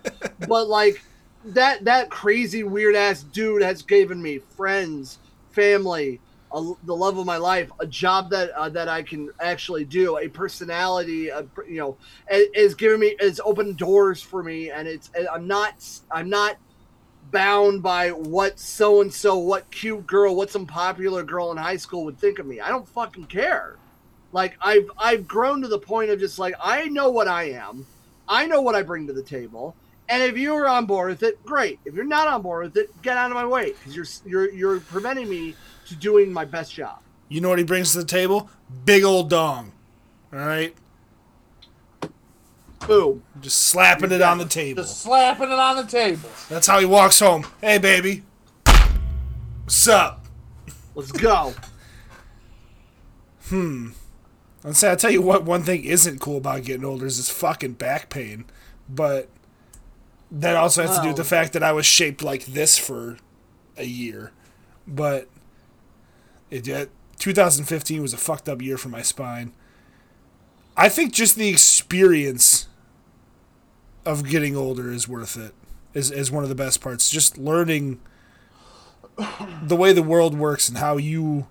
but 0.48 0.68
like 0.68 1.02
that 1.44 1.84
that 1.84 2.10
crazy 2.10 2.62
weird 2.62 2.94
ass 2.94 3.22
dude 3.22 3.62
has 3.62 3.82
given 3.82 4.20
me 4.22 4.38
friends 4.56 5.18
family 5.50 6.20
a, 6.52 6.72
the 6.84 6.94
love 6.94 7.18
of 7.18 7.26
my 7.26 7.36
life 7.36 7.70
a 7.80 7.86
job 7.86 8.30
that 8.30 8.50
uh, 8.50 8.68
that 8.68 8.88
I 8.88 9.02
can 9.02 9.30
actually 9.40 9.84
do 9.84 10.18
a 10.18 10.28
personality 10.28 11.28
a, 11.28 11.46
you 11.68 11.76
know 11.76 11.96
is 12.30 12.74
giving 12.74 13.00
me 13.00 13.16
it's 13.20 13.40
opened 13.44 13.76
doors 13.76 14.22
for 14.22 14.42
me 14.42 14.70
and 14.70 14.88
it's 14.88 15.10
I'm 15.30 15.46
not 15.46 15.74
I'm 16.10 16.30
not 16.30 16.56
bound 17.30 17.82
by 17.82 18.10
what 18.10 18.58
so 18.58 19.00
and 19.00 19.12
so, 19.12 19.38
what 19.38 19.70
cute 19.70 20.06
girl, 20.06 20.34
what 20.34 20.50
some 20.50 20.66
popular 20.66 21.22
girl 21.22 21.50
in 21.50 21.56
high 21.56 21.76
school 21.76 22.04
would 22.04 22.18
think 22.18 22.38
of 22.38 22.46
me. 22.46 22.60
I 22.60 22.68
don't 22.68 22.88
fucking 22.88 23.26
care. 23.26 23.76
Like 24.32 24.56
I've 24.60 24.90
I've 24.98 25.26
grown 25.26 25.62
to 25.62 25.68
the 25.68 25.78
point 25.78 26.10
of 26.10 26.18
just 26.18 26.38
like 26.38 26.54
I 26.62 26.86
know 26.86 27.10
what 27.10 27.28
I 27.28 27.50
am. 27.50 27.86
I 28.28 28.46
know 28.46 28.60
what 28.60 28.74
I 28.74 28.82
bring 28.82 29.06
to 29.06 29.12
the 29.12 29.22
table. 29.22 29.74
And 30.10 30.22
if 30.22 30.38
you're 30.38 30.66
on 30.66 30.86
board 30.86 31.10
with 31.10 31.22
it, 31.22 31.44
great. 31.44 31.80
If 31.84 31.94
you're 31.94 32.04
not 32.04 32.28
on 32.28 32.40
board 32.40 32.64
with 32.64 32.76
it, 32.76 33.02
get 33.02 33.16
out 33.16 33.30
of 33.30 33.34
my 33.34 33.46
way 33.46 33.72
because 33.72 33.94
you're 33.94 34.06
you're 34.26 34.52
you're 34.52 34.80
preventing 34.80 35.28
me 35.28 35.54
to 35.88 35.96
doing 35.96 36.32
my 36.32 36.44
best 36.44 36.74
job. 36.74 36.98
You 37.28 37.40
know 37.40 37.48
what 37.50 37.58
he 37.58 37.64
brings 37.64 37.92
to 37.92 37.98
the 37.98 38.04
table? 38.04 38.48
Big 38.84 39.04
old 39.04 39.28
dong. 39.30 39.72
All 40.32 40.38
right? 40.38 40.74
Boom. 42.86 43.22
Just 43.40 43.58
slapping 43.64 44.12
it 44.12 44.22
on 44.22 44.38
the 44.38 44.44
table. 44.46 44.82
Just 44.82 45.02
slapping 45.02 45.48
it 45.50 45.58
on 45.58 45.76
the 45.76 45.84
table. 45.84 46.28
That's 46.48 46.66
how 46.66 46.78
he 46.78 46.86
walks 46.86 47.18
home. 47.20 47.46
Hey, 47.60 47.78
baby. 47.78 48.22
What's 49.64 49.88
up? 49.88 50.24
Let's 50.94 51.12
go. 51.12 51.54
Hmm. 53.48 53.92
I'll 54.62 54.74
say, 54.74 54.90
I'll 54.90 54.96
tell 54.96 55.10
you 55.10 55.22
what, 55.22 55.42
one 55.44 55.62
thing 55.62 55.84
isn't 55.84 56.20
cool 56.20 56.36
about 56.36 56.64
getting 56.64 56.84
older 56.84 57.06
is 57.06 57.16
this 57.16 57.30
fucking 57.30 57.72
back 57.74 58.10
pain. 58.10 58.44
But 58.90 59.30
that 60.30 60.54
also 60.54 60.82
has 60.82 60.96
to 60.96 61.02
do 61.02 61.08
with 61.08 61.16
the 61.16 61.22
Oh. 61.22 61.24
fact 61.24 61.54
that 61.54 61.62
I 61.62 61.72
was 61.72 61.86
shaped 61.86 62.22
like 62.22 62.44
this 62.44 62.76
for 62.76 63.16
a 63.78 63.84
year. 63.86 64.32
But 64.86 65.28
it 66.50 66.64
did. 66.64 66.90
2015 67.18 68.00
was 68.00 68.12
a 68.12 68.16
fucked 68.16 68.48
up 68.48 68.62
year 68.62 68.78
for 68.78 68.88
my 68.88 69.02
spine. 69.02 69.52
I 70.76 70.88
think 70.88 71.12
just 71.12 71.36
the 71.36 71.48
experience 71.48 72.68
of 74.06 74.28
getting 74.28 74.56
older 74.56 74.90
is 74.92 75.08
worth 75.08 75.36
it. 75.36 75.54
Is 75.94 76.10
is 76.10 76.30
one 76.30 76.42
of 76.42 76.48
the 76.48 76.54
best 76.54 76.80
parts. 76.80 77.10
Just 77.10 77.38
learning 77.38 78.00
the 79.62 79.76
way 79.76 79.92
the 79.92 80.02
world 80.02 80.38
works 80.38 80.68
and 80.68 80.78
how 80.78 80.96
you 80.96 81.48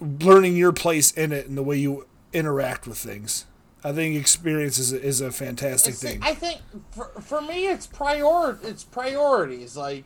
learning 0.00 0.56
your 0.56 0.72
place 0.72 1.10
in 1.12 1.32
it 1.32 1.46
and 1.46 1.56
the 1.56 1.62
way 1.62 1.76
you 1.76 2.06
interact 2.32 2.86
with 2.86 2.98
things. 2.98 3.46
I 3.82 3.92
think 3.92 4.16
experience 4.16 4.78
is 4.78 4.92
a, 4.92 5.00
is 5.00 5.20
a 5.20 5.30
fantastic 5.30 5.94
See, 5.94 6.06
thing. 6.06 6.20
I 6.22 6.34
think 6.34 6.60
for, 6.90 7.06
for 7.20 7.40
me, 7.40 7.68
it's 7.68 7.86
prior 7.86 8.58
it's 8.62 8.84
priorities. 8.84 9.76
Like 9.76 10.04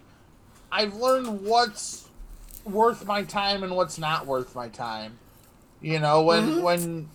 I've 0.70 0.94
learned 0.94 1.42
what's 1.42 2.01
worth 2.64 3.06
my 3.06 3.22
time 3.22 3.62
and 3.62 3.74
what's 3.74 3.98
not 3.98 4.26
worth 4.26 4.54
my 4.54 4.68
time. 4.68 5.18
You 5.80 5.98
know, 5.98 6.22
when 6.22 6.42
Mm-hmm. 6.48 6.62
when 6.62 7.08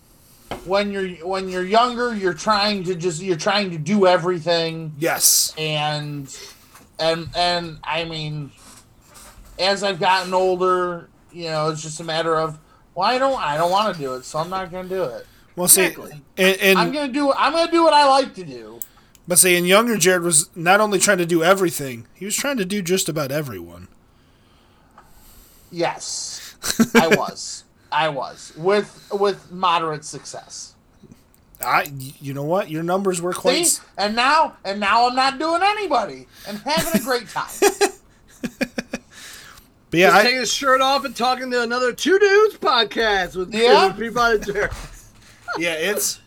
when 0.64 0.92
you're 0.92 1.08
when 1.26 1.48
you're 1.48 1.64
younger, 1.64 2.14
you're 2.14 2.34
trying 2.34 2.84
to 2.84 2.94
just 2.94 3.22
you're 3.22 3.36
trying 3.36 3.70
to 3.70 3.78
do 3.78 4.06
everything 4.06 4.94
yes. 4.98 5.54
and 5.58 6.34
and 6.98 7.28
and 7.36 7.78
I 7.84 8.04
mean, 8.04 8.50
as 9.58 9.82
I've 9.82 10.00
gotten 10.00 10.32
older, 10.34 11.08
you 11.32 11.44
know, 11.46 11.70
it's 11.70 11.82
just 11.82 12.00
a 12.00 12.04
matter 12.04 12.36
of 12.36 12.58
well, 12.94 13.08
I 13.08 13.18
don't 13.18 13.38
I 13.40 13.56
don't 13.56 13.70
want 13.70 13.94
to 13.94 14.00
do 14.00 14.14
it, 14.14 14.24
so 14.24 14.38
I'm 14.38 14.50
not 14.50 14.70
going 14.70 14.88
to 14.88 14.94
do 14.94 15.02
it. 15.04 15.26
Well, 15.56 15.68
see, 15.68 15.86
and, 16.36 16.56
and 16.60 16.78
I'm 16.78 16.92
gonna 16.92 17.12
do 17.12 17.32
I'm 17.32 17.52
gonna 17.52 17.70
do 17.70 17.82
what 17.82 17.92
I 17.92 18.06
like 18.06 18.34
to 18.34 18.44
do. 18.44 18.78
but 19.26 19.38
see, 19.38 19.56
and 19.56 19.66
younger 19.66 19.96
Jared 19.96 20.22
was 20.22 20.54
not 20.56 20.80
only 20.80 20.98
trying 20.98 21.18
to 21.18 21.26
do 21.26 21.42
everything, 21.42 22.06
he 22.14 22.24
was 22.24 22.36
trying 22.36 22.58
to 22.58 22.64
do 22.64 22.80
just 22.80 23.08
about 23.08 23.32
everyone. 23.32 23.88
Yes, 25.70 26.56
I 26.94 27.08
was. 27.08 27.64
I 27.90 28.08
was 28.08 28.52
with 28.56 29.08
with 29.12 29.50
moderate 29.52 30.04
success. 30.04 30.74
I, 31.60 31.90
you 32.20 32.34
know 32.34 32.44
what, 32.44 32.70
your 32.70 32.82
numbers 32.84 33.20
were 33.20 33.32
quite. 33.32 33.66
See, 33.66 33.82
and 33.96 34.14
now 34.14 34.56
and 34.64 34.78
now 34.78 35.08
I'm 35.08 35.16
not 35.16 35.38
doing 35.38 35.60
anybody 35.62 36.26
and 36.46 36.58
having 36.58 37.00
a 37.00 37.04
great 37.04 37.28
time. 37.28 37.48
But 39.90 40.00
yeah, 40.00 40.06
Just 40.08 40.16
I, 40.18 40.22
taking 40.24 40.40
his 40.40 40.52
shirt 40.52 40.80
off 40.82 41.04
and 41.06 41.16
talking 41.16 41.50
to 41.50 41.62
another 41.62 41.92
two 41.94 42.18
dudes 42.18 42.58
podcast 42.58 43.36
with 43.36 43.54
Yeah. 43.54 43.86
with 43.86 43.98
people 43.98 44.20
out 44.20 44.34
of 44.34 44.44
Jared. 44.44 44.70
yeah, 45.58 45.72
it's. 45.74 46.20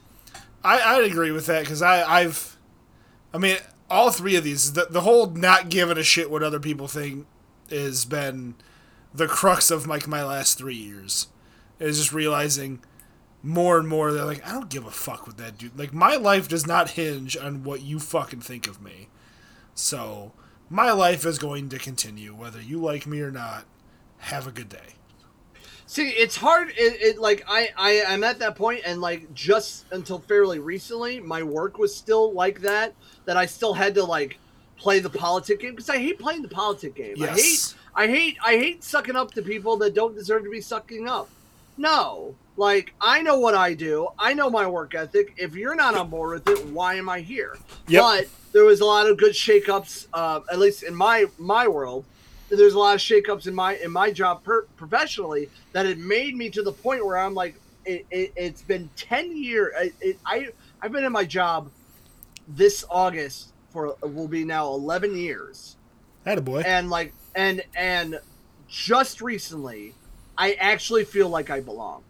I 0.64 0.80
I'd 0.82 1.04
agree 1.04 1.32
with 1.32 1.46
that 1.46 1.62
because 1.62 1.82
I 1.84 2.04
I've, 2.22 2.58
I 3.34 3.38
mean, 3.38 3.58
all 3.90 4.10
three 4.10 4.36
of 4.36 4.44
these 4.44 4.74
the 4.74 4.88
the 4.90 5.02
whole 5.02 5.28
not 5.28 5.70
giving 5.70 5.98
a 6.00 6.04
shit 6.04 6.32
what 6.32 6.42
other 6.42 6.60
people 6.60 6.88
think 6.88 7.28
has 7.70 8.04
been 8.06 8.56
the 9.14 9.28
crux 9.28 9.72
of 9.72 9.88
like 9.88 10.08
my 10.08 10.24
last 10.24 10.58
three 10.58 10.76
years. 10.76 11.28
Is 11.80 11.98
just 11.98 12.14
realizing 12.14 12.84
more 13.42 13.80
and 13.80 13.88
more 13.88 14.14
they're 14.14 14.24
like 14.24 14.48
I 14.48 14.52
don't 14.52 14.70
give 14.70 14.86
a 14.86 14.92
fuck 14.92 15.26
with 15.26 15.38
that 15.38 15.58
dude 15.58 15.80
like 15.80 15.92
my 15.96 16.16
life 16.16 16.48
does 16.48 16.68
not 16.68 16.92
hinge 16.92 17.36
on 17.36 17.64
what 17.64 17.82
you 17.82 18.00
fucking 18.00 18.42
think 18.42 18.68
of 18.68 18.82
me. 18.82 19.10
So 19.74 20.34
my 20.70 20.92
life 20.92 21.26
is 21.26 21.40
going 21.40 21.70
to 21.70 21.80
continue 21.80 22.36
whether 22.36 22.62
you 22.62 22.80
like 22.80 23.08
me 23.08 23.20
or 23.22 23.32
not. 23.32 23.66
Have 24.20 24.46
a 24.46 24.52
good 24.52 24.70
day. 24.70 24.96
See, 25.92 26.08
it's 26.08 26.38
hard. 26.38 26.70
It, 26.70 27.02
it 27.02 27.18
like 27.20 27.44
I 27.48 27.70
I 27.76 27.92
am 28.08 28.24
at 28.24 28.40
that 28.40 28.56
point, 28.56 28.82
and 28.86 29.02
like 29.02 29.34
just 29.34 29.84
until 29.92 30.20
fairly 30.20 30.60
recently, 30.60 31.20
my 31.20 31.44
work 31.44 31.78
was 31.78 31.94
still 31.94 32.32
like 32.32 32.62
that. 32.62 32.94
That 33.26 33.36
I 33.36 33.46
still 33.46 33.74
had 33.74 33.96
to 33.96 34.06
like 34.06 34.38
play 34.82 35.00
the 35.00 35.10
politic 35.10 35.60
game 35.60 35.72
because 35.72 35.90
I 35.90 36.00
hate 36.00 36.18
playing 36.18 36.42
the 36.42 36.48
politic 36.48 36.96
game. 36.96 37.22
I 37.22 37.28
hate 37.28 37.76
I 37.94 38.08
hate 38.08 38.38
I 38.44 38.58
hate 38.58 38.84
sucking 38.84 39.16
up 39.16 39.32
to 39.36 39.44
people 39.44 39.78
that 39.78 39.94
don't 39.94 40.16
deserve 40.16 40.44
to 40.44 40.50
be 40.50 40.60
sucking 40.60 41.08
up. 41.08 41.30
No. 41.78 42.36
Like 42.58 42.94
I 43.00 43.22
know 43.22 43.40
what 43.40 43.54
I 43.54 43.76
do. 43.76 44.08
I 44.18 44.34
know 44.34 44.50
my 44.50 44.68
work 44.68 44.96
ethic. 44.96 45.36
If 45.38 45.56
you're 45.56 45.76
not 45.76 45.96
on 45.96 46.10
board 46.10 46.44
with 46.46 46.60
it, 46.60 46.66
why 46.68 46.96
am 46.96 47.10
I 47.10 47.20
here? 47.20 47.58
Yep. 47.88 48.02
But 48.02 48.28
there 48.54 48.66
was 48.66 48.82
a 48.82 48.86
lot 48.86 49.08
of 49.08 49.18
good 49.18 49.34
shakeups, 49.34 50.08
uh, 50.14 50.40
at 50.52 50.58
least 50.58 50.82
in 50.82 50.96
my 50.96 51.26
my 51.38 51.68
world. 51.68 52.04
There's 52.50 52.74
a 52.74 52.80
lot 52.80 52.96
of 52.96 53.02
shakeups 53.02 53.46
in 53.48 53.54
my 53.54 53.76
in 53.76 53.92
my 53.92 54.12
job 54.12 54.44
per, 54.44 54.64
professionally 54.78 55.50
that 55.74 55.86
it 55.86 56.00
made 56.00 56.36
me 56.36 56.50
to 56.50 56.64
the 56.64 56.72
point 56.74 57.06
where 57.06 57.18
I'm 57.18 57.36
like, 57.36 57.56
it, 57.86 58.06
it, 58.10 58.34
it's 58.36 58.64
been 58.64 58.90
ten 58.96 59.38
years. 59.38 59.74
It, 59.80 59.94
it, 60.02 60.20
I 60.26 60.50
I've 60.82 60.92
been 60.92 61.04
in 61.04 61.12
my 61.12 61.24
job 61.24 61.70
this 62.48 62.84
August 62.90 63.51
for 63.72 63.96
will 64.02 64.28
be 64.28 64.44
now 64.44 64.68
eleven 64.68 65.16
years. 65.16 65.76
Had 66.26 66.38
a 66.38 66.42
boy. 66.42 66.62
and 66.62 66.90
like 66.90 67.14
and 67.36 67.64
and 67.76 68.20
just 68.68 69.22
recently 69.22 69.94
i 70.38 70.54
actually 70.54 71.04
feel 71.04 71.30
like 71.30 71.50
i 71.50 71.60
belong. 71.60 72.04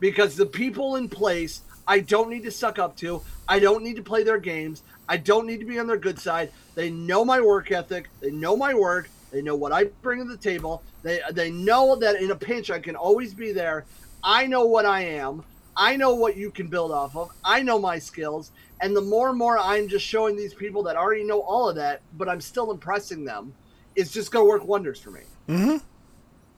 Because 0.00 0.36
the 0.36 0.46
people 0.46 0.96
in 0.96 1.08
place 1.08 1.62
i 1.86 2.00
don't 2.00 2.28
need 2.28 2.42
to 2.44 2.50
suck 2.50 2.78
up 2.78 2.96
to. 2.96 3.22
I 3.48 3.58
don't 3.58 3.82
need 3.82 3.96
to 3.96 4.02
play 4.02 4.22
their 4.22 4.38
games. 4.38 4.82
I 5.08 5.16
don't 5.16 5.46
need 5.46 5.60
to 5.60 5.66
be 5.66 5.78
on 5.78 5.86
their 5.86 5.96
good 5.96 6.18
side. 6.18 6.52
They 6.74 6.90
know 6.90 7.24
my 7.24 7.40
work 7.40 7.72
ethic. 7.72 8.10
They 8.20 8.30
know 8.30 8.56
my 8.56 8.74
work. 8.74 9.08
They 9.30 9.42
know 9.42 9.56
what 9.56 9.72
i 9.72 9.84
bring 10.02 10.18
to 10.20 10.24
the 10.24 10.36
table. 10.36 10.82
They 11.02 11.20
they 11.32 11.50
know 11.50 11.96
that 11.96 12.16
in 12.20 12.30
a 12.30 12.36
pinch 12.36 12.70
i 12.70 12.78
can 12.78 12.96
always 12.96 13.34
be 13.34 13.52
there. 13.52 13.84
I 14.22 14.46
know 14.46 14.66
what 14.66 14.84
i 14.84 15.02
am. 15.02 15.44
I 15.76 15.96
know 15.96 16.14
what 16.14 16.36
you 16.36 16.50
can 16.50 16.66
build 16.66 16.90
off 16.90 17.16
of. 17.16 17.30
I 17.44 17.62
know 17.62 17.78
my 17.78 17.98
skills 17.98 18.50
and 18.80 18.94
the 18.96 19.00
more 19.00 19.28
and 19.30 19.38
more 19.38 19.58
i'm 19.58 19.88
just 19.88 20.04
showing 20.04 20.36
these 20.36 20.54
people 20.54 20.82
that 20.82 20.96
already 20.96 21.24
know 21.24 21.40
all 21.42 21.68
of 21.68 21.76
that 21.76 22.00
but 22.16 22.28
i'm 22.28 22.40
still 22.40 22.70
impressing 22.70 23.24
them 23.24 23.52
it's 23.96 24.10
just 24.12 24.30
going 24.30 24.44
to 24.44 24.48
work 24.48 24.64
wonders 24.64 24.98
for 25.00 25.10
me 25.10 25.20
Mm-hmm. 25.48 25.76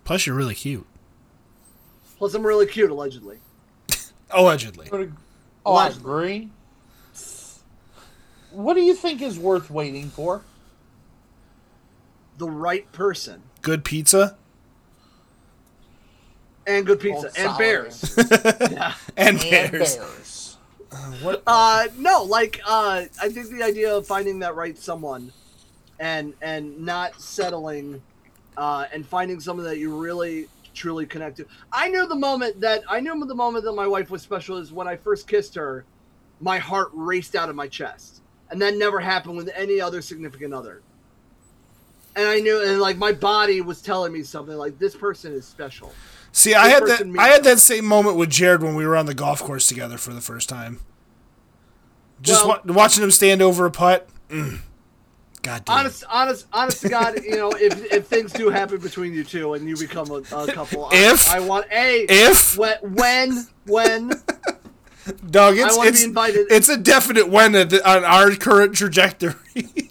Plus, 0.04 0.26
you're 0.26 0.34
really 0.34 0.54
cute. 0.54 0.86
plus 2.18 2.34
i'm 2.34 2.44
really 2.46 2.66
cute 2.66 2.90
allegedly 2.90 3.38
Allegedly. 4.32 4.88
Oh, 5.66 5.74
I 5.74 5.88
agree. 5.88 6.50
What 8.52 8.74
do 8.74 8.80
you 8.80 8.94
think 8.94 9.20
is 9.22 9.38
worth 9.38 9.70
waiting 9.70 10.08
for? 10.08 10.42
the 12.38 12.48
right 12.48 12.90
person 12.92 13.42
Good 13.60 13.84
pizza 13.84 14.36
and 16.66 16.86
good 16.86 17.00
pizza 17.00 17.26
Old 17.26 17.36
and 17.36 17.58
bears 17.58 18.14
yeah 18.70 18.94
and 19.16 19.38
And 19.38 19.50
bears. 19.72 19.96
bears. 19.96 20.39
uh 21.46 21.86
no 21.96 22.24
like 22.24 22.60
uh 22.66 23.04
i 23.22 23.28
think 23.28 23.48
the 23.50 23.62
idea 23.62 23.96
of 23.96 24.06
finding 24.06 24.38
that 24.40 24.54
right 24.56 24.76
someone 24.76 25.32
and 26.00 26.34
and 26.42 26.78
not 26.80 27.20
settling 27.20 28.02
uh 28.56 28.86
and 28.92 29.06
finding 29.06 29.38
someone 29.38 29.64
that 29.64 29.78
you 29.78 29.96
really 29.96 30.48
truly 30.72 31.04
connect 31.04 31.36
to. 31.36 31.46
I 31.72 31.88
knew 31.88 32.06
the 32.06 32.16
moment 32.16 32.60
that 32.60 32.82
i 32.88 33.00
knew 33.00 33.24
the 33.24 33.34
moment 33.34 33.64
that 33.64 33.72
my 33.72 33.86
wife 33.86 34.10
was 34.10 34.22
special 34.22 34.56
is 34.56 34.72
when 34.72 34.88
i 34.88 34.96
first 34.96 35.28
kissed 35.28 35.54
her 35.54 35.84
my 36.40 36.58
heart 36.58 36.88
raced 36.94 37.36
out 37.36 37.50
of 37.50 37.54
my 37.54 37.68
chest. 37.68 38.22
And 38.50 38.60
that 38.62 38.74
never 38.76 38.98
happened 38.98 39.36
with 39.36 39.50
any 39.54 39.80
other 39.80 40.00
significant 40.02 40.52
other. 40.52 40.82
And 42.16 42.26
i 42.26 42.40
knew 42.40 42.62
and 42.62 42.80
like 42.80 42.96
my 42.96 43.12
body 43.12 43.60
was 43.60 43.80
telling 43.80 44.12
me 44.12 44.22
something 44.22 44.56
like 44.56 44.78
this 44.78 44.96
person 44.96 45.32
is 45.32 45.46
special 45.46 45.92
See, 46.32 46.54
I 46.54 46.68
had 46.68 46.86
that. 46.86 47.14
I 47.18 47.28
had 47.28 47.44
that 47.44 47.58
same 47.58 47.84
moment 47.84 48.16
with 48.16 48.30
Jared 48.30 48.62
when 48.62 48.74
we 48.76 48.86
were 48.86 48.96
on 48.96 49.06
the 49.06 49.14
golf 49.14 49.40
course 49.42 49.66
together 49.66 49.98
for 49.98 50.12
the 50.12 50.20
first 50.20 50.48
time. 50.48 50.80
Just 52.22 52.44
Well- 52.46 52.60
wa- 52.64 52.72
watching 52.74 53.02
him 53.02 53.10
stand 53.10 53.42
over 53.42 53.66
a 53.66 53.70
putt. 53.70 54.08
Mm. 54.28 54.60
God 55.42 55.64
damn. 55.64 55.78
honest 55.78 56.04
honest 56.10 56.46
honest 56.52 56.82
to 56.82 56.90
god 56.90 57.24
you 57.24 57.34
know 57.34 57.50
if 57.52 57.82
if 57.90 58.06
things 58.06 58.30
do 58.30 58.50
happen 58.50 58.76
between 58.78 59.14
you 59.14 59.24
two 59.24 59.54
and 59.54 59.66
you 59.66 59.74
become 59.74 60.10
a, 60.10 60.16
a 60.36 60.52
couple 60.52 60.90
If- 60.92 61.30
i, 61.30 61.40
want 61.40 61.64
a 61.72 62.04
if 62.10 62.58
when 62.58 62.76
when 62.94 63.46
when 63.64 64.08
dog, 65.30 65.54
it's 65.56 65.78
it's, 65.78 66.04
invited. 66.04 66.46
it's 66.50 66.68
a 66.68 66.76
definite 66.76 67.30
when 67.30 67.52
the- 67.52 67.80
on 67.90 68.04
our 68.04 68.32
current 68.32 68.74
trajectory. 68.76 69.34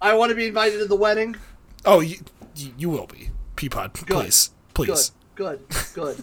i 0.00 0.14
want 0.14 0.30
to 0.30 0.34
be 0.34 0.46
invited 0.46 0.78
to 0.78 0.86
the 0.86 0.96
wedding 0.96 1.36
oh, 1.84 2.00
you, 2.00 2.16
you 2.56 2.72
you 2.78 2.88
will 2.88 3.06
be 3.06 3.28
Peapod, 3.56 3.92
please, 3.92 4.50
please. 4.72 5.10
good 5.10 5.21
good 5.42 5.60
good. 5.94 6.16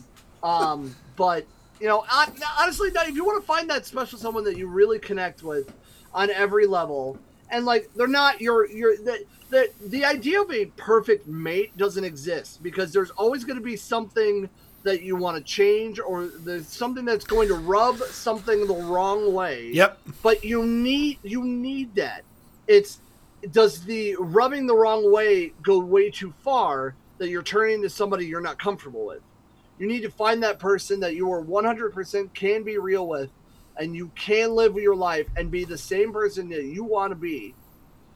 um 0.43 0.95
but 1.17 1.45
you 1.81 1.87
know 1.87 2.03
hon- 2.07 2.33
honestly 2.59 2.89
if 2.93 3.15
you 3.15 3.25
want 3.25 3.41
to 3.41 3.45
find 3.45 3.69
that 3.69 3.85
special 3.85 4.17
someone 4.17 4.43
that 4.45 4.57
you 4.57 4.67
really 4.67 4.99
connect 4.99 5.43
with 5.43 5.73
on 6.13 6.29
every 6.31 6.65
level 6.65 7.17
and 7.51 7.65
like 7.65 7.89
they're 7.95 8.07
not 8.07 8.39
your 8.39 8.67
your 8.69 8.95
the, 8.97 9.23
the 9.49 9.69
the 9.87 10.05
idea 10.05 10.41
of 10.41 10.49
a 10.51 10.65
perfect 10.77 11.27
mate 11.27 11.75
doesn't 11.77 12.03
exist 12.05 12.63
because 12.63 12.93
there's 12.93 13.09
always 13.11 13.43
going 13.43 13.57
to 13.57 13.63
be 13.63 13.75
something 13.75 14.49
that 14.83 15.01
you 15.01 15.17
want 15.17 15.35
to 15.37 15.43
change 15.43 15.99
or 15.99 16.27
there's 16.27 16.67
something 16.67 17.03
that's 17.03 17.25
going 17.25 17.49
to 17.49 17.55
rub 17.55 17.97
something 18.27 18.65
the 18.65 18.73
wrong 18.73 19.33
way 19.33 19.71
Yep. 19.73 19.99
but 20.23 20.43
you 20.45 20.65
need 20.65 21.19
you 21.23 21.43
need 21.43 21.93
that 21.95 22.23
it's 22.67 22.99
does 23.51 23.83
the 23.83 24.15
rubbing 24.19 24.65
the 24.67 24.75
wrong 24.75 25.11
way 25.11 25.51
go 25.63 25.79
way 25.79 26.09
too 26.09 26.33
far 26.43 26.95
that 27.19 27.29
you're 27.29 27.43
turning 27.43 27.81
to 27.83 27.89
somebody 27.89 28.25
you're 28.25 28.41
not 28.41 28.57
comfortable 28.57 29.05
with 29.05 29.21
you 29.77 29.87
need 29.87 30.01
to 30.01 30.09
find 30.09 30.43
that 30.43 30.59
person 30.59 30.99
that 30.99 31.15
you 31.15 31.31
are 31.31 31.41
100% 31.41 32.33
can 32.33 32.63
be 32.63 32.77
real 32.77 33.07
with 33.07 33.29
and 33.77 33.95
you 33.95 34.11
can 34.15 34.51
live 34.55 34.75
your 34.75 34.95
life 34.95 35.27
and 35.37 35.49
be 35.49 35.63
the 35.63 35.77
same 35.77 36.11
person 36.11 36.49
that 36.49 36.63
you 36.63 36.83
want 36.83 37.11
to 37.11 37.15
be 37.15 37.53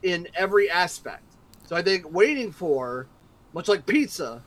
in 0.02 0.28
every 0.34 0.68
aspect 0.68 1.22
so 1.66 1.76
i 1.76 1.82
think 1.82 2.10
waiting 2.12 2.50
for 2.52 3.06
much 3.52 3.68
like 3.68 3.86
pizza 3.86 4.42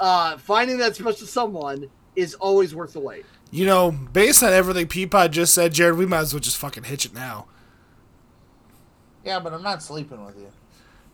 uh, 0.00 0.38
finding 0.38 0.78
that 0.78 0.94
special 0.96 1.26
someone 1.26 1.90
is 2.14 2.34
always 2.34 2.74
worth 2.74 2.94
the 2.94 3.00
wait 3.00 3.26
You 3.50 3.66
know, 3.66 3.90
based 3.92 4.42
on 4.42 4.52
everything 4.52 4.86
Peapod 4.88 5.30
just 5.30 5.54
said, 5.54 5.72
Jared, 5.72 5.96
we 5.96 6.06
might 6.06 6.20
as 6.20 6.34
well 6.34 6.40
just 6.40 6.56
fucking 6.56 6.84
hitch 6.84 7.04
it 7.06 7.14
now. 7.14 7.46
Yeah, 9.24 9.38
but 9.38 9.52
I'm 9.52 9.62
not 9.62 9.82
sleeping 9.82 10.24
with 10.24 10.36
you. 10.36 10.50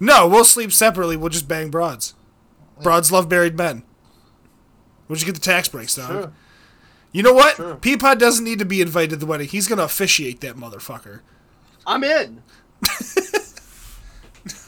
No, 0.01 0.27
we'll 0.27 0.45
sleep 0.45 0.73
separately. 0.73 1.17
We'll 1.17 1.29
just 1.29 1.47
bang 1.47 1.71
broads. 1.71 2.15
Broads 2.83 3.11
love 3.13 3.31
married 3.31 3.57
men. 3.57 3.83
Where'd 5.07 5.21
you 5.21 5.27
get 5.27 5.35
the 5.35 5.41
tax 5.41 5.69
breaks, 5.69 5.95
dog? 5.97 6.11
True. 6.11 6.33
You 7.13 7.23
know 7.23 7.35
what? 7.35 7.57
True. 7.57 7.77
Peapod 7.77 8.19
doesn't 8.19 8.45
need 8.45 8.59
to 8.61 8.65
be 8.65 8.81
invited 8.81 9.11
to 9.11 9.17
the 9.17 9.27
wedding. 9.27 9.49
He's 9.49 9.69
gonna 9.69 9.83
officiate 9.83 10.41
that 10.41 10.57
motherfucker. 10.57 11.21
I'm 11.87 12.03
in. 12.05 12.43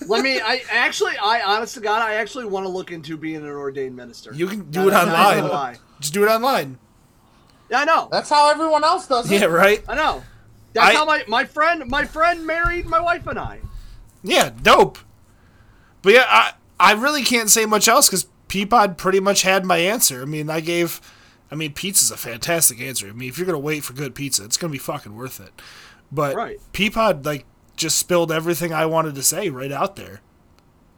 Let 0.06 0.22
me. 0.22 0.40
I 0.40 0.62
actually, 0.70 1.16
I 1.16 1.40
honest 1.42 1.74
to 1.74 1.80
God, 1.80 2.02
I 2.02 2.14
actually 2.14 2.44
want 2.44 2.64
to 2.64 2.68
look 2.68 2.92
into 2.92 3.16
being 3.16 3.36
an 3.36 3.46
ordained 3.46 3.96
minister. 3.96 4.32
You 4.34 4.46
can 4.46 4.70
do 4.70 4.90
Not- 4.90 5.08
it 5.08 5.10
online. 5.10 5.78
Just 6.00 6.12
do 6.14 6.22
it 6.24 6.28
online. 6.28 6.78
Yeah, 7.70 7.80
I 7.80 7.84
know. 7.84 8.08
That's 8.12 8.28
how 8.28 8.50
everyone 8.50 8.84
else 8.84 9.06
does 9.08 9.30
it. 9.30 9.40
Yeah, 9.40 9.46
right. 9.46 9.82
I 9.88 9.94
know. 9.94 10.22
That's 10.74 10.90
I- 10.94 10.94
how 10.94 11.04
my 11.06 11.24
my 11.26 11.44
friend 11.44 11.88
my 11.88 12.04
friend 12.04 12.46
married 12.46 12.86
my 12.86 13.00
wife 13.00 13.26
and 13.26 13.38
I. 13.38 13.60
Yeah, 14.22 14.50
dope. 14.62 14.98
But 16.02 16.12
yeah, 16.12 16.26
I 16.28 16.52
I 16.78 16.92
really 16.92 17.22
can't 17.22 17.50
say 17.50 17.66
much 17.66 17.88
else 17.88 18.08
because 18.08 18.26
Peapod 18.48 18.96
pretty 18.96 19.20
much 19.20 19.42
had 19.42 19.64
my 19.64 19.78
answer. 19.78 20.22
I 20.22 20.24
mean, 20.24 20.50
I 20.50 20.60
gave. 20.60 21.00
I 21.50 21.54
mean, 21.54 21.72
pizza's 21.72 22.10
a 22.10 22.16
fantastic 22.16 22.80
answer. 22.80 23.08
I 23.08 23.12
mean, 23.12 23.28
if 23.28 23.38
you're 23.38 23.46
gonna 23.46 23.58
wait 23.58 23.84
for 23.84 23.92
good 23.92 24.14
pizza, 24.14 24.44
it's 24.44 24.56
gonna 24.56 24.72
be 24.72 24.78
fucking 24.78 25.14
worth 25.14 25.40
it. 25.40 25.52
But 26.10 26.34
Right. 26.34 26.58
Peapod 26.72 27.24
like 27.24 27.44
just 27.76 27.98
spilled 27.98 28.32
everything 28.32 28.72
I 28.72 28.86
wanted 28.86 29.14
to 29.16 29.22
say 29.22 29.50
right 29.50 29.72
out 29.72 29.96
there. 29.96 30.20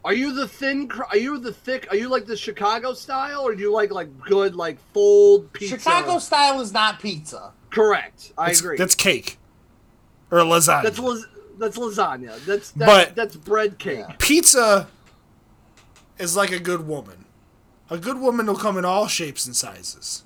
Are 0.05 0.13
you 0.13 0.33
the 0.33 0.47
thin? 0.47 0.89
Are 1.11 1.17
you 1.17 1.37
the 1.37 1.51
thick? 1.53 1.87
Are 1.91 1.95
you 1.97 2.07
like 2.07 2.25
the 2.25 2.37
Chicago 2.37 2.93
style, 2.93 3.41
or 3.41 3.53
do 3.55 3.61
you 3.61 3.71
like 3.73 3.91
like 3.91 4.09
good 4.21 4.55
like 4.55 4.77
fold 4.93 5.51
pizza? 5.53 5.77
Chicago 5.77 6.17
style 6.19 6.61
is 6.61 6.71
not 6.71 6.99
pizza. 6.99 7.51
Correct. 7.69 8.31
I 8.37 8.47
That's, 8.47 8.59
agree. 8.61 8.77
That's 8.77 8.95
cake 8.95 9.37
or 10.31 10.39
lasagna. 10.39 10.83
that's 10.83 10.99
las- 10.99 11.25
that's 11.59 11.77
lasagna. 11.77 12.43
That's 12.45 12.71
that's, 12.71 12.73
But- 12.75 13.15
that's 13.15 13.35
bread 13.35 13.77
cake. 13.79 14.05
Pizza 14.19 14.87
is 16.19 16.35
like 16.35 16.51
a 16.51 16.59
good 16.59 16.87
woman. 16.87 17.25
A 17.89 17.97
good 17.97 18.19
woman 18.19 18.45
will 18.47 18.55
come 18.55 18.77
in 18.77 18.85
all 18.85 19.07
shapes 19.07 19.45
and 19.45 19.55
sizes. 19.55 20.23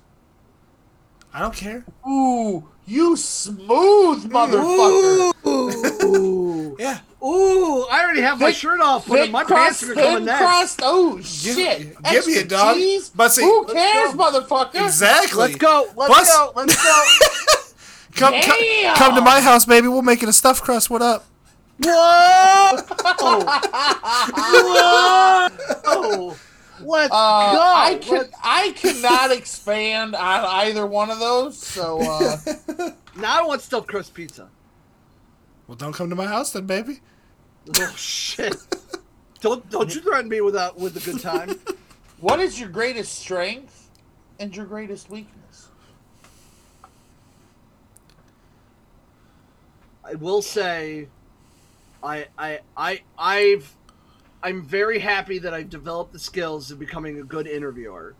I 1.32 1.40
don't 1.40 1.54
care. 1.54 1.84
Ooh, 2.06 2.68
you 2.86 3.16
smooth 3.16 4.30
motherfucker. 4.30 5.32
Ooh, 5.46 6.76
Yeah. 6.78 6.98
ooh! 7.24 7.84
I 7.90 8.02
already 8.02 8.20
have 8.22 8.38
my 8.40 8.48
Thick- 8.48 8.56
shirt 8.56 8.80
off, 8.80 9.06
but 9.06 9.30
my 9.30 9.44
crust, 9.44 9.80
pants 9.82 9.82
are 9.84 9.94
coming 9.94 10.14
thin 10.16 10.24
next. 10.26 10.38
crust. 10.40 10.80
Oh 10.82 11.20
shit! 11.22 11.96
give 12.10 12.26
me 12.26 12.36
a 12.36 12.40
it, 12.40 12.48
dog. 12.48 12.76
Cheese? 12.76 13.10
But 13.14 13.32
see- 13.32 13.42
who 13.44 13.64
cares, 13.66 14.12
go. 14.12 14.18
motherfucker? 14.18 14.84
Exactly. 14.84 15.38
Let's 15.38 15.56
go. 15.56 15.88
Let's 15.96 16.12
Plus- 16.12 16.28
go. 16.36 16.52
Let's 16.56 16.82
go. 16.82 17.04
Come, 18.14 18.34
come, 18.42 18.94
come 18.96 19.14
to 19.14 19.22
my 19.22 19.40
house, 19.40 19.64
baby. 19.64 19.88
We'll 19.88 20.02
make 20.02 20.22
it 20.22 20.28
a 20.28 20.34
stuffed 20.34 20.62
crust. 20.62 20.90
What 20.90 21.00
up? 21.00 21.24
Whoa! 21.84 22.76
Whoa! 25.84 26.36
Let's 26.84 27.12
Uh, 27.14 27.52
go. 27.52 27.60
I 27.60 27.98
can 28.00 28.18
Let's- 28.18 28.34
I 28.42 28.72
cannot 28.72 29.30
expand 29.30 30.14
on 30.16 30.44
either 30.44 30.84
one 30.86 31.10
of 31.10 31.18
those. 31.20 31.56
So 31.58 32.00
uh, 32.00 32.36
now 33.16 33.40
I 33.42 33.46
want 33.46 33.60
stuffed 33.62 33.86
crust 33.88 34.14
pizza. 34.14 34.48
Well, 35.68 35.76
don't 35.76 35.92
come 35.92 36.10
to 36.10 36.16
my 36.16 36.26
house 36.26 36.52
then, 36.52 36.66
baby. 36.66 37.00
Oh 37.78 37.94
shit! 37.96 38.56
Don't 39.40 39.68
don't 39.70 39.94
you 39.94 40.00
threaten 40.00 40.28
me 40.28 40.40
with 40.40 40.56
a 40.56 40.72
with 40.76 40.96
a 40.96 41.00
good 41.00 41.20
time. 41.20 41.54
what 42.20 42.40
is 42.40 42.58
your 42.58 42.68
greatest 42.68 43.14
strength 43.20 43.88
and 44.40 44.54
your 44.56 44.66
greatest 44.66 45.08
weakness? 45.08 45.68
I 50.04 50.14
will 50.14 50.42
say, 50.42 51.06
I 52.02 52.26
I 52.38 52.60
I 52.76 53.02
I've 53.18 53.76
I'm 54.42 54.64
very 54.64 54.98
happy 54.98 55.38
that 55.38 55.54
I've 55.54 55.70
developed 55.70 56.12
the 56.12 56.18
skills 56.18 56.70
of 56.70 56.78
becoming 56.78 57.20
a 57.20 57.22
good 57.22 57.46
interviewer. 57.46 58.14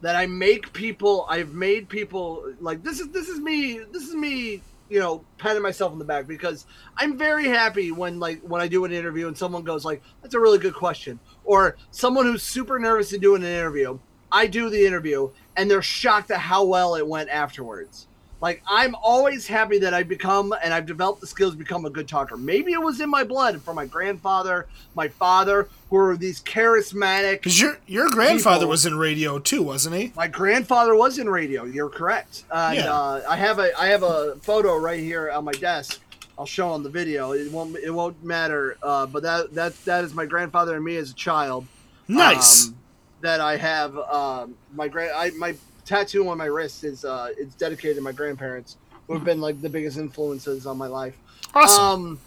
That 0.00 0.16
I 0.16 0.26
make 0.26 0.72
people, 0.72 1.26
I've 1.28 1.54
made 1.54 1.88
people 1.88 2.54
like 2.60 2.82
this 2.82 3.00
is 3.00 3.08
this 3.08 3.28
is 3.28 3.40
me, 3.40 3.80
this 3.92 4.04
is 4.04 4.14
me, 4.14 4.62
you 4.88 5.00
know, 5.00 5.24
patting 5.38 5.62
myself 5.62 5.92
on 5.92 5.98
the 5.98 6.04
back 6.04 6.26
because 6.26 6.66
I'm 6.96 7.16
very 7.18 7.46
happy 7.48 7.90
when 7.92 8.18
like 8.18 8.40
when 8.42 8.60
I 8.60 8.68
do 8.68 8.84
an 8.84 8.92
interview 8.92 9.28
and 9.28 9.36
someone 9.36 9.62
goes 9.64 9.84
like, 9.84 10.02
"That's 10.22 10.34
a 10.34 10.40
really 10.40 10.58
good 10.58 10.74
question," 10.74 11.18
or 11.44 11.76
someone 11.90 12.26
who's 12.26 12.42
super 12.42 12.78
nervous 12.78 13.10
to 13.10 13.18
doing 13.18 13.42
an 13.42 13.48
interview. 13.48 13.98
I 14.30 14.46
do 14.46 14.68
the 14.68 14.86
interview 14.86 15.30
and 15.56 15.70
they're 15.70 15.82
shocked 15.82 16.30
at 16.30 16.38
how 16.38 16.64
well 16.64 16.94
it 16.96 17.06
went 17.06 17.30
afterwards. 17.30 18.07
Like 18.40 18.62
I'm 18.68 18.94
always 18.94 19.46
happy 19.48 19.78
that 19.80 19.92
I've 19.94 20.08
become 20.08 20.54
and 20.62 20.72
I've 20.72 20.86
developed 20.86 21.20
the 21.20 21.26
skills 21.26 21.52
to 21.52 21.58
become 21.58 21.84
a 21.86 21.90
good 21.90 22.06
talker. 22.06 22.36
Maybe 22.36 22.72
it 22.72 22.80
was 22.80 23.00
in 23.00 23.10
my 23.10 23.24
blood 23.24 23.60
from 23.62 23.74
my 23.74 23.84
grandfather, 23.86 24.66
my 24.94 25.08
father, 25.08 25.68
who 25.90 25.96
were 25.96 26.16
these 26.16 26.40
charismatic. 26.42 27.32
Because 27.34 27.60
your 27.60 27.78
your 27.86 28.08
grandfather 28.10 28.60
People- 28.60 28.70
was 28.70 28.86
in 28.86 28.96
radio 28.96 29.38
too, 29.40 29.62
wasn't 29.62 29.96
he? 29.96 30.12
My 30.14 30.28
grandfather 30.28 30.94
was 30.94 31.18
in 31.18 31.28
radio. 31.28 31.64
You're 31.64 31.88
correct. 31.88 32.44
And, 32.50 32.76
Yeah. 32.76 32.92
uh, 32.92 33.22
I 33.28 33.36
have 33.36 33.58
a 33.58 33.76
I 33.80 33.86
have 33.88 34.04
a 34.04 34.36
photo 34.42 34.76
right 34.76 35.00
here 35.00 35.30
on 35.30 35.44
my 35.44 35.52
desk. 35.52 36.00
I'll 36.38 36.46
show 36.46 36.68
on 36.70 36.84
the 36.84 36.90
video. 36.90 37.32
It 37.32 37.50
won't 37.50 37.76
it 37.76 37.90
won't 37.90 38.22
matter. 38.22 38.76
Uh, 38.82 39.06
but 39.06 39.24
that 39.24 39.52
that 39.54 39.84
that 39.84 40.04
is 40.04 40.14
my 40.14 40.26
grandfather 40.26 40.76
and 40.76 40.84
me 40.84 40.94
as 40.96 41.10
a 41.10 41.14
child. 41.14 41.66
Nice. 42.06 42.68
Um, 42.68 42.76
that 43.20 43.40
I 43.40 43.56
have 43.56 43.96
um, 43.98 44.54
my 44.76 44.86
grand 44.86 45.10
I 45.16 45.30
my 45.30 45.56
tattoo 45.88 46.28
on 46.28 46.36
my 46.36 46.44
wrist 46.44 46.84
is 46.84 47.04
uh 47.04 47.32
it's 47.38 47.54
dedicated 47.54 47.96
to 47.96 48.02
my 48.02 48.12
grandparents 48.12 48.76
who 49.06 49.14
have 49.14 49.24
been 49.24 49.40
like 49.40 49.60
the 49.62 49.70
biggest 49.70 49.96
influences 49.96 50.66
on 50.66 50.76
my 50.76 50.86
life. 50.86 51.16
awesome. 51.54 51.84
Um, 51.84 52.20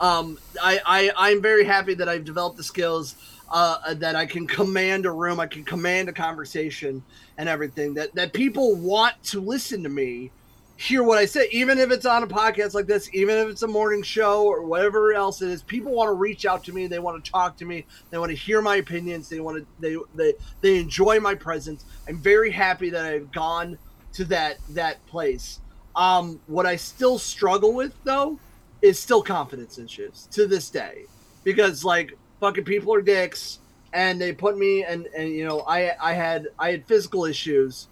um, 0.00 0.38
I, 0.62 0.80
I 0.86 1.10
I'm 1.16 1.42
very 1.42 1.64
happy 1.64 1.94
that 1.94 2.08
I've 2.08 2.24
developed 2.24 2.56
the 2.56 2.62
skills 2.62 3.16
uh, 3.50 3.94
that 3.94 4.14
I 4.14 4.26
can 4.26 4.46
command 4.46 5.06
a 5.06 5.10
room, 5.10 5.40
I 5.40 5.48
can 5.48 5.64
command 5.64 6.08
a 6.08 6.12
conversation 6.12 7.02
and 7.36 7.48
everything. 7.48 7.94
That 7.94 8.14
that 8.14 8.32
people 8.32 8.76
want 8.76 9.20
to 9.24 9.40
listen 9.40 9.82
to 9.82 9.88
me, 9.88 10.30
hear 10.78 11.02
what 11.02 11.18
I 11.18 11.26
say, 11.26 11.48
even 11.50 11.76
if 11.78 11.90
it's 11.90 12.06
on 12.06 12.22
a 12.22 12.26
podcast 12.26 12.72
like 12.72 12.86
this, 12.86 13.10
even 13.12 13.36
if 13.36 13.48
it's 13.48 13.62
a 13.62 13.66
morning 13.66 14.00
show 14.00 14.46
or 14.46 14.62
whatever 14.62 15.12
else 15.12 15.42
it 15.42 15.50
is. 15.50 15.60
People 15.60 15.92
want 15.92 16.06
to 16.06 16.12
reach 16.12 16.46
out 16.46 16.62
to 16.64 16.72
me. 16.72 16.86
They 16.86 17.00
want 17.00 17.22
to 17.22 17.30
talk 17.30 17.56
to 17.56 17.64
me. 17.64 17.84
They 18.10 18.18
want 18.18 18.30
to 18.30 18.36
hear 18.36 18.62
my 18.62 18.76
opinions. 18.76 19.28
They 19.28 19.40
want 19.40 19.58
to 19.58 19.66
they 19.80 19.96
they 20.14 20.34
they 20.60 20.78
enjoy 20.78 21.18
my 21.18 21.34
presence. 21.34 21.84
I'm 22.06 22.18
very 22.18 22.52
happy 22.52 22.90
that 22.90 23.04
I've 23.04 23.32
gone 23.32 23.76
to 24.12 24.24
that 24.26 24.58
that 24.70 25.04
place. 25.06 25.58
Um, 25.96 26.40
what 26.46 26.64
I 26.64 26.76
still 26.76 27.18
struggle 27.18 27.74
with 27.74 27.92
though 28.04 28.38
is 28.80 29.00
still 29.00 29.22
confidence 29.22 29.78
issues 29.78 30.28
to 30.30 30.46
this 30.46 30.70
day 30.70 31.06
because 31.42 31.84
like 31.84 32.16
fucking 32.38 32.64
people 32.64 32.94
are 32.94 33.02
dicks 33.02 33.58
and 33.92 34.20
they 34.20 34.32
put 34.32 34.56
me 34.56 34.84
and 34.84 35.06
and 35.06 35.28
you 35.28 35.44
know 35.44 35.62
I 35.62 35.90
I 36.00 36.12
had 36.12 36.46
I 36.56 36.70
had 36.70 36.86
physical 36.86 37.24
issues 37.24 37.88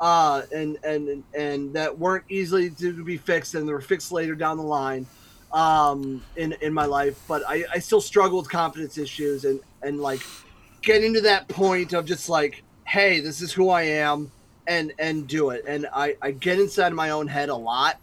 uh 0.00 0.42
and 0.52 0.78
and 0.84 1.24
and 1.34 1.74
that 1.74 1.96
weren't 1.98 2.24
easily 2.28 2.70
to 2.70 3.04
be 3.04 3.16
fixed 3.16 3.54
and 3.54 3.68
they 3.68 3.72
were 3.72 3.80
fixed 3.80 4.12
later 4.12 4.34
down 4.34 4.56
the 4.56 4.62
line 4.62 5.06
um 5.52 6.22
in 6.36 6.52
in 6.60 6.72
my 6.74 6.84
life. 6.84 7.18
But 7.28 7.42
I 7.48 7.64
I 7.72 7.78
still 7.78 8.00
struggle 8.00 8.38
with 8.38 8.50
confidence 8.50 8.98
issues 8.98 9.44
and 9.44 9.60
and 9.82 10.00
like 10.00 10.20
getting 10.82 11.14
to 11.14 11.20
that 11.22 11.48
point 11.48 11.92
of 11.92 12.06
just 12.06 12.28
like 12.28 12.62
hey 12.86 13.20
this 13.20 13.40
is 13.40 13.52
who 13.52 13.68
I 13.70 13.82
am 13.82 14.32
and 14.66 14.92
and 14.98 15.26
do 15.28 15.50
it. 15.50 15.64
And 15.66 15.86
I 15.94 16.16
I 16.20 16.32
get 16.32 16.58
inside 16.58 16.92
my 16.92 17.10
own 17.10 17.28
head 17.28 17.48
a 17.48 17.56
lot 17.56 17.98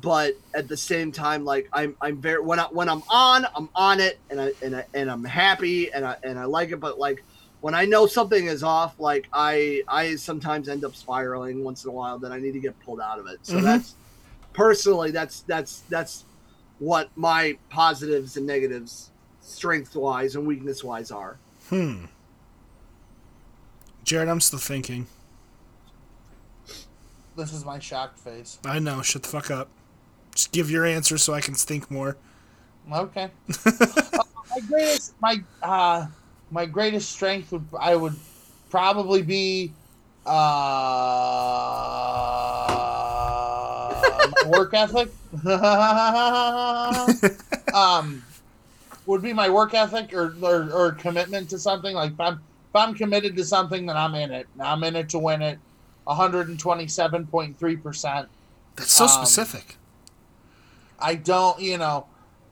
but 0.00 0.34
at 0.54 0.68
the 0.68 0.76
same 0.76 1.12
time 1.12 1.44
like 1.44 1.68
i'm 1.72 1.94
i'm 2.00 2.20
very 2.20 2.40
when 2.40 2.58
i 2.58 2.64
when 2.64 2.88
i'm 2.88 3.02
on 3.10 3.46
i'm 3.54 3.68
on 3.74 4.00
it 4.00 4.18
and 4.30 4.40
i 4.40 4.50
and 4.62 4.74
i 4.74 4.84
and 4.94 5.10
i'm 5.10 5.22
happy 5.22 5.92
and 5.92 6.04
i 6.04 6.16
and 6.22 6.38
i 6.38 6.44
like 6.44 6.70
it. 6.70 6.80
But 6.80 6.98
like 6.98 7.22
when 7.62 7.74
i 7.74 7.84
know 7.86 8.06
something 8.06 8.46
is 8.46 8.62
off 8.62 9.00
like 9.00 9.26
i 9.32 9.82
i 9.88 10.14
sometimes 10.14 10.68
end 10.68 10.84
up 10.84 10.94
spiraling 10.94 11.64
once 11.64 11.84
in 11.84 11.90
a 11.90 11.92
while 11.92 12.18
that 12.18 12.30
i 12.30 12.38
need 12.38 12.52
to 12.52 12.60
get 12.60 12.78
pulled 12.80 13.00
out 13.00 13.18
of 13.18 13.26
it 13.26 13.38
so 13.42 13.54
Mhm. 13.54 13.62
that's 13.62 13.94
personally 14.52 15.10
that's 15.10 15.40
that's 15.40 15.80
that's 15.88 16.24
what 16.78 17.08
my 17.16 17.56
positives 17.70 18.36
and 18.36 18.46
negatives 18.46 19.10
strength 19.40 19.96
wise 19.96 20.36
and 20.36 20.46
weakness 20.46 20.84
wise 20.84 21.10
are 21.10 21.38
hmm. 21.70 22.04
Jared, 24.04 24.28
I'm 24.28 24.40
still 24.40 24.58
thinking. 24.58 25.06
This 27.36 27.52
is 27.52 27.64
my 27.64 27.78
shocked 27.78 28.18
face. 28.18 28.58
I 28.64 28.80
know. 28.80 29.00
Shut 29.00 29.22
the 29.22 29.28
fuck 29.28 29.48
up. 29.50 29.68
Just 30.34 30.50
give 30.52 30.70
your 30.70 30.84
answer 30.84 31.16
so 31.18 31.32
I 31.32 31.40
can 31.40 31.54
think 31.54 31.90
more. 31.90 32.16
Okay. 32.92 33.30
Uh, 33.64 34.24
my 34.50 34.60
greatest 34.68 35.14
my 35.20 35.42
uh 35.62 36.06
my 36.52 36.66
greatest 36.66 37.10
strength 37.10 37.50
would 37.50 37.66
I 37.80 37.96
would 37.96 38.14
probably 38.70 39.22
be 39.22 39.72
uh 40.24 40.30
work 44.46 44.72
ethic. 44.74 45.08
um 47.74 48.22
would 49.06 49.22
be 49.22 49.32
my 49.32 49.48
work 49.50 49.74
ethic 49.74 50.12
or, 50.12 50.36
or 50.42 50.70
or 50.70 50.92
commitment 50.92 51.50
to 51.50 51.58
something 51.58 51.96
like 51.96 52.12
if 52.12 52.20
I'm 52.20 52.34
if 52.34 52.76
I'm 52.76 52.94
committed 52.94 53.34
to 53.36 53.44
something 53.44 53.86
then 53.86 53.96
I'm 53.96 54.14
in 54.14 54.30
it. 54.30 54.46
I'm 54.60 54.84
in 54.84 54.94
it 54.94 55.08
to 55.10 55.18
win 55.18 55.42
it. 55.42 55.58
127.3%. 56.06 58.26
That's 58.76 58.92
so 58.92 59.04
Um, 59.04 59.10
specific. 59.10 59.76
I 60.98 61.14
don't, 61.14 61.60
you 61.60 61.78
know, 61.78 62.06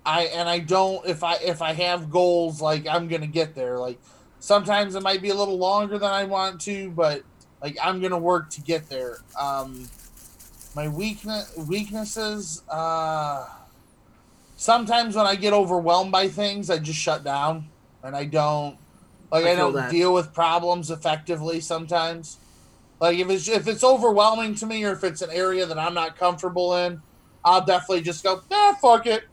I 0.04 0.22
and 0.24 0.48
I 0.48 0.60
don't 0.60 1.06
if 1.06 1.22
I 1.22 1.36
if 1.36 1.62
I 1.62 1.72
have 1.72 2.10
goals 2.10 2.60
like 2.60 2.86
I'm 2.86 3.08
gonna 3.08 3.26
get 3.26 3.54
there. 3.54 3.78
Like 3.78 4.00
sometimes 4.38 4.94
it 4.94 5.02
might 5.02 5.22
be 5.22 5.30
a 5.30 5.34
little 5.34 5.58
longer 5.58 5.98
than 5.98 6.10
I 6.10 6.24
want 6.24 6.60
to, 6.62 6.90
but 6.90 7.22
like 7.62 7.76
I'm 7.82 8.00
gonna 8.00 8.18
work 8.18 8.50
to 8.50 8.60
get 8.62 8.88
there. 8.88 9.18
Um, 9.38 9.88
my 10.74 10.88
weakness 10.88 11.52
weaknesses. 11.56 12.62
Uh, 12.68 13.46
sometimes 14.56 15.16
when 15.16 15.26
I 15.26 15.36
get 15.36 15.52
overwhelmed 15.52 16.12
by 16.12 16.28
things, 16.28 16.70
I 16.70 16.78
just 16.78 16.98
shut 16.98 17.24
down 17.24 17.68
and 18.02 18.16
I 18.16 18.24
don't 18.24 18.78
like 19.30 19.44
I 19.44 19.52
I, 19.52 19.54
don't 19.54 19.74
that. 19.74 19.90
deal 19.90 20.12
with 20.12 20.32
problems 20.32 20.90
effectively. 20.90 21.60
Sometimes, 21.60 22.38
like 23.00 23.18
if 23.18 23.28
it's 23.30 23.48
if 23.48 23.68
it's 23.68 23.84
overwhelming 23.84 24.54
to 24.56 24.66
me 24.66 24.84
or 24.84 24.92
if 24.92 25.04
it's 25.04 25.22
an 25.22 25.30
area 25.30 25.66
that 25.66 25.78
I'm 25.78 25.94
not 25.94 26.16
comfortable 26.16 26.74
in, 26.76 27.00
I'll 27.44 27.64
definitely 27.64 28.02
just 28.02 28.24
go, 28.24 28.42
ah, 28.50 28.76
fuck 28.80 29.06
it. 29.06 29.24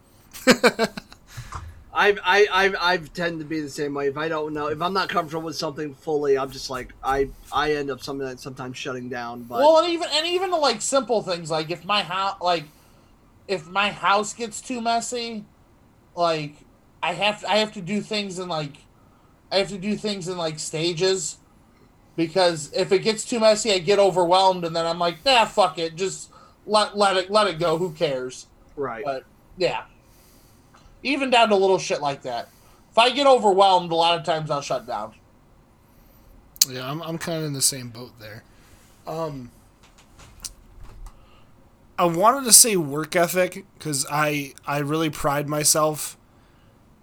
I've, 1.93 2.19
I, 2.23 2.47
I've, 2.51 2.75
I've 2.79 3.13
tend 3.13 3.39
to 3.39 3.45
be 3.45 3.59
the 3.59 3.69
same 3.69 3.95
way. 3.95 4.07
If 4.07 4.17
I 4.17 4.27
don't 4.27 4.53
know, 4.53 4.67
if 4.67 4.81
I'm 4.81 4.93
not 4.93 5.09
comfortable 5.09 5.45
with 5.45 5.55
something 5.55 5.95
fully, 5.95 6.37
I'm 6.37 6.51
just 6.51 6.69
like, 6.69 6.93
I, 7.03 7.29
I 7.51 7.73
end 7.73 7.89
up 7.89 8.01
something 8.01 8.27
that 8.27 8.39
sometimes 8.39 8.77
shutting 8.77 9.09
down. 9.09 9.43
But 9.43 9.59
well, 9.59 9.79
and 9.79 9.91
even 9.91 10.07
and 10.13 10.27
even 10.27 10.51
the 10.51 10.57
like 10.57 10.81
simple 10.81 11.23
things 11.23 11.49
like 11.49 11.71
if 11.71 11.85
my 11.85 12.03
house 12.03 12.37
like 12.39 12.65
if 13.47 13.67
my 13.67 13.89
house 13.89 14.33
gets 14.33 14.61
too 14.61 14.79
messy, 14.79 15.43
like 16.15 16.53
I 17.01 17.13
have 17.13 17.43
I 17.45 17.57
have 17.57 17.73
to 17.73 17.81
do 17.81 18.01
things 18.01 18.37
in 18.37 18.47
like 18.47 18.77
I 19.51 19.57
have 19.57 19.69
to 19.69 19.77
do 19.77 19.95
things 19.95 20.27
in 20.27 20.37
like 20.37 20.59
stages 20.59 21.37
because 22.15 22.71
if 22.73 22.91
it 22.91 22.99
gets 22.99 23.25
too 23.25 23.39
messy, 23.39 23.71
I 23.71 23.79
get 23.79 23.97
overwhelmed 23.97 24.65
and 24.65 24.75
then 24.75 24.85
I'm 24.85 24.99
like, 24.99 25.25
nah, 25.25 25.45
fuck 25.45 25.79
it, 25.79 25.95
just 25.95 26.29
let 26.67 26.95
let 26.95 27.17
it 27.17 27.31
let 27.31 27.47
it 27.47 27.59
go. 27.59 27.77
Who 27.77 27.91
cares? 27.91 28.47
right. 28.75 29.03
But 29.03 29.23
yeah, 29.57 29.85
even 31.07 31.29
down 31.29 31.49
to 31.49 31.55
little 31.55 31.79
shit 31.79 32.01
like 32.01 32.23
that. 32.23 32.49
If 32.91 32.97
I 32.97 33.09
get 33.09 33.27
overwhelmed, 33.27 33.91
a 33.91 33.95
lot 33.95 34.19
of 34.19 34.25
times 34.25 34.51
I'll 34.51 34.61
shut 34.61 34.85
down. 34.85 35.13
Yeah, 36.69 36.89
I'm, 36.89 37.01
I'm 37.01 37.17
kind 37.17 37.39
of 37.39 37.45
in 37.45 37.53
the 37.53 37.61
same 37.61 37.89
boat 37.89 38.11
there. 38.19 38.43
Um, 39.05 39.51
I 41.97 42.05
wanted 42.05 42.45
to 42.45 42.51
say 42.51 42.75
work 42.75 43.15
ethic 43.15 43.65
because 43.77 44.05
I 44.11 44.53
I 44.65 44.79
really 44.79 45.09
pride 45.09 45.47
myself 45.47 46.17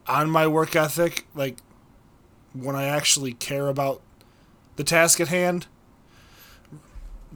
on 0.06 0.28
my 0.30 0.46
work 0.46 0.76
ethic. 0.76 1.26
Like 1.34 1.58
when 2.52 2.76
I 2.76 2.84
actually 2.84 3.32
care 3.32 3.68
about 3.68 4.02
the 4.76 4.84
task 4.84 5.20
at 5.20 5.28
hand, 5.28 5.66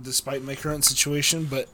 despite 0.00 0.42
my 0.42 0.54
current 0.54 0.84
situation. 0.84 1.46
But 1.46 1.68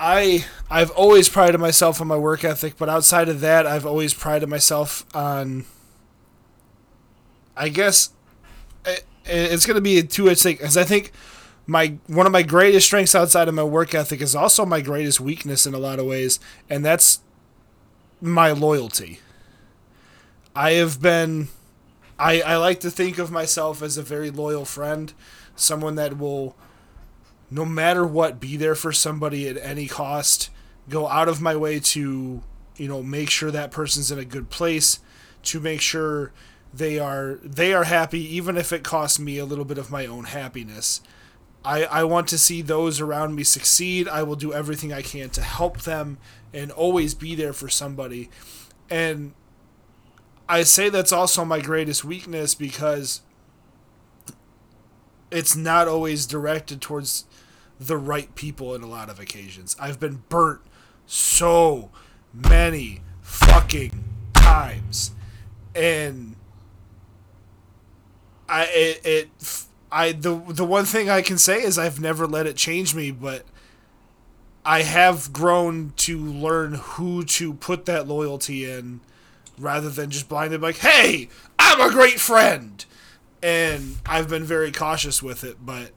I 0.00 0.46
I've 0.70 0.90
always 0.92 1.28
prided 1.28 1.60
myself 1.60 2.00
on 2.00 2.08
my 2.08 2.16
work 2.16 2.42
ethic. 2.42 2.76
But 2.78 2.88
outside 2.88 3.28
of 3.28 3.40
that, 3.40 3.66
I've 3.66 3.86
always 3.86 4.14
prided 4.14 4.48
myself 4.48 5.04
on. 5.14 5.66
I 7.56 7.68
guess 7.68 8.10
it, 8.86 9.04
it's 9.26 9.66
going 9.66 9.74
to 9.74 9.82
be 9.82 9.98
a 9.98 10.02
two-edged 10.02 10.40
thing 10.40 10.56
because 10.56 10.78
I 10.78 10.84
think 10.84 11.12
my 11.66 11.98
one 12.06 12.24
of 12.24 12.32
my 12.32 12.42
greatest 12.42 12.86
strengths 12.86 13.14
outside 13.14 13.46
of 13.46 13.54
my 13.54 13.62
work 13.62 13.94
ethic 13.94 14.22
is 14.22 14.34
also 14.34 14.64
my 14.64 14.80
greatest 14.80 15.20
weakness 15.20 15.66
in 15.66 15.74
a 15.74 15.78
lot 15.78 15.98
of 15.98 16.06
ways, 16.06 16.40
and 16.70 16.84
that's 16.84 17.20
my 18.22 18.52
loyalty. 18.52 19.20
I 20.56 20.72
have 20.72 21.00
been, 21.00 21.48
I 22.18 22.40
I 22.40 22.56
like 22.56 22.80
to 22.80 22.90
think 22.90 23.18
of 23.18 23.30
myself 23.30 23.82
as 23.82 23.98
a 23.98 24.02
very 24.02 24.30
loyal 24.30 24.64
friend, 24.64 25.12
someone 25.54 25.96
that 25.96 26.18
will 26.18 26.56
no 27.50 27.64
matter 27.64 28.06
what 28.06 28.40
be 28.40 28.56
there 28.56 28.74
for 28.74 28.92
somebody 28.92 29.48
at 29.48 29.56
any 29.58 29.86
cost 29.86 30.50
go 30.88 31.08
out 31.08 31.28
of 31.28 31.40
my 31.40 31.56
way 31.56 31.80
to 31.80 32.42
you 32.76 32.88
know 32.88 33.02
make 33.02 33.30
sure 33.30 33.50
that 33.50 33.70
person's 33.70 34.10
in 34.10 34.18
a 34.18 34.24
good 34.24 34.50
place 34.50 35.00
to 35.42 35.60
make 35.60 35.80
sure 35.80 36.32
they 36.72 36.98
are 36.98 37.38
they 37.42 37.72
are 37.74 37.84
happy 37.84 38.20
even 38.36 38.56
if 38.56 38.72
it 38.72 38.84
costs 38.84 39.18
me 39.18 39.38
a 39.38 39.44
little 39.44 39.64
bit 39.64 39.78
of 39.78 39.90
my 39.90 40.06
own 40.06 40.24
happiness 40.24 41.00
I, 41.64 41.84
I 41.84 42.04
want 42.04 42.28
to 42.28 42.38
see 42.38 42.62
those 42.62 43.00
around 43.00 43.34
me 43.34 43.44
succeed. 43.44 44.08
I 44.08 44.22
will 44.22 44.36
do 44.36 44.52
everything 44.52 44.92
I 44.92 45.02
can 45.02 45.28
to 45.30 45.42
help 45.42 45.82
them 45.82 46.18
and 46.54 46.70
always 46.70 47.14
be 47.14 47.34
there 47.34 47.52
for 47.52 47.68
somebody. 47.68 48.30
And 48.88 49.34
I 50.48 50.62
say 50.62 50.88
that's 50.88 51.12
also 51.12 51.44
my 51.44 51.60
greatest 51.60 52.04
weakness 52.04 52.54
because 52.54 53.20
it's 55.30 55.54
not 55.54 55.86
always 55.86 56.26
directed 56.26 56.80
towards 56.80 57.24
the 57.80 57.96
right 57.96 58.32
people 58.34 58.74
in 58.74 58.82
a 58.82 58.86
lot 58.86 59.08
of 59.08 59.18
occasions. 59.18 59.74
I've 59.80 59.98
been 59.98 60.22
burnt 60.28 60.60
so 61.06 61.90
many 62.32 63.00
fucking 63.22 64.04
times. 64.34 65.12
And 65.74 66.36
I 68.48 68.64
it, 68.64 69.00
it 69.04 69.30
I 69.90 70.12
the 70.12 70.36
the 70.48 70.64
one 70.64 70.84
thing 70.84 71.08
I 71.08 71.22
can 71.22 71.38
say 71.38 71.62
is 71.62 71.78
I've 71.78 72.00
never 72.00 72.26
let 72.26 72.46
it 72.46 72.56
change 72.56 72.94
me, 72.94 73.10
but 73.10 73.44
I 74.64 74.82
have 74.82 75.32
grown 75.32 75.94
to 75.96 76.18
learn 76.18 76.74
who 76.74 77.24
to 77.24 77.54
put 77.54 77.86
that 77.86 78.06
loyalty 78.06 78.70
in 78.70 79.00
rather 79.58 79.88
than 79.88 80.10
just 80.10 80.28
blindly 80.28 80.58
like, 80.58 80.78
"Hey, 80.78 81.28
I'm 81.58 81.80
a 81.80 81.90
great 81.90 82.20
friend." 82.20 82.84
And 83.42 83.96
I've 84.04 84.28
been 84.28 84.44
very 84.44 84.70
cautious 84.70 85.22
with 85.22 85.44
it, 85.44 85.64
but 85.64 85.92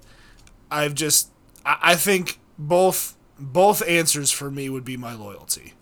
I've 0.71 0.95
just 0.95 1.29
I, 1.65 1.77
I 1.81 1.95
think 1.95 2.39
both 2.57 3.15
both 3.39 3.81
answers 3.87 4.31
for 4.31 4.51
me 4.51 4.69
would 4.69 4.85
be 4.85 4.97
my 4.97 5.13
loyalty. 5.13 5.73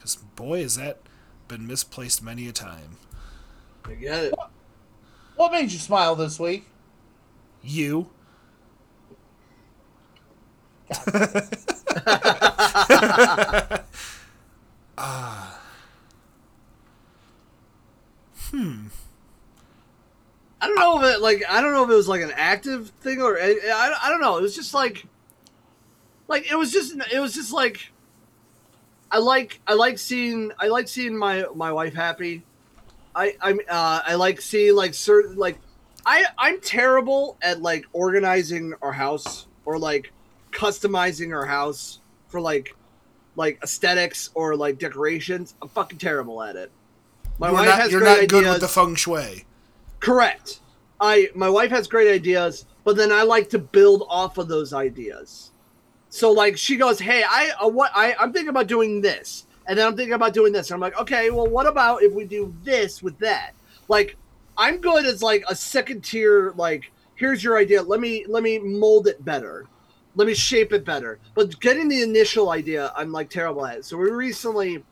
Cuz 0.00 0.16
boy, 0.16 0.62
has 0.62 0.76
that 0.76 1.00
been 1.48 1.66
misplaced 1.66 2.22
many 2.22 2.48
a 2.48 2.52
time. 2.52 2.98
I 3.84 3.94
get 3.94 4.24
it. 4.24 4.34
What 5.36 5.52
made 5.52 5.72
you 5.72 5.78
smile 5.78 6.16
this 6.16 6.38
week? 6.38 6.66
You 7.62 8.10
Ah. 14.96 15.60
hmm. 18.50 18.86
I 20.64 20.66
don't 20.66 20.76
know 20.76 20.98
if 21.02 21.14
it 21.14 21.20
like 21.20 21.44
I 21.46 21.60
don't 21.60 21.74
know 21.74 21.84
if 21.84 21.90
it 21.90 21.94
was 21.94 22.08
like 22.08 22.22
an 22.22 22.32
active 22.34 22.88
thing 23.02 23.20
or 23.20 23.38
I, 23.38 23.58
I, 23.66 23.98
I 24.04 24.08
don't 24.08 24.22
know. 24.22 24.38
It 24.38 24.42
was 24.42 24.56
just 24.56 24.72
like 24.72 25.04
like 26.26 26.50
it 26.50 26.54
was 26.56 26.72
just 26.72 26.94
it 27.12 27.18
was 27.20 27.34
just 27.34 27.52
like 27.52 27.92
I 29.10 29.18
like 29.18 29.60
I 29.66 29.74
like 29.74 29.98
seeing 29.98 30.52
I 30.58 30.68
like 30.68 30.88
seeing 30.88 31.18
my 31.18 31.44
my 31.54 31.70
wife 31.70 31.92
happy. 31.92 32.44
I 33.14 33.36
I'm 33.42 33.60
uh, 33.68 34.00
I 34.06 34.14
like 34.14 34.40
seeing 34.40 34.74
like 34.74 34.94
certain 34.94 35.36
like 35.36 35.58
I 36.06 36.24
I'm 36.38 36.62
terrible 36.62 37.36
at 37.42 37.60
like 37.60 37.84
organizing 37.92 38.72
our 38.80 38.92
house 38.92 39.46
or 39.66 39.78
like 39.78 40.12
customizing 40.50 41.36
our 41.36 41.44
house 41.44 42.00
for 42.28 42.40
like 42.40 42.74
like 43.36 43.58
aesthetics 43.62 44.30
or 44.32 44.56
like 44.56 44.78
decorations. 44.78 45.56
I'm 45.60 45.68
fucking 45.68 45.98
terrible 45.98 46.42
at 46.42 46.56
it. 46.56 46.72
My 47.38 47.48
you're 47.48 47.54
wife 47.54 47.66
not, 47.66 47.80
has 47.80 47.92
you're 47.92 48.00
great 48.00 48.20
not 48.20 48.28
good 48.28 48.46
with 48.46 48.60
the 48.62 48.68
feng 48.68 48.94
shui. 48.94 49.44
Correct. 50.04 50.60
I 51.00 51.30
my 51.34 51.48
wife 51.48 51.70
has 51.70 51.88
great 51.88 52.12
ideas, 52.12 52.66
but 52.84 52.94
then 52.94 53.10
I 53.10 53.22
like 53.22 53.48
to 53.50 53.58
build 53.58 54.04
off 54.10 54.36
of 54.36 54.48
those 54.48 54.74
ideas. 54.74 55.50
So 56.10 56.30
like 56.30 56.58
she 56.58 56.76
goes, 56.76 57.00
"Hey, 57.00 57.24
I 57.26 57.52
uh, 57.58 57.68
what 57.68 57.90
I 57.94 58.14
I'm 58.20 58.30
thinking 58.30 58.50
about 58.50 58.66
doing 58.66 59.00
this." 59.00 59.46
And 59.66 59.78
then 59.78 59.86
I'm 59.86 59.96
thinking 59.96 60.12
about 60.12 60.34
doing 60.34 60.52
this. 60.52 60.68
And 60.68 60.74
I'm 60.74 60.80
like, 60.80 61.00
"Okay, 61.00 61.30
well 61.30 61.46
what 61.46 61.66
about 61.66 62.02
if 62.02 62.12
we 62.12 62.26
do 62.26 62.54
this 62.62 63.02
with 63.02 63.18
that?" 63.20 63.52
Like 63.88 64.16
I'm 64.58 64.82
good 64.82 65.06
as 65.06 65.22
like 65.22 65.42
a 65.48 65.56
second 65.56 66.04
tier 66.04 66.52
like 66.54 66.92
here's 67.14 67.42
your 67.42 67.56
idea. 67.56 67.82
Let 67.82 68.00
me 68.00 68.26
let 68.28 68.42
me 68.42 68.58
mold 68.58 69.06
it 69.06 69.24
better. 69.24 69.66
Let 70.16 70.26
me 70.26 70.34
shape 70.34 70.74
it 70.74 70.84
better. 70.84 71.18
But 71.34 71.58
getting 71.60 71.88
the 71.88 72.02
initial 72.02 72.50
idea, 72.50 72.92
I'm 72.94 73.10
like 73.10 73.30
terrible 73.30 73.64
at. 73.64 73.78
It. 73.78 73.84
So 73.86 73.96
we 73.96 74.10
recently 74.10 74.84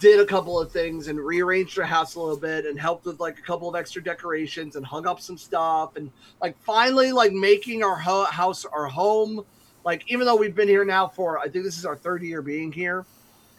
did 0.00 0.20
a 0.20 0.26
couple 0.26 0.58
of 0.58 0.72
things 0.72 1.08
and 1.08 1.20
rearranged 1.20 1.78
our 1.78 1.84
house 1.84 2.14
a 2.14 2.20
little 2.20 2.36
bit 2.36 2.64
and 2.66 2.80
helped 2.80 3.04
with 3.04 3.20
like 3.20 3.38
a 3.38 3.42
couple 3.42 3.68
of 3.68 3.76
extra 3.76 4.02
decorations 4.02 4.76
and 4.76 4.86
hung 4.86 5.06
up 5.06 5.20
some 5.20 5.36
stuff 5.36 5.96
and 5.96 6.10
like 6.40 6.56
finally 6.62 7.12
like 7.12 7.32
making 7.32 7.82
our 7.82 7.96
ho- 7.96 8.24
house 8.24 8.64
our 8.64 8.86
home. 8.86 9.44
Like 9.84 10.04
even 10.10 10.26
though 10.26 10.36
we've 10.36 10.54
been 10.54 10.68
here 10.68 10.84
now 10.84 11.08
for 11.08 11.38
i 11.40 11.48
think 11.48 11.64
this 11.64 11.76
is 11.76 11.84
our 11.84 11.96
third 11.96 12.22
year 12.22 12.40
being 12.40 12.70
here 12.70 13.04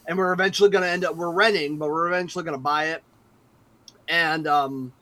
and 0.07 0.17
we're 0.17 0.31
eventually 0.33 0.69
going 0.69 0.83
to 0.83 0.89
end 0.89 1.03
up 1.05 1.15
we're 1.15 1.31
renting 1.31 1.77
but 1.77 1.89
we're 1.89 2.07
eventually 2.07 2.43
going 2.43 2.57
to 2.57 2.61
buy 2.61 2.87
it. 2.87 3.03
And 4.07 4.47
um 4.47 4.93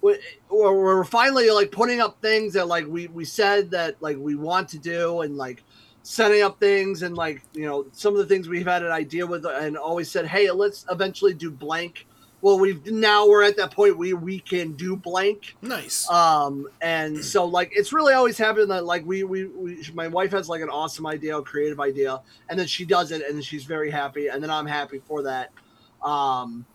we- 0.00 0.18
we're 0.50 0.74
we're 0.74 1.04
finally 1.04 1.50
like 1.50 1.72
putting 1.72 2.00
up 2.00 2.20
things 2.20 2.52
that 2.52 2.68
like 2.68 2.86
we 2.86 3.06
we 3.08 3.24
said 3.24 3.70
that 3.70 3.96
like 4.02 4.16
we 4.18 4.34
want 4.34 4.68
to 4.70 4.78
do 4.78 5.22
and 5.22 5.36
like 5.36 5.62
setting 6.04 6.42
up 6.42 6.60
things 6.60 7.02
and 7.02 7.16
like 7.16 7.42
you 7.54 7.64
know 7.64 7.86
some 7.92 8.12
of 8.12 8.18
the 8.18 8.26
things 8.26 8.46
we've 8.46 8.66
had 8.66 8.82
an 8.82 8.92
idea 8.92 9.26
with 9.26 9.46
and 9.46 9.74
always 9.76 10.10
said 10.10 10.26
hey 10.26 10.50
let's 10.50 10.84
eventually 10.90 11.32
do 11.34 11.50
blank. 11.50 12.06
Well 12.42 12.58
we've 12.58 12.84
now 12.84 13.26
we're 13.26 13.42
at 13.42 13.56
that 13.56 13.70
point 13.70 13.96
where 13.96 14.14
we 14.14 14.38
can 14.38 14.72
do 14.72 14.96
blank. 14.96 15.56
Nice. 15.62 16.08
um 16.10 16.68
and 16.82 17.24
so 17.24 17.46
like 17.46 17.70
it's 17.74 17.90
really 17.94 18.12
always 18.12 18.36
happened 18.36 18.70
that 18.70 18.84
like 18.84 19.06
we, 19.06 19.24
we 19.24 19.46
we 19.46 19.82
my 19.94 20.06
wife 20.06 20.30
has 20.32 20.46
like 20.46 20.60
an 20.60 20.68
awesome 20.68 21.06
idea 21.06 21.38
a 21.38 21.42
creative 21.42 21.80
idea 21.80 22.20
and 22.50 22.58
then 22.58 22.66
she 22.66 22.84
does 22.84 23.10
it 23.10 23.22
and 23.26 23.42
she's 23.42 23.64
very 23.64 23.90
happy 23.90 24.28
and 24.28 24.42
then 24.42 24.50
i'm 24.50 24.66
happy 24.66 25.00
for 25.08 25.22
that. 25.22 25.52
Um 26.02 26.66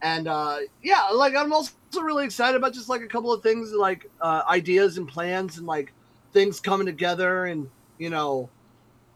and 0.00 0.28
uh 0.28 0.60
yeah 0.82 1.08
like 1.12 1.34
i'm 1.36 1.52
also 1.52 1.72
really 2.00 2.24
excited 2.24 2.56
about 2.56 2.72
just 2.72 2.88
like 2.88 3.02
a 3.02 3.06
couple 3.06 3.34
of 3.34 3.42
things 3.42 3.70
like 3.74 4.10
uh 4.22 4.44
ideas 4.48 4.96
and 4.96 5.06
plans 5.06 5.58
and 5.58 5.66
like 5.66 5.92
things 6.32 6.58
coming 6.58 6.86
together 6.86 7.44
and 7.46 7.68
you 7.98 8.08
know 8.08 8.48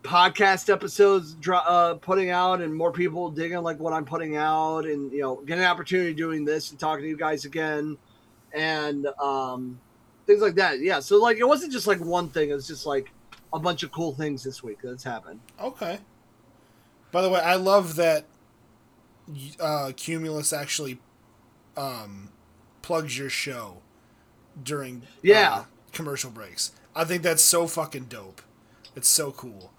podcast 0.03 0.69
episodes 0.73 1.37
uh, 1.53 1.95
putting 1.95 2.31
out 2.31 2.61
and 2.61 2.75
more 2.75 2.91
people 2.93 3.31
digging 3.31 3.59
like 3.63 3.79
what 3.79 3.93
I'm 3.93 4.05
putting 4.05 4.37
out 4.37 4.85
and 4.85 5.13
you 5.13 5.21
know 5.21 5.37
getting 5.47 5.65
an 5.65 5.71
opportunity 5.71 6.13
doing 6.13 6.45
this 6.45 6.71
and 6.71 6.79
talking 6.81 7.03
to 7.05 7.09
you 7.09 7.17
guys 7.17 7.45
again 7.45 7.97
and 8.53 9.07
um 9.21 9.79
things 10.27 10.41
like 10.43 10.57
that 10.57 10.81
yeah 10.81 10.99
so 11.01 11.19
like 11.19 11.37
it 11.39 11.47
wasn't 11.47 11.73
just 11.73 11.87
like 11.87 12.01
one 12.01 12.29
thing 12.29 12.51
it 12.51 12.55
was 12.55 12.67
just 12.67 12.85
like 12.85 13.13
a 13.53 13.59
bunch 13.59 13.83
of 13.83 13.93
cool 13.93 14.13
things 14.13 14.43
this 14.43 14.63
week 14.63 14.79
that's 14.83 15.05
happened 15.05 15.39
Okay. 15.61 15.99
By 17.13 17.21
the 17.23 17.29
way, 17.29 17.41
I 17.41 17.57
love 17.57 17.97
that 17.97 18.25
uh, 19.61 19.93
Cumulus 19.97 20.53
actually 20.53 20.99
um, 21.77 22.31
plugs 22.81 23.19
your 23.19 23.29
show 23.29 23.79
during 24.63 25.03
Yeah. 25.23 25.53
uh, 25.55 25.65
commercial 25.93 26.31
breaks. 26.31 26.73
I 26.97 27.05
think 27.05 27.23
that's 27.23 27.43
so 27.43 27.67
fucking 27.67 28.05
dope. 28.07 28.41
It's 28.97 29.09
so 29.09 29.31
cool. 29.31 29.73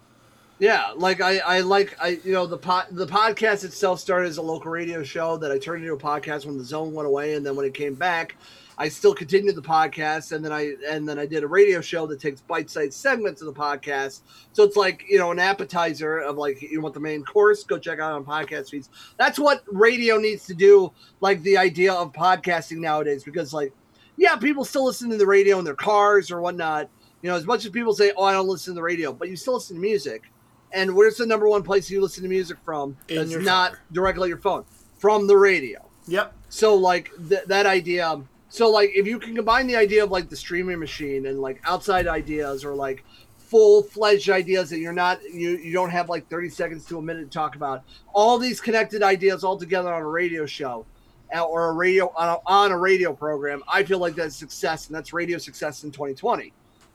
Yeah, 0.60 0.92
like 0.96 1.20
I, 1.20 1.38
I 1.38 1.60
like 1.60 1.96
I 2.00 2.20
you 2.24 2.32
know 2.32 2.46
the 2.46 2.58
pod, 2.58 2.86
the 2.92 3.06
podcast 3.06 3.64
itself 3.64 3.98
started 3.98 4.28
as 4.28 4.36
a 4.36 4.42
local 4.42 4.70
radio 4.70 5.02
show 5.02 5.36
that 5.38 5.50
I 5.50 5.58
turned 5.58 5.82
into 5.82 5.94
a 5.94 5.98
podcast 5.98 6.46
when 6.46 6.56
the 6.56 6.64
zone 6.64 6.92
went 6.92 7.08
away, 7.08 7.34
and 7.34 7.44
then 7.44 7.56
when 7.56 7.66
it 7.66 7.74
came 7.74 7.94
back, 7.94 8.36
I 8.78 8.88
still 8.88 9.14
continued 9.16 9.56
the 9.56 9.62
podcast, 9.62 10.30
and 10.30 10.44
then 10.44 10.52
I 10.52 10.74
and 10.88 11.08
then 11.08 11.18
I 11.18 11.26
did 11.26 11.42
a 11.42 11.48
radio 11.48 11.80
show 11.80 12.06
that 12.06 12.20
takes 12.20 12.40
bite-sized 12.40 12.92
segments 12.94 13.42
of 13.42 13.52
the 13.52 13.60
podcast. 13.60 14.20
So 14.52 14.62
it's 14.62 14.76
like 14.76 15.04
you 15.08 15.18
know 15.18 15.32
an 15.32 15.40
appetizer 15.40 16.18
of 16.18 16.36
like 16.36 16.62
you 16.62 16.80
want 16.80 16.94
the 16.94 17.00
main 17.00 17.24
course, 17.24 17.64
go 17.64 17.76
check 17.76 17.98
out 17.98 18.12
on 18.12 18.24
podcast 18.24 18.70
feeds. 18.70 18.90
That's 19.16 19.40
what 19.40 19.64
radio 19.66 20.18
needs 20.18 20.46
to 20.46 20.54
do. 20.54 20.92
Like 21.20 21.42
the 21.42 21.56
idea 21.56 21.92
of 21.92 22.12
podcasting 22.12 22.78
nowadays, 22.78 23.24
because 23.24 23.52
like 23.52 23.72
yeah, 24.16 24.36
people 24.36 24.64
still 24.64 24.84
listen 24.84 25.10
to 25.10 25.16
the 25.16 25.26
radio 25.26 25.58
in 25.58 25.64
their 25.64 25.74
cars 25.74 26.30
or 26.30 26.40
whatnot. 26.40 26.88
You 27.22 27.30
know, 27.30 27.36
as 27.36 27.44
much 27.44 27.64
as 27.64 27.72
people 27.72 27.92
say, 27.92 28.12
"Oh, 28.16 28.22
I 28.22 28.32
don't 28.32 28.46
listen 28.46 28.72
to 28.72 28.76
the 28.76 28.82
radio," 28.82 29.12
but 29.12 29.28
you 29.28 29.34
still 29.34 29.54
listen 29.54 29.76
to 29.76 29.82
music. 29.82 30.30
And 30.74 30.94
where's 30.94 31.16
the 31.16 31.26
number 31.26 31.48
one 31.48 31.62
place 31.62 31.88
you 31.88 32.02
listen 32.02 32.22
to 32.24 32.28
music 32.28 32.58
from? 32.64 32.96
That's 33.08 33.30
your 33.30 33.42
not 33.42 33.72
car. 33.72 33.80
directly 33.92 34.28
your 34.28 34.38
phone, 34.38 34.64
from 34.98 35.26
the 35.26 35.36
radio. 35.36 35.84
Yep. 36.08 36.34
So 36.48 36.74
like 36.74 37.10
th- 37.28 37.44
that 37.46 37.66
idea. 37.66 38.20
So 38.48 38.70
like 38.70 38.90
if 38.94 39.06
you 39.06 39.18
can 39.18 39.34
combine 39.34 39.66
the 39.66 39.76
idea 39.76 40.04
of 40.04 40.10
like 40.10 40.28
the 40.28 40.36
streaming 40.36 40.78
machine 40.78 41.26
and 41.26 41.40
like 41.40 41.60
outside 41.64 42.06
ideas 42.06 42.64
or 42.64 42.74
like 42.74 43.04
full 43.38 43.82
fledged 43.82 44.30
ideas 44.30 44.70
that 44.70 44.78
you're 44.78 44.92
not 44.92 45.22
you 45.22 45.50
you 45.58 45.72
don't 45.72 45.90
have 45.90 46.08
like 46.08 46.28
30 46.28 46.48
seconds 46.48 46.84
to 46.86 46.98
a 46.98 47.02
minute 47.02 47.30
to 47.30 47.30
talk 47.30 47.56
about 47.56 47.84
all 48.12 48.38
these 48.38 48.60
connected 48.60 49.02
ideas 49.02 49.44
all 49.44 49.56
together 49.56 49.92
on 49.92 50.00
a 50.02 50.08
radio 50.08 50.46
show 50.46 50.84
uh, 51.32 51.42
or 51.42 51.68
a 51.68 51.72
radio 51.72 52.12
on 52.16 52.28
a, 52.30 52.38
on 52.46 52.72
a 52.72 52.78
radio 52.78 53.12
program 53.12 53.62
i 53.68 53.84
feel 53.84 53.98
like 53.98 54.14
that's 54.14 54.34
success 54.34 54.86
and 54.86 54.96
that's 54.96 55.12
radio 55.12 55.36
success 55.36 55.84
in 55.84 55.90
2020 55.90 56.52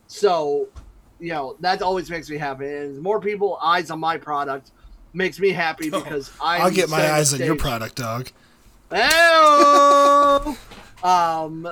so 0.08 0.68
you 1.20 1.28
know 1.32 1.56
that 1.60 1.82
always 1.82 2.10
makes 2.10 2.28
me 2.30 2.38
happy 2.38 2.66
and 2.66 3.00
more 3.00 3.20
people 3.20 3.58
eyes 3.62 3.90
on 3.90 4.00
my 4.00 4.16
product 4.16 4.70
makes 5.12 5.38
me 5.38 5.50
happy 5.50 5.90
because 5.90 6.30
I 6.40 6.58
I'll 6.58 6.70
get 6.70 6.88
my 6.88 7.10
eyes 7.12 7.34
on 7.34 7.40
your 7.40 7.56
product, 7.56 7.96
dog. 7.96 8.30
Hello. 8.90 10.56
um, 11.02 11.68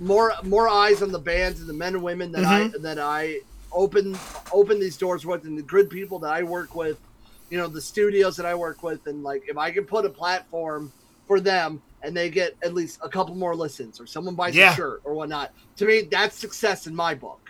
more 0.00 0.32
more 0.42 0.68
eyes 0.68 1.02
on 1.02 1.12
the 1.12 1.18
bands 1.18 1.60
and 1.60 1.68
the 1.68 1.72
men 1.74 1.94
and 1.94 2.02
women 2.02 2.32
that 2.32 2.44
I 2.44 2.68
that 2.78 2.98
I 2.98 3.40
open 3.72 4.16
open 4.52 4.80
these 4.80 4.96
doors 4.96 5.24
with, 5.26 5.44
and 5.44 5.56
the 5.56 5.62
good 5.62 5.90
people 5.90 6.18
that 6.20 6.32
I 6.32 6.42
work 6.42 6.74
with, 6.74 6.98
you 7.50 7.58
know, 7.58 7.68
the 7.68 7.80
studios 7.80 8.36
that 8.36 8.46
I 8.46 8.54
work 8.54 8.82
with, 8.82 9.06
and 9.06 9.22
like 9.22 9.44
if 9.48 9.56
I 9.56 9.70
can 9.70 9.84
put 9.84 10.04
a 10.04 10.10
platform 10.10 10.92
for 11.26 11.40
them 11.40 11.82
and 12.02 12.16
they 12.16 12.30
get 12.30 12.56
at 12.62 12.74
least 12.74 12.98
a 13.02 13.08
couple 13.08 13.34
more 13.34 13.54
listens 13.54 14.00
or 14.00 14.06
someone 14.06 14.34
buys 14.34 14.54
Yeah. 14.54 14.72
a 14.72 14.76
shirt 14.76 15.02
or 15.04 15.14
whatnot, 15.14 15.52
to 15.76 15.84
me 15.84 16.02
that's 16.02 16.36
success 16.36 16.86
in 16.86 16.94
my 16.94 17.14
book. 17.14 17.47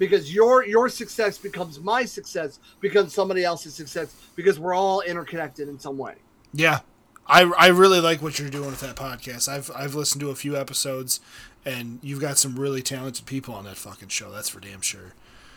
Because 0.00 0.34
your 0.34 0.66
your 0.66 0.88
success 0.88 1.38
becomes 1.38 1.78
my 1.78 2.04
success, 2.04 2.58
becomes 2.80 3.14
somebody 3.14 3.44
else's 3.44 3.74
success, 3.74 4.16
because 4.34 4.58
we're 4.58 4.74
all 4.74 5.02
interconnected 5.02 5.68
in 5.68 5.78
some 5.78 5.96
way. 5.96 6.14
Yeah, 6.52 6.80
I 7.26 7.42
I 7.42 7.68
really 7.68 8.00
like 8.00 8.22
what 8.22 8.38
you're 8.38 8.50
doing 8.50 8.70
with 8.70 8.80
that 8.80 8.96
podcast. 8.96 9.48
I've 9.48 9.70
I've 9.76 9.94
listened 9.94 10.20
to 10.22 10.30
a 10.30 10.34
few 10.34 10.56
episodes, 10.56 11.20
and 11.64 12.00
you've 12.02 12.20
got 12.20 12.38
some 12.38 12.58
really 12.58 12.82
talented 12.82 13.26
people 13.26 13.54
on 13.54 13.64
that 13.64 13.76
fucking 13.76 14.08
show. 14.08 14.32
That's 14.32 14.48
for 14.48 14.58
damn 14.58 14.80
sure. 14.80 15.14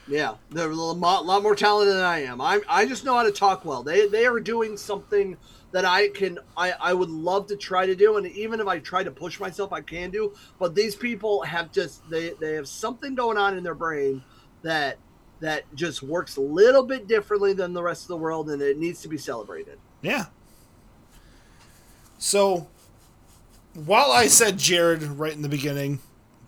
Yeah, 0.08 0.36
they're 0.52 0.70
a 0.70 0.76
lot 0.76 1.42
more 1.42 1.56
talented 1.56 1.96
than 1.96 2.04
I 2.04 2.24
am. 2.24 2.42
I 2.42 2.60
I 2.68 2.86
just 2.86 3.06
know 3.06 3.16
how 3.16 3.24
to 3.24 3.32
talk 3.32 3.64
well. 3.64 3.82
They 3.82 4.08
they 4.08 4.26
are 4.26 4.40
doing 4.40 4.76
something 4.76 5.38
that 5.72 5.86
I 5.86 6.10
can 6.10 6.40
I 6.58 6.74
I 6.80 6.94
would 6.94 7.10
love 7.10 7.48
to 7.48 7.56
try 7.56 7.86
to 7.86 7.96
do, 7.96 8.18
and 8.18 8.28
even 8.28 8.60
if 8.60 8.68
I 8.68 8.80
try 8.80 9.04
to 9.04 9.12
push 9.12 9.40
myself, 9.40 9.72
I 9.72 9.82
can 9.82 10.12
do. 10.12 10.34
But 10.60 10.76
these 10.76 10.96
people 10.96 11.42
have 11.44 11.72
just 11.72 12.08
they 12.10 12.32
they 12.42 12.54
have 12.56 12.68
something 12.68 13.16
going 13.16 13.38
on 13.38 13.58
in 13.58 13.64
their 13.64 13.76
brain 13.76 14.22
that 14.64 14.98
that 15.40 15.64
just 15.76 16.02
works 16.04 16.38
a 16.38 16.42
little 16.42 16.84
bit 16.84 17.08
differently 17.08 17.54
than 17.54 17.74
the 17.74 17.84
rest 17.84 18.04
of 18.04 18.08
the 18.08 18.18
world, 18.18 18.50
and 18.50 18.62
it 18.62 18.78
needs 18.78 19.02
to 19.02 19.08
be 19.08 19.18
celebrated. 19.18 19.78
Yeah. 20.02 20.26
So, 22.18 22.68
while 23.74 24.12
I 24.12 24.28
said 24.28 24.58
Jared 24.58 25.04
right 25.04 25.34
in 25.34 25.42
the 25.42 25.50
beginning, 25.50 26.00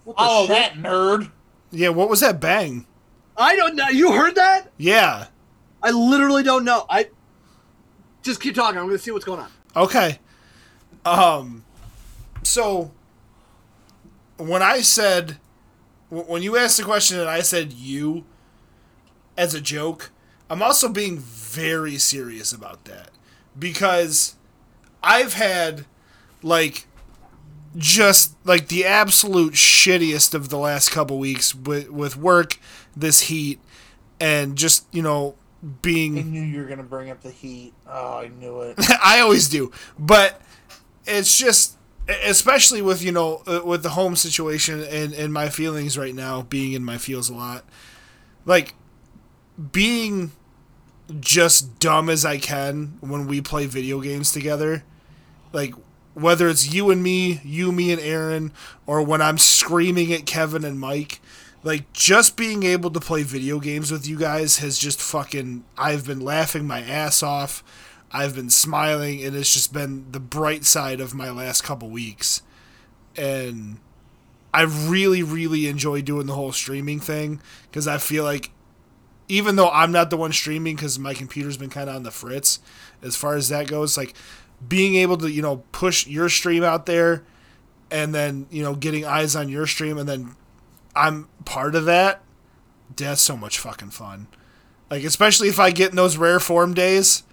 What 0.05 0.15
the 0.17 0.23
Oh, 0.25 0.41
shit? 0.47 0.49
that 0.55 0.73
nerd. 0.75 1.31
yeah, 1.71 1.89
what 1.89 2.09
was 2.09 2.19
that 2.21 2.39
bang? 2.39 2.85
I 3.35 3.55
don't 3.55 3.75
know. 3.75 3.89
You 3.89 4.13
heard 4.13 4.35
that? 4.35 4.71
Yeah. 4.77 5.27
I 5.83 5.91
literally 5.91 6.43
don't 6.43 6.63
know. 6.63 6.85
I 6.89 7.09
just 8.21 8.39
keep 8.39 8.55
talking. 8.55 8.77
I'm 8.79 8.85
going 8.85 8.97
to 8.97 9.03
see 9.03 9.11
what's 9.11 9.25
going 9.25 9.39
on. 9.41 9.51
Okay. 9.75 10.19
Um 11.03 11.63
so 12.43 12.91
when 14.37 14.61
I 14.61 14.81
said 14.81 15.27
w- 15.27 15.37
when 16.23 16.41
you 16.41 16.57
asked 16.57 16.77
the 16.77 16.83
question 16.83 17.19
and 17.19 17.29
I 17.29 17.41
said 17.41 17.73
you 17.73 18.25
as 19.37 19.53
a 19.53 19.61
joke, 19.61 20.11
I'm 20.49 20.61
also 20.61 20.89
being 20.89 21.17
very 21.17 21.97
serious 21.97 22.51
about 22.51 22.85
that 22.85 23.09
because 23.57 24.35
I've 25.03 25.33
had 25.33 25.85
like 26.41 26.87
just 27.77 28.35
like 28.45 28.69
the 28.69 28.85
absolute 28.85 29.53
shittiest 29.53 30.33
of 30.33 30.49
the 30.49 30.57
last 30.57 30.89
couple 30.89 31.19
weeks 31.19 31.53
with 31.53 31.89
with 31.89 32.15
work, 32.15 32.59
this 32.95 33.21
heat 33.21 33.59
and 34.19 34.55
just, 34.55 34.85
you 34.93 35.01
know, 35.01 35.35
being 35.81 36.17
I 36.17 36.21
knew 36.21 36.41
you 36.41 36.61
were 36.61 36.67
gonna 36.67 36.83
bring 36.83 37.09
up 37.09 37.21
the 37.21 37.31
heat. 37.31 37.73
Oh, 37.87 38.19
I 38.19 38.27
knew 38.27 38.61
it. 38.61 38.75
I 39.03 39.19
always 39.19 39.49
do, 39.49 39.71
but 39.97 40.41
it's 41.05 41.37
just, 41.37 41.77
especially 42.07 42.82
with 42.82 43.03
you 43.03 43.11
know 43.11 43.44
uh, 43.48 43.61
with 43.64 43.84
the 43.84 43.90
home 43.90 44.15
situation 44.15 44.84
and 44.84 45.14
and 45.14 45.34
my 45.34 45.49
feelings 45.49 45.98
right 45.98 46.15
now, 46.15 46.44
being 46.44 46.73
in 46.73 46.84
my 46.84 46.98
feels 46.98 47.30
a 47.30 47.34
lot, 47.34 47.65
like 48.45 48.73
being 49.72 50.32
just 51.19 51.80
dumb 51.80 52.10
as 52.10 52.26
I 52.26 52.38
can 52.38 52.98
when 52.99 53.27
we 53.27 53.41
play 53.41 53.65
video 53.65 54.02
games 54.02 54.32
together, 54.32 54.84
like. 55.52 55.73
Whether 56.18 56.48
it's 56.48 56.73
you 56.73 56.91
and 56.91 57.03
me, 57.03 57.41
you, 57.44 57.73
me, 57.73 57.91
and 57.91 57.99
Aaron, 57.99 58.53
or 58.86 59.02
when 59.03 59.22
I'm 59.22 59.38
screaming 59.38 60.14
at 60.14 60.26
Kevin 60.26 60.64
and 60.64 60.80
Mike, 60.80 61.19
like 61.61 61.91
just 61.91 62.38
being 62.38 62.64
able 62.64 62.91
to 62.91 63.02
play 63.02 63.23
video 63.23 63.60
games 63.60 63.91
with 63.91 64.07
you 64.07 64.18
guys 64.18 64.60
has 64.60 64.77
just 64.77 65.02
fucking 65.02 65.65
I've 65.77 66.06
been 66.06 66.22
laughing 66.22 66.65
my 66.65 66.80
ass 66.80 67.22
off. 67.22 67.64
I've 68.15 68.33
been 68.33 68.49
smiling 68.49 69.21
and 69.21 69.35
it's 69.35 69.53
just 69.53 69.73
been 69.73 70.09
the 70.09 70.21
bright 70.21 70.63
side 70.63 71.01
of 71.01 71.13
my 71.13 71.29
last 71.29 71.65
couple 71.65 71.89
weeks. 71.89 72.41
And 73.17 73.79
I 74.53 74.61
really 74.61 75.21
really 75.21 75.67
enjoy 75.67 76.01
doing 76.01 76.25
the 76.25 76.33
whole 76.33 76.53
streaming 76.53 77.01
thing 77.01 77.41
cuz 77.73 77.89
I 77.89 77.97
feel 77.97 78.23
like 78.23 78.51
even 79.27 79.57
though 79.57 79.69
I'm 79.69 79.91
not 79.91 80.11
the 80.11 80.17
one 80.17 80.31
streaming 80.31 80.77
cuz 80.77 80.97
my 80.97 81.13
computer's 81.13 81.57
been 81.57 81.69
kind 81.69 81.89
of 81.89 81.97
on 81.97 82.03
the 82.03 82.11
fritz 82.11 82.59
as 83.01 83.17
far 83.17 83.35
as 83.35 83.49
that 83.49 83.67
goes 83.67 83.97
like 83.97 84.13
being 84.65 84.95
able 84.95 85.17
to, 85.17 85.29
you 85.29 85.41
know, 85.41 85.57
push 85.73 86.07
your 86.07 86.29
stream 86.29 86.63
out 86.63 86.85
there 86.85 87.23
and 87.91 88.15
then, 88.15 88.47
you 88.49 88.63
know, 88.63 88.75
getting 88.75 89.03
eyes 89.03 89.35
on 89.35 89.49
your 89.49 89.67
stream 89.67 89.97
and 89.97 90.07
then 90.07 90.35
I'm 90.95 91.27
part 91.43 91.75
of 91.75 91.83
that, 91.83 92.23
that's 92.95 93.21
so 93.21 93.35
much 93.35 93.59
fucking 93.59 93.89
fun. 93.89 94.27
Like 94.89 95.03
especially 95.03 95.49
if 95.49 95.59
I 95.59 95.71
get 95.71 95.89
in 95.89 95.97
those 95.97 96.15
rare 96.15 96.39
form 96.39 96.73
days 96.73 97.23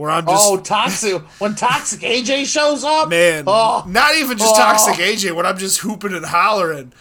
where 0.00 0.10
I'm 0.10 0.24
just 0.24 0.50
oh, 0.50 0.56
toxic. 0.58 1.20
When 1.38 1.54
toxic 1.54 2.00
AJ 2.00 2.46
shows 2.46 2.84
up, 2.84 3.10
man, 3.10 3.44
Oh, 3.46 3.84
not 3.86 4.16
even 4.16 4.38
just 4.38 4.54
Oh. 4.54 4.58
toxic 4.58 4.94
AJ 4.96 5.32
when 5.36 5.44
I'm 5.44 5.58
just 5.58 5.80
hooping 5.80 6.14
and 6.14 6.24
hollering. 6.24 6.92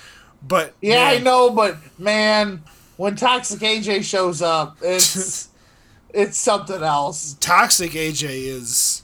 But 0.45 0.73
yeah, 0.81 1.05
I 1.07 1.19
know, 1.19 1.49
but 1.49 1.77
man, 1.97 2.61
when 2.97 3.15
toxic 3.15 3.61
AJ 3.61 4.03
shows 4.03 4.41
up, 4.41 4.77
it's 4.81 5.47
it's 6.13 6.37
something 6.37 6.83
else. 6.83 7.37
toxic 7.39 7.91
AJ 7.91 8.23
is 8.47 9.03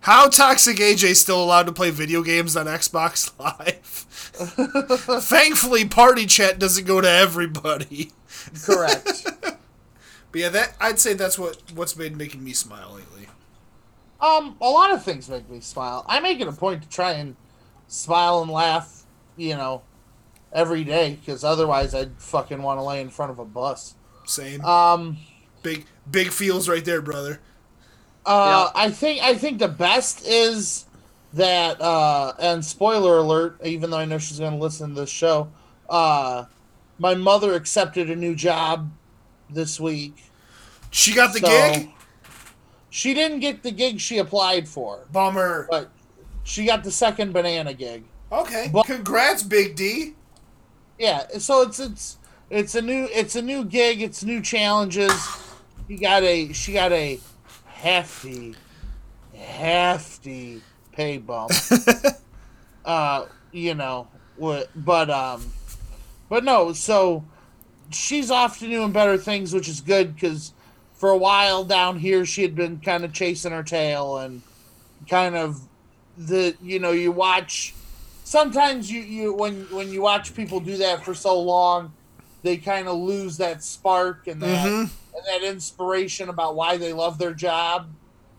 how 0.00 0.28
toxic 0.28 0.76
AJ 0.76 1.16
still 1.16 1.42
allowed 1.42 1.66
to 1.66 1.72
play 1.72 1.90
video 1.90 2.22
games 2.22 2.56
on 2.56 2.66
Xbox 2.66 3.32
Live. 3.38 4.06
Thankfully, 5.24 5.86
party 5.86 6.26
chat 6.26 6.58
doesn't 6.58 6.86
go 6.86 7.00
to 7.00 7.08
everybody. 7.10 8.12
Correct. 8.64 9.26
But 10.38 10.42
yeah, 10.42 10.48
that 10.50 10.76
I'd 10.80 11.00
say 11.00 11.14
that's 11.14 11.36
what 11.36 11.60
what's 11.74 11.94
been 11.94 12.16
making 12.16 12.44
me 12.44 12.52
smile 12.52 12.92
lately. 12.94 13.26
Um, 14.20 14.56
a 14.60 14.70
lot 14.70 14.92
of 14.92 15.02
things 15.04 15.28
make 15.28 15.50
me 15.50 15.58
smile. 15.58 16.04
I 16.08 16.20
make 16.20 16.38
it 16.38 16.46
a 16.46 16.52
point 16.52 16.84
to 16.84 16.88
try 16.88 17.14
and 17.14 17.34
smile 17.88 18.40
and 18.42 18.48
laugh, 18.48 19.02
you 19.36 19.56
know, 19.56 19.82
every 20.52 20.84
day 20.84 21.18
because 21.18 21.42
otherwise 21.42 21.92
I'd 21.92 22.12
fucking 22.18 22.62
want 22.62 22.78
to 22.78 22.84
lay 22.84 23.00
in 23.00 23.10
front 23.10 23.32
of 23.32 23.40
a 23.40 23.44
bus. 23.44 23.96
Same. 24.26 24.64
Um, 24.64 25.16
big 25.64 25.86
big 26.08 26.30
feels 26.30 26.68
right 26.68 26.84
there, 26.84 27.02
brother. 27.02 27.40
uh, 28.24 28.70
I 28.76 28.92
think 28.92 29.20
I 29.20 29.34
think 29.34 29.58
the 29.58 29.66
best 29.66 30.24
is 30.24 30.84
that, 31.32 31.80
uh, 31.80 32.34
and 32.38 32.64
spoiler 32.64 33.18
alert, 33.18 33.58
even 33.64 33.90
though 33.90 33.98
I 33.98 34.04
know 34.04 34.18
she's 34.18 34.38
going 34.38 34.52
to 34.52 34.58
listen 34.62 34.94
to 34.94 35.00
this 35.00 35.10
show, 35.10 35.48
uh, 35.90 36.44
my 36.96 37.16
mother 37.16 37.54
accepted 37.54 38.08
a 38.08 38.14
new 38.14 38.36
job 38.36 38.92
this 39.50 39.80
week. 39.80 40.14
She 40.90 41.14
got 41.14 41.32
the 41.32 41.40
So- 41.40 41.46
gig. 41.48 41.90
She 42.90 43.12
didn't 43.14 43.40
get 43.40 43.62
the 43.62 43.70
gig 43.70 44.00
she 44.00 44.16
applied 44.18 44.66
for, 44.66 45.06
Bummer. 45.12 45.66
but 45.70 45.90
she 46.42 46.64
got 46.64 46.84
the 46.84 46.90
second 46.90 47.32
banana 47.32 47.74
gig. 47.74 48.04
Okay. 48.32 48.70
But- 48.72 48.86
Congrats, 48.86 49.42
Big 49.42 49.76
D. 49.76 50.14
Yeah, 50.98 51.26
so 51.38 51.62
it's 51.62 51.78
it's 51.78 52.16
it's 52.50 52.74
a 52.74 52.82
new 52.82 53.08
it's 53.12 53.36
a 53.36 53.42
new 53.42 53.64
gig, 53.64 54.00
it's 54.02 54.24
new 54.24 54.40
challenges. 54.40 55.12
She 55.86 55.96
got 55.96 56.22
a 56.24 56.52
she 56.52 56.72
got 56.72 56.90
a 56.92 57.20
hefty 57.66 58.56
hefty 59.34 60.60
pay 60.92 61.18
bump. 61.18 61.52
uh, 62.84 63.26
you 63.52 63.74
know, 63.74 64.08
what 64.36 64.70
but 64.74 65.10
um 65.10 65.44
but 66.28 66.42
no, 66.44 66.72
so 66.72 67.24
she's 67.90 68.30
off 68.30 68.58
to 68.58 68.82
and 68.82 68.92
better 68.92 69.16
things, 69.18 69.52
which 69.54 69.68
is 69.68 69.80
good 69.80 70.18
cuz 70.18 70.52
for 70.98 71.10
a 71.10 71.16
while 71.16 71.64
down 71.64 71.98
here 71.98 72.26
she 72.26 72.42
had 72.42 72.54
been 72.54 72.78
kind 72.80 73.04
of 73.04 73.12
chasing 73.12 73.52
her 73.52 73.62
tail 73.62 74.18
and 74.18 74.42
kind 75.08 75.36
of 75.36 75.60
the 76.16 76.54
you 76.60 76.78
know, 76.80 76.90
you 76.90 77.12
watch 77.12 77.74
sometimes 78.24 78.90
you, 78.90 79.00
you 79.00 79.32
when 79.32 79.66
when 79.70 79.88
you 79.90 80.02
watch 80.02 80.34
people 80.34 80.60
do 80.60 80.76
that 80.78 81.04
for 81.04 81.14
so 81.14 81.40
long, 81.40 81.92
they 82.42 82.56
kind 82.56 82.88
of 82.88 82.96
lose 82.98 83.36
that 83.38 83.62
spark 83.62 84.26
and 84.26 84.42
that 84.42 84.66
Mhm. 84.66 84.90
and 85.14 85.22
that 85.26 85.42
inspiration 85.42 86.28
about 86.28 86.56
why 86.56 86.76
they 86.76 86.92
love 86.92 87.18
their 87.18 87.32
job. 87.34 87.88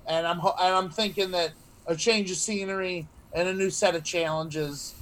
And 0.05 0.27
I'm 0.27 0.39
ho- 0.39 0.55
and 0.59 0.75
I'm 0.75 0.89
thinking 0.89 1.31
that 1.31 1.51
a 1.87 1.95
change 1.95 2.29
of 2.31 2.37
scenery 2.37 3.07
and 3.33 3.47
a 3.47 3.53
new 3.53 3.69
set 3.69 3.95
of 3.95 4.03
challenges 4.03 4.95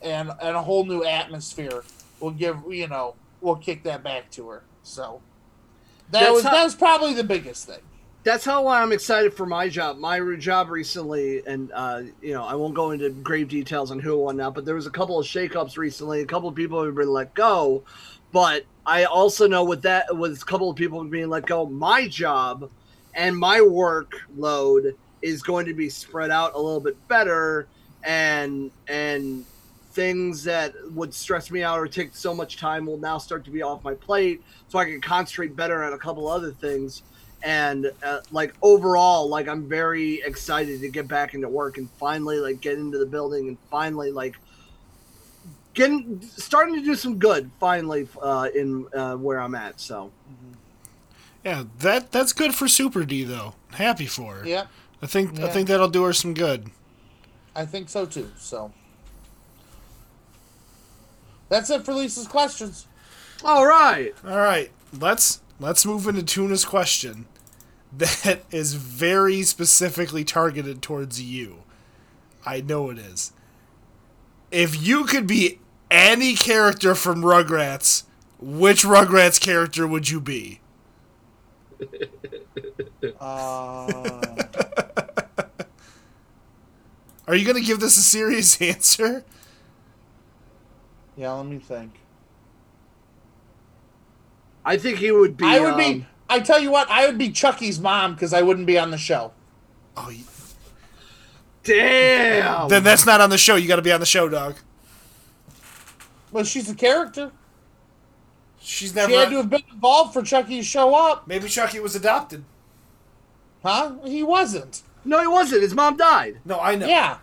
and 0.00 0.30
and 0.40 0.56
a 0.56 0.62
whole 0.62 0.84
new 0.86 1.04
atmosphere 1.04 1.84
will 2.20 2.30
give 2.30 2.56
you 2.70 2.88
know 2.88 3.14
will 3.42 3.56
kick 3.56 3.82
that 3.84 4.02
back 4.02 4.30
to 4.32 4.48
her. 4.48 4.62
So 4.82 5.20
that 6.12 6.20
That's 6.20 6.32
was 6.32 6.44
how- 6.44 6.50
that 6.52 6.64
was 6.64 6.74
probably 6.74 7.14
the 7.14 7.24
biggest 7.24 7.66
thing. 7.66 7.80
that's 8.24 8.44
how 8.44 8.68
I'm 8.68 8.92
excited 8.92 9.34
for 9.34 9.46
my 9.46 9.68
job. 9.68 9.98
My 9.98 10.20
job 10.36 10.70
recently, 10.70 11.42
and 11.46 11.72
uh, 11.74 12.02
you 12.20 12.32
know, 12.34 12.44
I 12.44 12.54
won't 12.54 12.74
go 12.74 12.92
into 12.92 13.10
grave 13.10 13.48
details 13.48 13.90
on 13.90 13.98
who 13.98 14.16
won 14.16 14.36
now, 14.36 14.50
but 14.50 14.64
there 14.64 14.76
was 14.76 14.86
a 14.86 14.90
couple 14.90 15.18
of 15.18 15.26
shakeups 15.26 15.76
recently. 15.76 16.20
A 16.20 16.26
couple 16.26 16.48
of 16.48 16.54
people 16.54 16.84
have 16.84 16.94
been 16.94 17.08
let 17.10 17.34
go, 17.34 17.82
but 18.32 18.64
I 18.86 19.04
also 19.04 19.48
know 19.48 19.64
with 19.64 19.82
that, 19.82 20.16
with 20.16 20.40
a 20.40 20.44
couple 20.44 20.70
of 20.70 20.76
people 20.76 21.02
being 21.04 21.28
let 21.28 21.46
go, 21.46 21.66
my 21.66 22.06
job 22.08 22.70
and 23.14 23.36
my 23.36 23.58
workload 23.58 24.94
is 25.20 25.42
going 25.42 25.66
to 25.66 25.74
be 25.74 25.88
spread 25.88 26.30
out 26.30 26.54
a 26.54 26.58
little 26.58 26.80
bit 26.80 26.96
better 27.08 27.66
and 28.04 28.70
and 28.88 29.44
things 29.92 30.44
that 30.44 30.74
would 30.92 31.12
stress 31.12 31.50
me 31.50 31.62
out 31.62 31.78
or 31.78 31.86
take 31.86 32.14
so 32.16 32.34
much 32.34 32.56
time 32.56 32.86
will 32.86 32.98
now 32.98 33.18
start 33.18 33.44
to 33.44 33.50
be 33.50 33.62
off 33.62 33.84
my 33.84 33.94
plate, 33.94 34.42
so 34.68 34.78
I 34.78 34.84
can 34.84 35.00
concentrate 35.00 35.54
better 35.54 35.84
on 35.84 35.92
a 35.92 35.98
couple 35.98 36.28
other 36.28 36.50
things. 36.50 37.02
And 37.44 37.90
uh, 38.04 38.20
like 38.30 38.54
overall, 38.62 39.28
like 39.28 39.48
I'm 39.48 39.68
very 39.68 40.22
excited 40.22 40.80
to 40.80 40.88
get 40.88 41.08
back 41.08 41.34
into 41.34 41.48
work 41.48 41.76
and 41.76 41.90
finally 41.98 42.38
like 42.38 42.60
get 42.60 42.78
into 42.78 42.98
the 42.98 43.06
building 43.06 43.48
and 43.48 43.58
finally 43.70 44.12
like 44.12 44.36
getting 45.74 46.20
starting 46.22 46.74
to 46.76 46.82
do 46.82 46.94
some 46.94 47.18
good 47.18 47.50
finally 47.58 48.08
uh, 48.20 48.48
in 48.54 48.86
uh, 48.94 49.16
where 49.16 49.40
I'm 49.40 49.54
at. 49.54 49.80
So 49.80 50.12
Yeah, 51.44 51.64
that 51.80 52.12
that's 52.12 52.32
good 52.32 52.54
for 52.54 52.68
Super 52.68 53.04
D 53.04 53.24
though. 53.24 53.54
Happy 53.72 54.06
for 54.06 54.36
her. 54.36 54.46
Yeah, 54.46 54.66
I 55.02 55.06
think 55.06 55.40
I 55.40 55.48
think 55.48 55.68
that'll 55.68 55.88
do 55.88 56.04
her 56.04 56.12
some 56.12 56.34
good. 56.34 56.70
I 57.56 57.66
think 57.66 57.88
so 57.88 58.06
too. 58.06 58.30
So 58.36 58.72
that's 61.52 61.68
it 61.68 61.84
for 61.84 61.92
Lisa's 61.92 62.26
questions. 62.26 62.86
all 63.44 63.66
right, 63.66 64.14
All 64.26 64.38
right, 64.38 64.70
let's 64.98 65.42
let's 65.60 65.84
move 65.86 66.06
into 66.08 66.22
Tuna's 66.22 66.64
question. 66.64 67.26
That 67.94 68.44
is 68.50 68.72
very 68.72 69.42
specifically 69.42 70.24
targeted 70.24 70.80
towards 70.80 71.20
you. 71.20 71.58
I 72.46 72.62
know 72.62 72.88
it 72.88 72.96
is. 72.98 73.32
If 74.50 74.82
you 74.82 75.04
could 75.04 75.26
be 75.26 75.58
any 75.90 76.32
character 76.34 76.94
from 76.94 77.20
Rugrats, 77.22 78.04
which 78.40 78.82
Rugrats 78.82 79.38
character 79.38 79.86
would 79.86 80.08
you 80.08 80.20
be? 80.22 80.60
Uh, 83.20 84.20
Are 87.26 87.34
you 87.34 87.44
going 87.44 87.56
to 87.60 87.66
give 87.66 87.80
this 87.80 87.96
a 87.96 88.02
serious 88.02 88.60
answer? 88.62 89.24
Yeah, 91.16 91.32
let 91.32 91.46
me 91.46 91.58
think. 91.58 91.92
I 94.64 94.76
think 94.76 94.98
he 94.98 95.10
would 95.10 95.36
be. 95.36 95.44
I 95.44 95.58
would 95.60 95.72
um, 95.74 95.78
be. 95.78 96.06
I 96.28 96.40
tell 96.40 96.60
you 96.60 96.70
what, 96.70 96.88
I 96.90 97.06
would 97.06 97.18
be 97.18 97.30
Chucky's 97.30 97.78
mom 97.78 98.14
because 98.14 98.32
I 98.32 98.42
wouldn't 98.42 98.66
be 98.66 98.78
on 98.78 98.90
the 98.90 98.98
show. 98.98 99.32
Oh, 99.96 100.06
y- 100.08 100.20
Damn. 101.64 102.68
then 102.68 102.82
that's 102.82 103.04
not 103.06 103.20
on 103.20 103.30
the 103.30 103.38
show. 103.38 103.54
You 103.56 103.68
got 103.68 103.76
to 103.76 103.82
be 103.82 103.92
on 103.92 104.00
the 104.00 104.06
show, 104.06 104.28
dog. 104.28 104.56
Well, 106.32 106.44
she's 106.44 106.68
a 106.70 106.74
character. 106.74 107.30
She's 108.60 108.90
She 108.90 108.94
never. 108.94 109.12
had 109.12 109.30
to 109.30 109.36
have 109.36 109.50
been 109.50 109.62
involved 109.72 110.12
for 110.14 110.22
Chucky 110.22 110.58
to 110.58 110.62
show 110.64 110.94
up, 110.94 111.26
Maybe 111.26 111.48
Chucky 111.48 111.80
was 111.80 111.94
adopted. 111.94 112.44
huh? 113.62 113.94
He 114.04 114.22
wasn't. 114.22 114.82
no, 115.04 115.20
he 115.20 115.26
wasn't. 115.26 115.62
His 115.62 115.74
mom 115.74 115.96
died. 115.96 116.40
No, 116.44 116.58
I 116.60 116.76
know. 116.76 116.86
Yeah, 116.86 117.18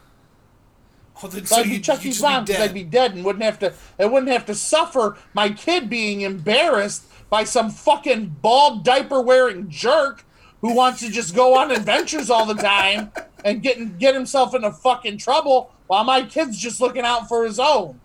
Well, 1.21 1.31
then, 1.31 1.45
so 1.45 1.55
so 1.55 1.61
I'd 1.61 1.65
you, 1.65 1.71
be 1.71 1.75
you 1.77 1.81
Chucky's 1.81 2.13
just 2.15 2.21
mom 2.21 2.45
because 2.45 2.59
dead. 2.59 2.69
I'd 2.69 2.73
be 2.73 2.83
dead 2.83 3.13
and 3.15 3.25
wouldn't 3.25 3.43
have 3.43 3.59
to. 3.59 3.73
I 3.99 4.05
wouldn't 4.05 4.31
have 4.31 4.45
to 4.45 4.55
suffer 4.55 5.17
my 5.33 5.49
kid 5.49 5.89
being 5.89 6.21
embarrassed 6.21 7.05
by 7.29 7.43
some 7.43 7.69
fucking 7.69 8.37
bald 8.41 8.83
diaper 8.83 9.21
wearing 9.21 9.69
jerk 9.69 10.25
who 10.61 10.73
wants 10.73 10.99
to 11.01 11.09
just 11.09 11.35
go 11.35 11.57
on 11.57 11.71
adventures 11.71 12.29
all 12.29 12.45
the 12.45 12.55
time 12.55 13.11
and 13.43 13.61
get 13.61 13.99
get 13.99 14.13
himself 14.13 14.53
into 14.55 14.71
fucking 14.71 15.17
trouble 15.17 15.73
while 15.87 16.03
my 16.03 16.23
kid's 16.23 16.57
just 16.57 16.81
looking 16.81 17.03
out 17.03 17.27
for 17.27 17.45
his 17.45 17.59
own. 17.59 17.99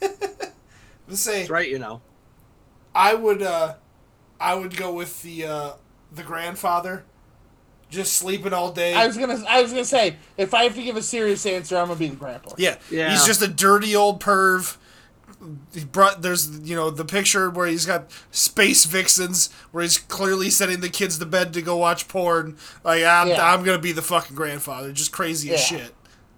Let's 0.00 1.20
say 1.20 1.40
That's 1.40 1.50
right, 1.50 1.68
you 1.68 1.78
know. 1.78 2.00
I 2.94 3.14
would 3.14 3.42
uh 3.42 3.74
I 4.40 4.54
would 4.54 4.76
go 4.76 4.92
with 4.92 5.22
the 5.22 5.46
uh 5.46 5.72
the 6.12 6.22
grandfather 6.22 7.04
just 7.94 8.14
sleeping 8.14 8.52
all 8.52 8.72
day. 8.72 8.92
I 8.94 9.06
was 9.06 9.16
gonna 9.16 9.42
I 9.48 9.62
was 9.62 9.70
gonna 9.72 9.84
say 9.84 10.16
if 10.36 10.52
I 10.52 10.64
have 10.64 10.74
to 10.74 10.82
give 10.82 10.96
a 10.96 11.02
serious 11.02 11.46
answer, 11.46 11.76
I'm 11.78 11.86
gonna 11.88 11.98
be 11.98 12.08
the 12.08 12.16
grandpa. 12.16 12.50
yeah. 12.58 12.76
Yeah. 12.90 13.10
He's 13.10 13.24
just 13.24 13.40
a 13.42 13.48
dirty 13.48 13.94
old 13.96 14.20
perv. 14.20 14.76
He 15.74 15.84
brought 15.84 16.22
there's 16.22 16.60
you 16.60 16.74
know 16.74 16.90
the 16.90 17.04
picture 17.04 17.50
where 17.50 17.66
he's 17.66 17.84
got 17.86 18.10
space 18.30 18.84
vixens 18.86 19.52
where 19.72 19.82
he's 19.82 19.98
clearly 19.98 20.48
sending 20.48 20.80
the 20.80 20.88
kids 20.88 21.18
to 21.18 21.26
bed 21.26 21.52
to 21.54 21.62
go 21.62 21.76
watch 21.76 22.08
porn. 22.08 22.56
Like 22.82 23.04
I'm 23.04 23.28
Yeah. 23.28 23.52
I'm 23.52 23.62
gonna 23.62 23.78
be 23.78 23.92
the 23.92 24.02
fucking 24.02 24.36
grandfather, 24.36 24.90
just 24.92 25.12
crazy 25.12 25.52
as 25.52 25.62
shit, 25.62 25.94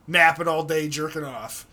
napping 0.09 0.49
all 0.49 0.65
day, 0.65 0.89
jerking 0.89 1.25
off. 1.25 1.67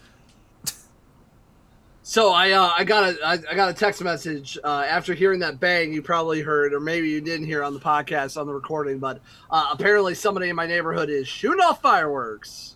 So 2.05 2.34
I 2.34 2.51
uh, 2.51 2.69
I 2.77 2.84
got 2.84 3.13
a 3.13 3.17
I, 3.25 3.34
I 3.51 3.55
got 3.55 3.69
a 3.69 3.73
text 3.73 4.03
message 4.03 4.57
uh, 4.63 4.85
after 4.88 5.13
hearing 5.13 5.39
that 5.39 5.61
bang. 5.61 5.93
You 5.93 6.01
probably 6.01 6.41
heard, 6.41 6.73
or 6.73 6.81
maybe 6.81 7.09
you 7.09 7.21
didn't 7.21 7.45
hear 7.45 7.63
on 7.63 7.73
the 7.73 7.80
podcast 7.80 8.39
on 8.39 8.45
the 8.45 8.53
recording, 8.53 8.99
but 8.99 9.21
uh, 9.49 9.69
apparently 9.71 10.13
somebody 10.13 10.49
in 10.49 10.55
my 10.55 10.67
neighborhood 10.67 11.09
is 11.09 11.30
shooting 11.30 11.61
off 11.63 11.81
fireworks. 11.81 12.75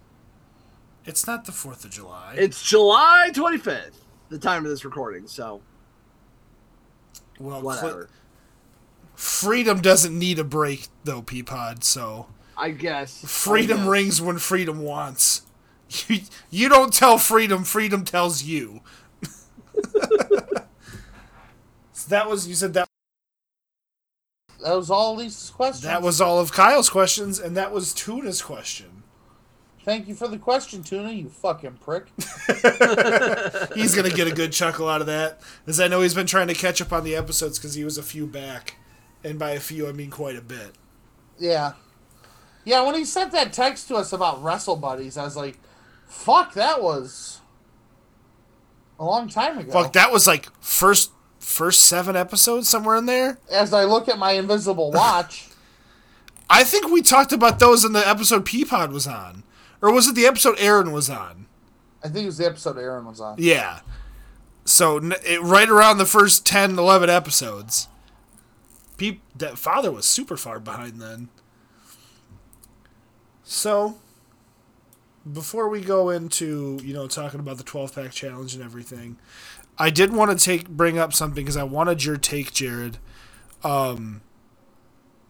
It's 1.05 1.27
not 1.27 1.43
the 1.45 1.51
Fourth 1.51 1.83
of 1.83 1.91
July. 1.91 2.35
It's 2.37 2.61
July 2.63 3.29
25th, 3.33 3.99
the 4.29 4.39
time 4.39 4.63
of 4.63 4.69
this 4.71 4.85
recording. 4.85 5.27
So 5.27 5.61
well, 7.37 7.61
whatever. 7.61 8.07
Cl- 8.07 8.07
freedom 9.15 9.81
doesn't 9.81 10.17
need 10.17 10.39
a 10.39 10.45
break 10.45 10.87
though, 11.03 11.21
Peapod. 11.21 11.83
So. 11.83 12.27
I 12.59 12.71
guess 12.71 13.23
Freedom 13.23 13.79
I 13.79 13.81
guess. 13.81 13.89
rings 13.89 14.21
when 14.21 14.37
freedom 14.37 14.79
wants. 14.79 15.41
You, 16.09 16.19
you 16.49 16.67
don't 16.67 16.91
tell 16.91 17.17
freedom, 17.17 17.63
freedom 17.63 18.03
tells 18.03 18.43
you. 18.43 18.81
so 21.93 21.96
that 22.09 22.29
was 22.29 22.47
you 22.47 22.55
said 22.55 22.73
that 22.73 22.88
That 24.63 24.75
was 24.75 24.89
all 24.89 25.15
Lisa's 25.15 25.49
questions. 25.49 25.84
that 25.84 26.01
was 26.01 26.19
all 26.21 26.39
of 26.39 26.51
Kyle's 26.51 26.89
questions 26.89 27.39
and 27.39 27.55
that 27.57 27.71
was 27.71 27.93
Tuna's 27.93 28.41
question. 28.41 29.03
Thank 29.85 30.09
you 30.09 30.15
for 30.15 30.27
the 30.27 30.38
question, 30.38 30.84
Tuna. 30.84 31.11
You 31.11 31.29
fucking 31.29 31.77
prick. 31.81 32.07
He's 33.73 33.95
gonna 33.95 34.09
get 34.09 34.27
a 34.27 34.34
good 34.35 34.51
chuckle 34.51 34.89
out 34.89 34.99
of 34.99 35.07
that, 35.07 35.39
as 35.65 35.79
I 35.79 35.88
know 35.88 36.01
he's 36.01 36.13
been 36.13 36.27
trying 36.27 36.47
to 36.49 36.53
catch 36.53 36.81
up 36.81 36.91
on 36.91 37.05
the 37.05 37.15
episodes 37.15 37.57
because 37.57 37.73
he 37.75 37.85
was 37.85 37.97
a 37.97 38.03
few 38.03 38.27
back, 38.27 38.75
and 39.23 39.39
by 39.39 39.51
a 39.51 39.61
few 39.61 39.88
I 39.88 39.93
mean 39.93 40.09
quite 40.09 40.35
a 40.35 40.41
bit. 40.41 40.71
Yeah. 41.39 41.73
Yeah, 42.65 42.81
when 42.85 42.95
he 42.95 43.05
sent 43.05 43.31
that 43.31 43.53
text 43.53 43.88
to 43.88 43.95
us 43.95 44.11
about 44.11 44.43
Wrestle 44.43 44.75
Buddies, 44.75 45.15
I 45.17 45.23
was 45.23 45.38
like, 45.38 45.57
fuck, 46.05 46.53
that 46.55 46.84
was 46.84 47.39
a 48.99 49.05
long 49.05 49.29
time 49.29 49.57
ago. 49.57 49.71
Fuck, 49.71 49.93
that 49.93 50.11
was 50.11 50.27
like 50.27 50.49
first 50.61 51.11
first 51.47 51.85
seven 51.85 52.15
episodes 52.15 52.67
somewhere 52.67 52.97
in 52.97 53.05
there. 53.05 53.39
As 53.49 53.73
I 53.73 53.85
look 53.85 54.09
at 54.09 54.19
my 54.19 54.33
invisible 54.33 54.91
watch, 54.91 55.47
I 56.49 56.63
think 56.63 56.91
we 56.91 57.01
talked 57.01 57.31
about 57.31 57.59
those 57.59 57.85
in 57.85 57.93
the 57.93 58.07
episode 58.07 58.45
Peapod 58.45 58.91
was 58.91 59.07
on, 59.07 59.43
or 59.81 59.91
was 59.91 60.07
it 60.07 60.15
the 60.15 60.25
episode 60.25 60.57
Aaron 60.59 60.91
was 60.91 61.09
on? 61.09 61.45
I 62.03 62.09
think 62.09 62.23
it 62.23 62.27
was 62.27 62.37
the 62.37 62.45
episode 62.45 62.77
Aaron 62.77 63.05
was 63.05 63.21
on. 63.21 63.35
Yeah. 63.39 63.79
So 64.65 64.97
it, 64.97 65.41
right 65.41 65.69
around 65.69 65.97
the 65.97 66.05
first 66.05 66.45
10, 66.45 66.77
11 66.77 67.09
episodes, 67.09 67.87
Peep, 68.97 69.21
that 69.35 69.57
father 69.57 69.91
was 69.91 70.05
super 70.05 70.35
far 70.35 70.59
behind 70.59 71.01
then. 71.01 71.29
So 73.43 73.97
before 75.31 75.69
we 75.69 75.81
go 75.81 76.09
into 76.09 76.79
you 76.83 76.93
know 76.93 77.07
talking 77.07 77.39
about 77.39 77.57
the 77.57 77.63
12 77.63 77.95
pack 77.95 78.11
challenge 78.11 78.53
and 78.53 78.63
everything, 78.63 79.17
I 79.79 79.89
did 79.89 80.13
want 80.13 80.37
to 80.37 80.43
take 80.43 80.69
bring 80.69 80.97
up 80.97 81.13
something 81.13 81.43
because 81.43 81.57
I 81.57 81.63
wanted 81.63 82.03
your 82.03 82.17
take, 82.17 82.51
Jared, 82.51 82.97
um, 83.63 84.21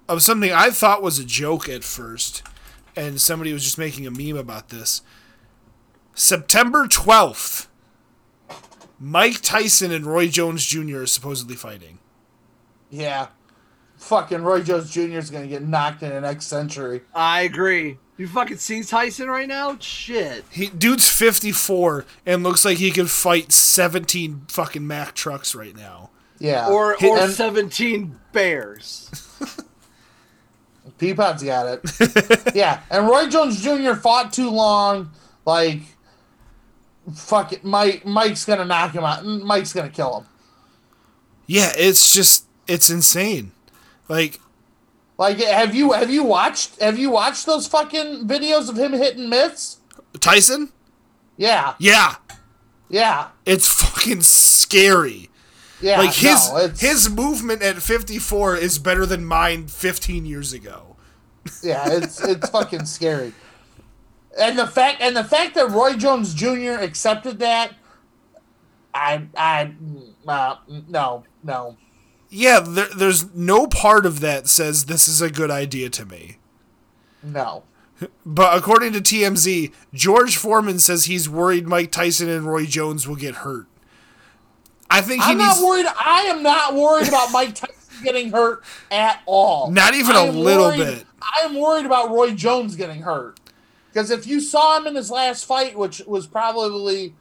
of 0.08 0.22
something 0.22 0.52
I 0.52 0.70
thought 0.70 1.02
was 1.02 1.20
a 1.20 1.26
joke 1.26 1.68
at 1.68 1.84
first, 1.84 2.44
and 2.96 3.20
somebody 3.20 3.52
was 3.52 3.64
just 3.64 3.78
making 3.78 4.08
a 4.08 4.12
meme 4.12 4.38
about 4.38 4.70
this. 4.70 5.02
September 6.14 6.88
12th, 6.88 7.68
Mike 9.00 9.42
Tyson 9.42 9.92
and 9.92 10.06
Roy 10.06 10.28
Jones 10.28 10.66
Jr. 10.66 11.02
are 11.02 11.06
supposedly 11.06 11.56
fighting. 11.56 12.00
Yeah. 12.90 13.28
Fucking 14.08 14.42
Roy 14.42 14.62
Jones 14.62 14.90
Jr. 14.90 15.18
is 15.18 15.30
going 15.30 15.44
to 15.44 15.50
get 15.50 15.68
knocked 15.68 16.02
in 16.02 16.10
the 16.10 16.22
next 16.22 16.46
century. 16.46 17.02
I 17.14 17.42
agree. 17.42 17.98
You 18.18 18.28
fucking 18.28 18.58
see 18.58 18.82
Tyson 18.84 19.28
right 19.30 19.48
now? 19.48 19.78
Shit. 19.80 20.46
He 20.50 20.68
dude's 20.68 21.10
54 21.10 22.06
and 22.26 22.42
looks 22.42 22.64
like 22.66 22.78
he 22.78 22.90
could 22.92 23.10
fight 23.10 23.52
17 23.52 24.46
fucking 24.50 24.88
Mack 24.88 25.14
trucks 25.14 25.54
right 25.54 25.76
now. 25.76 26.10
Yeah. 26.40 26.68
Or 26.70 26.96
He- 27.00 27.08
or 27.08 27.20
and 27.20 27.32
17 27.32 28.18
bears. 28.32 29.12
Peapod's 30.98 31.44
got 31.44 31.68
it. 31.84 32.52
yeah. 32.56 32.82
And 32.90 33.08
Roy 33.08 33.28
Jones 33.28 33.62
Jr. 33.62 33.94
fought 33.94 34.34
too 34.34 34.50
long. 34.50 35.12
Like, 35.46 35.82
fuck 37.14 37.54
it. 37.54 37.64
Mike, 37.64 38.06
Mike's 38.06 38.46
going 38.46 38.60
to 38.60 38.66
knock 38.66 38.94
him 38.94 39.04
out. 39.04 39.26
Mike's 39.26 39.74
going 39.74 39.90
to 39.90 39.96
kill 39.96 40.22
him. 40.22 40.26
Yeah, 41.46 41.72
it's 41.78 42.14
just 42.14 42.46
it's 42.68 42.90
insane. 42.90 43.52
Like 44.08 44.40
Like, 45.18 45.38
have 45.40 45.74
you 45.76 45.92
have 45.94 46.10
you 46.12 46.24
watched 46.24 46.80
have 46.82 46.98
you 46.98 47.10
watched 47.12 47.46
those 47.46 47.68
fucking 47.68 48.28
videos 48.28 48.70
of 48.70 48.78
him 48.78 48.94
hitting 48.94 49.30
myths? 49.30 49.78
Tyson? 50.20 50.72
Yeah, 51.38 51.76
Yeah, 51.80 52.16
yeah, 52.90 53.28
it's 53.46 53.68
fucking 53.68 54.22
scary. 54.22 55.30
yeah. 55.82 56.00
like 56.00 56.14
his 56.14 56.52
no, 56.52 56.68
his 56.70 57.10
movement 57.12 57.62
at 57.62 57.78
54 57.78 58.56
is 58.56 58.80
better 58.80 59.06
than 59.06 59.24
mine 59.24 59.68
15 59.68 60.26
years 60.26 60.52
ago. 60.54 60.96
yeah, 61.62 61.88
it's 61.92 62.20
it's 62.24 62.50
fucking 62.50 62.86
scary. 62.86 63.34
and 64.40 64.58
the 64.58 64.66
fact 64.66 65.00
and 65.02 65.16
the 65.16 65.24
fact 65.24 65.54
that 65.56 65.70
Roy 65.70 65.94
Jones 65.94 66.34
Jr. 66.34 66.80
accepted 66.82 67.38
that, 67.40 67.74
I 68.94 69.28
I 69.38 69.74
uh, 70.28 70.56
no 70.88 71.24
no. 71.44 71.78
Yeah, 72.30 72.60
there, 72.60 72.88
there's 72.96 73.34
no 73.34 73.68
part 73.68 74.06
of 74.06 74.20
that 74.20 74.48
says 74.48 74.86
this 74.86 75.08
is 75.08 75.22
a 75.22 75.30
good 75.30 75.50
idea 75.52 75.90
to 75.92 76.06
me. 76.06 76.38
No. 77.24 77.64
But 78.26 78.58
according 78.58 78.94
to 78.94 79.00
TMZ, 79.02 79.74
George 79.94 80.38
Foreman 80.38 80.78
says 80.80 81.06
he's 81.06 81.28
worried 81.30 81.68
Mike 81.68 81.92
Tyson 81.92 82.30
and 82.30 82.46
Roy 82.46 82.66
Jones 82.66 83.08
will 83.08 83.16
get 83.16 83.36
hurt. 83.36 83.66
I 84.90 85.02
think 85.02 85.24
he 85.24 85.32
I'm 85.32 85.38
needs 85.38 85.60
not 85.62 85.68
worried. 85.68 85.86
I 86.00 86.22
am 86.30 86.44
not 86.44 86.76
worried 86.76 87.08
about 87.08 87.32
Mike 87.32 87.56
Tyson 87.56 87.74
getting 88.04 88.32
hurt 88.32 88.64
at 88.92 89.22
all. 89.26 89.72
Not 89.72 89.96
even 89.96 90.16
a 90.16 90.26
little 90.26 90.68
worried- 90.68 90.78
bit. 90.78 91.04
I 91.22 91.42
am 91.46 91.56
worried 91.60 91.86
about 91.86 92.12
Roy 92.12 92.32
Jones 92.32 92.76
getting 92.76 93.02
hurt 93.02 93.40
because 93.92 94.12
if 94.12 94.28
you 94.28 94.40
saw 94.40 94.78
him 94.78 94.86
in 94.88 94.96
his 94.96 95.10
last 95.10 95.46
fight, 95.46 95.78
which 95.78 96.02
was 96.06 96.28
probably 96.28 97.16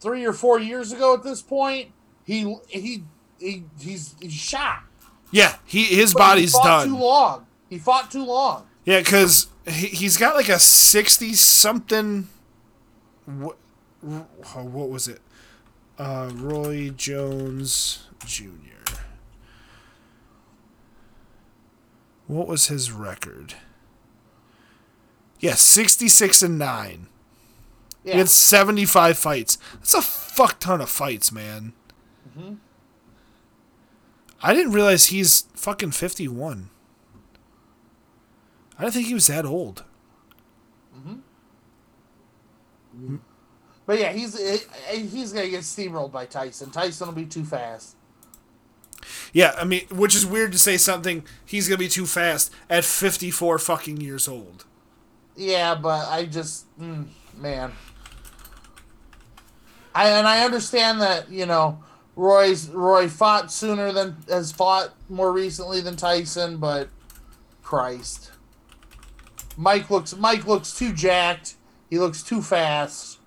three 0.00 0.24
or 0.24 0.32
four 0.32 0.60
years 0.60 0.92
ago 0.92 1.14
at 1.14 1.22
this 1.22 1.40
point, 1.40 1.90
he 2.24 2.56
he 2.68 3.04
he 3.42 3.64
he's 3.80 4.14
he's 4.20 4.32
shot. 4.32 4.82
Yeah, 5.30 5.56
he 5.64 5.84
his 5.84 6.12
But 6.14 6.18
body's 6.20 6.52
he 6.52 6.58
fought 6.58 6.64
done. 6.64 6.88
Too 6.88 6.98
long. 6.98 7.46
He 7.68 7.78
fought 7.78 8.10
too 8.10 8.24
long. 8.24 8.66
Yeah, 8.84 9.00
because 9.00 9.46
he, 9.66 9.86
he's 9.88 10.16
got 10.16 10.34
like 10.34 10.48
a 10.48 10.58
60 10.58 11.32
something. 11.34 12.28
What, 13.24 13.56
what 14.00 14.88
was 14.90 15.08
it? 15.08 15.20
Uh, 15.98 16.30
Roy 16.34 16.90
Jones 16.90 18.08
Jr. 18.26 18.96
What 22.26 22.48
was 22.48 22.66
his 22.66 22.90
record? 22.90 23.54
Yeah, 25.38 25.54
66 25.54 26.42
and 26.42 26.58
9. 26.58 27.06
He 28.04 28.10
had 28.10 28.28
75 28.28 29.16
fights. 29.16 29.58
That's 29.74 29.94
a 29.94 30.02
fuck 30.02 30.58
ton 30.58 30.80
of 30.80 30.88
fights, 30.90 31.30
man. 31.30 31.72
Mm-hmm. 32.36 32.54
I 34.42 34.54
didn't 34.54 34.72
realize 34.72 35.06
he's 35.06 35.42
fucking 35.54 35.92
51. 35.92 36.70
I 38.78 38.82
didn't 38.82 38.94
think 38.94 39.06
he 39.06 39.14
was 39.14 39.28
that 39.28 39.44
old. 39.44 39.84
Mm-hmm. 42.96 43.16
But 43.86 43.98
yeah, 43.98 44.12
he's 44.12 44.38
eh, 44.38 44.58
eh, 44.90 44.96
he's 44.98 45.32
gonna 45.32 45.48
get 45.48 45.60
steamrolled 45.60 46.12
by 46.12 46.26
Tyson. 46.26 46.70
Tyson 46.70 47.08
will 47.08 47.14
be 47.14 47.26
too 47.26 47.44
fast. 47.44 47.96
Yeah, 49.32 49.54
I 49.58 49.64
mean, 49.64 49.86
which 49.90 50.14
is 50.14 50.24
weird 50.24 50.52
to 50.52 50.58
say 50.58 50.76
something 50.76 51.24
he's 51.44 51.68
gonna 51.68 51.78
be 51.78 51.88
too 51.88 52.06
fast 52.06 52.52
at 52.70 52.84
54 52.84 53.58
fucking 53.58 54.00
years 54.00 54.28
old. 54.28 54.64
Yeah, 55.34 55.74
but 55.74 56.08
I 56.08 56.26
just, 56.26 56.66
mm, 56.78 57.06
man. 57.36 57.72
I 59.94 60.08
and 60.10 60.26
I 60.26 60.44
understand 60.44 61.00
that 61.00 61.30
you 61.30 61.46
know 61.46 61.82
Roy's 62.14 62.68
Roy 62.68 63.08
fought 63.08 63.50
sooner 63.50 63.92
than 63.92 64.16
has 64.28 64.52
fought 64.52 64.94
more 65.08 65.32
recently 65.32 65.80
than 65.80 65.96
Tyson, 65.96 66.58
but 66.58 66.88
Christ, 67.62 68.32
Mike 69.56 69.90
looks 69.90 70.16
Mike 70.16 70.46
looks 70.46 70.76
too 70.76 70.92
jacked. 70.92 71.54
He 71.88 71.98
looks 71.98 72.22
too 72.22 72.42
fast, 72.42 73.18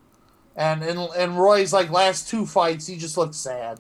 and 0.56 0.84
and 0.84 1.00
and 1.18 1.40
Roy's 1.40 1.74
like 1.74 1.90
last 1.90 2.30
two 2.30 2.46
fights, 2.46 2.88
he 2.88 2.98
just 2.98 3.18
looks 3.18 3.38
sad. 3.38 3.80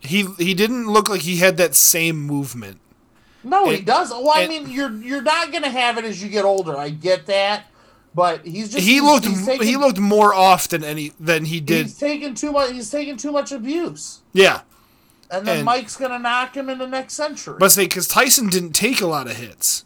He 0.00 0.26
he 0.38 0.54
didn't 0.54 0.88
look 0.88 1.08
like 1.08 1.22
he 1.22 1.38
had 1.38 1.56
that 1.56 1.74
same 1.74 2.18
movement. 2.20 2.80
No, 3.42 3.70
he 3.70 3.80
does. 3.80 4.10
Well, 4.10 4.32
I 4.34 4.46
mean, 4.46 4.68
you're 4.68 4.92
you're 4.96 5.22
not 5.22 5.52
gonna 5.52 5.70
have 5.70 5.96
it 5.96 6.04
as 6.04 6.22
you 6.22 6.28
get 6.28 6.44
older. 6.44 6.76
I 6.76 6.90
get 6.90 7.26
that, 7.26 7.64
but 8.18 8.44
he's 8.44 8.70
just 8.72 8.84
He 8.84 8.94
he's- 8.94 9.04
looked 9.04 9.26
he's 9.26 9.46
taking- 9.46 9.66
he 9.66 9.76
looked 9.76 9.98
more 10.00 10.34
off 10.34 10.66
than 10.68 10.82
any 10.82 11.12
than 11.20 11.44
he 11.44 11.60
did. 11.60 11.86
He's 11.86 11.96
taking 11.98 12.34
too 12.34 12.50
much. 12.50 12.72
He's 12.72 12.90
taking 12.90 13.16
too 13.16 13.30
much 13.30 13.52
abuse, 13.52 14.18
Yeah, 14.32 14.62
and 15.30 15.46
then 15.46 15.58
And- 15.58 15.64
Mike's 15.64 15.96
gonna 15.96 16.18
knock 16.18 16.56
him 16.56 16.68
in 16.68 16.78
the 16.78 16.86
next 16.88 17.14
century. 17.14 17.56
but 17.60 17.70
say 17.70 17.84
because 17.84 18.08
Tyson 18.08 18.48
didn't 18.48 18.72
take 18.72 19.00
a 19.00 19.06
lot 19.06 19.26
of 19.28 19.36
hits 19.36 19.84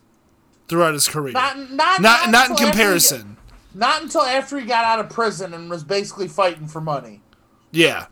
throughout 0.69 0.95
his 0.95 1.07
career. 1.09 1.33
not 1.35 1.59
not 1.59 2.01
not 2.01 2.01
not, 2.01 2.31
not 2.31 2.47
in 2.47 2.53
after 2.53 2.65
he 2.65 2.71
comparison. 2.71 3.37
not 3.75 4.03
until 4.03 4.23
after 4.23 4.59
he 4.59 4.65
got 4.67 4.85
out 4.87 4.99
of 4.99 5.11
prison 5.11 5.53
and 5.53 5.69
was 5.69 5.85
basically 5.85 6.29
fighting 6.29 6.67
for 6.67 6.81
money. 6.81 7.21
Yeah, 7.71 8.07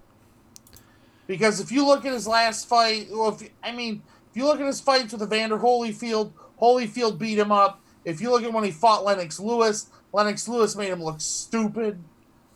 Because 1.26 1.60
if 1.60 1.70
you 1.70 1.86
look 1.86 2.04
at 2.04 2.12
his 2.12 2.26
last 2.26 2.66
fight, 2.68 3.08
well, 3.10 3.28
if 3.40 3.48
I 3.62 3.72
mean, 3.72 4.02
if 4.30 4.36
you 4.36 4.44
look 4.46 4.60
at 4.60 4.66
his 4.66 4.80
fights 4.80 5.12
with 5.12 5.22
Evander 5.22 5.58
Holyfield, 5.58 6.32
Holyfield 6.60 7.18
beat 7.18 7.38
him 7.38 7.52
up. 7.52 7.80
If 8.04 8.20
you 8.20 8.30
look 8.30 8.42
at 8.42 8.52
when 8.52 8.64
he 8.64 8.70
fought 8.72 9.04
Lennox 9.04 9.38
Lewis, 9.38 9.86
Lennox 10.12 10.48
Lewis 10.48 10.76
made 10.76 10.88
him 10.88 11.02
look 11.02 11.20
stupid. 11.20 12.02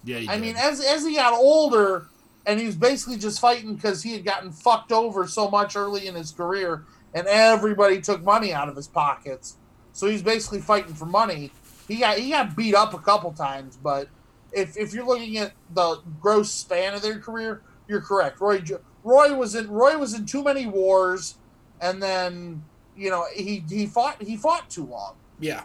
yeah. 0.05 0.19
I 0.29 0.37
did. 0.37 0.43
mean, 0.43 0.57
as 0.57 0.85
as 0.85 1.05
he 1.05 1.15
got 1.15 1.33
older, 1.33 2.07
and 2.47 2.61
he 2.61 2.67
was 2.67 2.77
basically 2.77 3.17
just 3.17 3.41
fighting 3.41 3.75
because 3.75 4.03
he 4.03 4.13
had 4.13 4.25
gotten 4.25 4.53
fucked 4.53 4.93
over 4.93 5.27
so 5.27 5.51
much 5.51 5.77
early 5.77 6.07
in 6.07 6.15
his 6.15 6.31
career, 6.31 6.85
and 7.15 7.27
everybody 7.27 8.01
took 8.01 8.23
money 8.23 8.53
out 8.53 8.69
of 8.69 8.77
his 8.77 8.89
pockets. 8.89 9.57
So 9.93 10.09
he's 10.09 10.23
basically 10.23 10.61
fighting 10.61 10.95
for 10.95 11.07
money. 11.07 11.53
He 11.87 11.97
got 11.97 12.19
he 12.19 12.31
got 12.31 12.57
beat 12.57 12.75
up 12.75 12.95
a 12.95 12.99
couple 12.99 13.33
times, 13.33 13.79
but 13.83 14.09
if 14.53 14.77
if 14.77 14.93
you're 14.93 15.07
looking 15.07 15.37
at 15.39 15.53
the 15.73 16.01
gross 16.21 16.51
span 16.51 16.95
of 16.95 17.03
their 17.03 17.19
career, 17.19 17.63
you're 17.89 18.01
correct. 18.01 18.41
Roy 18.41 18.63
Roy 19.03 19.35
was 19.35 19.55
in 19.55 19.71
Roy 19.71 19.97
was 19.99 20.15
in 20.15 20.27
too 20.27 20.43
many 20.43 20.67
wars, 20.67 21.37
and 21.81 22.03
then 22.03 22.65
you 22.97 23.11
know 23.11 23.25
he 23.35 23.65
he 23.69 23.87
fought 23.87 24.23
he 24.23 24.37
fought 24.37 24.69
too 24.71 24.87
long. 24.87 25.15
yeah. 25.39 25.65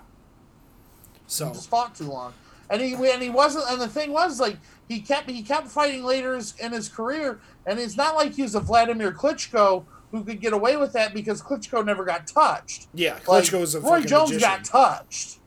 So 1.30 1.49
just 1.53 1.69
fought 1.69 1.95
too 1.95 2.06
long, 2.10 2.34
and 2.69 2.81
he 2.81 2.93
and 2.93 3.22
he 3.22 3.30
wasn't. 3.30 3.65
And 3.69 3.80
the 3.80 3.88
thing 3.88 4.11
was, 4.11 4.39
like 4.39 4.57
he 4.88 4.99
kept 4.99 5.30
he 5.30 5.41
kept 5.43 5.68
fighting 5.68 6.03
later 6.03 6.39
in 6.60 6.72
his 6.73 6.89
career, 6.89 7.39
and 7.65 7.80
it's 7.80 7.95
not 7.95 8.15
like 8.15 8.34
he 8.34 8.41
was 8.41 8.56
a 8.56 8.60
Vladimir 8.60 9.11
Klitschko 9.11 9.85
who 10.11 10.23
could 10.23 10.41
get 10.41 10.53
away 10.53 10.76
with 10.76 10.91
that 10.93 11.14
because 11.14 11.39
Klitschko 11.41 11.85
never 11.85 12.03
got 12.03 12.26
touched. 12.26 12.88
yeah, 12.95 13.14
Like, 13.27 13.43
Klitschko 13.43 13.60
was 13.61 13.76
a 13.76 13.80
Roy 13.80 13.89
fucking 13.97 14.07
Jones 14.07 14.31
magician. 14.31 14.49
got 14.49 14.64
touched. 14.65 15.38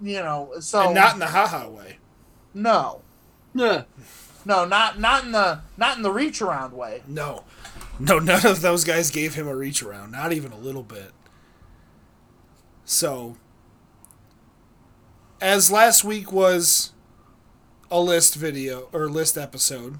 You 0.00 0.20
know, 0.20 0.52
so 0.60 0.80
and 0.86 0.94
not 0.94 1.12
in 1.14 1.18
the 1.20 1.26
haha 1.26 1.68
way. 1.68 1.98
no, 2.54 3.02
Yeah. 3.54 3.84
no, 4.46 4.64
not 4.64 4.98
not 4.98 5.24
in 5.24 5.32
the 5.32 5.60
not 5.76 5.96
in 5.98 6.02
the 6.02 6.10
reach 6.10 6.40
around 6.40 6.72
way. 6.72 7.02
No, 7.06 7.44
no, 7.98 8.18
none 8.18 8.46
of 8.46 8.62
those 8.62 8.82
guys 8.84 9.10
gave 9.10 9.34
him 9.34 9.46
a 9.46 9.54
reach 9.54 9.82
around, 9.82 10.10
not 10.12 10.32
even 10.32 10.52
a 10.52 10.58
little 10.58 10.82
bit. 10.82 11.12
So, 12.84 13.36
as 15.40 15.70
last 15.70 16.04
week 16.04 16.32
was 16.32 16.92
a 17.90 18.00
list 18.00 18.34
video 18.34 18.88
or 18.92 19.08
list 19.08 19.36
episode, 19.36 19.98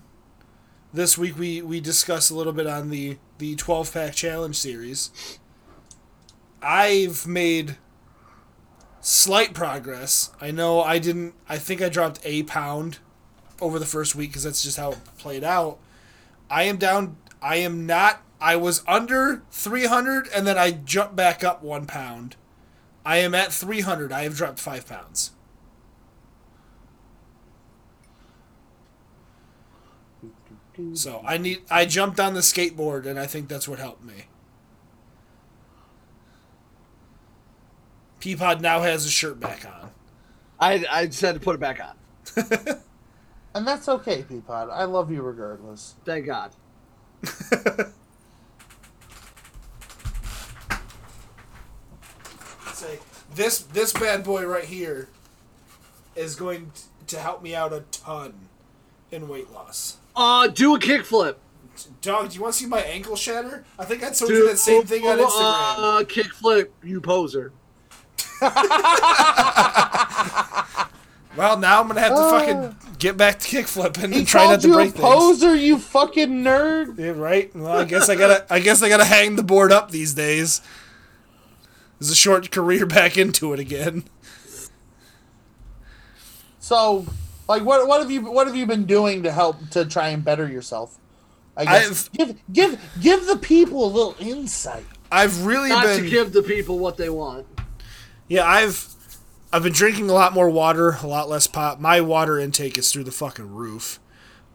this 0.92 1.18
week 1.18 1.38
we 1.38 1.62
we 1.62 1.80
discussed 1.80 2.30
a 2.30 2.34
little 2.34 2.52
bit 2.52 2.66
on 2.66 2.90
the 2.90 3.18
the 3.38 3.54
12 3.56 3.92
pack 3.92 4.14
challenge 4.14 4.56
series. 4.56 5.38
I've 6.62 7.26
made 7.26 7.76
slight 9.00 9.52
progress. 9.54 10.32
I 10.40 10.50
know 10.50 10.82
I 10.82 10.98
didn't. 10.98 11.34
I 11.48 11.58
think 11.58 11.82
I 11.82 11.88
dropped 11.88 12.20
a 12.24 12.42
pound 12.44 12.98
over 13.60 13.78
the 13.78 13.86
first 13.86 14.14
week 14.14 14.30
because 14.30 14.44
that's 14.44 14.62
just 14.62 14.78
how 14.78 14.92
it 14.92 14.98
played 15.18 15.44
out. 15.44 15.78
I 16.50 16.64
am 16.64 16.76
down. 16.76 17.16
I 17.42 17.56
am 17.56 17.86
not. 17.86 18.22
I 18.40 18.56
was 18.56 18.82
under 18.86 19.42
300 19.50 20.28
and 20.34 20.46
then 20.46 20.58
I 20.58 20.70
jumped 20.70 21.16
back 21.16 21.42
up 21.42 21.62
one 21.62 21.86
pound. 21.86 22.36
I 23.06 23.18
am 23.18 23.34
at 23.36 23.52
300. 23.52 24.12
I 24.12 24.24
have 24.24 24.36
dropped 24.36 24.58
five 24.58 24.86
pounds. 24.88 25.30
So 30.92 31.22
I 31.26 31.38
need. 31.38 31.62
I 31.70 31.86
jumped 31.86 32.20
on 32.20 32.34
the 32.34 32.40
skateboard 32.40 33.06
and 33.06 33.18
I 33.18 33.26
think 33.26 33.48
that's 33.48 33.68
what 33.68 33.78
helped 33.78 34.04
me. 34.04 34.26
Peapod 38.20 38.60
now 38.60 38.80
has 38.82 39.04
his 39.04 39.12
shirt 39.12 39.40
back 39.40 39.64
on. 39.64 39.90
I 40.60 40.84
I 40.90 41.08
said 41.10 41.34
to 41.34 41.40
put 41.40 41.54
it 41.54 41.60
back 41.60 41.80
on. 41.80 41.96
And 43.54 43.66
that's 43.66 43.88
okay, 43.88 44.22
Peapod. 44.22 44.70
I 44.70 44.84
love 44.84 45.10
you 45.10 45.22
regardless. 45.22 45.94
Thank 46.04 46.26
God. 46.26 46.52
say 52.76 52.98
this 53.34 53.58
this 53.58 53.92
bad 53.92 54.24
boy 54.24 54.46
right 54.46 54.64
here 54.64 55.08
is 56.14 56.34
going 56.34 56.72
to 57.06 57.18
help 57.18 57.42
me 57.42 57.54
out 57.54 57.72
a 57.72 57.80
ton 57.92 58.34
in 59.10 59.28
weight 59.28 59.50
loss. 59.52 59.98
Uh, 60.14 60.48
do 60.48 60.74
a 60.74 60.78
kickflip. 60.78 61.36
Dog, 62.00 62.30
do 62.30 62.36
you 62.36 62.42
want 62.42 62.54
to 62.54 62.60
see 62.60 62.66
my 62.66 62.80
ankle 62.80 63.16
shatter? 63.16 63.64
I 63.78 63.84
think 63.84 64.02
I 64.02 64.10
told 64.10 64.30
you 64.30 64.48
that 64.48 64.58
same 64.58 64.82
thing 64.84 65.06
on 65.06 65.18
Instagram. 65.18 65.78
Uh, 65.78 66.04
kickflip, 66.04 66.68
you 66.82 67.00
poser. 67.00 67.52
Well, 71.36 71.58
now 71.58 71.80
I'm 71.80 71.88
gonna 71.88 72.00
have 72.00 72.16
to 72.16 72.30
fucking 72.30 72.76
get 72.98 73.18
back 73.18 73.38
to 73.40 73.46
kickflipping 73.46 74.16
and 74.16 74.26
try 74.26 74.46
not 74.46 74.62
to 74.62 74.72
break 74.72 74.92
things. 74.92 75.04
poser, 75.04 75.54
you 75.54 75.78
fucking 75.78 76.30
nerd. 76.42 76.98
Yeah, 76.98 77.10
right. 77.10 77.54
Well, 77.54 77.76
I 77.76 77.84
guess 77.84 78.08
I 78.08 78.16
gotta. 78.16 78.46
I 78.48 78.58
guess 78.58 78.82
I 78.82 78.88
gotta 78.88 79.04
hang 79.04 79.36
the 79.36 79.42
board 79.42 79.70
up 79.70 79.90
these 79.90 80.14
days. 80.14 80.62
There's 81.98 82.10
a 82.10 82.14
short 82.16 82.50
career 82.50 82.86
back 82.86 83.16
into 83.16 83.52
it 83.52 83.60
again. 83.60 84.04
So, 86.58 87.06
like, 87.48 87.64
what 87.64 87.86
what 87.86 88.00
have 88.00 88.10
you 88.10 88.22
what 88.22 88.46
have 88.46 88.56
you 88.56 88.66
been 88.66 88.84
doing 88.84 89.22
to 89.22 89.32
help 89.32 89.70
to 89.70 89.84
try 89.84 90.08
and 90.08 90.24
better 90.24 90.48
yourself? 90.48 90.98
I 91.56 91.64
guess 91.64 92.08
I've- 92.08 92.18
give 92.18 92.42
give 92.52 92.80
give 93.00 93.26
the 93.26 93.36
people 93.36 93.84
a 93.84 93.90
little 93.90 94.16
insight. 94.18 94.84
I've 95.10 95.46
really 95.46 95.68
Not 95.68 95.84
been 95.84 96.02
to 96.04 96.10
give 96.10 96.32
the 96.32 96.42
people 96.42 96.78
what 96.78 96.96
they 96.96 97.08
want. 97.08 97.46
Yeah, 98.28 98.46
I've 98.46 98.92
I've 99.52 99.62
been 99.62 99.72
drinking 99.72 100.10
a 100.10 100.12
lot 100.12 100.32
more 100.32 100.50
water, 100.50 100.98
a 101.02 101.06
lot 101.06 101.28
less 101.28 101.46
pop. 101.46 101.78
My 101.78 102.00
water 102.00 102.38
intake 102.38 102.76
is 102.76 102.90
through 102.90 103.04
the 103.04 103.12
fucking 103.12 103.54
roof. 103.54 104.00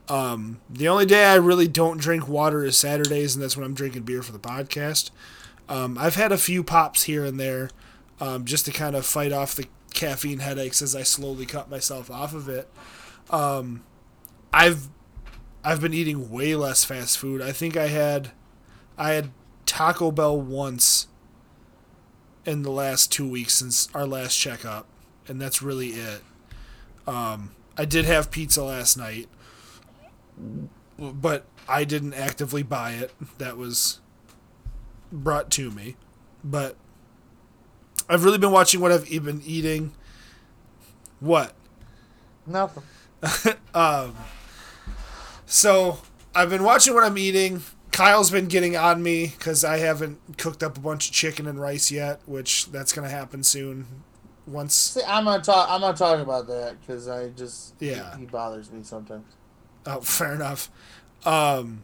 Um, 0.09 0.59
the 0.69 0.89
only 0.89 1.05
day 1.05 1.23
I 1.25 1.35
really 1.35 1.69
don't 1.69 1.97
drink 1.97 2.27
water 2.27 2.65
is 2.65 2.77
Saturdays, 2.77 3.33
and 3.33 3.41
that's 3.41 3.55
when 3.55 3.65
I'm 3.65 3.73
drinking 3.73 4.01
beer 4.03 4.21
for 4.21 4.33
the 4.33 4.39
podcast. 4.39 5.09
Um, 5.71 5.97
I've 5.97 6.15
had 6.15 6.33
a 6.33 6.37
few 6.37 6.65
pops 6.65 7.03
here 7.03 7.23
and 7.23 7.39
there, 7.39 7.69
um, 8.19 8.43
just 8.43 8.65
to 8.65 8.73
kind 8.73 8.93
of 8.93 9.05
fight 9.05 9.31
off 9.31 9.55
the 9.55 9.67
caffeine 9.93 10.39
headaches 10.39 10.81
as 10.81 10.93
I 10.97 11.03
slowly 11.03 11.45
cut 11.45 11.69
myself 11.69 12.11
off 12.11 12.33
of 12.33 12.49
it. 12.49 12.69
Um, 13.29 13.85
I've 14.51 14.89
I've 15.63 15.79
been 15.79 15.93
eating 15.93 16.29
way 16.29 16.55
less 16.55 16.83
fast 16.83 17.17
food. 17.17 17.41
I 17.41 17.53
think 17.53 17.77
I 17.77 17.87
had 17.87 18.31
I 18.97 19.11
had 19.11 19.31
Taco 19.65 20.11
Bell 20.11 20.39
once 20.41 21.07
in 22.45 22.63
the 22.63 22.71
last 22.71 23.09
two 23.09 23.29
weeks 23.29 23.53
since 23.53 23.87
our 23.95 24.05
last 24.05 24.37
checkup, 24.37 24.87
and 25.29 25.39
that's 25.39 25.61
really 25.61 25.91
it. 25.91 26.21
Um, 27.07 27.55
I 27.77 27.85
did 27.85 28.03
have 28.03 28.29
pizza 28.29 28.61
last 28.61 28.97
night, 28.97 29.29
but 30.99 31.45
I 31.65 31.85
didn't 31.85 32.13
actively 32.13 32.61
buy 32.61 32.91
it. 32.91 33.13
That 33.37 33.55
was 33.55 34.00
brought 35.11 35.49
to 35.51 35.71
me. 35.71 35.95
But 36.43 36.75
I've 38.09 38.23
really 38.23 38.37
been 38.37 38.51
watching 38.51 38.79
what 38.81 38.91
I've 38.91 39.09
been 39.09 39.41
eating. 39.45 39.93
What? 41.19 41.53
Nothing. 42.45 42.83
Um, 43.73 44.15
so 45.45 45.99
I've 46.35 46.49
been 46.49 46.63
watching 46.63 46.93
what 46.93 47.03
I'm 47.05 47.17
eating. 47.17 47.61
Kyle's 47.93 48.31
been 48.31 48.47
getting 48.47 48.75
on 48.75 49.01
me 49.01 49.27
because 49.27 49.63
I 49.63 49.77
haven't 49.77 50.19
cooked 50.37 50.61
up 50.63 50.77
a 50.77 50.81
bunch 50.81 51.07
of 51.07 51.13
chicken 51.13 51.47
and 51.47 51.59
rice 51.59 51.89
yet, 51.91 52.19
which 52.25 52.71
that's 52.71 52.91
gonna 52.93 53.09
happen 53.09 53.43
soon. 53.43 53.85
Once 54.47 54.73
See, 54.73 55.01
I'm 55.07 55.23
gonna 55.25 55.41
talk. 55.43 55.69
I'm 55.69 55.81
gonna 55.81 55.95
talk 55.95 56.19
about 56.19 56.47
that 56.47 56.81
because 56.81 57.07
I 57.07 57.29
just 57.29 57.75
Yeah. 57.79 58.13
he, 58.15 58.21
he 58.21 58.25
bothers 58.25 58.71
me 58.71 58.83
sometimes. 58.83 59.25
Oh, 59.85 60.01
fair 60.01 60.33
enough. 60.33 60.69
Um, 61.25 61.83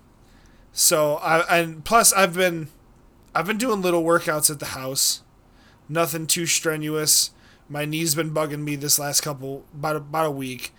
so 0.74 1.16
I 1.16 1.60
and 1.60 1.86
plus 1.86 2.12
I've 2.12 2.34
been 2.34 2.68
I've 3.38 3.46
been 3.46 3.60
doing 3.60 3.84
little 3.84 4.04
workouts 4.04 4.50
at 4.50 4.60
the 4.60 4.66
house. 4.68 5.22
Nothing 5.88 6.26
too 6.26 6.48
strenuous. 6.48 7.30
My 7.70 7.86
knee's 7.86 8.16
been 8.16 8.32
bugging 8.32 8.64
me 8.64 8.76
this 8.76 8.98
last 8.98 9.22
couple 9.22 9.64
about 9.76 9.96
about 9.96 10.26
a 10.26 10.32
week. 10.32 10.74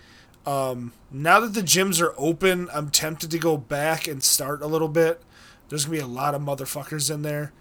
Um, 0.44 0.92
now 1.12 1.38
that 1.38 1.54
the 1.54 1.60
gyms 1.60 2.02
are 2.02 2.14
open, 2.16 2.68
I'm 2.74 2.90
tempted 2.90 3.30
to 3.30 3.38
go 3.38 3.56
back 3.56 4.08
and 4.08 4.24
start 4.24 4.60
a 4.60 4.66
little 4.66 4.88
bit. 4.88 5.22
There's 5.68 5.84
gonna 5.84 5.98
be 5.98 6.02
a 6.02 6.06
lot 6.08 6.34
of 6.34 6.42
motherfuckers 6.42 7.14
in 7.14 7.22
there, 7.22 7.52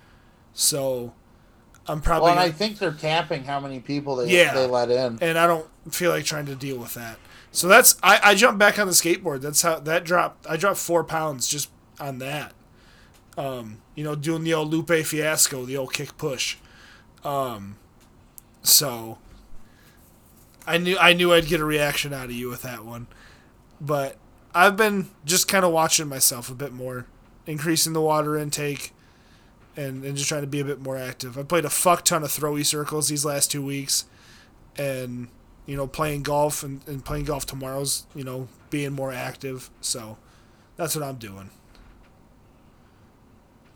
so 0.53 1.13
I'm 1.85 2.01
probably 2.01 2.31
Well, 2.31 2.39
and 2.39 2.39
I 2.39 2.49
think 2.49 2.79
they're 2.79 2.91
capping 2.91 3.43
how 3.43 3.59
many 3.59 3.79
people 3.79 4.15
they 4.15 4.29
Yeah. 4.35 4.55
they 4.55 4.65
let 4.65 4.89
in. 4.89 5.19
and 5.21 5.37
I 5.37 5.45
don't 5.45 5.67
feel 5.91 6.09
like 6.09 6.25
trying 6.25 6.47
to 6.47 6.55
deal 6.55 6.77
with 6.77 6.95
that. 6.95 7.19
So 7.51 7.67
that's 7.67 7.97
I, 8.01 8.19
I 8.23 8.33
jumped 8.33 8.57
back 8.57 8.79
on 8.79 8.87
the 8.87 8.93
skateboard. 8.93 9.41
That's 9.41 9.61
how 9.61 9.77
that 9.79 10.05
dropped. 10.05 10.47
I 10.49 10.57
dropped 10.57 10.79
four 10.79 11.03
pounds 11.03 11.47
just 11.47 11.69
on 11.99 12.17
that. 12.17 12.53
Um, 13.37 13.79
you 13.95 14.03
know, 14.03 14.15
doing 14.15 14.43
the 14.43 14.53
old 14.53 14.69
Lupe 14.71 15.05
fiasco, 15.05 15.65
the 15.65 15.77
old 15.77 15.93
kick 15.93 16.17
push. 16.17 16.57
Um, 17.23 17.77
so 18.63 19.19
I 20.65 20.77
knew 20.77 20.97
I 20.97 21.13
knew 21.13 21.31
I'd 21.31 21.47
get 21.47 21.59
a 21.59 21.65
reaction 21.65 22.13
out 22.13 22.25
of 22.25 22.31
you 22.31 22.49
with 22.49 22.63
that 22.63 22.83
one, 22.83 23.07
but 23.79 24.17
I've 24.55 24.75
been 24.75 25.09
just 25.23 25.47
kind 25.47 25.63
of 25.63 25.71
watching 25.71 26.07
myself 26.07 26.49
a 26.49 26.55
bit 26.55 26.73
more, 26.73 27.05
increasing 27.45 27.93
the 27.93 28.01
water 28.01 28.37
intake, 28.37 28.91
and 29.75 30.03
and 30.03 30.17
just 30.17 30.29
trying 30.29 30.41
to 30.41 30.47
be 30.47 30.59
a 30.59 30.65
bit 30.65 30.81
more 30.81 30.97
active. 30.97 31.37
I 31.37 31.43
played 31.43 31.65
a 31.65 31.69
fuck 31.69 32.03
ton 32.03 32.23
of 32.23 32.29
throwy 32.29 32.65
circles 32.65 33.07
these 33.07 33.23
last 33.23 33.51
two 33.51 33.63
weeks 33.63 34.05
and 34.77 35.27
you 35.65 35.75
know 35.75 35.87
playing 35.87 36.23
golf 36.23 36.63
and, 36.63 36.81
and 36.87 37.03
playing 37.03 37.25
golf 37.25 37.45
tomorrow's 37.45 38.05
you 38.15 38.23
know 38.23 38.47
being 38.69 38.93
more 38.93 39.11
active 39.11 39.69
so 39.81 40.17
that's 40.75 40.95
what 40.95 41.03
i'm 41.03 41.15
doing 41.17 41.49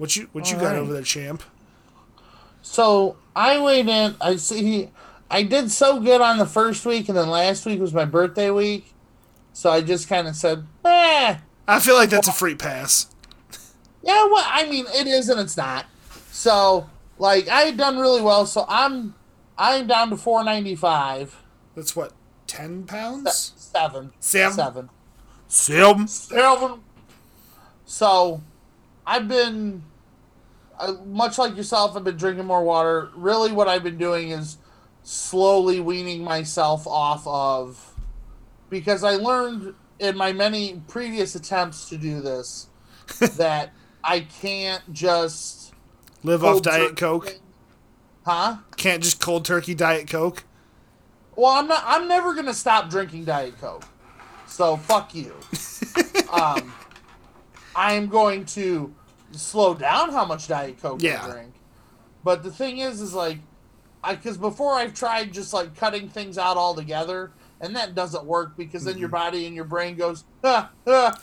what 0.01 0.15
you 0.15 0.27
what 0.31 0.51
you 0.51 0.57
got 0.57 0.75
over 0.75 0.91
there 0.91 1.03
champ 1.03 1.43
So 2.63 3.17
I 3.35 3.59
weighed 3.61 3.87
in. 3.87 4.15
I 4.19 4.37
see. 4.37 4.89
I 5.29 5.43
did 5.43 5.69
so 5.69 5.99
good 5.99 6.21
on 6.21 6.39
the 6.39 6.47
first 6.47 6.87
week, 6.87 7.07
and 7.07 7.15
then 7.15 7.29
last 7.29 7.67
week 7.67 7.79
was 7.79 7.93
my 7.93 8.05
birthday 8.05 8.49
week. 8.49 8.93
So 9.53 9.69
I 9.69 9.81
just 9.81 10.09
kind 10.09 10.27
of 10.27 10.35
said, 10.35 10.65
"Eh, 10.83 11.37
i 11.67 11.79
feel 11.79 11.93
like 11.93 12.09
that's 12.09 12.27
a 12.27 12.31
free 12.31 12.55
pass 12.55 13.11
yeah." 14.01 14.25
Well, 14.25 14.43
I 14.43 14.67
mean, 14.67 14.85
it 14.87 15.05
is 15.05 15.29
and 15.29 15.39
it's 15.39 15.55
not. 15.55 15.85
So 16.31 16.89
like, 17.19 17.47
I 17.47 17.61
had 17.61 17.77
done 17.77 17.99
really 17.99 18.23
well. 18.23 18.47
So 18.47 18.65
I'm, 18.67 19.13
I'm 19.55 19.85
down 19.85 20.09
to 20.09 20.17
four 20.17 20.43
ninety 20.43 20.75
five. 20.75 21.35
that's 21.75 21.95
what 21.95 22.13
10 22.47 22.85
pounds 22.85 23.53
Seven. 23.55 24.13
Seven? 24.19 24.55
Seven. 24.55 24.89
Sim. 25.47 26.07
Seven. 26.07 26.79
So, 27.85 28.41
I've 29.05 29.27
been, 29.27 29.83
much 31.05 31.37
like 31.37 31.55
yourself, 31.55 31.95
I've 31.95 32.03
been 32.03 32.17
drinking 32.17 32.45
more 32.45 32.63
water. 32.63 33.09
Really, 33.15 33.51
what 33.51 33.67
I've 33.67 33.83
been 33.83 33.97
doing 33.97 34.29
is 34.31 34.57
slowly 35.03 35.79
weaning 35.79 36.23
myself 36.23 36.85
off 36.87 37.25
of, 37.25 37.93
because 38.69 39.03
I 39.03 39.15
learned 39.15 39.73
in 39.99 40.17
my 40.17 40.33
many 40.33 40.81
previous 40.87 41.35
attempts 41.35 41.89
to 41.89 41.97
do 41.97 42.21
this 42.21 42.67
that 43.37 43.71
I 44.03 44.21
can't 44.21 44.91
just 44.91 45.73
live 46.23 46.43
off 46.43 46.61
diet 46.61 46.97
coke 46.97 47.39
Huh? 48.25 48.57
can't 48.77 49.03
just 49.03 49.19
cold 49.19 49.45
turkey 49.45 49.73
diet 49.75 50.09
coke 50.09 50.43
Well, 51.35 51.51
I'm 51.51 51.67
not. 51.67 51.83
I'm 51.85 52.07
never 52.07 52.33
gonna 52.33 52.53
stop 52.53 52.89
drinking 52.89 53.25
Diet 53.25 53.59
Coke. 53.59 53.83
So 54.47 54.77
fuck 54.77 55.15
you. 55.15 55.33
um, 56.31 56.73
I 57.75 57.93
am 57.93 58.07
going 58.07 58.45
to 58.47 58.93
slow 59.33 59.73
down 59.73 60.11
how 60.11 60.25
much 60.25 60.47
Diet 60.47 60.81
Coke 60.81 61.01
Yeah. 61.01 61.25
I 61.25 61.31
drink. 61.31 61.53
But 62.23 62.43
the 62.43 62.51
thing 62.51 62.77
is, 62.79 63.01
is 63.01 63.13
like, 63.13 63.39
I 64.03 64.15
because 64.15 64.37
before 64.37 64.73
I've 64.75 64.93
tried 64.93 65.33
just 65.33 65.53
like 65.53 65.75
cutting 65.75 66.09
things 66.09 66.37
out 66.37 66.57
altogether, 66.57 67.31
and 67.59 67.75
that 67.75 67.95
doesn't 67.95 68.25
work 68.25 68.55
because 68.57 68.83
then 68.83 68.97
your 68.97 69.09
Mm-hmm. 69.09 69.15
body 69.17 69.45
and 69.47 69.55
your 69.55 69.65
brain 69.65 69.95
goes, 69.95 70.23
ah, 70.43 70.71
ah, 70.87 71.19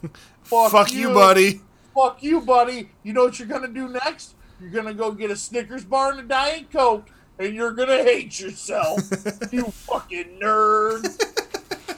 fuck, 0.42 0.70
fuck 0.70 0.92
you 0.92 1.08
buddy 1.12 1.60
fuck 1.94 2.22
you, 2.22 2.40
buddy. 2.40 2.88
You 3.02 3.12
know 3.12 3.24
what 3.24 3.38
you're 3.38 3.48
gonna 3.48 3.68
do 3.68 3.88
next? 3.88 4.34
You're 4.60 4.70
gonna 4.70 4.94
go 4.94 5.12
get 5.12 5.30
a 5.30 5.36
Snickers 5.36 5.84
bar 5.84 6.12
and 6.12 6.20
a 6.20 6.22
Diet 6.22 6.70
Coke, 6.72 7.08
and 7.38 7.54
you're 7.54 7.72
gonna 7.72 8.02
hate 8.02 8.38
yourself. 8.40 9.00
you 9.52 9.64
fucking 9.64 10.38
nerd. 10.40 11.04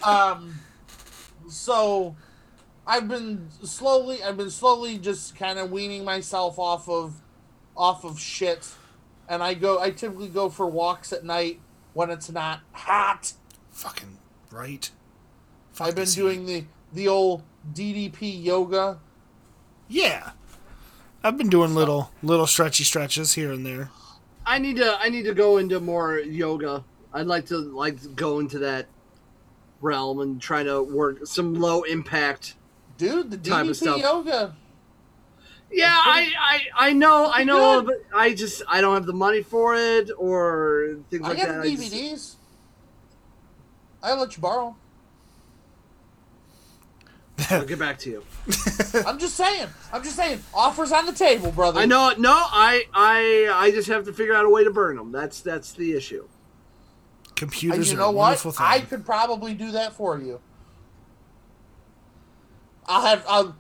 um, 0.06 0.54
so 1.48 2.16
I've 2.86 3.08
been 3.08 3.48
slowly, 3.62 4.22
I've 4.22 4.36
been 4.36 4.50
slowly 4.50 4.98
just 4.98 5.36
kind 5.36 5.58
of 5.58 5.70
weaning 5.70 6.04
myself 6.04 6.58
off 6.58 6.88
of, 6.88 7.20
off 7.76 8.04
of 8.04 8.18
shit, 8.18 8.74
and 9.28 9.42
I 9.42 9.54
go, 9.54 9.80
I 9.80 9.90
typically 9.90 10.28
go 10.28 10.48
for 10.48 10.66
walks 10.66 11.12
at 11.12 11.24
night 11.24 11.60
when 11.94 12.10
it's 12.10 12.30
not 12.30 12.60
hot. 12.72 13.34
fucking 13.70 14.18
right 14.50 14.90
Fuck 15.72 15.88
I've 15.88 15.94
been 15.94 16.02
this 16.04 16.14
doing 16.14 16.46
the 16.46 16.64
the 16.92 17.08
old 17.08 17.42
DDP 17.72 18.42
yoga. 18.42 18.98
yeah 19.88 20.32
i've 21.24 21.38
been 21.38 21.48
doing 21.48 21.74
little 21.74 22.10
little 22.22 22.46
stretchy 22.46 22.84
stretches 22.84 23.34
here 23.34 23.52
and 23.52 23.64
there 23.64 23.90
I 24.44 24.58
need 24.58 24.76
to 24.76 24.98
I 25.00 25.08
need 25.08 25.22
to 25.24 25.34
go 25.34 25.58
into 25.58 25.78
more 25.80 26.18
yoga. 26.18 26.82
I'd 27.12 27.26
like 27.28 27.46
to 27.46 27.58
like 27.58 28.16
go 28.16 28.40
into 28.40 28.58
that 28.58 28.88
realm 29.80 30.18
and 30.20 30.40
try 30.42 30.62
to 30.64 30.82
work 30.82 31.26
some 31.26 31.54
low 31.54 31.82
impact. 31.82 32.56
Dude, 32.98 33.30
the 33.30 33.36
Type 33.38 33.64
of 33.66 33.70
DDP 33.72 33.74
stuff. 33.76 34.00
yoga. 34.00 34.54
Yeah, 35.70 35.86
I, 35.90 36.32
I 36.76 36.88
I 36.88 36.92
know 36.92 37.30
I 37.32 37.44
know, 37.44 37.80
Good. 37.80 37.86
but 38.10 38.18
I 38.18 38.34
just 38.34 38.62
I 38.68 38.80
don't 38.82 38.94
have 38.94 39.06
the 39.06 39.14
money 39.14 39.42
for 39.42 39.74
it 39.74 40.10
or 40.18 40.98
things 41.10 41.24
I 41.24 41.28
like 41.30 41.38
got 41.38 41.48
that. 41.48 41.62
the 41.62 41.70
I 41.70 41.74
just- 41.76 41.92
DVDs. 41.92 42.34
I'll 44.02 44.16
let 44.18 44.36
you 44.36 44.42
borrow. 44.42 44.76
I'll 47.50 47.64
get 47.64 47.78
back 47.78 47.98
to 48.00 48.10
you. 48.10 48.24
I'm 49.06 49.18
just 49.18 49.34
saying. 49.36 49.68
I'm 49.92 50.02
just 50.02 50.16
saying. 50.16 50.42
Offers 50.52 50.92
on 50.92 51.06
the 51.06 51.12
table, 51.12 51.50
brother. 51.50 51.80
I 51.80 51.86
know. 51.86 52.12
No, 52.18 52.32
I 52.32 52.84
I 52.92 53.48
I 53.52 53.70
just 53.70 53.88
have 53.88 54.04
to 54.04 54.12
figure 54.12 54.34
out 54.34 54.44
a 54.44 54.50
way 54.50 54.64
to 54.64 54.70
burn 54.70 54.96
them. 54.96 55.10
That's 55.12 55.40
that's 55.40 55.72
the 55.72 55.92
issue. 55.94 56.26
And 57.28 57.36
computers 57.36 57.90
you 57.90 57.96
are 57.96 58.00
know 58.00 58.08
a 58.08 58.12
what? 58.12 58.16
wonderful 58.24 58.52
thing 58.52 58.66
I 58.68 58.80
could 58.80 59.04
probably 59.06 59.54
do 59.54 59.72
that 59.72 59.94
for 59.94 60.18
you. 60.20 60.40
I'll 62.86 63.02
have. 63.06 63.24
I'll, 63.28 63.56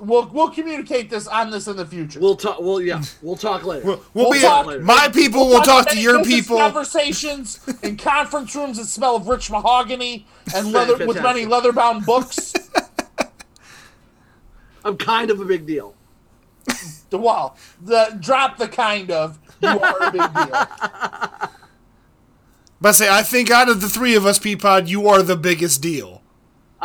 We'll 0.00 0.26
we'll 0.26 0.50
communicate 0.50 1.08
this 1.08 1.28
on 1.28 1.52
this 1.52 1.68
in 1.68 1.76
the 1.76 1.86
future. 1.86 2.18
We'll 2.18 2.34
talk. 2.34 2.60
Well, 2.60 2.80
yeah, 2.80 3.00
we'll 3.22 3.36
talk 3.36 3.62
later. 3.62 3.86
We'll, 3.86 4.02
we'll 4.12 4.24
We'll 4.24 4.32
be 4.32 4.40
talk- 4.40 4.80
my 4.80 5.08
people 5.08 5.46
we'll 5.46 5.62
talk 5.62 5.88
to 5.90 5.98
your 5.98 6.22
people. 6.24 6.58
Conversations 6.58 7.60
in 7.82 7.96
conference 7.96 8.56
rooms 8.56 8.76
that 8.78 8.86
smell 8.86 9.14
of 9.14 9.28
rich 9.28 9.52
mahogany 9.52 10.26
and 10.52 10.72
leather 10.72 11.06
with 11.06 11.22
many 11.22 11.46
leather-bound 11.46 12.04
books. 12.04 12.52
I'm 14.84 14.96
kind 14.96 15.30
of 15.30 15.38
a 15.40 15.44
big 15.44 15.64
deal. 15.64 15.94
the 17.10 17.16
well, 17.18 17.56
the 17.80 18.18
drop 18.20 18.58
the 18.58 18.66
kind 18.68 19.12
of 19.12 19.38
you 19.62 19.68
are 19.68 20.02
a 20.02 20.10
big 20.10 20.34
deal. 20.34 21.48
But 22.80 22.92
say, 22.94 23.08
I 23.08 23.22
think 23.22 23.50
out 23.50 23.70
of 23.70 23.80
the 23.80 23.88
three 23.88 24.14
of 24.14 24.26
us, 24.26 24.38
Peapod, 24.38 24.88
you 24.88 25.08
are 25.08 25.22
the 25.22 25.36
biggest 25.36 25.80
deal. 25.80 26.20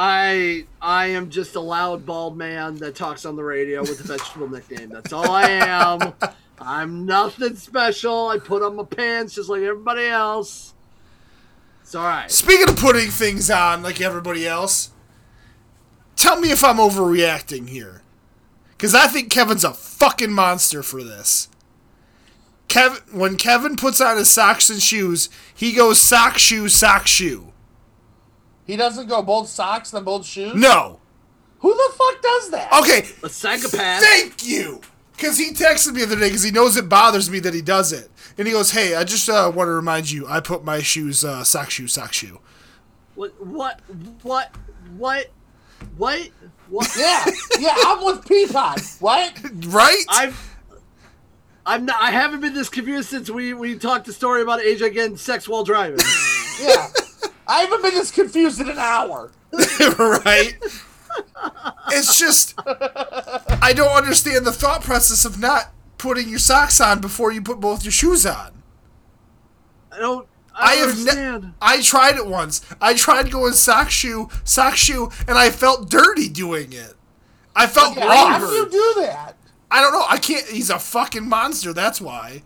I 0.01 0.63
I 0.81 1.07
am 1.07 1.29
just 1.29 1.55
a 1.55 1.59
loud 1.59 2.05
bald 2.05 2.37
man 2.37 2.75
that 2.75 2.95
talks 2.95 3.25
on 3.25 3.35
the 3.35 3.43
radio 3.43 3.81
with 3.81 3.99
a 3.99 4.03
vegetable 4.03 4.47
nickname. 4.47 4.87
That's 4.87 5.11
all 5.11 5.29
I 5.29 5.49
am. 5.49 6.13
I'm 6.57 7.05
nothing 7.05 7.57
special. 7.57 8.29
I 8.29 8.37
put 8.37 8.63
on 8.63 8.77
my 8.77 8.85
pants 8.85 9.35
just 9.35 9.49
like 9.49 9.61
everybody 9.61 10.05
else. 10.05 10.73
It's 11.81 11.93
all 11.95 12.05
right. 12.05 12.31
Speaking 12.31 12.69
of 12.69 12.77
putting 12.77 13.09
things 13.09 13.51
on 13.51 13.83
like 13.83 13.99
everybody 13.99 14.47
else, 14.47 14.91
tell 16.15 16.39
me 16.39 16.51
if 16.51 16.63
I'm 16.63 16.77
overreacting 16.77 17.67
here. 17.67 18.01
Because 18.69 18.95
I 18.95 19.07
think 19.07 19.29
Kevin's 19.29 19.65
a 19.65 19.73
fucking 19.73 20.31
monster 20.31 20.81
for 20.81 21.03
this. 21.03 21.49
Kevin, 22.69 23.01
when 23.11 23.35
Kevin 23.35 23.75
puts 23.75 23.99
on 23.99 24.15
his 24.15 24.29
socks 24.29 24.69
and 24.69 24.81
shoes, 24.81 25.27
he 25.53 25.73
goes 25.73 26.01
sock 26.01 26.37
shoe, 26.37 26.69
sock 26.69 27.05
shoe. 27.05 27.48
He 28.69 28.75
doesn't 28.75 29.07
go 29.07 29.23
both 29.23 29.47
socks 29.47 29.89
then 29.89 30.03
both 30.03 30.27
shoes. 30.27 30.53
No. 30.53 30.99
Who 31.61 31.73
the 31.73 31.93
fuck 31.95 32.21
does 32.21 32.51
that? 32.51 32.71
Okay, 32.81 32.99
A 33.23 33.27
psychopath. 33.27 34.03
Thank 34.03 34.45
you. 34.45 34.79
Because 35.15 35.39
he 35.39 35.53
texted 35.53 35.93
me 35.93 36.01
the 36.01 36.05
other 36.05 36.15
day 36.17 36.27
because 36.27 36.43
he 36.43 36.51
knows 36.51 36.77
it 36.77 36.87
bothers 36.87 37.31
me 37.31 37.39
that 37.39 37.55
he 37.55 37.63
does 37.63 37.91
it. 37.91 38.11
And 38.37 38.45
he 38.45 38.53
goes, 38.53 38.69
Hey, 38.69 38.93
I 38.93 39.05
just 39.05 39.27
uh, 39.27 39.51
want 39.55 39.69
to 39.69 39.71
remind 39.71 40.11
you, 40.11 40.27
I 40.27 40.39
put 40.39 40.63
my 40.63 40.83
shoes, 40.83 41.25
uh, 41.25 41.43
sock 41.43 41.71
shoe, 41.71 41.87
sock 41.87 42.13
shoe. 42.13 42.39
What? 43.15 43.43
What? 43.43 43.79
What? 44.21 44.51
What? 44.95 45.31
What? 45.97 46.29
What? 46.69 46.95
Yeah, 46.99 47.25
yeah, 47.59 47.73
I'm 47.75 48.05
with 48.05 48.23
Peapod. 48.25 49.01
What? 49.01 49.33
Right? 49.73 50.03
I've. 50.09 50.57
I'm 51.65 51.85
not. 51.85 51.99
I 51.99 52.11
haven't 52.11 52.41
been 52.41 52.53
this 52.53 52.69
confused 52.69 53.09
since 53.09 53.31
we 53.31 53.55
we 53.55 53.79
talked 53.79 54.05
the 54.05 54.13
story 54.13 54.43
about 54.43 54.59
AJ 54.59 54.93
getting 54.93 55.17
sex 55.17 55.49
while 55.49 55.63
driving. 55.63 55.99
Yeah. 56.61 56.87
I 57.49 57.61
haven't 57.61 57.81
been 57.81 57.95
this 57.95 58.11
confused 58.11 58.61
in 58.61 58.69
an 58.69 58.77
hour. 58.77 59.31
right? 59.51 60.53
It's 61.89 62.17
just, 62.17 62.53
I 62.65 63.73
don't 63.75 63.91
understand 63.97 64.45
the 64.45 64.51
thought 64.51 64.83
process 64.83 65.25
of 65.25 65.39
not 65.39 65.71
putting 65.97 66.29
your 66.29 66.39
socks 66.39 66.79
on 66.79 67.01
before 67.01 67.31
you 67.31 67.41
put 67.41 67.59
both 67.59 67.83
your 67.83 67.91
shoes 67.91 68.25
on. 68.25 68.61
I 69.91 69.97
don't. 69.99 70.27
I 70.55 70.73
I, 70.73 70.75
have 70.75 71.41
ne- 71.41 71.49
I 71.61 71.81
tried 71.81 72.15
it 72.17 72.27
once. 72.27 72.61
I 72.81 72.93
tried 72.93 73.31
going 73.31 73.53
sock 73.53 73.89
shoe, 73.89 74.29
sock 74.43 74.75
shoe, 74.75 75.09
and 75.27 75.37
I 75.37 75.49
felt 75.49 75.89
dirty 75.89 76.27
doing 76.29 76.73
it. 76.73 76.93
I 77.55 77.65
felt 77.65 77.95
Yeah, 77.97 78.05
wrong. 78.05 78.31
how 78.33 78.39
do 78.39 78.53
you 78.53 78.69
do 78.69 78.93
that? 79.01 79.35
I 79.71 79.81
don't 79.81 79.93
know. 79.93 80.05
I 80.07 80.17
can't. 80.17 80.45
He's 80.47 80.69
a 80.69 80.77
fucking 80.79 81.27
monster. 81.27 81.73
That's 81.73 81.99
why. 82.01 82.43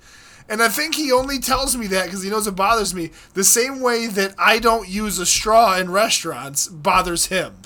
And 0.50 0.62
I 0.62 0.68
think 0.68 0.96
he 0.96 1.12
only 1.12 1.40
tells 1.40 1.76
me 1.78 1.88
that 1.88 2.06
because 2.06 2.24
he 2.24 2.30
knows 2.30 2.48
it 2.48 2.56
bothers 2.56 2.94
me. 2.94 3.12
The 3.34 3.44
same 3.44 3.82
way 3.82 4.08
that 4.08 4.36
I 4.38 4.60
don't 4.60 4.90
use 4.90 5.20
a 5.20 5.26
straw 5.26 5.78
in 5.78 5.92
restaurants 5.92 6.68
bothers 6.68 7.28
him. 7.28 7.62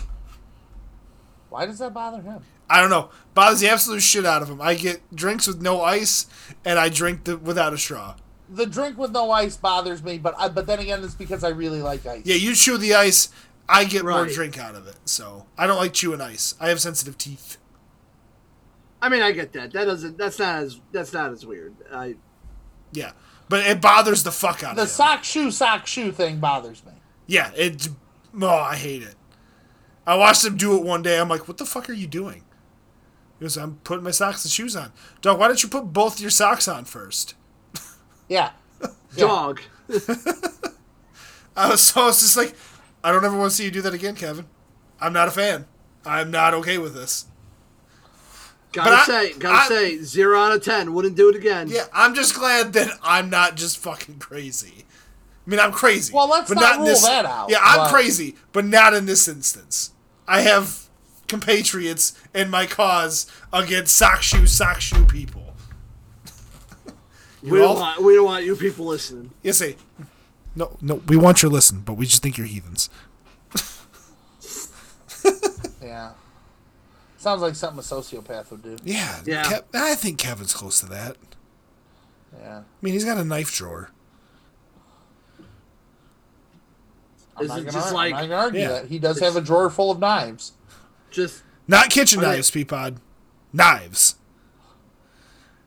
Why 1.50 1.66
does 1.66 1.80
that 1.80 1.94
bother 1.94 2.22
him? 2.22 2.44
I 2.70 2.82
don't 2.82 2.90
know. 2.90 3.10
Bothers 3.34 3.62
the 3.62 3.70
absolute 3.70 4.02
shit 4.02 4.26
out 4.26 4.42
of 4.42 4.50
him. 4.50 4.62
I 4.62 4.76
get 4.76 5.02
drinks 5.16 5.48
with 5.48 5.62
no 5.62 5.82
ice, 5.82 6.28
and 6.66 6.78
I 6.78 6.90
drink 6.90 7.24
the, 7.24 7.38
without 7.38 7.74
a 7.74 7.78
straw. 7.78 8.16
The 8.50 8.66
drink 8.66 8.98
with 8.98 9.12
no 9.12 9.32
ice 9.32 9.58
bothers 9.58 10.04
me, 10.04 10.18
but 10.18 10.36
I, 10.38 10.50
but 10.50 10.68
then 10.68 10.80
again, 10.80 11.04
it's 11.04 11.16
because 11.16 11.44
I 11.44 11.50
really 11.50 11.82
like 11.82 12.06
ice. 12.06 12.22
Yeah, 12.26 12.36
you 12.36 12.56
chew 12.56 12.78
the 12.78 12.94
ice. 12.94 13.30
I 13.70 13.84
get 13.84 14.06
more 14.06 14.26
drink 14.26 14.58
out 14.58 14.76
of 14.76 14.88
it. 14.88 14.96
So 15.06 15.46
I 15.58 15.68
don't 15.68 15.78
like 15.78 15.94
chewing 15.94 16.22
ice. 16.22 16.56
I 16.60 16.70
have 16.70 16.80
sensitive 16.80 17.18
teeth. 17.18 17.58
I 19.02 19.10
mean, 19.10 19.22
I 19.22 19.32
get 19.32 19.54
that. 19.54 19.74
That 19.74 19.86
doesn't. 19.86 20.18
That's 20.18 20.40
not 20.40 20.64
as. 20.64 20.80
That's 20.92 21.14
not 21.14 21.32
as 21.32 21.46
weird. 21.46 21.76
I. 21.92 22.16
Yeah, 22.92 23.12
but 23.50 23.66
it 23.66 23.82
bothers 23.82 24.24
the 24.24 24.32
fuck 24.32 24.64
out 24.64 24.76
The 24.76 24.84
of 24.84 24.88
The 24.88 24.94
sock 24.94 25.24
shoe 25.24 25.52
sock 25.52 25.88
shoe 25.88 26.12
thing 26.12 26.40
bothers 26.40 26.84
me. 26.86 26.94
Yeah, 27.26 27.52
it. 27.56 27.90
Oh, 28.40 28.48
I 28.48 28.76
hate 28.76 29.04
it. 29.04 29.16
I 30.06 30.16
watched 30.16 30.46
him 30.46 30.56
do 30.58 30.78
it 30.78 30.84
one 30.84 31.02
day. 31.02 31.20
I'm 31.20 31.28
like, 31.28 31.48
what 31.48 31.58
the 31.58 31.66
fuck 31.66 31.90
are 31.90 31.94
you 31.94 32.08
doing? 32.08 32.44
He 33.40 33.44
goes, 33.46 33.58
I'm 33.58 33.76
putting 33.84 34.04
my 34.04 34.12
socks 34.12 34.44
and 34.46 34.52
shoes 34.52 34.76
on. 34.76 34.92
Dog, 35.22 35.40
why 35.40 35.48
don't 35.48 35.62
you 35.62 35.70
put 35.70 35.92
both 35.94 36.20
your 36.20 36.30
socks 36.30 36.68
on 36.68 36.86
first? 36.86 37.36
Yeah. 38.30 38.52
Dog. 39.16 39.62
I 41.56 41.70
was 41.70 41.82
so 41.82 42.02
I 42.02 42.06
was 42.08 42.20
just 42.20 42.36
like, 42.36 42.56
I 43.02 43.12
don't 43.12 43.24
ever 43.24 43.38
want 43.38 43.52
to 43.52 43.56
see 43.56 43.64
you 43.64 43.72
do 43.72 43.82
that 43.84 43.94
again, 43.94 44.16
Kevin. 44.16 44.48
I'm 45.00 45.14
not 45.14 45.30
a 45.30 45.32
fan. 45.32 45.66
I'm 46.06 46.30
not 46.30 46.54
okay 46.56 46.78
with 46.78 46.94
this. 46.94 47.26
Gotta 48.78 48.92
But 48.92 49.00
I- 49.00 49.06
say, 49.06 49.34
gotta 49.40 49.58
I- 49.58 49.68
say, 49.68 49.98
zero 50.04 50.40
out 50.40 50.52
of 50.54 50.64
ten. 50.64 50.94
Wouldn't 50.94 51.16
do 51.18 51.30
it 51.30 51.36
again. 51.36 51.68
Yeah, 51.68 51.86
I'm 51.92 52.14
just 52.14 52.36
glad 52.36 52.74
that 52.74 52.92
I'm 53.02 53.28
not 53.32 53.56
just 53.56 53.80
fucking 53.80 54.20
crazy. 54.20 54.86
I 54.86 55.50
mean, 55.50 55.60
I'm 55.60 55.72
crazy. 55.72 56.14
Well, 56.14 56.30
let's 56.30 56.48
but 56.48 56.60
not 56.60 56.74
in 56.76 56.80
rule 56.82 56.90
this, 56.90 57.02
that 57.04 57.26
out, 57.26 57.50
Yeah, 57.50 57.58
I'm 57.60 57.78
but- 57.80 57.92
crazy, 57.92 58.36
but 58.52 58.66
not 58.66 58.94
in 58.94 59.08
this 59.08 59.28
instance. 59.28 59.94
I 60.28 60.42
have 60.42 60.84
compatriots 61.28 62.14
in 62.36 62.52
my 62.52 62.68
cause 62.68 63.26
against 63.52 63.96
sock 63.96 64.22
shoe, 64.22 64.46
sock 64.46 64.80
shoe 64.80 65.06
people. 65.06 65.56
we 67.42 67.60
all- 67.60 67.74
don't 67.74 67.80
want. 67.82 68.04
We 68.04 68.14
don't 68.14 68.26
want 68.26 68.46
you 68.46 68.56
people 68.56 68.86
listening. 68.86 69.32
Yes, 69.42 69.58
say. 69.58 69.76
No, 70.56 70.78
no, 70.82 71.02
we 71.08 71.18
want 71.18 71.42
your 71.42 71.50
listen, 71.52 71.82
but 71.82 71.94
we 71.94 72.06
just 72.06 72.22
think 72.22 72.38
you're 72.38 72.46
heathens. 72.46 72.92
Yeah. 75.82 76.12
Sounds 77.18 77.42
like 77.42 77.56
something 77.56 77.80
a 77.80 77.82
sociopath 77.82 78.52
would 78.52 78.62
do. 78.64 78.78
Yeah, 78.84 79.20
Yeah. 79.26 79.44
Kev- 79.44 79.64
I 79.74 79.96
think 79.96 80.20
Kevin's 80.20 80.54
close 80.54 80.80
to 80.82 80.86
that. 80.88 81.18
Yeah. 82.40 82.60
I 82.60 82.64
mean, 82.82 82.94
he's 82.94 83.06
got 83.06 83.18
a 83.18 83.24
knife 83.26 83.54
drawer. 83.56 83.90
I'm 87.36 87.44
Is 87.44 87.50
not 87.50 87.60
it 87.60 87.62
gonna, 87.66 87.72
just 87.72 87.88
I'm 87.90 87.94
like- 87.94 88.12
not 88.14 88.22
gonna 88.22 88.36
argue 88.36 88.62
Yeah. 88.62 88.68
that. 88.70 88.86
He 88.88 89.00
does 89.00 89.20
have 89.20 89.36
a 89.36 89.42
drawer 89.42 89.70
full 89.70 89.92
of 89.92 90.00
knives. 90.00 90.54
Just 91.12 91.44
Not 91.68 91.90
kitchen 91.90 92.20
Are 92.20 92.22
they- 92.22 92.28
knives, 92.36 92.52
Peapod. 92.52 92.98
Knives. 93.54 94.16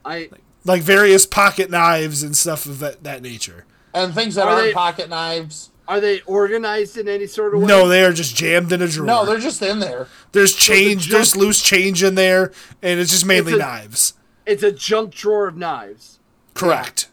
I. 0.04 0.30
Like 0.64 0.82
various 0.82 1.26
pocket 1.26 1.70
knives 1.70 2.22
and 2.22 2.36
stuff 2.36 2.66
of 2.66 2.78
that, 2.80 3.02
that 3.04 3.22
nature. 3.22 3.64
And 3.94 4.14
things 4.14 4.34
that 4.36 4.46
Are 4.46 4.50
aren't 4.54 4.64
they- 4.66 4.72
pocket 4.72 5.08
knives. 5.08 5.70
Are 5.90 6.00
they 6.00 6.20
organized 6.20 6.96
in 6.96 7.08
any 7.08 7.26
sort 7.26 7.52
of 7.52 7.62
way? 7.62 7.66
No, 7.66 7.88
they 7.88 8.04
are 8.04 8.12
just 8.12 8.36
jammed 8.36 8.72
in 8.72 8.80
a 8.80 8.86
drawer. 8.86 9.06
No, 9.06 9.26
they're 9.26 9.40
just 9.40 9.60
in 9.60 9.80
there. 9.80 10.06
There's 10.30 10.54
change, 10.54 11.08
junk- 11.08 11.12
there's 11.12 11.36
loose 11.36 11.60
change 11.60 12.04
in 12.04 12.14
there, 12.14 12.52
and 12.80 13.00
it's 13.00 13.10
just 13.10 13.26
mainly 13.26 13.54
It's 13.54 13.60
a- 13.60 13.64
knives. 13.64 14.14
It's 14.46 14.62
a 14.62 14.70
junk 14.70 15.12
drawer 15.12 15.48
of 15.48 15.56
knives. 15.56 16.20
Correct. 16.54 17.08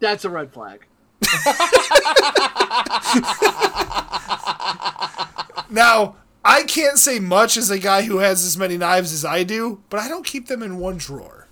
That's 0.00 0.24
a 0.24 0.30
red 0.30 0.50
flag. 0.52 0.86
Now, 5.68 6.16
I 6.44 6.62
can't 6.62 6.98
say 6.98 7.18
much 7.18 7.56
as 7.56 7.70
a 7.70 7.78
guy 7.78 8.02
who 8.02 8.18
has 8.18 8.44
as 8.44 8.56
many 8.56 8.78
knives 8.78 9.12
as 9.12 9.24
I 9.24 9.42
do, 9.42 9.82
but 9.90 9.98
I 9.98 10.08
don't 10.08 10.24
keep 10.24 10.46
them 10.46 10.62
in 10.62 10.78
one 10.78 10.96
drawer. 10.96 11.48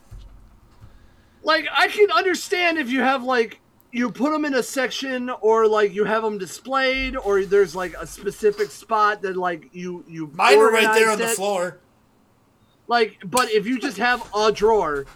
Like 1.43 1.67
I 1.77 1.89
can 1.89 2.11
understand 2.13 2.79
if 2.79 2.89
you 2.89 3.01
have 3.01 3.25
like 3.25 3.61
you 3.95 4.11
put 4.11 4.33
them 4.33 4.45
in 4.45 4.55
a 4.55 4.63
section 4.63 5.31
or 5.41 5.69
like 5.69 5.95
you 5.95 6.05
have 6.05 6.25
them 6.25 6.37
displayed 6.37 7.17
or 7.17 7.45
there's 7.45 7.77
like 7.77 7.95
a 7.95 8.05
specific 8.05 8.69
spot 8.69 9.23
that 9.23 9.37
like 9.37 9.69
you 9.73 10.05
you 10.09 10.29
Mine 10.35 10.59
are 10.59 10.73
right 10.73 10.95
there 10.95 11.07
on 11.07 11.13
organized 11.13 11.33
the 11.33 11.37
floor. 11.37 11.79
Like, 12.89 13.19
but 13.25 13.53
if 13.53 13.67
you 13.67 13.79
just 13.79 13.99
have 13.99 14.29
a 14.35 14.51
drawer 14.51 15.07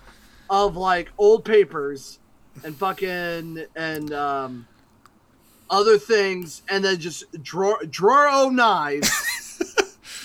of 0.49 0.77
like 0.77 1.11
old 1.19 1.45
papers 1.45 2.21
and 2.63 2.77
fucking 2.77 3.67
and 3.75 4.13
um 4.13 4.69
other 5.69 5.99
things, 5.99 6.63
and 6.69 6.85
then 6.85 7.01
just 7.01 7.25
drawer 7.43 7.83
drawer 7.91 8.29
o 8.31 8.49
knives, 8.49 9.11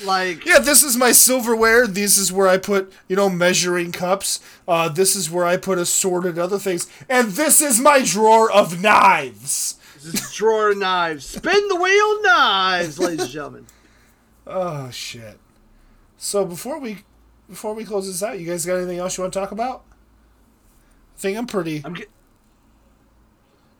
like 0.06 0.46
Yeah, 0.46 0.60
this 0.60 0.84
is 0.84 0.96
my 0.98 1.12
silverware. 1.12 1.88
This 1.88 2.18
is 2.18 2.32
where 2.32 2.48
I 2.48 2.58
put, 2.58 2.92
you 3.08 3.16
know, 3.16 3.30
measuring 3.30 3.92
cups. 3.92 4.40
Uh, 4.68 4.90
this 4.90 5.16
is 5.16 5.30
where 5.32 5.46
I 5.46 5.58
put 5.58 5.78
assorted 5.78 6.38
other 6.40 6.60
things. 6.60 6.88
And 7.10 7.30
this 7.32 7.62
is 7.62 7.80
my 7.80 8.02
drawer 8.04 8.52
of 8.52 8.82
knives. 8.82 9.78
just 10.02 10.36
drawer 10.36 10.72
of 10.72 10.78
knives, 10.78 11.26
spin 11.26 11.68
the 11.70 11.76
wheel 11.76 12.22
knives, 12.24 13.00
ladies 13.00 13.22
and 13.22 13.30
gentlemen. 13.30 13.68
Oh 14.46 14.90
shit. 14.92 15.40
So 16.18 16.46
before 16.46 16.80
we 16.80 17.00
before 17.50 17.74
we 17.74 17.86
close 17.86 18.08
this 18.08 18.24
out, 18.24 18.40
you 18.40 18.46
guys 18.46 18.66
got 18.66 18.76
anything 18.78 18.98
else 19.00 19.18
you 19.18 19.24
want 19.24 19.34
to 19.34 19.40
talk 19.40 19.52
about? 19.52 19.84
I 21.16 21.20
think 21.20 21.38
I'm 21.38 21.48
pretty. 21.48 21.82
I'm 21.86 21.94
get- 21.94 22.10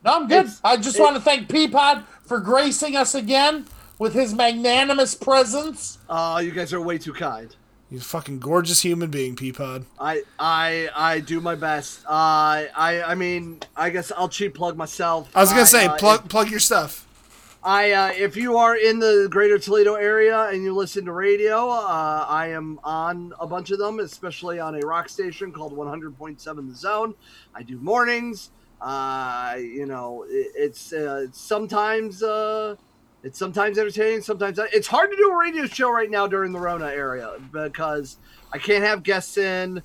No, 0.04 0.14
I'm 0.14 0.28
good. 0.28 0.46
It's- 0.46 0.60
I 0.64 0.76
just 0.76 0.98
want 1.00 1.16
to 1.16 1.22
thank 1.22 1.48
Peapod 1.48 2.04
for 2.24 2.40
gracing 2.40 2.96
us 2.96 3.14
again 3.14 3.66
with 3.98 4.14
his 4.14 4.34
magnanimous 4.34 5.14
presence. 5.14 5.98
Oh, 6.08 6.38
you 6.38 6.50
guys 6.50 6.72
are 6.72 6.80
way 6.80 6.98
too 6.98 7.12
kind. 7.12 7.54
You 7.90 8.00
fucking 8.00 8.40
gorgeous 8.40 8.82
human 8.82 9.10
being, 9.10 9.36
Peapod. 9.36 9.84
I 10.00 10.22
I 10.38 10.88
I 10.96 11.20
do 11.20 11.40
my 11.40 11.54
best. 11.54 12.04
Uh, 12.06 12.66
I 12.74 13.02
I 13.06 13.14
mean, 13.14 13.60
I 13.76 13.90
guess 13.90 14.10
I'll 14.10 14.28
cheap 14.28 14.54
plug 14.54 14.76
myself. 14.76 15.30
I 15.34 15.40
was 15.40 15.50
gonna 15.50 15.66
say, 15.66 15.86
uh, 15.86 15.96
plug 15.96 16.28
plug 16.28 16.50
your 16.50 16.60
stuff. 16.60 17.06
I 17.62 17.92
uh, 17.92 18.12
if 18.14 18.36
you 18.36 18.56
are 18.56 18.76
in 18.76 18.98
the 18.98 19.28
greater 19.30 19.58
Toledo 19.58 19.94
area 19.94 20.48
and 20.48 20.62
you 20.62 20.74
listen 20.74 21.04
to 21.04 21.12
radio, 21.12 21.68
uh, 21.68 22.26
I 22.28 22.48
am 22.48 22.80
on 22.84 23.32
a 23.38 23.46
bunch 23.46 23.70
of 23.70 23.78
them, 23.78 24.00
especially 24.00 24.58
on 24.60 24.74
a 24.74 24.86
rock 24.86 25.08
station 25.08 25.52
called 25.52 25.74
100.7 25.74 26.68
The 26.68 26.74
Zone. 26.74 27.14
I 27.54 27.62
do 27.62 27.78
mornings. 27.78 28.50
Uh, 28.80 29.54
you 29.58 29.86
know, 29.86 30.24
it, 30.28 30.52
it's 30.56 30.92
uh, 30.92 31.26
it's 31.28 31.40
sometimes 31.40 32.22
uh, 32.22 32.76
it's 33.24 33.38
sometimes 33.38 33.78
entertaining, 33.78 34.20
sometimes 34.20 34.58
not. 34.58 34.68
it's 34.72 34.86
hard 34.86 35.10
to 35.10 35.16
do 35.16 35.30
a 35.30 35.36
radio 35.36 35.66
show 35.66 35.90
right 35.90 36.10
now 36.10 36.26
during 36.26 36.52
the 36.52 36.60
Rona 36.60 36.86
area 36.88 37.32
because 37.52 38.18
I 38.52 38.58
can't 38.58 38.84
have 38.84 39.02
guests 39.02 39.36
in. 39.38 39.82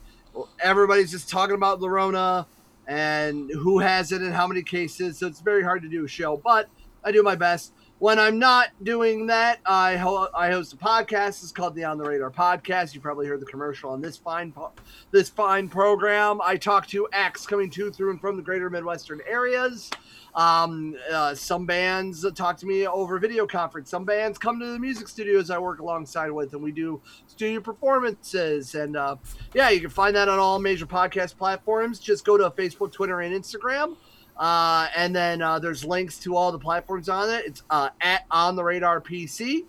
Everybody's 0.61 1.09
just 1.09 1.29
talking 1.29 1.55
about 1.55 1.79
the 1.79 1.89
Rona 1.89 2.45
and 2.87 3.49
who 3.51 3.79
has 3.79 4.11
it 4.11 4.21
and 4.21 4.33
how 4.33 4.45
many 4.45 4.61
cases, 4.61 5.19
so 5.19 5.27
it's 5.27 5.39
very 5.39 5.63
hard 5.63 5.81
to 5.83 5.89
do 5.89 6.05
a 6.05 6.07
show. 6.07 6.37
But 6.37 6.69
I 7.03 7.11
do 7.11 7.23
my 7.23 7.35
best. 7.35 7.73
When 7.99 8.17
I'm 8.17 8.39
not 8.39 8.69
doing 8.83 9.27
that, 9.27 9.59
I 9.65 9.97
ho- 9.97 10.29
I 10.33 10.49
host 10.51 10.71
a 10.73 10.77
podcast. 10.77 11.43
It's 11.43 11.51
called 11.51 11.75
the 11.75 11.83
On 11.83 11.97
the 11.97 12.05
Radar 12.05 12.31
Podcast. 12.31 12.93
You 12.95 13.01
probably 13.01 13.27
heard 13.27 13.41
the 13.41 13.45
commercial 13.45 13.89
on 13.89 13.99
this 14.01 14.15
fine 14.15 14.53
po- 14.53 14.71
this 15.11 15.29
fine 15.29 15.67
program. 15.67 16.39
I 16.41 16.55
talk 16.55 16.87
to 16.87 17.09
acts 17.11 17.45
coming 17.45 17.69
to 17.71 17.91
through 17.91 18.11
and 18.11 18.21
from 18.21 18.37
the 18.37 18.41
greater 18.41 18.69
Midwestern 18.69 19.19
areas. 19.27 19.89
Um, 20.35 20.95
uh, 21.11 21.33
some 21.35 21.65
bands 21.65 22.25
talk 22.33 22.57
to 22.57 22.65
me 22.65 22.87
over 22.87 23.17
video 23.19 23.47
conference. 23.47 23.89
Some 23.89 24.05
bands 24.05 24.37
come 24.37 24.59
to 24.59 24.65
the 24.65 24.79
music 24.79 25.07
studios 25.07 25.49
I 25.49 25.57
work 25.57 25.79
alongside 25.79 26.29
with, 26.31 26.53
and 26.53 26.61
we 26.61 26.71
do 26.71 27.01
studio 27.27 27.59
performances. 27.61 28.75
And 28.75 28.95
uh, 28.95 29.15
yeah, 29.53 29.69
you 29.69 29.81
can 29.81 29.89
find 29.89 30.15
that 30.15 30.29
on 30.29 30.39
all 30.39 30.59
major 30.59 30.85
podcast 30.85 31.37
platforms. 31.37 31.99
Just 31.99 32.25
go 32.25 32.37
to 32.37 32.49
Facebook, 32.51 32.91
Twitter, 32.91 33.21
and 33.21 33.33
Instagram. 33.33 33.97
Uh, 34.37 34.87
and 34.95 35.13
then 35.15 35.41
uh, 35.41 35.59
there's 35.59 35.83
links 35.83 36.17
to 36.19 36.35
all 36.35 36.51
the 36.51 36.59
platforms 36.59 37.09
on 37.09 37.29
it. 37.29 37.45
It's 37.45 37.63
uh, 37.69 37.89
at 37.99 38.25
on 38.31 38.55
the 38.55 38.63
radar 38.63 39.01
PC. 39.01 39.65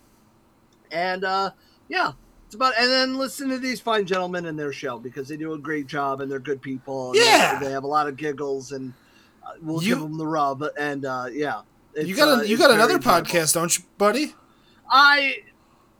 And 0.92 1.24
uh, 1.24 1.50
yeah, 1.88 2.12
it's 2.46 2.54
about. 2.54 2.74
And 2.78 2.88
then 2.90 3.16
listen 3.16 3.48
to 3.48 3.58
these 3.58 3.80
fine 3.80 4.06
gentlemen 4.06 4.44
in 4.46 4.56
their 4.56 4.72
show 4.72 4.98
because 4.98 5.26
they 5.28 5.36
do 5.36 5.54
a 5.54 5.58
great 5.58 5.86
job 5.86 6.20
and 6.20 6.30
they're 6.30 6.38
good 6.38 6.60
people. 6.62 7.08
And 7.12 7.16
Yeah. 7.20 7.58
they, 7.58 7.66
they 7.66 7.72
have 7.72 7.84
a 7.84 7.88
lot 7.88 8.06
of 8.06 8.16
giggles 8.16 8.72
and 8.72 8.92
we'll 9.62 9.82
You- 9.82 9.94
give 9.94 10.00
them 10.02 10.18
the 10.18 10.26
rub. 10.26 10.64
And 10.78 11.04
uh, 11.04 11.26
yeah, 11.32 11.62
You 11.96 12.14
got 12.16 12.28
uh, 12.38 12.42
a, 12.42 12.46
you 12.46 12.56
got 12.58 12.70
another 12.70 12.94
enjoyable. 12.96 13.22
podcast, 13.28 13.54
don't 13.54 13.76
you, 13.78 13.84
buddy? 13.98 14.34
I 14.90 15.36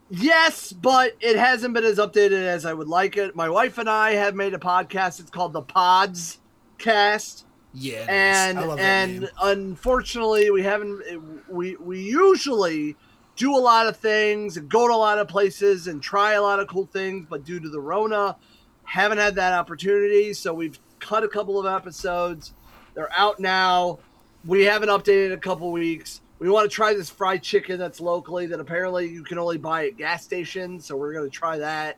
yes, 0.09 0.73
but 0.73 1.15
it 1.21 1.37
hasn't 1.37 1.73
been 1.73 1.83
as 1.85 1.97
updated 1.97 2.45
as 2.45 2.65
I 2.65 2.73
would 2.73 2.87
like 2.87 3.17
it. 3.17 3.35
My 3.35 3.49
wife 3.49 3.77
and 3.77 3.89
I 3.89 4.11
have 4.11 4.35
made 4.35 4.53
a 4.53 4.57
podcast. 4.59 5.19
It's 5.19 5.29
called 5.29 5.53
the 5.53 5.61
Pods 5.61 6.39
Cast 6.77 7.45
Yeah. 7.73 8.05
and 8.09 8.57
I 8.59 8.65
love 8.65 8.77
that 8.79 8.83
and 8.83 9.21
name. 9.21 9.29
unfortunately 9.41 10.49
we 10.51 10.63
haven't 10.63 11.01
we 11.47 11.75
we 11.75 12.01
usually 12.01 12.95
do 13.35 13.55
a 13.55 13.59
lot 13.59 13.85
of 13.87 13.95
things 13.97 14.57
and 14.57 14.67
go 14.67 14.87
to 14.87 14.93
a 14.93 14.95
lot 14.97 15.19
of 15.19 15.27
places 15.27 15.85
and 15.87 16.01
try 16.01 16.33
a 16.33 16.41
lot 16.41 16.59
of 16.59 16.67
cool 16.67 16.87
things 16.87 17.27
but 17.29 17.43
due 17.45 17.59
to 17.59 17.69
the 17.69 17.79
rona 17.79 18.35
haven't 18.83 19.19
had 19.19 19.35
that 19.35 19.53
opportunity 19.53 20.33
so 20.33 20.53
we've 20.53 20.79
cut 20.99 21.23
a 21.23 21.27
couple 21.27 21.59
of 21.59 21.65
episodes 21.71 22.53
they're 22.93 23.11
out 23.15 23.39
now 23.39 23.99
we 24.45 24.63
haven't 24.63 24.89
updated 24.89 25.27
in 25.27 25.31
a 25.33 25.37
couple 25.37 25.71
weeks 25.71 26.21
we 26.39 26.49
want 26.49 26.69
to 26.69 26.73
try 26.73 26.93
this 26.93 27.09
fried 27.09 27.43
chicken 27.43 27.77
that's 27.77 27.99
locally 27.99 28.45
that 28.45 28.59
apparently 28.59 29.07
you 29.07 29.23
can 29.23 29.37
only 29.37 29.57
buy 29.57 29.87
at 29.87 29.97
gas 29.97 30.23
stations 30.23 30.85
so 30.85 30.95
we're 30.95 31.13
going 31.13 31.29
to 31.29 31.35
try 31.35 31.57
that 31.57 31.97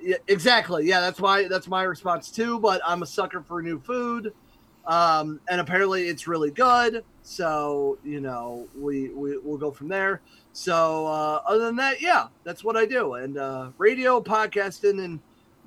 yeah, 0.00 0.16
exactly 0.28 0.86
yeah 0.86 1.00
that's 1.00 1.20
my 1.20 1.44
that's 1.44 1.68
my 1.68 1.82
response 1.82 2.30
too 2.30 2.58
but 2.58 2.80
i'm 2.86 3.02
a 3.02 3.06
sucker 3.06 3.42
for 3.42 3.62
new 3.62 3.78
food 3.80 4.32
um, 4.86 5.40
and 5.48 5.60
apparently 5.60 6.08
it's 6.08 6.26
really 6.26 6.50
good. 6.50 7.04
So 7.22 7.98
you 8.04 8.20
know, 8.20 8.66
we 8.76 9.10
we 9.10 9.38
will 9.38 9.58
go 9.58 9.70
from 9.70 9.88
there. 9.88 10.20
So 10.52 11.06
uh, 11.06 11.42
other 11.46 11.64
than 11.66 11.76
that, 11.76 12.00
yeah, 12.00 12.28
that's 12.44 12.64
what 12.64 12.76
I 12.76 12.86
do, 12.86 13.14
and 13.14 13.38
uh, 13.38 13.70
radio, 13.78 14.20
podcasting, 14.20 15.04
and 15.04 15.20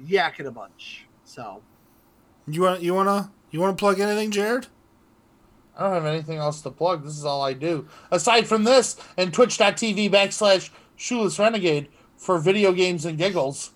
yakking 0.03 0.45
a 0.45 0.52
bunch. 0.52 1.06
So 1.23 1.61
You 2.48 2.64
want 2.64 2.81
you 2.81 2.94
wanna 2.94 3.31
you 3.53 3.61
wanna 3.61 3.75
plug 3.75 3.99
anything, 3.99 4.31
Jared? 4.31 4.67
I 5.77 5.84
don't 5.84 5.93
have 5.93 6.05
anything 6.05 6.38
else 6.38 6.61
to 6.61 6.69
plug. 6.69 7.03
This 7.03 7.17
is 7.17 7.25
all 7.25 7.41
I 7.41 7.53
do. 7.53 7.88
Aside 8.11 8.47
from 8.47 8.63
this 8.63 8.95
and 9.17 9.34
twitch.tv 9.34 10.11
backslash 10.11 10.69
shoeless 10.95 11.39
renegade 11.39 11.88
for 12.17 12.38
video 12.38 12.71
games 12.73 13.05
and 13.05 13.17
giggles. 13.17 13.71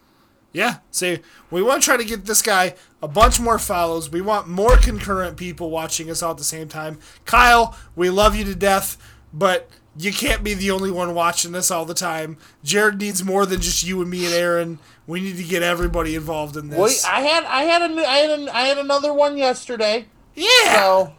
Yeah. 0.53 0.77
See, 0.91 1.19
we 1.51 1.61
want 1.61 1.81
to 1.81 1.85
try 1.85 1.97
to 1.97 2.05
get 2.05 2.25
this 2.25 2.41
guy 2.41 2.75
a 3.01 3.07
bunch 3.07 3.39
more 3.39 3.59
follows. 3.59 4.09
We 4.09 4.21
want 4.21 4.47
more 4.47 4.77
concurrent 4.77 5.37
people 5.37 5.69
watching 5.69 6.09
us 6.09 6.23
all 6.23 6.31
at 6.31 6.37
the 6.37 6.43
same 6.43 6.67
time. 6.67 6.99
Kyle, 7.25 7.77
we 7.95 8.09
love 8.09 8.35
you 8.35 8.43
to 8.45 8.55
death, 8.55 8.97
but 9.33 9.69
you 9.97 10.11
can't 10.13 10.43
be 10.43 10.53
the 10.53 10.71
only 10.71 10.91
one 10.91 11.13
watching 11.13 11.51
this 11.51 11.71
all 11.71 11.85
the 11.85 11.93
time. 11.93 12.37
Jared 12.63 12.99
needs 12.99 13.23
more 13.23 13.45
than 13.45 13.59
just 13.61 13.85
you 13.85 14.01
and 14.01 14.09
me 14.09 14.25
and 14.25 14.33
Aaron. 14.33 14.79
We 15.07 15.21
need 15.21 15.37
to 15.37 15.43
get 15.43 15.63
everybody 15.63 16.15
involved 16.15 16.57
in 16.57 16.69
this. 16.69 16.79
Wait, 16.79 17.11
I 17.11 17.21
had 17.21 17.43
I 17.45 17.63
had 17.63 17.81
a 17.89 17.95
I 18.07 18.15
had 18.17 18.39
a, 18.39 18.55
I 18.55 18.61
had 18.63 18.77
another 18.77 19.13
one 19.13 19.37
yesterday. 19.37 20.05
yeah. 20.35 20.73
So 20.75 21.13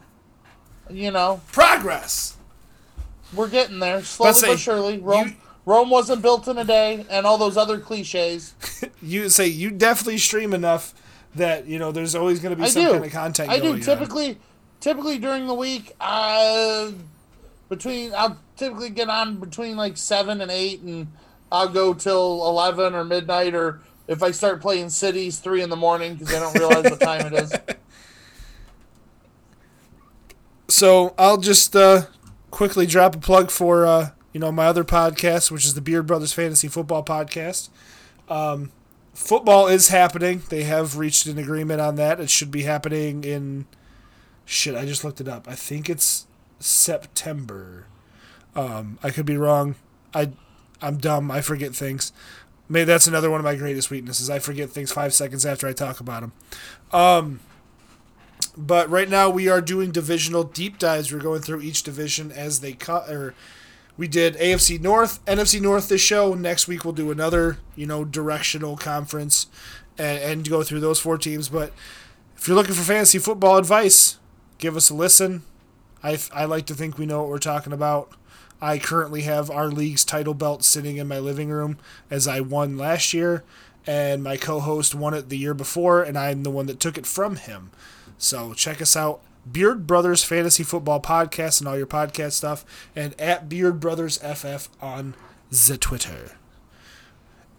you 0.90 1.10
know, 1.10 1.40
Progress. 1.52 2.36
we're 3.34 3.48
getting 3.48 3.78
there 3.78 4.02
slowly 4.02 4.28
Let's 4.28 4.40
say, 4.40 4.48
but 4.48 4.58
surely. 4.58 4.98
Rome 4.98 5.28
you- 5.28 5.34
Rome 5.66 5.90
wasn't 5.90 6.22
built 6.22 6.48
in 6.48 6.56
a 6.56 6.64
day, 6.64 7.04
and 7.10 7.26
all 7.26 7.36
those 7.36 7.56
other 7.56 7.78
cliches. 7.78 8.54
You 9.02 9.28
say 9.28 9.46
you 9.46 9.70
definitely 9.70 10.18
stream 10.18 10.52
enough 10.52 10.92
that 11.36 11.66
you 11.66 11.78
know 11.78 11.92
there's 11.92 12.14
always 12.16 12.40
going 12.40 12.50
to 12.50 12.56
be 12.56 12.64
I 12.64 12.68
some 12.68 12.82
do. 12.84 12.90
kind 12.92 13.04
of 13.04 13.12
content. 13.12 13.48
I 13.50 13.60
do 13.60 13.72
on. 13.74 13.80
typically. 13.80 14.38
Typically 14.80 15.18
during 15.18 15.46
the 15.48 15.54
week, 15.54 15.92
uh, 16.00 16.90
between 17.68 18.12
I'll 18.14 18.38
typically 18.56 18.90
get 18.90 19.08
on 19.08 19.36
between 19.36 19.76
like 19.76 19.96
seven 19.96 20.40
and 20.40 20.50
eight, 20.50 20.80
and 20.82 21.08
I'll 21.50 21.68
go 21.68 21.94
till 21.94 22.46
eleven 22.46 22.94
or 22.94 23.04
midnight, 23.04 23.54
or 23.54 23.80
if 24.06 24.22
I 24.22 24.30
start 24.30 24.60
playing 24.60 24.90
cities, 24.90 25.38
three 25.38 25.62
in 25.62 25.70
the 25.70 25.76
morning 25.76 26.14
because 26.14 26.34
I 26.34 26.40
don't 26.40 26.58
realize 26.58 26.90
what 26.90 27.00
time 27.00 27.26
it 27.26 27.32
is. 27.34 27.54
So 30.70 31.14
I'll 31.16 31.38
just 31.38 31.74
uh, 31.74 32.02
quickly 32.50 32.84
drop 32.86 33.16
a 33.16 33.18
plug 33.18 33.50
for 33.50 33.86
uh, 33.86 34.10
you 34.34 34.38
know 34.38 34.52
my 34.52 34.66
other 34.66 34.84
podcast, 34.84 35.50
which 35.50 35.64
is 35.64 35.74
the 35.74 35.80
Beard 35.80 36.06
Brothers 36.06 36.34
Fantasy 36.34 36.68
Football 36.68 37.02
Podcast. 37.02 37.70
Um, 38.28 38.70
football 39.14 39.66
is 39.66 39.88
happening. 39.88 40.42
They 40.50 40.64
have 40.64 40.98
reached 40.98 41.26
an 41.26 41.38
agreement 41.38 41.80
on 41.80 41.96
that. 41.96 42.20
It 42.20 42.28
should 42.28 42.50
be 42.50 42.62
happening 42.62 43.24
in 43.24 43.64
shit. 44.44 44.76
I 44.76 44.84
just 44.84 45.04
looked 45.04 45.22
it 45.22 45.26
up. 45.26 45.48
I 45.48 45.54
think 45.54 45.88
it's 45.88 46.26
September. 46.58 47.86
Um, 48.54 48.98
I 49.02 49.10
could 49.10 49.26
be 49.26 49.36
wrong. 49.36 49.76
I 50.14 50.30
I'm 50.80 50.98
dumb. 50.98 51.30
I 51.30 51.40
forget 51.40 51.74
things. 51.74 52.12
Maybe 52.68 52.84
that's 52.84 53.06
another 53.06 53.30
one 53.30 53.40
of 53.40 53.44
my 53.44 53.56
greatest 53.56 53.90
weaknesses. 53.90 54.28
I 54.28 54.38
forget 54.38 54.70
things 54.70 54.92
five 54.92 55.14
seconds 55.14 55.46
after 55.46 55.66
I 55.66 55.72
talk 55.72 56.00
about 56.00 56.20
them. 56.20 56.32
Um, 56.92 57.40
but 58.56 58.90
right 58.90 59.08
now 59.08 59.30
we 59.30 59.48
are 59.48 59.60
doing 59.60 59.90
divisional 59.90 60.44
deep 60.44 60.78
dives. 60.78 61.12
We're 61.12 61.20
going 61.20 61.40
through 61.40 61.62
each 61.62 61.82
division 61.82 62.30
as 62.30 62.60
they 62.60 62.72
cut. 62.72 63.08
Or 63.08 63.34
we 63.96 64.06
did 64.06 64.34
AFC 64.36 64.80
North, 64.80 65.24
NFC 65.24 65.60
North 65.60 65.88
this 65.88 66.00
show. 66.00 66.34
Next 66.34 66.68
week 66.68 66.84
we'll 66.84 66.92
do 66.92 67.10
another, 67.10 67.58
you 67.74 67.86
know, 67.86 68.04
directional 68.04 68.76
conference, 68.76 69.46
and, 69.96 70.18
and 70.18 70.48
go 70.48 70.62
through 70.62 70.80
those 70.80 71.00
four 71.00 71.18
teams. 71.18 71.48
But 71.48 71.72
if 72.36 72.46
you're 72.46 72.56
looking 72.56 72.74
for 72.74 72.82
fantasy 72.82 73.18
football 73.18 73.56
advice, 73.56 74.18
give 74.58 74.76
us 74.76 74.90
a 74.90 74.94
listen. 74.94 75.42
I 76.02 76.18
I 76.32 76.44
like 76.44 76.66
to 76.66 76.74
think 76.74 76.98
we 76.98 77.06
know 77.06 77.20
what 77.20 77.28
we're 77.28 77.38
talking 77.38 77.72
about. 77.72 78.12
I 78.60 78.78
currently 78.78 79.22
have 79.22 79.50
our 79.50 79.68
league's 79.68 80.04
title 80.04 80.34
belt 80.34 80.64
sitting 80.64 80.96
in 80.96 81.06
my 81.06 81.18
living 81.18 81.48
room 81.48 81.78
as 82.10 82.26
I 82.26 82.40
won 82.40 82.76
last 82.76 83.14
year, 83.14 83.44
and 83.86 84.22
my 84.22 84.36
co-host 84.36 84.94
won 84.94 85.14
it 85.14 85.28
the 85.28 85.38
year 85.38 85.54
before, 85.54 86.02
and 86.02 86.18
I'm 86.18 86.42
the 86.42 86.50
one 86.50 86.66
that 86.66 86.80
took 86.80 86.98
it 86.98 87.06
from 87.06 87.36
him. 87.36 87.70
So 88.18 88.54
check 88.54 88.82
us 88.82 88.96
out, 88.96 89.20
Beard 89.50 89.86
Brothers 89.86 90.24
Fantasy 90.24 90.64
Football 90.64 91.00
Podcast 91.00 91.60
and 91.60 91.68
all 91.68 91.78
your 91.78 91.86
podcast 91.86 92.32
stuff, 92.32 92.64
and 92.96 93.18
at 93.20 93.48
Beard 93.48 93.78
Brothers 93.78 94.18
FF 94.18 94.68
on 94.82 95.14
the 95.50 95.78
Twitter. 95.78 96.32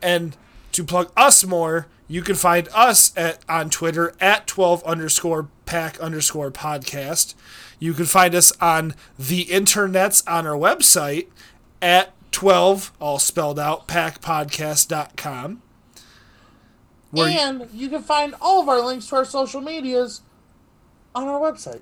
And 0.01 0.35
to 0.73 0.83
plug 0.83 1.11
us 1.15 1.45
more, 1.45 1.87
you 2.07 2.21
can 2.21 2.35
find 2.35 2.67
us 2.73 3.15
at 3.15 3.39
on 3.47 3.69
Twitter 3.69 4.13
at 4.19 4.47
12 4.47 4.83
underscore 4.83 5.47
pack 5.65 5.99
underscore 5.99 6.51
podcast. 6.51 7.35
You 7.79 7.93
can 7.93 8.05
find 8.05 8.35
us 8.35 8.51
on 8.61 8.93
the 9.17 9.45
internets 9.45 10.23
on 10.29 10.45
our 10.45 10.57
website 10.57 11.27
at 11.81 12.13
12, 12.31 12.91
all 12.99 13.19
spelled 13.19 13.57
out, 13.57 13.87
packpodcast.com. 13.87 15.61
Where 17.11 17.27
and 17.27 17.67
you 17.73 17.89
can 17.89 18.03
find 18.03 18.35
all 18.39 18.61
of 18.61 18.69
our 18.69 18.81
links 18.81 19.07
to 19.07 19.15
our 19.15 19.25
social 19.25 19.61
medias 19.61 20.21
on 21.15 21.27
our 21.27 21.39
website. 21.39 21.81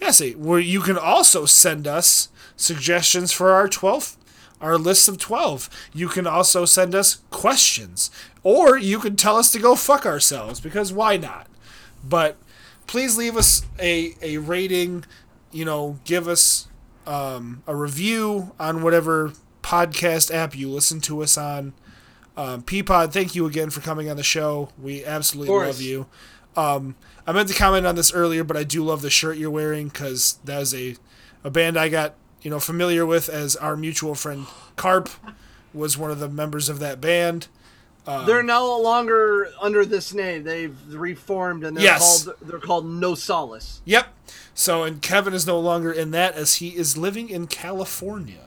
Yeah, 0.00 0.12
see, 0.12 0.34
where 0.34 0.60
you 0.60 0.80
can 0.80 0.96
also 0.96 1.44
send 1.44 1.86
us 1.86 2.28
suggestions 2.56 3.32
for 3.32 3.50
our 3.50 3.68
12th 3.68 4.16
our 4.62 4.78
list 4.78 5.08
of 5.08 5.18
12. 5.18 5.68
You 5.92 6.08
can 6.08 6.26
also 6.26 6.64
send 6.64 6.94
us 6.94 7.20
questions, 7.30 8.10
or 8.42 8.78
you 8.78 9.00
can 9.00 9.16
tell 9.16 9.36
us 9.36 9.50
to 9.52 9.58
go 9.58 9.74
fuck 9.74 10.06
ourselves, 10.06 10.60
because 10.60 10.92
why 10.92 11.16
not? 11.16 11.48
But 12.08 12.36
please 12.86 13.18
leave 13.18 13.36
us 13.36 13.62
a, 13.78 14.14
a 14.22 14.38
rating, 14.38 15.04
you 15.52 15.64
know, 15.64 15.98
give 16.04 16.26
us 16.26 16.68
um, 17.06 17.62
a 17.66 17.76
review 17.76 18.52
on 18.58 18.82
whatever 18.82 19.32
podcast 19.62 20.32
app 20.34 20.56
you 20.56 20.68
listen 20.68 21.00
to 21.02 21.22
us 21.22 21.38
on. 21.38 21.72
Um, 22.36 22.62
Peapod, 22.62 23.12
thank 23.12 23.34
you 23.34 23.46
again 23.46 23.70
for 23.70 23.80
coming 23.80 24.10
on 24.10 24.16
the 24.16 24.22
show. 24.22 24.70
We 24.80 25.04
absolutely 25.04 25.54
love 25.66 25.80
you. 25.80 26.06
Um, 26.56 26.96
I 27.26 27.32
meant 27.32 27.48
to 27.48 27.54
comment 27.54 27.86
on 27.86 27.94
this 27.94 28.12
earlier, 28.12 28.44
but 28.44 28.56
I 28.56 28.64
do 28.64 28.82
love 28.82 29.02
the 29.02 29.10
shirt 29.10 29.36
you're 29.36 29.50
wearing 29.50 29.88
because 29.88 30.38
that 30.44 30.62
is 30.62 30.74
a, 30.74 30.96
a 31.44 31.50
band 31.50 31.76
I 31.78 31.88
got 31.88 32.14
you 32.42 32.50
know 32.50 32.58
familiar 32.58 33.06
with 33.06 33.28
as 33.28 33.54
our 33.56 33.76
mutual 33.76 34.14
friend 34.14 34.46
Carp 34.76 35.08
was 35.72 35.96
one 35.96 36.10
of 36.10 36.18
the 36.18 36.28
members 36.28 36.68
of 36.68 36.78
that 36.80 37.00
band. 37.00 37.48
They're 38.04 38.42
no 38.42 38.80
longer 38.80 39.48
under 39.60 39.84
this 39.84 40.12
name. 40.12 40.42
They've 40.44 40.76
reformed 40.88 41.64
and 41.64 41.76
they're 41.76 41.84
Yes. 41.84 42.24
called 42.24 42.36
they're 42.42 42.58
called 42.58 42.86
No 42.86 43.14
Solace. 43.14 43.80
Yep. 43.84 44.06
So 44.54 44.82
and 44.84 45.00
Kevin 45.00 45.34
is 45.34 45.46
no 45.46 45.58
longer 45.60 45.92
in 45.92 46.10
that 46.10 46.34
as 46.34 46.56
he 46.56 46.70
is 46.76 46.96
living 46.96 47.28
in 47.28 47.46
California. 47.46 48.40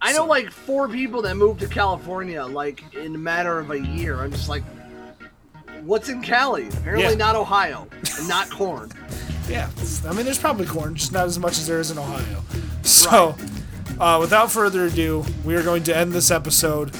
I 0.00 0.12
know 0.12 0.26
like 0.26 0.50
four 0.50 0.88
people 0.88 1.22
that 1.22 1.36
moved 1.36 1.60
to 1.60 1.68
California 1.68 2.44
like 2.44 2.82
in 2.94 3.14
a 3.14 3.18
matter 3.18 3.58
of 3.58 3.70
a 3.70 3.78
year. 3.80 4.20
I'm 4.20 4.30
just 4.32 4.48
like, 4.48 4.62
what's 5.82 6.08
in 6.08 6.22
Cali? 6.22 6.68
Apparently 6.68 7.10
Yeah. 7.10 7.14
not 7.14 7.36
Ohio, 7.36 7.88
and 8.18 8.28
not 8.28 8.50
corn. 8.50 8.90
Yeah, 9.48 9.68
I 10.08 10.12
mean, 10.14 10.24
there's 10.24 10.38
probably 10.38 10.66
corn, 10.66 10.94
just 10.94 11.10
not 11.12 11.26
as 11.26 11.36
much 11.36 11.58
as 11.58 11.66
there 11.66 11.80
is 11.80 11.90
in 11.90 11.98
Ohio. 11.98 12.42
So, 12.82 13.34
uh, 13.98 14.16
without 14.20 14.52
further 14.52 14.84
ado, 14.86 15.24
we 15.44 15.56
are 15.56 15.64
going 15.64 15.82
to 15.84 15.96
end 15.96 16.12
this 16.12 16.30
episode. 16.30 16.92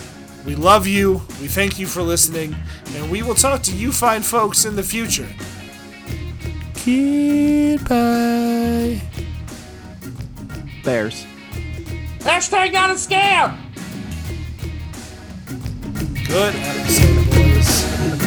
We 0.44 0.54
love 0.56 0.86
you. 0.86 1.22
We 1.40 1.48
thank 1.48 1.78
you 1.78 1.86
for 1.86 2.02
listening, 2.02 2.56
and 2.96 3.10
we 3.10 3.22
will 3.22 3.34
talk 3.34 3.62
to 3.62 3.76
you 3.76 3.92
fine 3.92 4.22
folks 4.22 4.64
in 4.64 4.76
the 4.76 4.82
future. 4.82 5.28
Goodbye. 6.84 7.80
Bears. 10.84 11.24
Hashtag 12.20 12.72
not 12.72 12.90
a 12.90 12.94
scam. 12.94 13.56
Good. 16.26 16.54
Adam. 16.54 18.21